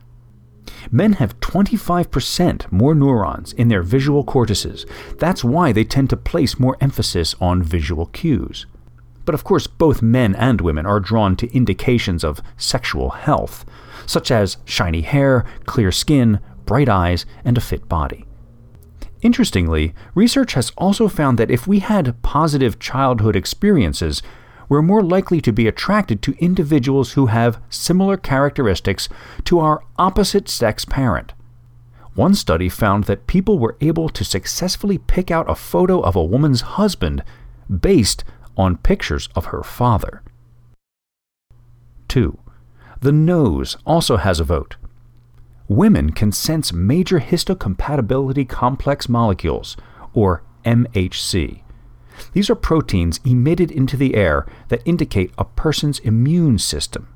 Men 0.90 1.14
have 1.14 1.40
25% 1.40 2.70
more 2.70 2.94
neurons 2.94 3.52
in 3.52 3.68
their 3.68 3.82
visual 3.82 4.24
cortices. 4.24 4.86
That's 5.18 5.42
why 5.44 5.72
they 5.72 5.84
tend 5.84 6.10
to 6.10 6.16
place 6.16 6.58
more 6.58 6.76
emphasis 6.80 7.34
on 7.40 7.62
visual 7.62 8.06
cues. 8.06 8.66
But 9.24 9.34
of 9.34 9.44
course, 9.44 9.66
both 9.66 10.02
men 10.02 10.34
and 10.34 10.60
women 10.60 10.86
are 10.86 11.00
drawn 11.00 11.36
to 11.36 11.54
indications 11.54 12.24
of 12.24 12.40
sexual 12.56 13.10
health, 13.10 13.64
such 14.06 14.30
as 14.30 14.56
shiny 14.64 15.02
hair, 15.02 15.44
clear 15.66 15.92
skin, 15.92 16.40
bright 16.66 16.88
eyes, 16.88 17.26
and 17.44 17.58
a 17.58 17.60
fit 17.60 17.88
body. 17.88 18.24
Interestingly, 19.22 19.94
research 20.14 20.54
has 20.54 20.72
also 20.78 21.06
found 21.06 21.38
that 21.38 21.50
if 21.50 21.66
we 21.66 21.80
had 21.80 22.20
positive 22.22 22.78
childhood 22.78 23.36
experiences, 23.36 24.22
we're 24.68 24.82
more 24.82 25.02
likely 25.02 25.40
to 25.42 25.52
be 25.52 25.66
attracted 25.66 26.22
to 26.22 26.38
individuals 26.38 27.12
who 27.12 27.26
have 27.26 27.60
similar 27.68 28.16
characteristics 28.16 29.08
to 29.44 29.58
our 29.58 29.82
opposite 29.98 30.48
sex 30.48 30.84
parent. 30.84 31.34
One 32.14 32.34
study 32.34 32.68
found 32.68 33.04
that 33.04 33.26
people 33.26 33.58
were 33.58 33.76
able 33.80 34.08
to 34.08 34.24
successfully 34.24 34.98
pick 34.98 35.30
out 35.30 35.50
a 35.50 35.54
photo 35.54 36.00
of 36.00 36.16
a 36.16 36.24
woman's 36.24 36.60
husband 36.62 37.22
based 37.68 38.24
on 38.60 38.76
pictures 38.76 39.28
of 39.34 39.46
her 39.46 39.62
father. 39.62 40.22
2. 42.08 42.38
The 43.00 43.12
nose 43.12 43.76
also 43.86 44.16
has 44.16 44.40
a 44.40 44.44
vote. 44.44 44.76
Women 45.68 46.10
can 46.12 46.32
sense 46.32 46.72
major 46.72 47.20
histocompatibility 47.20 48.48
complex 48.48 49.08
molecules, 49.08 49.76
or 50.12 50.42
MHC, 50.64 51.62
these 52.32 52.50
are 52.50 52.54
proteins 52.54 53.20
emitted 53.24 53.70
into 53.70 53.96
the 53.96 54.14
air 54.14 54.46
that 54.68 54.82
indicate 54.84 55.32
a 55.38 55.44
person's 55.44 55.98
immune 56.00 56.58
system. 56.58 57.08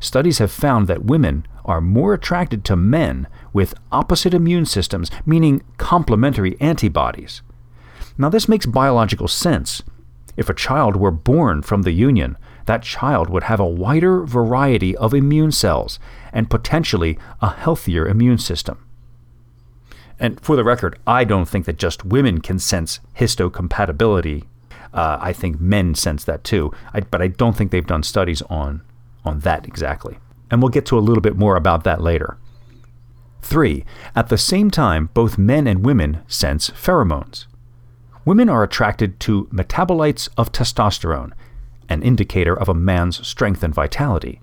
Studies 0.00 0.38
have 0.38 0.50
found 0.50 0.86
that 0.88 1.04
women 1.04 1.46
are 1.64 1.80
more 1.80 2.14
attracted 2.14 2.64
to 2.64 2.76
men 2.76 3.26
with 3.52 3.74
opposite 3.90 4.34
immune 4.34 4.66
systems, 4.66 5.10
meaning 5.24 5.62
complementary 5.78 6.60
antibodies. 6.60 7.42
Now, 8.18 8.28
this 8.28 8.48
makes 8.48 8.66
biological 8.66 9.28
sense. 9.28 9.82
If 10.36 10.48
a 10.48 10.54
child 10.54 10.96
were 10.96 11.10
born 11.10 11.62
from 11.62 11.82
the 11.82 11.92
union, 11.92 12.36
that 12.66 12.82
child 12.82 13.30
would 13.30 13.44
have 13.44 13.60
a 13.60 13.66
wider 13.66 14.24
variety 14.24 14.96
of 14.96 15.14
immune 15.14 15.52
cells 15.52 15.98
and 16.32 16.50
potentially 16.50 17.18
a 17.40 17.50
healthier 17.50 18.06
immune 18.06 18.38
system. 18.38 18.84
And 20.18 20.40
for 20.40 20.56
the 20.56 20.64
record, 20.64 20.98
I 21.06 21.24
don't 21.24 21.48
think 21.48 21.66
that 21.66 21.78
just 21.78 22.04
women 22.04 22.40
can 22.40 22.58
sense 22.58 23.00
histocompatibility. 23.16 24.44
Uh, 24.92 25.18
I 25.20 25.32
think 25.32 25.60
men 25.60 25.94
sense 25.94 26.24
that 26.24 26.42
too, 26.42 26.72
I, 26.94 27.00
but 27.00 27.20
I 27.20 27.28
don't 27.28 27.56
think 27.56 27.70
they've 27.70 27.86
done 27.86 28.02
studies 28.02 28.42
on, 28.42 28.82
on 29.24 29.40
that 29.40 29.66
exactly. 29.66 30.18
And 30.50 30.62
we'll 30.62 30.70
get 30.70 30.86
to 30.86 30.98
a 30.98 31.00
little 31.00 31.20
bit 31.20 31.36
more 31.36 31.56
about 31.56 31.84
that 31.84 32.00
later. 32.00 32.38
3. 33.42 33.84
At 34.14 34.28
the 34.28 34.38
same 34.38 34.70
time, 34.70 35.10
both 35.12 35.38
men 35.38 35.66
and 35.66 35.84
women 35.84 36.22
sense 36.26 36.70
pheromones. 36.70 37.46
Women 38.26 38.50
are 38.50 38.62
attracted 38.62 39.18
to 39.20 39.46
metabolites 39.46 40.28
of 40.36 40.52
testosterone, 40.52 41.32
an 41.88 42.02
indicator 42.02 42.54
of 42.54 42.68
a 42.68 42.74
man's 42.74 43.26
strength 43.26 43.62
and 43.62 43.72
vitality 43.72 44.42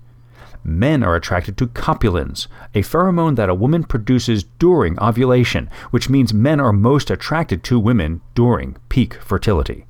men 0.64 1.04
are 1.04 1.14
attracted 1.14 1.56
to 1.58 1.66
copulins, 1.68 2.48
a 2.74 2.82
pheromone 2.82 3.36
that 3.36 3.50
a 3.50 3.54
woman 3.54 3.84
produces 3.84 4.44
during 4.58 4.98
ovulation, 4.98 5.68
which 5.90 6.08
means 6.08 6.32
men 6.32 6.58
are 6.58 6.72
most 6.72 7.10
attracted 7.10 7.62
to 7.62 7.78
women 7.78 8.22
during 8.34 8.76
peak 8.88 9.14
fertility. 9.14 9.84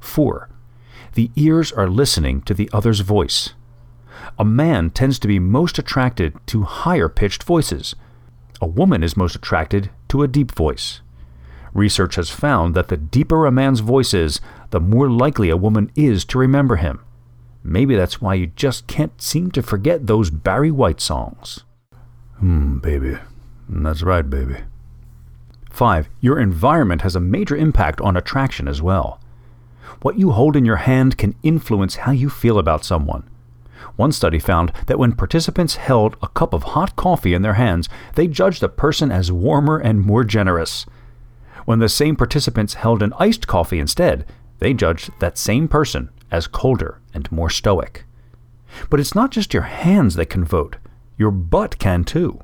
4. 0.00 0.48
The 1.14 1.30
ears 1.36 1.72
are 1.72 1.88
listening 1.88 2.40
to 2.42 2.54
the 2.54 2.70
other's 2.72 3.00
voice. 3.00 3.50
A 4.38 4.44
man 4.44 4.90
tends 4.90 5.18
to 5.18 5.28
be 5.28 5.38
most 5.38 5.78
attracted 5.78 6.34
to 6.46 6.62
higher 6.62 7.08
pitched 7.08 7.42
voices. 7.42 7.94
A 8.60 8.66
woman 8.66 9.02
is 9.02 9.16
most 9.16 9.34
attracted 9.34 9.90
to 10.08 10.22
a 10.22 10.28
deep 10.28 10.52
voice. 10.52 11.00
Research 11.72 12.16
has 12.16 12.30
found 12.30 12.74
that 12.74 12.88
the 12.88 12.96
deeper 12.96 13.46
a 13.46 13.50
man's 13.50 13.80
voice 13.80 14.12
is, 14.12 14.40
the 14.70 14.80
more 14.80 15.10
likely 15.10 15.50
a 15.50 15.56
woman 15.56 15.90
is 15.94 16.24
to 16.26 16.38
remember 16.38 16.76
him. 16.76 17.00
Maybe 17.62 17.94
that's 17.94 18.20
why 18.20 18.34
you 18.34 18.48
just 18.48 18.86
can't 18.86 19.20
seem 19.20 19.50
to 19.52 19.62
forget 19.62 20.06
those 20.06 20.30
Barry 20.30 20.70
White 20.70 21.00
songs. 21.00 21.64
Hmm, 22.38 22.78
baby. 22.78 23.18
That's 23.68 24.02
right, 24.02 24.28
baby. 24.28 24.56
5. 25.70 26.08
Your 26.20 26.38
environment 26.40 27.02
has 27.02 27.14
a 27.14 27.20
major 27.20 27.56
impact 27.56 28.00
on 28.00 28.16
attraction 28.16 28.66
as 28.66 28.82
well. 28.82 29.20
What 30.02 30.18
you 30.18 30.30
hold 30.32 30.56
in 30.56 30.64
your 30.64 30.76
hand 30.76 31.18
can 31.18 31.34
influence 31.42 31.96
how 31.96 32.12
you 32.12 32.30
feel 32.30 32.58
about 32.58 32.84
someone. 32.84 33.28
One 33.96 34.12
study 34.12 34.38
found 34.38 34.72
that 34.86 34.98
when 34.98 35.12
participants 35.12 35.76
held 35.76 36.16
a 36.22 36.28
cup 36.28 36.54
of 36.54 36.62
hot 36.62 36.96
coffee 36.96 37.34
in 37.34 37.42
their 37.42 37.54
hands, 37.54 37.88
they 38.14 38.26
judged 38.26 38.62
the 38.62 38.68
person 38.68 39.12
as 39.12 39.30
warmer 39.30 39.78
and 39.78 40.00
more 40.00 40.24
generous. 40.24 40.86
When 41.70 41.78
the 41.78 41.88
same 41.88 42.16
participants 42.16 42.74
held 42.74 43.00
an 43.00 43.12
iced 43.20 43.46
coffee 43.46 43.78
instead, 43.78 44.26
they 44.58 44.74
judged 44.74 45.12
that 45.20 45.38
same 45.38 45.68
person 45.68 46.10
as 46.28 46.48
colder 46.48 47.00
and 47.14 47.30
more 47.30 47.48
stoic. 47.48 48.06
But 48.90 48.98
it's 48.98 49.14
not 49.14 49.30
just 49.30 49.54
your 49.54 49.62
hands 49.62 50.16
that 50.16 50.26
can 50.26 50.44
vote, 50.44 50.78
your 51.16 51.30
butt 51.30 51.78
can 51.78 52.02
too. 52.02 52.40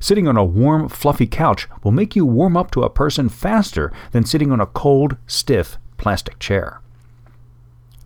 Sitting 0.00 0.26
on 0.26 0.38
a 0.38 0.42
warm, 0.42 0.88
fluffy 0.88 1.26
couch 1.26 1.68
will 1.84 1.92
make 1.92 2.16
you 2.16 2.24
warm 2.24 2.56
up 2.56 2.70
to 2.70 2.82
a 2.82 2.88
person 2.88 3.28
faster 3.28 3.92
than 4.12 4.24
sitting 4.24 4.50
on 4.50 4.58
a 4.58 4.64
cold, 4.64 5.18
stiff 5.26 5.76
plastic 5.98 6.38
chair. 6.38 6.80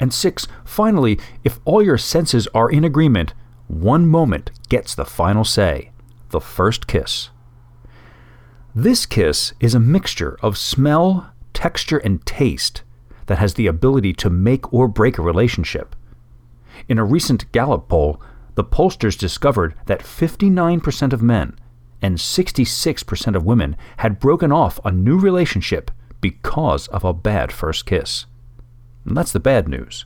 And 0.00 0.12
six, 0.12 0.48
finally, 0.64 1.16
if 1.44 1.60
all 1.64 1.80
your 1.80 1.96
senses 1.96 2.48
are 2.56 2.68
in 2.68 2.82
agreement, 2.82 3.34
one 3.68 4.08
moment 4.08 4.50
gets 4.68 4.96
the 4.96 5.04
final 5.04 5.44
say 5.44 5.92
the 6.30 6.40
first 6.40 6.88
kiss. 6.88 7.30
This 8.78 9.06
kiss 9.06 9.54
is 9.58 9.74
a 9.74 9.80
mixture 9.80 10.36
of 10.42 10.58
smell, 10.58 11.32
texture, 11.54 11.96
and 11.96 12.24
taste 12.26 12.82
that 13.24 13.38
has 13.38 13.54
the 13.54 13.66
ability 13.66 14.12
to 14.12 14.28
make 14.28 14.70
or 14.70 14.86
break 14.86 15.16
a 15.16 15.22
relationship. 15.22 15.96
In 16.86 16.98
a 16.98 17.04
recent 17.04 17.50
Gallup 17.52 17.88
poll, 17.88 18.20
the 18.54 18.62
pollsters 18.62 19.18
discovered 19.18 19.74
that 19.86 20.00
59% 20.00 21.14
of 21.14 21.22
men 21.22 21.58
and 22.02 22.18
66% 22.18 23.34
of 23.34 23.46
women 23.46 23.78
had 23.96 24.20
broken 24.20 24.52
off 24.52 24.78
a 24.84 24.92
new 24.92 25.18
relationship 25.18 25.90
because 26.20 26.86
of 26.88 27.02
a 27.02 27.14
bad 27.14 27.52
first 27.52 27.86
kiss. 27.86 28.26
And 29.06 29.16
that's 29.16 29.32
the 29.32 29.40
bad 29.40 29.70
news. 29.70 30.04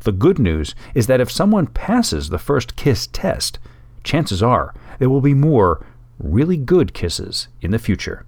The 0.00 0.10
good 0.10 0.40
news 0.40 0.74
is 0.96 1.06
that 1.06 1.20
if 1.20 1.30
someone 1.30 1.68
passes 1.68 2.30
the 2.30 2.40
first 2.40 2.74
kiss 2.74 3.06
test, 3.06 3.60
chances 4.02 4.42
are 4.42 4.74
there 4.98 5.08
will 5.08 5.20
be 5.20 5.32
more 5.32 5.86
really 6.20 6.56
good 6.56 6.94
kisses 6.94 7.48
in 7.60 7.70
the 7.70 7.78
future. 7.78 8.26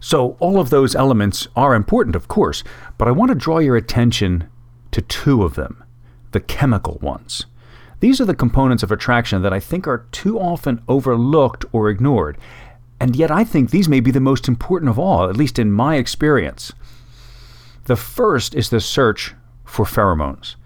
So, 0.00 0.36
all 0.40 0.58
of 0.58 0.70
those 0.70 0.96
elements 0.96 1.46
are 1.54 1.74
important, 1.74 2.16
of 2.16 2.26
course, 2.26 2.64
but 2.98 3.06
I 3.06 3.12
want 3.12 3.28
to 3.28 3.36
draw 3.36 3.58
your 3.58 3.76
attention 3.76 4.48
to 4.90 5.00
two 5.00 5.44
of 5.44 5.54
them 5.54 5.84
the 6.32 6.40
chemical 6.40 6.98
ones. 7.02 7.46
These 8.00 8.20
are 8.20 8.24
the 8.24 8.34
components 8.34 8.82
of 8.82 8.90
attraction 8.90 9.42
that 9.42 9.52
I 9.52 9.60
think 9.60 9.86
are 9.86 10.06
too 10.10 10.40
often 10.40 10.82
overlooked 10.88 11.64
or 11.72 11.88
ignored, 11.88 12.36
and 12.98 13.14
yet 13.14 13.30
I 13.30 13.44
think 13.44 13.70
these 13.70 13.88
may 13.88 14.00
be 14.00 14.10
the 14.10 14.18
most 14.18 14.48
important 14.48 14.88
of 14.88 14.98
all, 14.98 15.28
at 15.28 15.36
least 15.36 15.58
in 15.58 15.70
my 15.70 15.96
experience. 15.96 16.72
The 17.84 17.96
first 17.96 18.54
is 18.54 18.70
the 18.70 18.80
search 18.80 19.34
for 19.64 19.84
pheromones. 19.84 20.56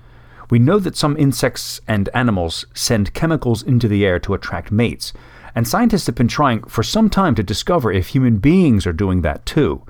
We 0.48 0.58
know 0.58 0.78
that 0.78 0.96
some 0.96 1.16
insects 1.16 1.80
and 1.88 2.08
animals 2.14 2.64
send 2.72 3.14
chemicals 3.14 3.62
into 3.62 3.88
the 3.88 4.06
air 4.06 4.18
to 4.20 4.34
attract 4.34 4.70
mates, 4.70 5.12
And 5.56 5.66
scientists 5.66 6.06
have 6.06 6.14
been 6.14 6.28
trying 6.28 6.62
for 6.64 6.82
some 6.82 7.08
time 7.08 7.34
to 7.34 7.42
discover 7.42 7.90
if 7.90 8.08
human 8.08 8.36
beings 8.36 8.86
are 8.86 8.92
doing 8.92 9.22
that 9.22 9.46
too. 9.46 9.82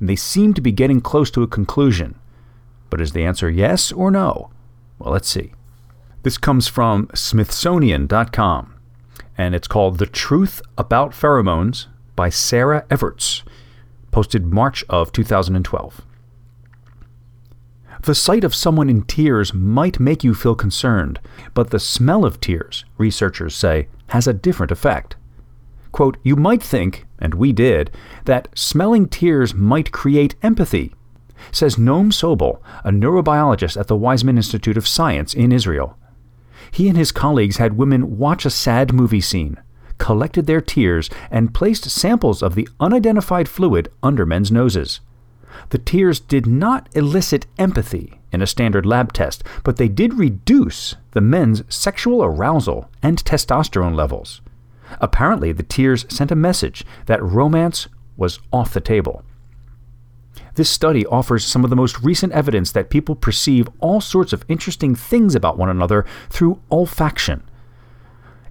And 0.00 0.08
they 0.08 0.16
seem 0.16 0.52
to 0.54 0.60
be 0.60 0.72
getting 0.72 1.00
close 1.00 1.30
to 1.30 1.44
a 1.44 1.48
conclusion. 1.48 2.16
But 2.90 3.00
is 3.00 3.12
the 3.12 3.24
answer 3.24 3.48
yes 3.48 3.92
or 3.92 4.10
no? 4.10 4.50
Well, 4.98 5.12
let's 5.12 5.28
see. 5.28 5.52
This 6.24 6.38
comes 6.38 6.66
from 6.66 7.06
Smithsonian.com, 7.14 8.74
and 9.38 9.54
it's 9.54 9.68
called 9.68 9.98
The 9.98 10.06
Truth 10.06 10.60
About 10.76 11.12
Pheromones 11.12 11.86
by 12.14 12.28
Sarah 12.28 12.84
Everts, 12.90 13.42
posted 14.10 14.46
March 14.46 14.84
of 14.88 15.12
2012. 15.12 16.02
The 18.02 18.14
sight 18.16 18.42
of 18.42 18.52
someone 18.52 18.90
in 18.90 19.02
tears 19.02 19.54
might 19.54 20.00
make 20.00 20.24
you 20.24 20.34
feel 20.34 20.56
concerned, 20.56 21.20
but 21.54 21.70
the 21.70 21.78
smell 21.78 22.24
of 22.24 22.40
tears, 22.40 22.84
researchers 22.98 23.54
say, 23.54 23.86
has 24.08 24.26
a 24.26 24.32
different 24.32 24.72
effect. 24.72 25.14
Quote, 25.92 26.16
you 26.24 26.34
might 26.34 26.62
think, 26.62 27.06
and 27.20 27.34
we 27.34 27.52
did, 27.52 27.92
that 28.24 28.48
smelling 28.58 29.06
tears 29.06 29.54
might 29.54 29.92
create 29.92 30.34
empathy, 30.42 30.92
says 31.52 31.76
Noam 31.76 32.10
Sobel, 32.10 32.60
a 32.82 32.90
neurobiologist 32.90 33.78
at 33.78 33.86
the 33.86 33.96
Weizmann 33.96 34.36
Institute 34.36 34.76
of 34.76 34.88
Science 34.88 35.32
in 35.32 35.52
Israel. 35.52 35.96
He 36.72 36.88
and 36.88 36.96
his 36.96 37.12
colleagues 37.12 37.58
had 37.58 37.76
women 37.76 38.18
watch 38.18 38.44
a 38.44 38.50
sad 38.50 38.92
movie 38.92 39.20
scene, 39.20 39.58
collected 39.98 40.46
their 40.46 40.60
tears, 40.60 41.08
and 41.30 41.54
placed 41.54 41.88
samples 41.88 42.42
of 42.42 42.56
the 42.56 42.68
unidentified 42.80 43.48
fluid 43.48 43.92
under 44.02 44.26
men's 44.26 44.50
noses. 44.50 45.00
The 45.72 45.78
tears 45.78 46.20
did 46.20 46.46
not 46.46 46.90
elicit 46.94 47.46
empathy 47.56 48.20
in 48.30 48.42
a 48.42 48.46
standard 48.46 48.84
lab 48.84 49.14
test, 49.14 49.42
but 49.64 49.78
they 49.78 49.88
did 49.88 50.18
reduce 50.18 50.96
the 51.12 51.22
men's 51.22 51.62
sexual 51.74 52.22
arousal 52.22 52.90
and 53.02 53.16
testosterone 53.24 53.94
levels. 53.94 54.42
Apparently, 55.00 55.50
the 55.50 55.62
tears 55.62 56.04
sent 56.10 56.30
a 56.30 56.36
message 56.36 56.84
that 57.06 57.22
romance 57.22 57.88
was 58.18 58.38
off 58.52 58.74
the 58.74 58.82
table. 58.82 59.24
This 60.56 60.68
study 60.68 61.06
offers 61.06 61.42
some 61.42 61.64
of 61.64 61.70
the 61.70 61.76
most 61.76 62.02
recent 62.02 62.34
evidence 62.34 62.70
that 62.72 62.90
people 62.90 63.16
perceive 63.16 63.66
all 63.80 64.02
sorts 64.02 64.34
of 64.34 64.44
interesting 64.48 64.94
things 64.94 65.34
about 65.34 65.56
one 65.56 65.70
another 65.70 66.04
through 66.28 66.60
olfaction. 66.70 67.40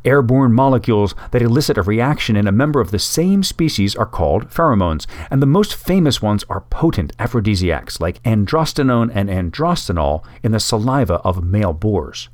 Airborne 0.04 0.52
molecules 0.54 1.14
that 1.30 1.42
elicit 1.42 1.78
a 1.78 1.84
reaction 1.84 2.36
in 2.36 2.48
a 2.48 2.52
member 2.52 2.82
of 2.82 2.92
the 2.92 3.00
same 3.00 3.44
species 3.44 3.96
are 3.96 4.06
called 4.06 4.50
pheromones, 4.50 5.06
and 5.30 5.42
the 5.42 5.48
most 5.48 5.76
famous 5.76 6.22
ones 6.22 6.44
are 6.50 6.62
potent 6.62 7.14
aphrodisiacs 7.20 8.00
like 8.00 8.22
androstenone 8.24 9.12
and 9.14 9.30
androstenol 9.30 10.24
in 10.42 10.52
the 10.52 10.60
saliva 10.60 11.16
of 11.16 11.44
male 11.44 11.74
boars. 11.74 12.30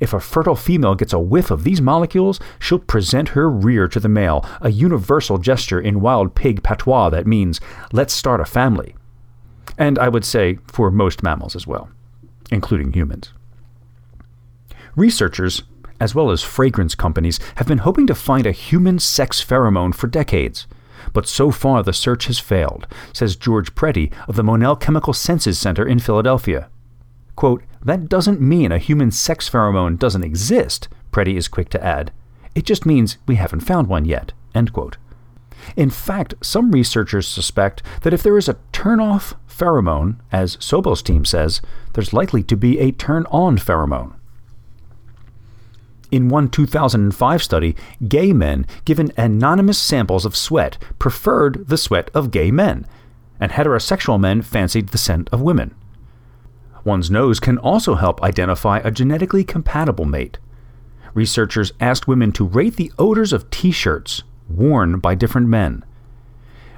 If 0.00 0.12
a 0.12 0.20
fertile 0.20 0.56
female 0.56 0.94
gets 0.94 1.12
a 1.12 1.18
whiff 1.18 1.50
of 1.50 1.64
these 1.64 1.80
molecules, 1.80 2.40
she'll 2.58 2.78
present 2.78 3.30
her 3.30 3.50
rear 3.50 3.88
to 3.88 4.00
the 4.00 4.08
male, 4.08 4.44
a 4.60 4.70
universal 4.70 5.38
gesture 5.38 5.80
in 5.80 6.00
wild 6.00 6.34
pig 6.34 6.62
patois 6.62 7.10
that 7.10 7.26
means, 7.26 7.60
let's 7.92 8.12
start 8.12 8.40
a 8.40 8.44
family. 8.44 8.94
And 9.76 9.98
I 9.98 10.08
would 10.08 10.24
say 10.24 10.58
for 10.66 10.90
most 10.90 11.22
mammals 11.22 11.56
as 11.56 11.66
well, 11.66 11.90
including 12.50 12.92
humans. 12.92 13.32
Researchers, 14.96 15.62
as 16.00 16.14
well 16.14 16.30
as 16.30 16.42
fragrance 16.42 16.94
companies, 16.94 17.38
have 17.56 17.66
been 17.66 17.78
hoping 17.78 18.06
to 18.06 18.14
find 18.14 18.46
a 18.46 18.52
human 18.52 18.98
sex 18.98 19.44
pheromone 19.44 19.94
for 19.94 20.06
decades. 20.06 20.66
But 21.12 21.28
so 21.28 21.50
far 21.50 21.82
the 21.82 21.92
search 21.92 22.26
has 22.26 22.38
failed, 22.38 22.86
says 23.12 23.36
George 23.36 23.74
Preti 23.74 24.12
of 24.26 24.36
the 24.36 24.42
Monell 24.42 24.76
Chemical 24.76 25.12
Senses 25.12 25.58
Center 25.58 25.86
in 25.86 25.98
Philadelphia. 25.98 26.68
Quote, 27.36 27.62
that 27.84 28.08
doesn't 28.08 28.40
mean 28.40 28.72
a 28.72 28.78
human 28.78 29.10
sex 29.10 29.48
pheromone 29.48 29.98
doesn't 29.98 30.24
exist, 30.24 30.88
Preti 31.12 31.36
is 31.36 31.48
quick 31.48 31.68
to 31.70 31.84
add. 31.84 32.12
It 32.54 32.64
just 32.64 32.86
means 32.86 33.18
we 33.26 33.36
haven't 33.36 33.60
found 33.60 33.88
one 33.88 34.04
yet. 34.04 34.32
End 34.54 34.72
quote. 34.72 34.96
In 35.76 35.90
fact, 35.90 36.34
some 36.42 36.70
researchers 36.70 37.26
suspect 37.26 37.82
that 38.02 38.12
if 38.12 38.22
there 38.22 38.38
is 38.38 38.48
a 38.48 38.58
turn 38.72 39.00
off 39.00 39.34
pheromone, 39.48 40.16
as 40.30 40.56
Sobel's 40.60 41.02
team 41.02 41.24
says, 41.24 41.60
there's 41.94 42.12
likely 42.12 42.42
to 42.44 42.56
be 42.56 42.78
a 42.78 42.92
turn 42.92 43.26
on 43.30 43.56
pheromone. 43.56 44.14
In 46.10 46.28
one 46.28 46.48
2005 46.48 47.42
study, 47.42 47.76
gay 48.06 48.32
men 48.32 48.66
given 48.84 49.12
anonymous 49.16 49.78
samples 49.78 50.24
of 50.24 50.36
sweat 50.36 50.78
preferred 50.98 51.66
the 51.68 51.78
sweat 51.78 52.10
of 52.14 52.30
gay 52.30 52.50
men, 52.50 52.86
and 53.40 53.52
heterosexual 53.52 54.20
men 54.20 54.42
fancied 54.42 54.88
the 54.88 54.98
scent 54.98 55.28
of 55.32 55.40
women. 55.40 55.74
One's 56.84 57.10
nose 57.10 57.40
can 57.40 57.58
also 57.58 57.94
help 57.94 58.22
identify 58.22 58.78
a 58.78 58.90
genetically 58.90 59.42
compatible 59.42 60.04
mate. 60.04 60.38
Researchers 61.14 61.72
asked 61.80 62.06
women 62.06 62.32
to 62.32 62.44
rate 62.44 62.76
the 62.76 62.92
odors 62.98 63.32
of 63.32 63.48
t 63.50 63.70
shirts 63.70 64.22
worn 64.48 64.98
by 64.98 65.14
different 65.14 65.48
men. 65.48 65.84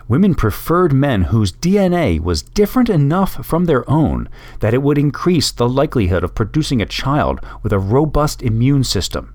Women 0.08 0.36
preferred 0.36 0.92
men 0.92 1.22
whose 1.22 1.52
DNA 1.52 2.20
was 2.20 2.42
different 2.42 2.88
enough 2.88 3.44
from 3.44 3.64
their 3.64 3.88
own 3.90 4.28
that 4.60 4.72
it 4.72 4.82
would 4.82 4.98
increase 4.98 5.50
the 5.50 5.68
likelihood 5.68 6.22
of 6.22 6.34
producing 6.34 6.80
a 6.80 6.86
child 6.86 7.40
with 7.62 7.72
a 7.72 7.78
robust 7.78 8.40
immune 8.40 8.84
system. 8.84 9.34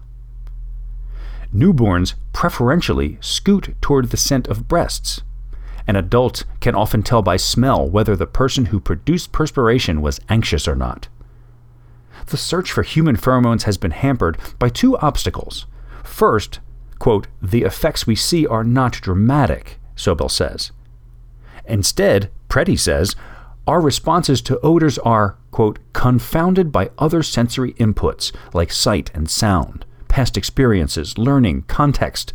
Newborns 1.54 2.14
preferentially 2.32 3.18
scoot 3.20 3.76
toward 3.82 4.10
the 4.12 4.18
scent 4.18 4.48
of 4.48 4.70
breasts. 4.70 5.22
An 5.88 5.98
adult 5.98 6.46
can 6.62 6.74
often 6.74 7.04
tell 7.04 7.22
by 7.22 7.36
smell 7.36 7.90
whether 7.90 8.16
the 8.16 8.26
person 8.26 8.68
who 8.68 8.80
produced 8.80 9.34
perspiration 9.34 10.02
was 10.02 10.22
anxious 10.30 10.70
or 10.70 10.76
not. 10.76 11.10
The 12.28 12.38
search 12.38 12.72
for 12.72 12.84
human 12.84 13.18
pheromones 13.18 13.64
has 13.64 13.78
been 13.78 13.92
hampered 13.92 14.38
by 14.58 14.70
two 14.70 14.98
obstacles. 15.00 15.66
First, 16.04 16.62
quote, 16.98 17.28
the 17.42 17.64
effects 17.64 18.08
we 18.08 18.16
see 18.16 18.48
are 18.48 18.64
not 18.64 18.94
dramatic, 18.94 19.81
Sobel 20.02 20.30
says. 20.30 20.72
Instead, 21.66 22.30
Preti 22.50 22.78
says, 22.78 23.16
our 23.68 23.80
responses 23.80 24.42
to 24.42 24.60
odors 24.62 24.98
are, 25.00 25.38
quote, 25.52 25.78
confounded 25.94 26.72
by 26.72 26.90
other 26.98 27.22
sensory 27.22 27.74
inputs 27.74 28.32
like 28.54 28.72
sight 28.72 29.12
and 29.14 29.30
sound, 29.30 29.86
past 30.08 30.36
experiences, 30.36 31.18
learning, 31.18 31.64
context, 31.64 32.34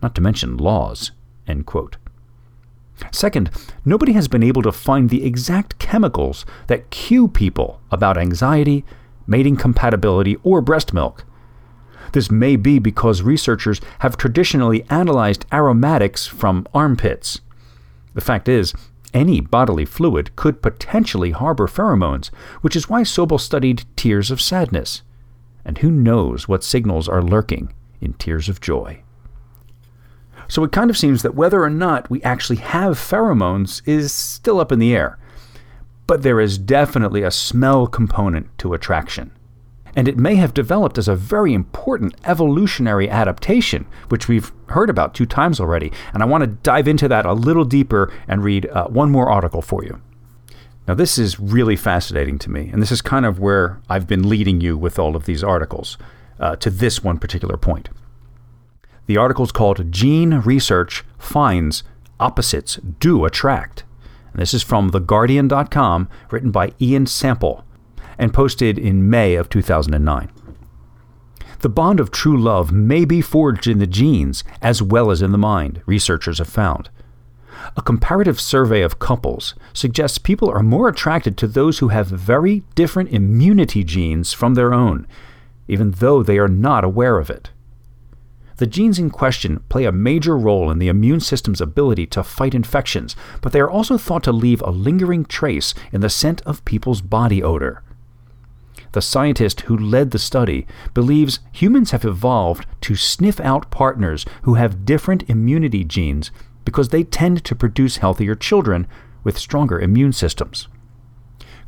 not 0.00 0.14
to 0.14 0.22
mention 0.22 0.56
laws, 0.56 1.12
end 1.46 1.66
quote. 1.66 1.96
Second, 3.10 3.50
nobody 3.84 4.12
has 4.12 4.28
been 4.28 4.42
able 4.42 4.62
to 4.62 4.72
find 4.72 5.10
the 5.10 5.24
exact 5.24 5.78
chemicals 5.78 6.46
that 6.68 6.90
cue 6.90 7.28
people 7.28 7.80
about 7.90 8.16
anxiety, 8.16 8.84
mating 9.26 9.56
compatibility, 9.56 10.36
or 10.42 10.60
breast 10.60 10.94
milk. 10.94 11.24
This 12.12 12.30
may 12.30 12.56
be 12.56 12.78
because 12.78 13.22
researchers 13.22 13.80
have 14.00 14.16
traditionally 14.16 14.84
analyzed 14.90 15.46
aromatics 15.52 16.26
from 16.26 16.66
armpits. 16.74 17.40
The 18.14 18.20
fact 18.20 18.48
is, 18.48 18.74
any 19.14 19.40
bodily 19.40 19.84
fluid 19.84 20.34
could 20.36 20.62
potentially 20.62 21.32
harbor 21.32 21.66
pheromones, 21.66 22.28
which 22.60 22.76
is 22.76 22.88
why 22.88 23.02
Sobel 23.02 23.40
studied 23.40 23.84
tears 23.96 24.30
of 24.30 24.40
sadness. 24.40 25.02
And 25.64 25.78
who 25.78 25.90
knows 25.90 26.48
what 26.48 26.64
signals 26.64 27.08
are 27.08 27.22
lurking 27.22 27.72
in 28.00 28.14
tears 28.14 28.48
of 28.48 28.60
joy. 28.60 29.02
So 30.48 30.64
it 30.64 30.72
kind 30.72 30.90
of 30.90 30.98
seems 30.98 31.22
that 31.22 31.34
whether 31.34 31.62
or 31.62 31.70
not 31.70 32.10
we 32.10 32.22
actually 32.22 32.56
have 32.56 32.98
pheromones 32.98 33.80
is 33.86 34.12
still 34.12 34.60
up 34.60 34.72
in 34.72 34.78
the 34.78 34.94
air. 34.94 35.18
But 36.06 36.22
there 36.22 36.40
is 36.40 36.58
definitely 36.58 37.22
a 37.22 37.30
smell 37.30 37.86
component 37.86 38.58
to 38.58 38.74
attraction. 38.74 39.30
And 39.94 40.08
it 40.08 40.16
may 40.16 40.36
have 40.36 40.54
developed 40.54 40.96
as 40.96 41.08
a 41.08 41.16
very 41.16 41.52
important 41.52 42.14
evolutionary 42.24 43.10
adaptation, 43.10 43.86
which 44.08 44.26
we've 44.26 44.52
heard 44.68 44.88
about 44.88 45.14
two 45.14 45.26
times 45.26 45.60
already. 45.60 45.92
And 46.14 46.22
I 46.22 46.26
want 46.26 46.42
to 46.42 46.46
dive 46.46 46.88
into 46.88 47.08
that 47.08 47.26
a 47.26 47.34
little 47.34 47.64
deeper 47.64 48.12
and 48.26 48.42
read 48.42 48.66
uh, 48.66 48.88
one 48.88 49.10
more 49.10 49.30
article 49.30 49.60
for 49.60 49.84
you. 49.84 50.00
Now, 50.88 50.94
this 50.94 51.18
is 51.18 51.38
really 51.38 51.76
fascinating 51.76 52.38
to 52.40 52.50
me, 52.50 52.68
and 52.72 52.82
this 52.82 52.90
is 52.90 53.00
kind 53.02 53.24
of 53.24 53.38
where 53.38 53.80
I've 53.88 54.08
been 54.08 54.28
leading 54.28 54.60
you 54.60 54.76
with 54.76 54.98
all 54.98 55.14
of 55.14 55.26
these 55.26 55.44
articles 55.44 55.96
uh, 56.40 56.56
to 56.56 56.70
this 56.70 57.04
one 57.04 57.18
particular 57.18 57.56
point. 57.56 57.88
The 59.06 59.16
article 59.16 59.44
is 59.44 59.52
called 59.52 59.92
Gene 59.92 60.34
Research 60.40 61.04
Finds 61.18 61.84
Opposites 62.18 62.76
Do 62.98 63.24
Attract. 63.24 63.84
And 64.32 64.40
this 64.40 64.54
is 64.54 64.62
from 64.62 64.90
TheGuardian.com, 64.90 66.08
written 66.30 66.50
by 66.50 66.72
Ian 66.80 67.06
Sample, 67.06 67.64
and 68.18 68.34
posted 68.34 68.78
in 68.78 69.08
May 69.08 69.34
of 69.34 69.48
2009. 69.48 70.30
The 71.60 71.68
bond 71.68 72.00
of 72.00 72.10
true 72.10 72.36
love 72.40 72.72
may 72.72 73.04
be 73.04 73.20
forged 73.20 73.68
in 73.68 73.78
the 73.78 73.86
genes 73.86 74.42
as 74.60 74.82
well 74.82 75.10
as 75.10 75.22
in 75.22 75.30
the 75.30 75.38
mind, 75.38 75.80
researchers 75.86 76.38
have 76.38 76.48
found. 76.48 76.90
A 77.76 77.82
comparative 77.82 78.40
survey 78.40 78.82
of 78.82 78.98
couples 78.98 79.54
suggests 79.72 80.18
people 80.18 80.50
are 80.50 80.62
more 80.62 80.88
attracted 80.88 81.36
to 81.36 81.46
those 81.46 81.78
who 81.78 81.88
have 81.88 82.08
very 82.08 82.64
different 82.74 83.10
immunity 83.10 83.84
genes 83.84 84.32
from 84.32 84.54
their 84.54 84.74
own, 84.74 85.06
even 85.68 85.92
though 85.92 86.22
they 86.22 86.38
are 86.38 86.48
not 86.48 86.82
aware 86.82 87.18
of 87.18 87.30
it. 87.30 87.50
The 88.56 88.66
genes 88.66 88.98
in 88.98 89.10
question 89.10 89.60
play 89.68 89.84
a 89.84 89.92
major 89.92 90.36
role 90.36 90.70
in 90.70 90.78
the 90.78 90.88
immune 90.88 91.20
system's 91.20 91.60
ability 91.60 92.06
to 92.08 92.22
fight 92.22 92.54
infections, 92.54 93.16
but 93.40 93.52
they 93.52 93.60
are 93.60 93.70
also 93.70 93.96
thought 93.96 94.24
to 94.24 94.32
leave 94.32 94.62
a 94.62 94.70
lingering 94.70 95.24
trace 95.24 95.74
in 95.92 96.00
the 96.00 96.10
scent 96.10 96.42
of 96.42 96.64
people's 96.64 97.00
body 97.00 97.42
odor. 97.42 97.82
The 98.92 99.02
scientist 99.02 99.62
who 99.62 99.76
led 99.76 100.10
the 100.10 100.18
study, 100.18 100.66
believes 100.94 101.40
humans 101.52 101.90
have 101.90 102.04
evolved 102.04 102.66
to 102.82 102.94
sniff 102.94 103.40
out 103.40 103.70
partners 103.70 104.26
who 104.42 104.54
have 104.54 104.84
different 104.84 105.28
immunity 105.28 105.82
genes 105.82 106.30
because 106.64 106.90
they 106.90 107.02
tend 107.02 107.44
to 107.44 107.54
produce 107.54 107.96
healthier 107.98 108.34
children 108.34 108.86
with 109.24 109.38
stronger 109.38 109.80
immune 109.80 110.12
systems. 110.12 110.68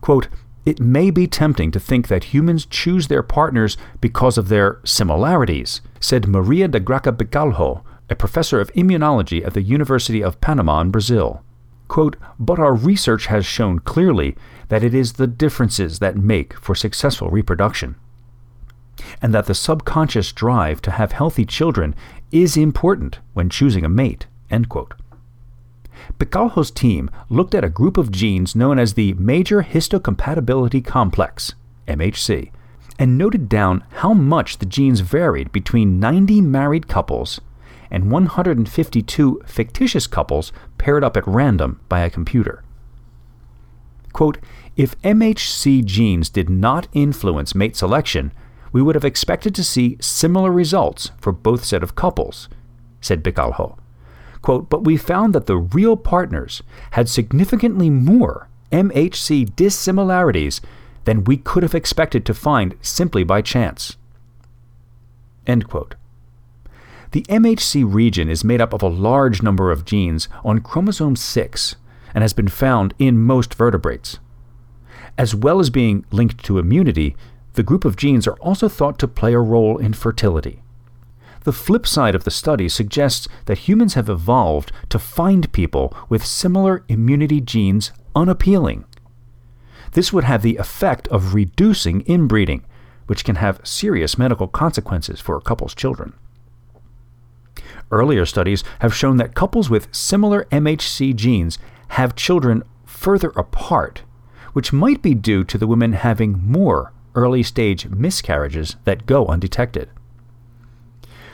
Quote, 0.01 0.29
it 0.67 0.81
may 0.81 1.11
be 1.11 1.27
tempting 1.27 1.71
to 1.73 1.81
think 1.81 2.09
that 2.09 2.25
humans 2.25 2.67
choose 2.67 3.09
their 3.09 3.23
partners 3.23 3.77
because 4.01 4.39
of 4.39 4.49
their 4.49 4.81
similarities, 4.85 5.83
said 6.01 6.27
Maria 6.27 6.69
da 6.69 6.79
Graca 6.79 7.13
Bicalho, 7.13 7.83
a 8.09 8.15
professor 8.15 8.61
of 8.61 8.73
immunology 8.73 9.45
at 9.45 9.55
the 9.55 9.63
University 9.63 10.23
of 10.23 10.41
Paraná 10.41 10.81
in 10.83 10.91
Brazil. 10.91 11.43
Quote, 11.89 12.17
but 12.39 12.59
our 12.59 12.75
research 12.75 13.27
has 13.27 13.45
shown 13.45 13.79
clearly 13.79 14.37
that 14.69 14.83
it 14.83 14.95
is 14.95 15.15
the 15.15 15.27
differences 15.27 15.99
that 15.99 16.17
make 16.17 16.55
for 16.55 16.75
successful 16.75 17.31
reproduction, 17.31 17.97
and 19.21 19.35
that 19.35 19.47
the 19.47 19.55
subconscious 19.55 20.33
drive 20.33 20.81
to 20.83 20.91
have 20.91 21.13
healthy 21.13 21.45
children 21.45 21.95
is 22.33 22.57
important 22.57 23.19
when 23.33 23.51
choosing 23.51 23.85
a 23.85 23.89
mate. 23.89 24.27
End 24.51 24.69
quote. 24.69 24.95
Bicalho's 26.19 26.71
team 26.71 27.11
looked 27.29 27.55
at 27.55 27.65
a 27.65 27.69
group 27.69 27.97
of 27.97 28.11
genes 28.11 28.55
known 28.55 28.79
as 28.79 28.95
the 28.95 29.15
Major 29.15 29.63
Histocompatibility 29.63 30.85
Complex, 30.85 31.55
MHC, 31.89 32.51
and 32.99 33.19
noted 33.19 33.49
down 33.49 33.85
how 33.91 34.13
much 34.13 34.59
the 34.59 34.67
genes 34.67 35.01
varied 35.01 35.51
between 35.53 36.01
90 36.01 36.41
married 36.41 36.89
couples 36.89 37.41
and 37.95 38.11
152 38.11 39.41
fictitious 39.47 40.09
couples 40.09 40.53
paired 40.79 41.05
up 41.05 41.17
at 41.17 41.27
random 41.29 41.81
by 41.89 42.01
a 42.01 42.11
computer. 42.11 42.65
Quote, 44.13 44.39
if 44.77 45.01
MHC 45.03 45.85
genes 45.85 46.29
did 46.29 46.51
not 46.51 46.89
influence 46.93 47.55
mate 47.55 47.77
selection, 47.77 48.33
we 48.73 48.83
would 48.83 48.97
have 48.97 49.05
expected 49.05 49.55
to 49.55 49.63
see 49.63 49.97
similar 50.01 50.51
results 50.51 51.13
for 51.19 51.31
both 51.31 51.65
set 51.65 51.85
of 51.85 51.95
couples, 51.95 52.49
said 53.01 53.23
Bicalho. 53.23 53.79
Quote, 54.43 54.69
but 54.69 54.83
we 54.83 54.97
found 54.97 55.33
that 55.33 55.47
the 55.47 55.57
real 55.57 55.97
partners 55.97 56.65
had 56.91 57.09
significantly 57.09 57.91
more 57.91 58.49
MHC 58.73 59.55
dissimilarities 59.55 60.61
than 61.05 61.23
we 61.23 61.37
could 61.37 61.63
have 61.63 61.77
expected 61.77 62.27
to 62.27 62.35
find 62.35 62.75
simply 62.83 63.23
by 63.23 63.41
chance. 63.41 63.97
End 65.47 65.69
quote. 65.69 65.95
The 67.15 67.23
MHC 67.29 67.85
region 67.87 68.29
is 68.29 68.43
made 68.43 68.61
up 68.61 68.73
of 68.73 68.83
a 68.83 68.89
large 68.89 69.41
number 69.41 69.71
of 69.71 69.85
genes 69.85 70.29
on 70.45 70.59
chromosome 70.59 71.15
6 71.15 71.77
and 72.13 72.23
has 72.23 72.33
been 72.33 72.49
found 72.49 72.93
in 72.99 73.23
most 73.23 73.55
vertebrates. 73.55 74.19
As 75.17 75.33
well 75.33 75.61
as 75.61 75.71
being 75.71 76.05
linked 76.11 76.43
to 76.43 76.59
immunity, 76.59 77.15
the 77.53 77.63
group 77.63 77.85
of 77.85 77.95
genes 77.95 78.27
are 78.27 78.37
also 78.41 78.69
thought 78.69 78.99
to 78.99 79.07
play 79.07 79.33
a 79.33 79.39
role 79.39 79.79
in 79.79 79.93
fertility. 79.93 80.65
The 81.45 81.53
flip 81.53 81.87
side 81.87 82.17
of 82.17 82.25
the 82.25 82.33
study 82.33 82.69
suggests 82.69 83.29
that 83.45 83.69
humans 83.69 83.95
have 83.95 84.09
evolved 84.09 84.73
to 84.89 84.99
find 84.99 85.53
people 85.53 85.97
with 86.09 86.27
similar 86.27 86.83
immunity 86.89 87.41
genes 87.41 87.93
unappealing. 88.17 88.87
This 89.93 90.13
would 90.13 90.25
have 90.25 90.43
the 90.43 90.57
effect 90.57 91.07
of 91.13 91.33
reducing 91.33 92.01
inbreeding, 92.09 92.65
which 93.07 93.25
can 93.25 93.37
have 93.37 93.61
serious 93.63 94.19
medical 94.19 94.49
consequences 94.49 95.21
for 95.21 95.37
a 95.37 95.41
couple's 95.41 95.77
children. 95.77 96.15
Earlier 97.95 98.27
studies 98.27 98.65
have 98.81 98.93
shown 98.93 99.19
that 99.19 99.37
couples 99.37 99.71
with 99.71 99.87
similar 99.95 100.47
MHC 100.51 101.15
genes 101.15 101.61
have 101.91 102.17
children 102.17 102.65
further 102.85 103.29
apart, 103.37 104.03
which 104.53 104.73
might 104.73 105.01
be 105.01 105.15
due 105.15 105.45
to 105.45 105.57
the 105.57 105.69
women 105.69 105.93
having 105.93 106.43
more 106.45 106.93
early 107.15 107.45
stage 107.45 107.89
miscarriages 107.89 108.75
that 108.83 109.07
go 109.07 109.29
undetected. 109.29 109.91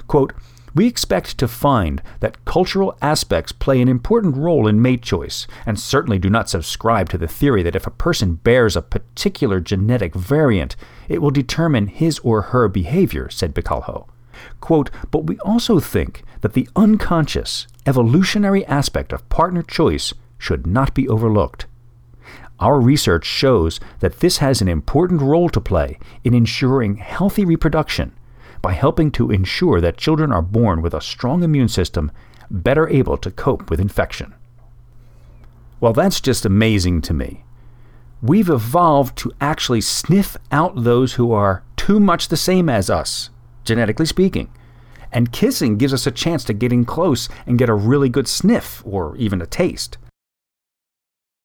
Quote, 0.06 0.34
we 0.74 0.86
expect 0.86 1.38
to 1.38 1.48
find 1.48 2.02
that 2.20 2.44
cultural 2.44 2.94
aspects 3.00 3.52
play 3.52 3.80
an 3.80 3.88
important 3.88 4.36
role 4.36 4.68
in 4.68 4.82
mate 4.82 5.02
choice, 5.02 5.46
and 5.64 5.80
certainly 5.80 6.18
do 6.18 6.28
not 6.28 6.50
subscribe 6.50 7.08
to 7.08 7.16
the 7.16 7.26
theory 7.26 7.62
that 7.62 7.74
if 7.74 7.86
a 7.86 7.90
person 7.90 8.34
bears 8.34 8.76
a 8.76 8.82
particular 8.82 9.60
genetic 9.60 10.14
variant, 10.14 10.76
it 11.08 11.22
will 11.22 11.30
determine 11.30 11.86
his 11.86 12.18
or 12.18 12.42
her 12.42 12.68
behavior, 12.68 13.30
said 13.30 13.54
Bicalho. 13.54 14.06
Quote, 14.60 14.90
but 15.10 15.24
we 15.24 15.38
also 15.38 15.80
think 15.80 16.22
that 16.40 16.54
the 16.54 16.68
unconscious, 16.76 17.66
evolutionary 17.86 18.64
aspect 18.66 19.12
of 19.12 19.28
partner 19.28 19.62
choice 19.62 20.14
should 20.38 20.66
not 20.66 20.94
be 20.94 21.08
overlooked. 21.08 21.66
Our 22.58 22.80
research 22.80 23.24
shows 23.24 23.80
that 24.00 24.20
this 24.20 24.38
has 24.38 24.60
an 24.60 24.68
important 24.68 25.22
role 25.22 25.48
to 25.48 25.60
play 25.60 25.98
in 26.24 26.34
ensuring 26.34 26.96
healthy 26.96 27.44
reproduction 27.44 28.12
by 28.62 28.72
helping 28.72 29.10
to 29.12 29.30
ensure 29.30 29.80
that 29.80 29.96
children 29.96 30.30
are 30.32 30.42
born 30.42 30.82
with 30.82 30.92
a 30.92 31.00
strong 31.00 31.42
immune 31.42 31.68
system 31.68 32.12
better 32.50 32.88
able 32.88 33.16
to 33.16 33.30
cope 33.30 33.70
with 33.70 33.80
infection. 33.80 34.34
Well, 35.80 35.94
that's 35.94 36.20
just 36.20 36.44
amazing 36.44 37.00
to 37.02 37.14
me. 37.14 37.44
We've 38.20 38.50
evolved 38.50 39.16
to 39.18 39.32
actually 39.40 39.80
sniff 39.80 40.36
out 40.52 40.84
those 40.84 41.14
who 41.14 41.32
are 41.32 41.62
too 41.76 41.98
much 41.98 42.28
the 42.28 42.36
same 42.36 42.68
as 42.68 42.90
us, 42.90 43.30
genetically 43.64 44.04
speaking. 44.04 44.52
And 45.12 45.32
kissing 45.32 45.76
gives 45.76 45.92
us 45.92 46.06
a 46.06 46.12
chance 46.12 46.44
to 46.44 46.52
get 46.52 46.72
in 46.72 46.84
close 46.84 47.28
and 47.46 47.58
get 47.58 47.68
a 47.68 47.74
really 47.74 48.08
good 48.08 48.28
sniff 48.28 48.82
or 48.84 49.16
even 49.16 49.42
a 49.42 49.46
taste. 49.46 49.98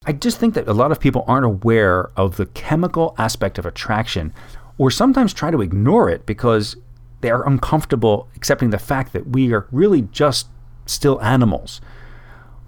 I 0.05 0.13
just 0.13 0.37
think 0.37 0.53
that 0.53 0.67
a 0.67 0.73
lot 0.73 0.91
of 0.91 0.99
people 0.99 1.25
aren't 1.27 1.45
aware 1.45 2.11
of 2.15 2.37
the 2.37 2.45
chemical 2.47 3.15
aspect 3.17 3.57
of 3.57 3.65
attraction 3.65 4.33
or 4.77 4.91
sometimes 4.91 5.33
try 5.33 5.49
to 5.49 5.61
ignore 5.61 6.09
it 6.09 6.25
because 6.25 6.75
they 7.21 7.31
are 7.31 7.47
uncomfortable 7.47 8.27
accepting 8.35 8.69
the 8.69 8.77
fact 8.77 9.13
that 9.13 9.27
we 9.29 9.51
are 9.53 9.67
really 9.71 10.03
just 10.11 10.47
still 10.85 11.19
animals. 11.23 11.81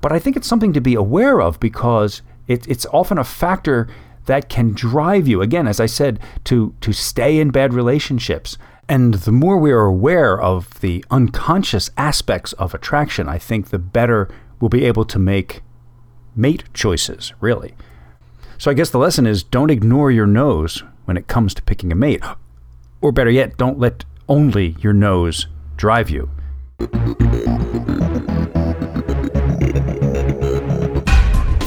But 0.02 0.12
I 0.12 0.20
think 0.20 0.36
it's 0.36 0.48
something 0.48 0.74
to 0.74 0.82
be 0.82 0.96
aware 0.96 1.42
of 1.42 1.60
because 1.60 2.22
it, 2.48 2.68
it's 2.68 2.86
often 2.88 3.18
a 3.18 3.24
factor 3.24 3.88
that 4.26 4.50
can 4.50 4.74
drive 4.74 5.28
you, 5.28 5.42
again, 5.42 5.68
as 5.68 5.80
I 5.80 5.86
said, 5.86 6.20
to, 6.46 6.74
to 6.82 6.94
stay 6.94 7.40
in 7.40 7.52
bad 7.52 7.74
relationships. 7.74 8.58
And 8.90 9.16
the 9.16 9.34
more 9.34 9.58
we 9.58 9.72
are 9.72 9.86
aware 9.86 10.40
of 10.40 10.80
the 10.80 11.04
unconscious 11.12 11.90
aspects 11.98 12.54
of 12.54 12.74
attraction, 12.74 13.28
I 13.28 13.38
think 13.38 13.70
the 13.70 13.80
better 13.80 14.30
we'll 14.60 14.70
be 14.70 14.86
able 14.86 15.04
to 15.06 15.20
make 15.20 15.62
mate 16.36 16.64
choices, 16.74 17.34
really. 17.42 17.76
So 18.58 18.72
I 18.72 18.74
guess 18.74 18.90
the 18.90 18.98
lesson 18.98 19.28
is 19.28 19.44
don't 19.44 19.70
ignore 19.70 20.10
your 20.10 20.26
nose 20.26 20.84
when 21.06 21.18
it 21.18 21.28
comes 21.28 21.54
to 21.56 21.62
picking 21.62 21.92
a 21.92 21.96
mate. 21.96 22.24
Or 23.02 23.12
better 23.12 23.30
yet, 23.30 23.58
don't 23.58 23.78
let 23.78 24.06
only 24.30 24.78
your 24.80 24.94
nose 24.94 25.48
drive 25.76 26.10
you. 26.10 26.30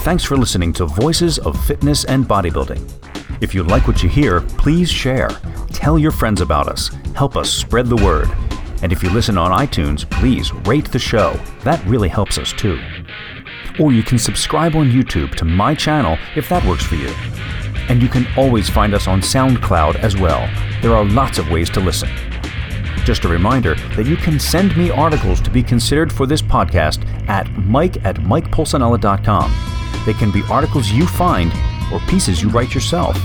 Thanks 0.02 0.24
for 0.24 0.36
listening 0.36 0.72
to 0.74 0.86
Voices 0.86 1.38
of 1.38 1.62
Fitness 1.66 2.04
and 2.06 2.24
Bodybuilding. 2.24 3.09
If 3.40 3.54
you 3.54 3.62
like 3.62 3.88
what 3.88 4.02
you 4.02 4.08
hear, 4.08 4.42
please 4.42 4.90
share. 4.90 5.30
Tell 5.72 5.98
your 5.98 6.10
friends 6.10 6.42
about 6.42 6.68
us. 6.68 6.88
Help 7.14 7.36
us 7.36 7.50
spread 7.50 7.86
the 7.86 7.96
word. 7.96 8.28
And 8.82 8.92
if 8.92 9.02
you 9.02 9.08
listen 9.08 9.38
on 9.38 9.50
iTunes, 9.50 10.08
please 10.10 10.52
rate 10.66 10.90
the 10.90 10.98
show. 10.98 11.38
That 11.64 11.82
really 11.86 12.08
helps 12.08 12.36
us 12.36 12.52
too. 12.52 12.78
Or 13.78 13.92
you 13.92 14.02
can 14.02 14.18
subscribe 14.18 14.76
on 14.76 14.90
YouTube 14.90 15.34
to 15.36 15.46
my 15.46 15.74
channel 15.74 16.18
if 16.36 16.50
that 16.50 16.64
works 16.66 16.84
for 16.84 16.96
you. 16.96 17.08
And 17.88 18.02
you 18.02 18.08
can 18.08 18.26
always 18.36 18.68
find 18.68 18.92
us 18.92 19.08
on 19.08 19.22
SoundCloud 19.22 19.96
as 19.96 20.18
well. 20.18 20.46
There 20.82 20.94
are 20.94 21.04
lots 21.04 21.38
of 21.38 21.50
ways 21.50 21.70
to 21.70 21.80
listen. 21.80 22.10
Just 23.04 23.24
a 23.24 23.28
reminder 23.28 23.74
that 23.96 24.06
you 24.06 24.16
can 24.16 24.38
send 24.38 24.76
me 24.76 24.90
articles 24.90 25.40
to 25.40 25.50
be 25.50 25.62
considered 25.62 26.12
for 26.12 26.26
this 26.26 26.42
podcast 26.42 27.06
at 27.26 27.50
mike 27.56 28.04
at 28.04 28.16
mikepulcinella.com. 28.16 29.50
They 30.04 30.12
can 30.12 30.30
be 30.30 30.42
articles 30.50 30.90
you 30.90 31.06
find 31.06 31.50
or 31.92 32.00
pieces 32.00 32.42
you 32.42 32.48
write 32.48 32.74
yourself. 32.74 33.18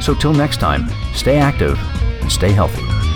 So 0.00 0.14
till 0.14 0.32
next 0.32 0.58
time, 0.58 0.88
stay 1.14 1.38
active 1.38 1.78
and 2.20 2.30
stay 2.30 2.50
healthy. 2.52 3.11